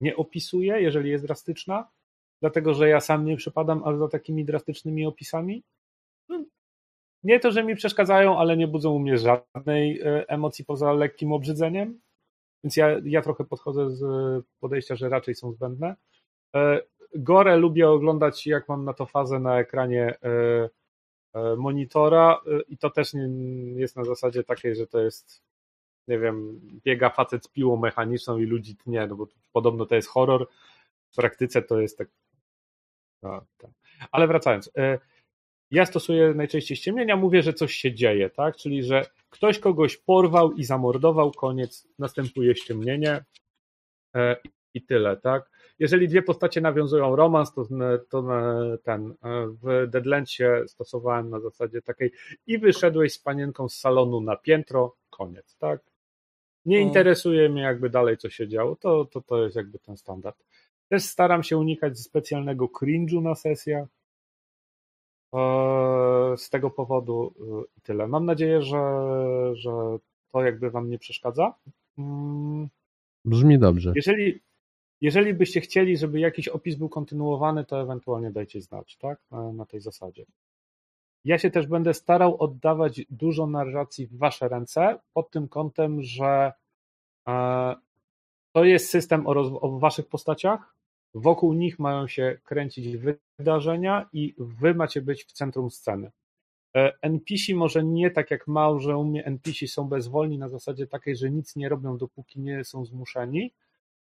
nie 0.00 0.16
opisuję, 0.16 0.82
jeżeli 0.82 1.10
jest 1.10 1.24
drastyczna, 1.24 1.88
dlatego 2.40 2.74
że 2.74 2.88
ja 2.88 3.00
sam 3.00 3.24
nie 3.24 3.36
przypadam 3.36 3.84
aż 3.84 3.98
za 3.98 4.08
takimi 4.08 4.44
drastycznymi 4.44 5.06
opisami. 5.06 5.62
No, 7.24 7.28
Nie 7.28 7.40
to, 7.40 7.50
że 7.50 7.64
mi 7.64 7.76
przeszkadzają, 7.76 8.38
ale 8.38 8.56
nie 8.56 8.68
budzą 8.68 8.90
u 8.90 8.98
mnie 8.98 9.18
żadnej 9.18 10.00
e, 10.00 10.28
emocji 10.28 10.64
poza 10.64 10.92
lekkim 10.92 11.32
obrzydzeniem. 11.32 12.00
Więc 12.64 12.76
ja, 12.76 12.88
ja 13.04 13.22
trochę 13.22 13.44
podchodzę 13.44 13.90
z 13.90 14.02
podejścia, 14.60 14.96
że 14.96 15.08
raczej 15.08 15.34
są 15.34 15.52
zbędne. 15.52 15.96
E, 16.54 16.80
Gore 17.14 17.56
lubię 17.56 17.90
oglądać, 17.90 18.46
jak 18.46 18.68
mam 18.68 18.84
na 18.84 18.92
to 18.92 19.06
fazę 19.06 19.40
na 19.40 19.58
ekranie 19.58 20.14
e, 20.22 20.68
e, 21.34 21.56
monitora 21.56 22.40
e, 22.46 22.60
i 22.68 22.78
to 22.78 22.90
też 22.90 23.12
jest 23.74 23.96
na 23.96 24.04
zasadzie 24.04 24.44
takiej, 24.44 24.76
że 24.76 24.86
to 24.86 25.00
jest 25.00 25.42
nie 26.08 26.18
wiem, 26.18 26.60
biega 26.84 27.10
facet 27.10 27.44
z 27.44 27.48
piłą 27.48 27.76
mechaniczną 27.76 28.38
i 28.38 28.44
ludzi 28.44 28.76
tnie, 28.76 29.06
no 29.06 29.16
bo 29.16 29.26
podobno 29.52 29.86
to 29.86 29.94
jest 29.94 30.08
horror, 30.08 30.46
w 31.12 31.16
praktyce 31.16 31.62
to 31.62 31.80
jest 31.80 31.98
tak 31.98 32.08
a, 33.22 33.40
tak. 33.58 33.70
ale 34.10 34.26
wracając 34.26 34.70
e, 34.76 34.98
ja 35.70 35.86
stosuję 35.86 36.34
najczęściej 36.34 36.76
ściemnienia, 36.76 37.16
mówię, 37.16 37.42
że 37.42 37.52
coś 37.52 37.74
się 37.74 37.94
dzieje, 37.94 38.30
tak, 38.30 38.56
czyli 38.56 38.82
że 38.82 39.06
ktoś 39.30 39.58
kogoś 39.58 39.96
porwał 39.96 40.52
i 40.52 40.64
zamordował, 40.64 41.30
koniec, 41.30 41.88
następuje 41.98 42.56
ściemnienie 42.56 43.24
e, 44.14 44.36
i 44.74 44.82
tyle, 44.82 45.16
tak. 45.16 45.50
Jeżeli 45.78 46.08
dwie 46.08 46.22
postacie 46.22 46.60
nawiązują 46.60 47.16
romans, 47.16 47.54
to, 47.54 47.68
to 48.08 48.38
e, 48.38 48.78
ten, 48.78 49.10
e, 49.10 49.46
w 49.62 49.90
Deadlandsie 49.90 50.44
stosowałem 50.66 51.30
na 51.30 51.40
zasadzie 51.40 51.82
takiej 51.82 52.12
i 52.46 52.58
wyszedłeś 52.58 53.12
z 53.12 53.18
panienką 53.18 53.68
z 53.68 53.74
salonu 53.74 54.20
na 54.20 54.36
piętro, 54.36 54.96
koniec, 55.10 55.56
tak. 55.56 55.80
Nie 56.64 56.80
interesuje 56.80 57.48
mnie 57.48 57.62
jakby 57.62 57.90
dalej, 57.90 58.16
co 58.16 58.30
się 58.30 58.48
działo, 58.48 58.76
to, 58.76 59.04
to, 59.04 59.20
to 59.20 59.44
jest 59.44 59.56
jakby 59.56 59.78
ten 59.78 59.96
standard. 59.96 60.36
Też 60.88 61.02
staram 61.02 61.42
się 61.42 61.56
unikać 61.58 61.98
specjalnego 61.98 62.66
cringe'u 62.66 63.22
na 63.22 63.34
sesjach. 63.34 63.88
Eee, 65.32 66.38
Z 66.38 66.50
tego 66.50 66.70
powodu 66.70 67.34
i 67.76 67.80
tyle. 67.80 68.08
Mam 68.08 68.26
nadzieję, 68.26 68.62
że, 68.62 68.80
że 69.54 69.70
to 70.32 70.42
jakby 70.42 70.70
Wam 70.70 70.90
nie 70.90 70.98
przeszkadza. 70.98 71.54
Mm, 71.98 72.68
Brzmi 73.24 73.58
dobrze. 73.58 73.92
Jeżeli, 73.96 74.40
jeżeli 75.00 75.34
byście 75.34 75.60
chcieli, 75.60 75.96
żeby 75.96 76.20
jakiś 76.20 76.48
opis 76.48 76.76
był 76.76 76.88
kontynuowany, 76.88 77.64
to 77.64 77.80
ewentualnie 77.80 78.30
dajcie 78.30 78.60
znać, 78.60 78.96
tak? 78.96 79.20
Na, 79.30 79.52
na 79.52 79.66
tej 79.66 79.80
zasadzie. 79.80 80.24
Ja 81.24 81.38
się 81.38 81.50
też 81.50 81.66
będę 81.66 81.94
starał 81.94 82.36
oddawać 82.42 83.02
dużo 83.10 83.46
narracji 83.46 84.06
w 84.06 84.18
Wasze 84.18 84.48
ręce 84.48 84.98
pod 85.12 85.30
tym 85.30 85.48
kątem, 85.48 86.02
że 86.02 86.52
e, 87.28 87.74
to 88.52 88.64
jest 88.64 88.90
system 88.90 89.26
o, 89.26 89.30
o 89.60 89.78
Waszych 89.78 90.08
postaciach. 90.08 90.74
Wokół 91.14 91.52
nich 91.52 91.78
mają 91.78 92.08
się 92.08 92.38
kręcić 92.44 92.96
wydarzenia 93.38 94.08
i 94.12 94.34
Wy 94.38 94.74
macie 94.74 95.02
być 95.02 95.24
w 95.24 95.32
centrum 95.32 95.70
sceny. 95.70 96.10
E, 96.76 96.92
NPC 97.02 97.54
może 97.54 97.84
nie 97.84 98.10
tak 98.10 98.30
jak 98.30 98.46
małże 98.48 98.96
u 98.96 99.04
mnie 99.04 99.24
NPC 99.24 99.66
są 99.66 99.88
bezwolni 99.88 100.38
na 100.38 100.48
zasadzie 100.48 100.86
takiej, 100.86 101.16
że 101.16 101.30
nic 101.30 101.56
nie 101.56 101.68
robią, 101.68 101.98
dopóki 101.98 102.40
nie 102.40 102.64
są 102.64 102.84
zmuszeni, 102.84 103.52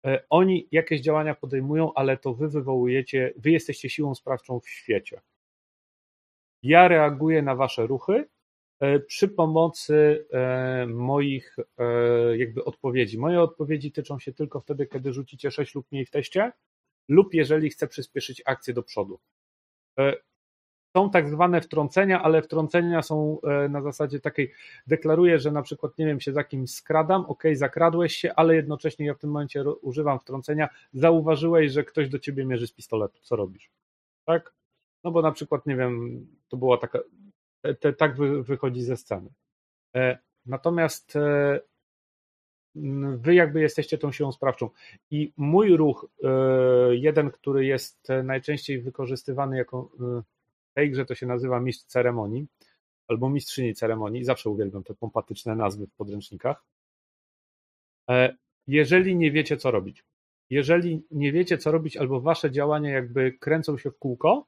E, 0.05 0.23
Oni 0.29 0.67
jakieś 0.71 1.01
działania 1.01 1.35
podejmują, 1.35 1.93
ale 1.93 2.17
to 2.17 2.33
wy 2.33 2.49
wywołujecie, 2.49 3.33
wy 3.37 3.51
jesteście 3.51 3.89
siłą 3.89 4.15
sprawczą 4.15 4.59
w 4.59 4.69
świecie. 4.69 5.21
Ja 6.63 6.87
reaguję 6.87 7.41
na 7.41 7.55
wasze 7.55 7.87
ruchy 7.87 8.25
e, 8.79 8.99
przy 8.99 9.27
pomocy 9.27 10.25
moich 10.87 11.55
jakby 12.37 12.63
odpowiedzi. 12.65 13.17
Moje 13.19 13.41
odpowiedzi 13.41 13.91
tyczą 13.91 14.19
się 14.19 14.33
tylko 14.33 14.59
wtedy, 14.59 14.87
kiedy 14.87 15.13
rzucicie 15.13 15.51
6 15.51 15.75
lub 15.75 15.91
mniej 15.91 16.05
w 16.05 16.11
teście 16.11 16.51
lub 17.09 17.33
jeżeli 17.33 17.69
chcę 17.69 17.87
przyspieszyć 17.87 18.41
akcję 18.45 18.73
do 18.73 18.83
przodu. 18.83 19.19
E, 19.99 20.13
Są 20.97 21.09
tak 21.11 21.29
zwane 21.29 21.61
wtrącenia, 21.61 22.23
ale 22.23 22.41
wtrącenia 22.41 23.01
są 23.01 23.41
e, 23.41 23.69
na 23.69 23.81
zasadzie 23.81 24.19
takiej, 24.19 24.51
deklaruję, 24.87 25.39
że 25.39 25.51
na 25.51 25.61
przykład, 25.61 25.97
nie 25.97 26.05
wiem, 26.05 26.19
się 26.19 26.33
za 26.33 26.43
kimś 26.43 26.71
skradam, 26.71 27.25
ok, 27.25 27.43
zakradłeś 27.53 28.15
się, 28.15 28.33
ale 28.35 28.55
jednocześnie 28.55 29.05
ja 29.05 29.13
w 29.13 29.19
tym 29.19 29.29
momencie 29.29 29.63
używam 29.81 30.19
wtrącenia, 30.19 30.69
zauważyłeś, 30.93 31.71
że 31.71 31.83
ktoś 31.83 32.09
do 32.09 32.19
ciebie 32.19 32.45
mierzy 32.45 32.67
z 32.67 32.73
pistoletu, 32.73 33.19
co 33.21 33.35
robisz? 33.35 33.71
Tak? 34.25 34.53
No 35.03 35.11
bo 35.11 35.21
na 35.21 35.31
przykład, 35.31 35.65
nie 35.65 35.75
wiem, 35.75 36.27
to 36.49 36.57
była 36.57 36.77
taka, 36.77 36.99
te, 37.61 37.75
te, 37.75 37.93
tak 37.93 38.15
wy, 38.17 38.43
wychodzi 38.43 38.81
ze 38.81 38.97
sceny. 38.97 39.29
E, 39.95 40.17
Natomiast 40.45 41.17
wy 43.17 43.35
jakby 43.35 43.61
jesteście 43.61 43.97
tą 43.97 44.11
siłą 44.11 44.31
sprawczą. 44.31 44.69
I 45.11 45.33
mój 45.37 45.77
ruch, 45.77 46.09
e, 46.23 46.29
jeden, 46.95 47.31
który 47.31 47.65
jest 47.65 48.07
najczęściej 48.23 48.81
wykorzystywany 48.81 49.57
jako 49.57 49.89
e, 49.99 50.21
w 50.71 50.73
tej 50.73 50.91
grze 50.91 51.05
to 51.05 51.15
się 51.15 51.25
nazywa 51.25 51.59
mistrz 51.59 51.85
ceremonii 51.85 52.47
albo 53.07 53.29
mistrzyni 53.29 53.75
ceremonii. 53.75 54.23
Zawsze 54.23 54.49
uwielbiam 54.49 54.83
te 54.83 54.93
pompatyczne 54.93 55.55
nazwy 55.55 55.87
w 55.87 55.93
podręcznikach. 55.93 56.63
E, 58.09 58.35
Jeżeli 58.67 59.15
nie 59.15 59.31
wiecie, 59.31 59.57
co 59.57 59.71
robić, 59.71 60.03
jeżeli 60.49 61.03
nie 61.11 61.31
wiecie, 61.31 61.57
co 61.57 61.71
robić, 61.71 61.97
albo 61.97 62.21
wasze 62.21 62.51
działania 62.51 62.89
jakby 62.91 63.31
kręcą 63.31 63.77
się 63.77 63.91
w 63.91 63.97
kółko, 63.97 64.47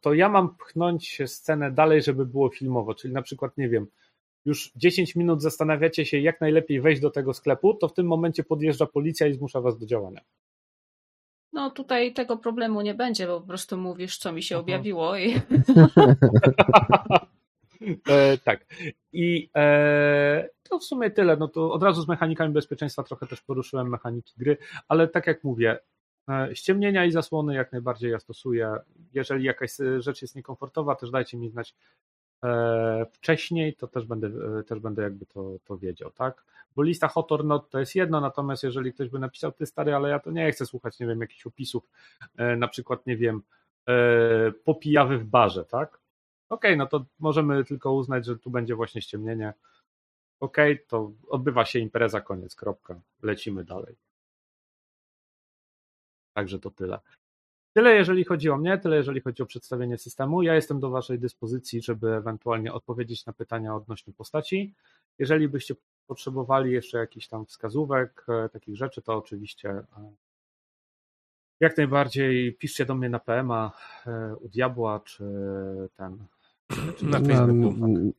to 0.00 0.14
ja 0.14 0.28
mam 0.28 0.56
pchnąć 0.56 1.22
scenę 1.26 1.70
dalej, 1.70 2.02
żeby 2.02 2.26
było 2.26 2.48
filmowo. 2.48 2.94
Czyli 2.94 3.14
na 3.14 3.22
przykład, 3.22 3.56
nie 3.56 3.68
wiem, 3.68 3.86
już 4.44 4.72
10 4.76 5.16
minut 5.16 5.42
zastanawiacie 5.42 6.06
się, 6.06 6.18
jak 6.18 6.40
najlepiej 6.40 6.80
wejść 6.80 7.02
do 7.02 7.10
tego 7.10 7.34
sklepu, 7.34 7.74
to 7.74 7.88
w 7.88 7.94
tym 7.94 8.06
momencie 8.06 8.44
podjeżdża 8.44 8.86
policja 8.86 9.26
i 9.26 9.34
zmusza 9.34 9.60
was 9.60 9.78
do 9.78 9.86
działania. 9.86 10.20
No 11.52 11.70
tutaj 11.70 12.12
tego 12.12 12.36
problemu 12.36 12.80
nie 12.80 12.94
będzie, 12.94 13.26
bo 13.26 13.40
po 13.40 13.46
prostu 13.46 13.76
mówisz, 13.76 14.18
co 14.18 14.32
mi 14.32 14.42
się 14.42 14.54
Aha. 14.54 14.62
objawiło 14.62 15.16
i 15.16 15.34
E, 18.08 18.38
tak. 18.38 18.66
I 19.12 19.50
e, 19.56 20.48
to 20.62 20.78
w 20.78 20.84
sumie 20.84 21.10
tyle. 21.10 21.36
No 21.36 21.48
to 21.48 21.72
od 21.72 21.82
razu 21.82 22.02
z 22.02 22.08
mechanikami 22.08 22.52
bezpieczeństwa 22.52 23.02
trochę 23.02 23.26
też 23.26 23.42
poruszyłem 23.42 23.88
mechaniki 23.88 24.34
gry, 24.36 24.56
ale 24.88 25.08
tak 25.08 25.26
jak 25.26 25.44
mówię, 25.44 25.78
e, 26.28 26.56
ściemnienia 26.56 27.04
i 27.04 27.10
zasłony 27.10 27.54
jak 27.54 27.72
najbardziej 27.72 28.10
ja 28.10 28.18
stosuję. 28.18 28.76
Jeżeli 29.12 29.44
jakaś 29.44 29.80
e, 29.80 30.02
rzecz 30.02 30.22
jest 30.22 30.36
niekomfortowa, 30.36 30.94
też 30.94 31.10
dajcie 31.10 31.36
mi 31.36 31.48
znać 31.48 31.74
wcześniej, 33.12 33.74
to 33.74 33.88
też 33.88 34.04
będę, 34.06 34.26
e, 34.58 34.62
też 34.62 34.78
będę 34.78 35.02
jakby 35.02 35.26
to, 35.26 35.56
to 35.64 35.78
wiedział, 35.78 36.10
tak? 36.10 36.44
Bo 36.76 36.82
lista 36.82 37.08
hot 37.08 37.32
or 37.32 37.44
not 37.44 37.70
to 37.70 37.80
jest 37.80 37.94
jedno, 37.94 38.20
natomiast 38.20 38.62
jeżeli 38.62 38.92
ktoś 38.92 39.08
by 39.08 39.18
napisał, 39.18 39.52
ty 39.52 39.66
stary, 39.66 39.94
ale 39.94 40.08
ja 40.08 40.18
to 40.18 40.30
nie 40.30 40.52
chcę 40.52 40.66
słuchać, 40.66 41.00
nie 41.00 41.06
wiem, 41.06 41.20
jakichś 41.20 41.46
opisów, 41.46 41.88
e, 42.36 42.56
na 42.56 42.68
przykład, 42.68 43.06
nie 43.06 43.16
wiem, 43.16 43.42
e, 43.88 44.52
popijawy 44.52 45.18
w 45.18 45.24
barze, 45.24 45.64
tak? 45.64 46.00
Okej, 46.48 46.76
no 46.76 46.86
to 46.86 47.04
możemy 47.18 47.64
tylko 47.64 47.92
uznać, 47.92 48.26
że 48.26 48.38
tu 48.38 48.50
będzie 48.50 48.74
właśnie 48.74 49.02
ściemnienie. 49.02 49.52
Okej, 50.40 50.84
to 50.88 51.12
odbywa 51.28 51.64
się 51.64 51.78
impreza, 51.78 52.20
koniec, 52.20 52.54
kropka. 52.56 53.00
Lecimy 53.22 53.64
dalej. 53.64 53.96
Także 56.34 56.58
to 56.58 56.70
tyle. 56.70 56.98
Tyle 57.74 57.94
jeżeli 57.94 58.24
chodzi 58.24 58.50
o 58.50 58.56
mnie, 58.56 58.78
tyle 58.78 58.96
jeżeli 58.96 59.20
chodzi 59.20 59.42
o 59.42 59.46
przedstawienie 59.46 59.98
systemu. 59.98 60.42
Ja 60.42 60.54
jestem 60.54 60.80
do 60.80 60.90
Waszej 60.90 61.18
dyspozycji, 61.18 61.82
żeby 61.82 62.14
ewentualnie 62.14 62.72
odpowiedzieć 62.72 63.26
na 63.26 63.32
pytania 63.32 63.74
odnośnie 63.74 64.12
postaci. 64.12 64.74
Jeżeli 65.18 65.48
byście 65.48 65.74
potrzebowali 66.06 66.72
jeszcze 66.72 66.98
jakichś 66.98 67.28
tam 67.28 67.46
wskazówek, 67.46 68.26
e, 68.28 68.48
takich 68.48 68.76
rzeczy, 68.76 69.02
to 69.02 69.14
oczywiście 69.16 69.70
e, 69.70 69.84
jak 71.60 71.76
najbardziej 71.76 72.52
piszcie 72.54 72.86
do 72.86 72.94
mnie 72.94 73.08
na 73.08 73.18
PMA 73.18 73.72
e, 74.06 74.36
u 74.36 74.48
Diabła, 74.48 75.00
czy 75.00 75.24
ten. 75.96 76.18
Na 77.02 77.20
Na- 77.20 77.26
Facebooku. 77.26 78.12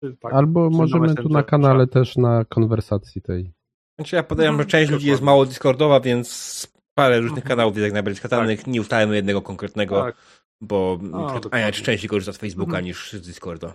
Czy, 0.00 0.16
tak, 0.16 0.32
Albo 0.32 0.70
czy 0.70 0.76
możemy 0.76 1.14
tu 1.14 1.28
na 1.28 1.42
kanale 1.42 1.86
też 1.86 2.16
na 2.16 2.44
konwersacji 2.44 3.22
tej. 3.22 3.52
Znaczy 3.98 4.16
ja 4.16 4.22
podejrzewam, 4.22 4.60
że 4.60 4.66
część 4.66 4.90
ludzi 4.90 5.06
jest 5.06 5.22
mało 5.22 5.46
Discordowa, 5.46 6.00
więc 6.00 6.79
parę 6.94 7.16
różnych 7.20 7.38
Mhm. 7.44 7.48
kanałów 7.48 7.76
jest 7.76 7.84
jak 7.84 7.92
najbardziej 7.92 8.18
skatalnych. 8.18 8.66
Nie 8.66 8.80
ustalmy 8.80 9.16
jednego 9.16 9.42
konkretnego, 9.42 10.02
Tak, 10.02 10.16
bo 10.60 10.98
No, 11.02 11.40
Ania 11.50 11.72
częściej 11.72 12.10
korzysta 12.10 12.32
z 12.32 12.36
Facebooka 12.36 12.68
Mhm. 12.70 12.84
niż 12.84 13.12
z 13.12 13.26
Discorda. 13.26 13.74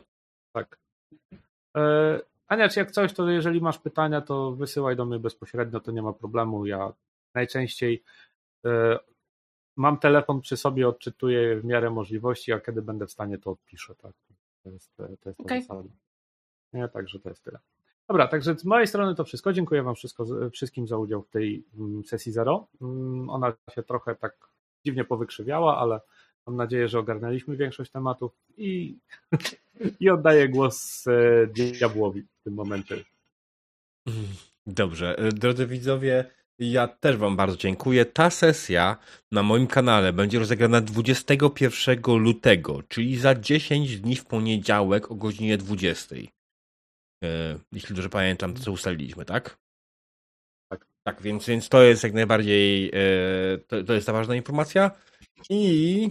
tak. 0.53 0.79
E, 1.77 2.19
Ania, 2.47 2.69
czy 2.69 2.79
jak 2.79 2.91
coś, 2.91 3.13
to 3.13 3.29
jeżeli 3.29 3.61
masz 3.61 3.77
pytania, 3.79 4.21
to 4.21 4.51
wysyłaj 4.51 4.95
do 4.95 5.05
mnie 5.05 5.19
bezpośrednio, 5.19 5.79
to 5.79 5.91
nie 5.91 6.01
ma 6.01 6.13
problemu. 6.13 6.65
Ja 6.65 6.93
najczęściej 7.33 8.03
e, 8.65 8.99
mam 9.77 9.99
telefon 9.99 10.41
przy 10.41 10.57
sobie, 10.57 10.87
odczytuję 10.87 11.59
w 11.59 11.65
miarę 11.65 11.89
możliwości, 11.89 12.53
a 12.53 12.59
kiedy 12.59 12.81
będę 12.81 13.07
w 13.07 13.11
stanie, 13.11 13.37
to 13.37 13.51
odpiszę. 13.51 13.95
Tak. 13.95 14.11
To 14.63 14.69
jest, 14.69 14.95
to 14.97 15.07
jest 15.29 15.37
ta 15.37 15.43
Okej. 15.43 15.61
zasada. 15.61 15.83
Nie, 16.73 16.87
także 16.89 17.19
to 17.19 17.29
jest 17.29 17.43
tyle. 17.43 17.59
Dobra, 18.07 18.27
także 18.27 18.57
z 18.57 18.65
mojej 18.65 18.87
strony 18.87 19.15
to 19.15 19.23
wszystko. 19.23 19.53
Dziękuję 19.53 19.83
Wam 19.83 19.95
wszystko, 19.95 20.25
wszystkim 20.51 20.87
za 20.87 20.97
udział 20.97 21.21
w 21.21 21.29
tej 21.29 21.63
mm, 21.77 22.03
sesji 22.03 22.31
zero. 22.31 22.67
Mm, 22.81 23.29
Ona 23.29 23.53
się 23.75 23.83
trochę 23.83 24.15
tak 24.15 24.35
dziwnie 24.85 25.03
powykrzywiała, 25.03 25.77
ale 25.77 25.99
mam 26.47 26.55
nadzieję, 26.55 26.87
że 26.87 26.99
ogarnęliśmy 26.99 27.57
większość 27.57 27.91
tematów 27.91 28.31
i, 28.57 28.97
i 29.99 30.09
oddaję 30.09 30.49
głos 30.49 31.07
e, 31.07 31.47
Diabłowi 31.47 32.21
w 32.21 32.43
tym 32.43 32.53
momencie. 32.53 33.03
Dobrze, 34.67 35.17
e, 35.17 35.29
drodzy 35.29 35.67
widzowie, 35.67 36.25
ja 36.59 36.87
też 36.87 37.17
Wam 37.17 37.35
bardzo 37.35 37.57
dziękuję. 37.57 38.05
Ta 38.05 38.29
sesja 38.29 38.97
na 39.31 39.43
moim 39.43 39.67
kanale 39.67 40.13
będzie 40.13 40.39
rozegrana 40.39 40.81
21 40.81 42.17
lutego, 42.17 42.83
czyli 42.87 43.17
za 43.17 43.35
10 43.35 43.99
dni 43.99 44.15
w 44.15 44.25
poniedziałek 44.25 45.11
o 45.11 45.15
godzinie 45.15 45.57
20. 45.57 46.15
E, 47.25 47.59
Jeśli 47.71 47.95
dobrze 47.95 48.09
pamiętam, 48.09 48.53
to 48.53 48.63
co 48.63 48.71
ustaliliśmy, 48.71 49.25
tak? 49.25 49.57
Tak. 50.71 50.87
Tak, 51.03 51.21
więc, 51.21 51.45
więc 51.47 51.69
to 51.69 51.83
jest 51.83 52.03
jak 52.03 52.13
najbardziej, 52.13 52.89
e, 52.93 53.57
to, 53.67 53.83
to 53.83 53.93
jest 53.93 54.07
ta 54.07 54.13
ważna 54.13 54.35
informacja. 54.35 54.91
I 55.49 56.09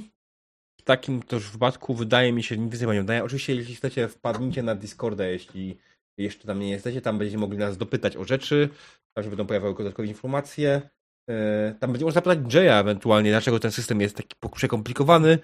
w 0.81 0.83
takim 0.83 1.23
też 1.23 1.51
wypadku 1.51 1.95
wydaje 1.95 2.33
mi 2.33 2.43
się, 2.43 2.57
nic 2.57 2.71
więcej 2.71 2.89
nie 2.89 3.01
wydaje. 3.01 3.25
Oczywiście, 3.25 3.55
jeśli 3.55 3.75
chcecie, 3.75 4.09
wpadnijcie 4.09 4.63
na 4.63 4.75
Discorda, 4.75 5.27
jeśli 5.27 5.79
jeszcze 6.19 6.47
tam 6.47 6.61
nie 6.61 6.71
jesteście, 6.71 7.01
tam 7.01 7.19
będziecie 7.19 7.39
mogli 7.39 7.59
nas 7.59 7.77
dopytać 7.77 8.17
o 8.17 8.25
rzeczy, 8.25 8.69
także 9.17 9.31
będą 9.31 9.47
pojawiały 9.47 9.75
dodatkowe 9.75 10.09
informacje. 10.09 10.91
E, 11.31 11.75
Tam 11.81 11.93
będzie 11.93 12.05
można 12.05 12.21
zapytać 12.21 12.55
Jaya 12.55 12.81
ewentualnie, 12.81 13.31
dlaczego 13.31 13.61
ten 13.61 13.73
system 13.73 14.01
jest 14.01 14.17
taki 14.17 14.37
przekomplikowany. 14.55 15.39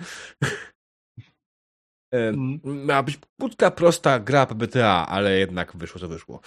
Mm. 2.13 2.61
Miała 2.65 3.03
być 3.03 3.19
krótka, 3.41 3.71
prosta 3.71 4.21
gra 4.21 4.47
PBTA, 4.47 5.07
ale 5.07 5.39
jednak 5.39 5.77
wyszło 5.77 6.01
co 6.01 6.09
wyszło. 6.09 6.41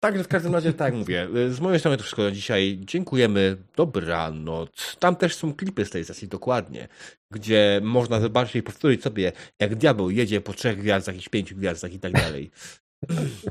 Także 0.00 0.24
w 0.24 0.28
każdym 0.28 0.54
razie, 0.54 0.72
tak 0.72 0.92
jak 0.92 0.94
mówię, 0.94 1.28
z 1.50 1.60
mojej 1.60 1.78
strony 1.78 1.96
to 1.96 2.02
wszystko 2.02 2.22
na 2.22 2.30
dzisiaj. 2.30 2.78
Dziękujemy, 2.80 3.56
dobranoc. 3.76 4.96
Tam 4.98 5.16
też 5.16 5.36
są 5.36 5.54
klipy 5.54 5.84
z 5.84 5.90
tej 5.90 6.04
sesji, 6.04 6.28
dokładnie, 6.28 6.88
gdzie 7.30 7.80
można 7.84 8.20
zobaczyć 8.20 8.56
i 8.56 8.62
powtórzyć 8.62 9.02
sobie, 9.02 9.32
jak 9.60 9.74
diabeł 9.74 10.10
jedzie 10.10 10.40
po 10.40 10.52
trzech 10.52 10.78
gwiazdach 10.78 11.26
i 11.26 11.30
pięciu 11.30 11.56
gwiazdach 11.56 11.92
i 11.92 11.98
tak 11.98 12.12
dalej. 12.12 12.50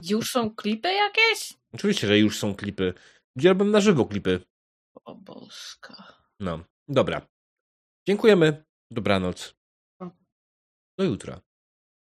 już 0.10 0.32
są 0.32 0.56
klipy 0.56 0.90
jakieś? 0.94 1.54
Oczywiście, 1.74 2.08
że 2.08 2.20
już 2.20 2.40
są 2.40 2.56
klipy. 2.56 2.94
Gdzie 3.36 3.50
robią 3.50 3.66
na 3.66 3.82
żywo 3.82 4.06
klipy. 4.06 4.40
O 5.06 5.16
boska. 5.16 6.14
No, 6.40 6.60
dobra. 6.88 7.22
Dziękujemy, 8.08 8.64
dobranoc. 8.92 9.61
Do 10.98 11.06
jutra. 11.06 11.42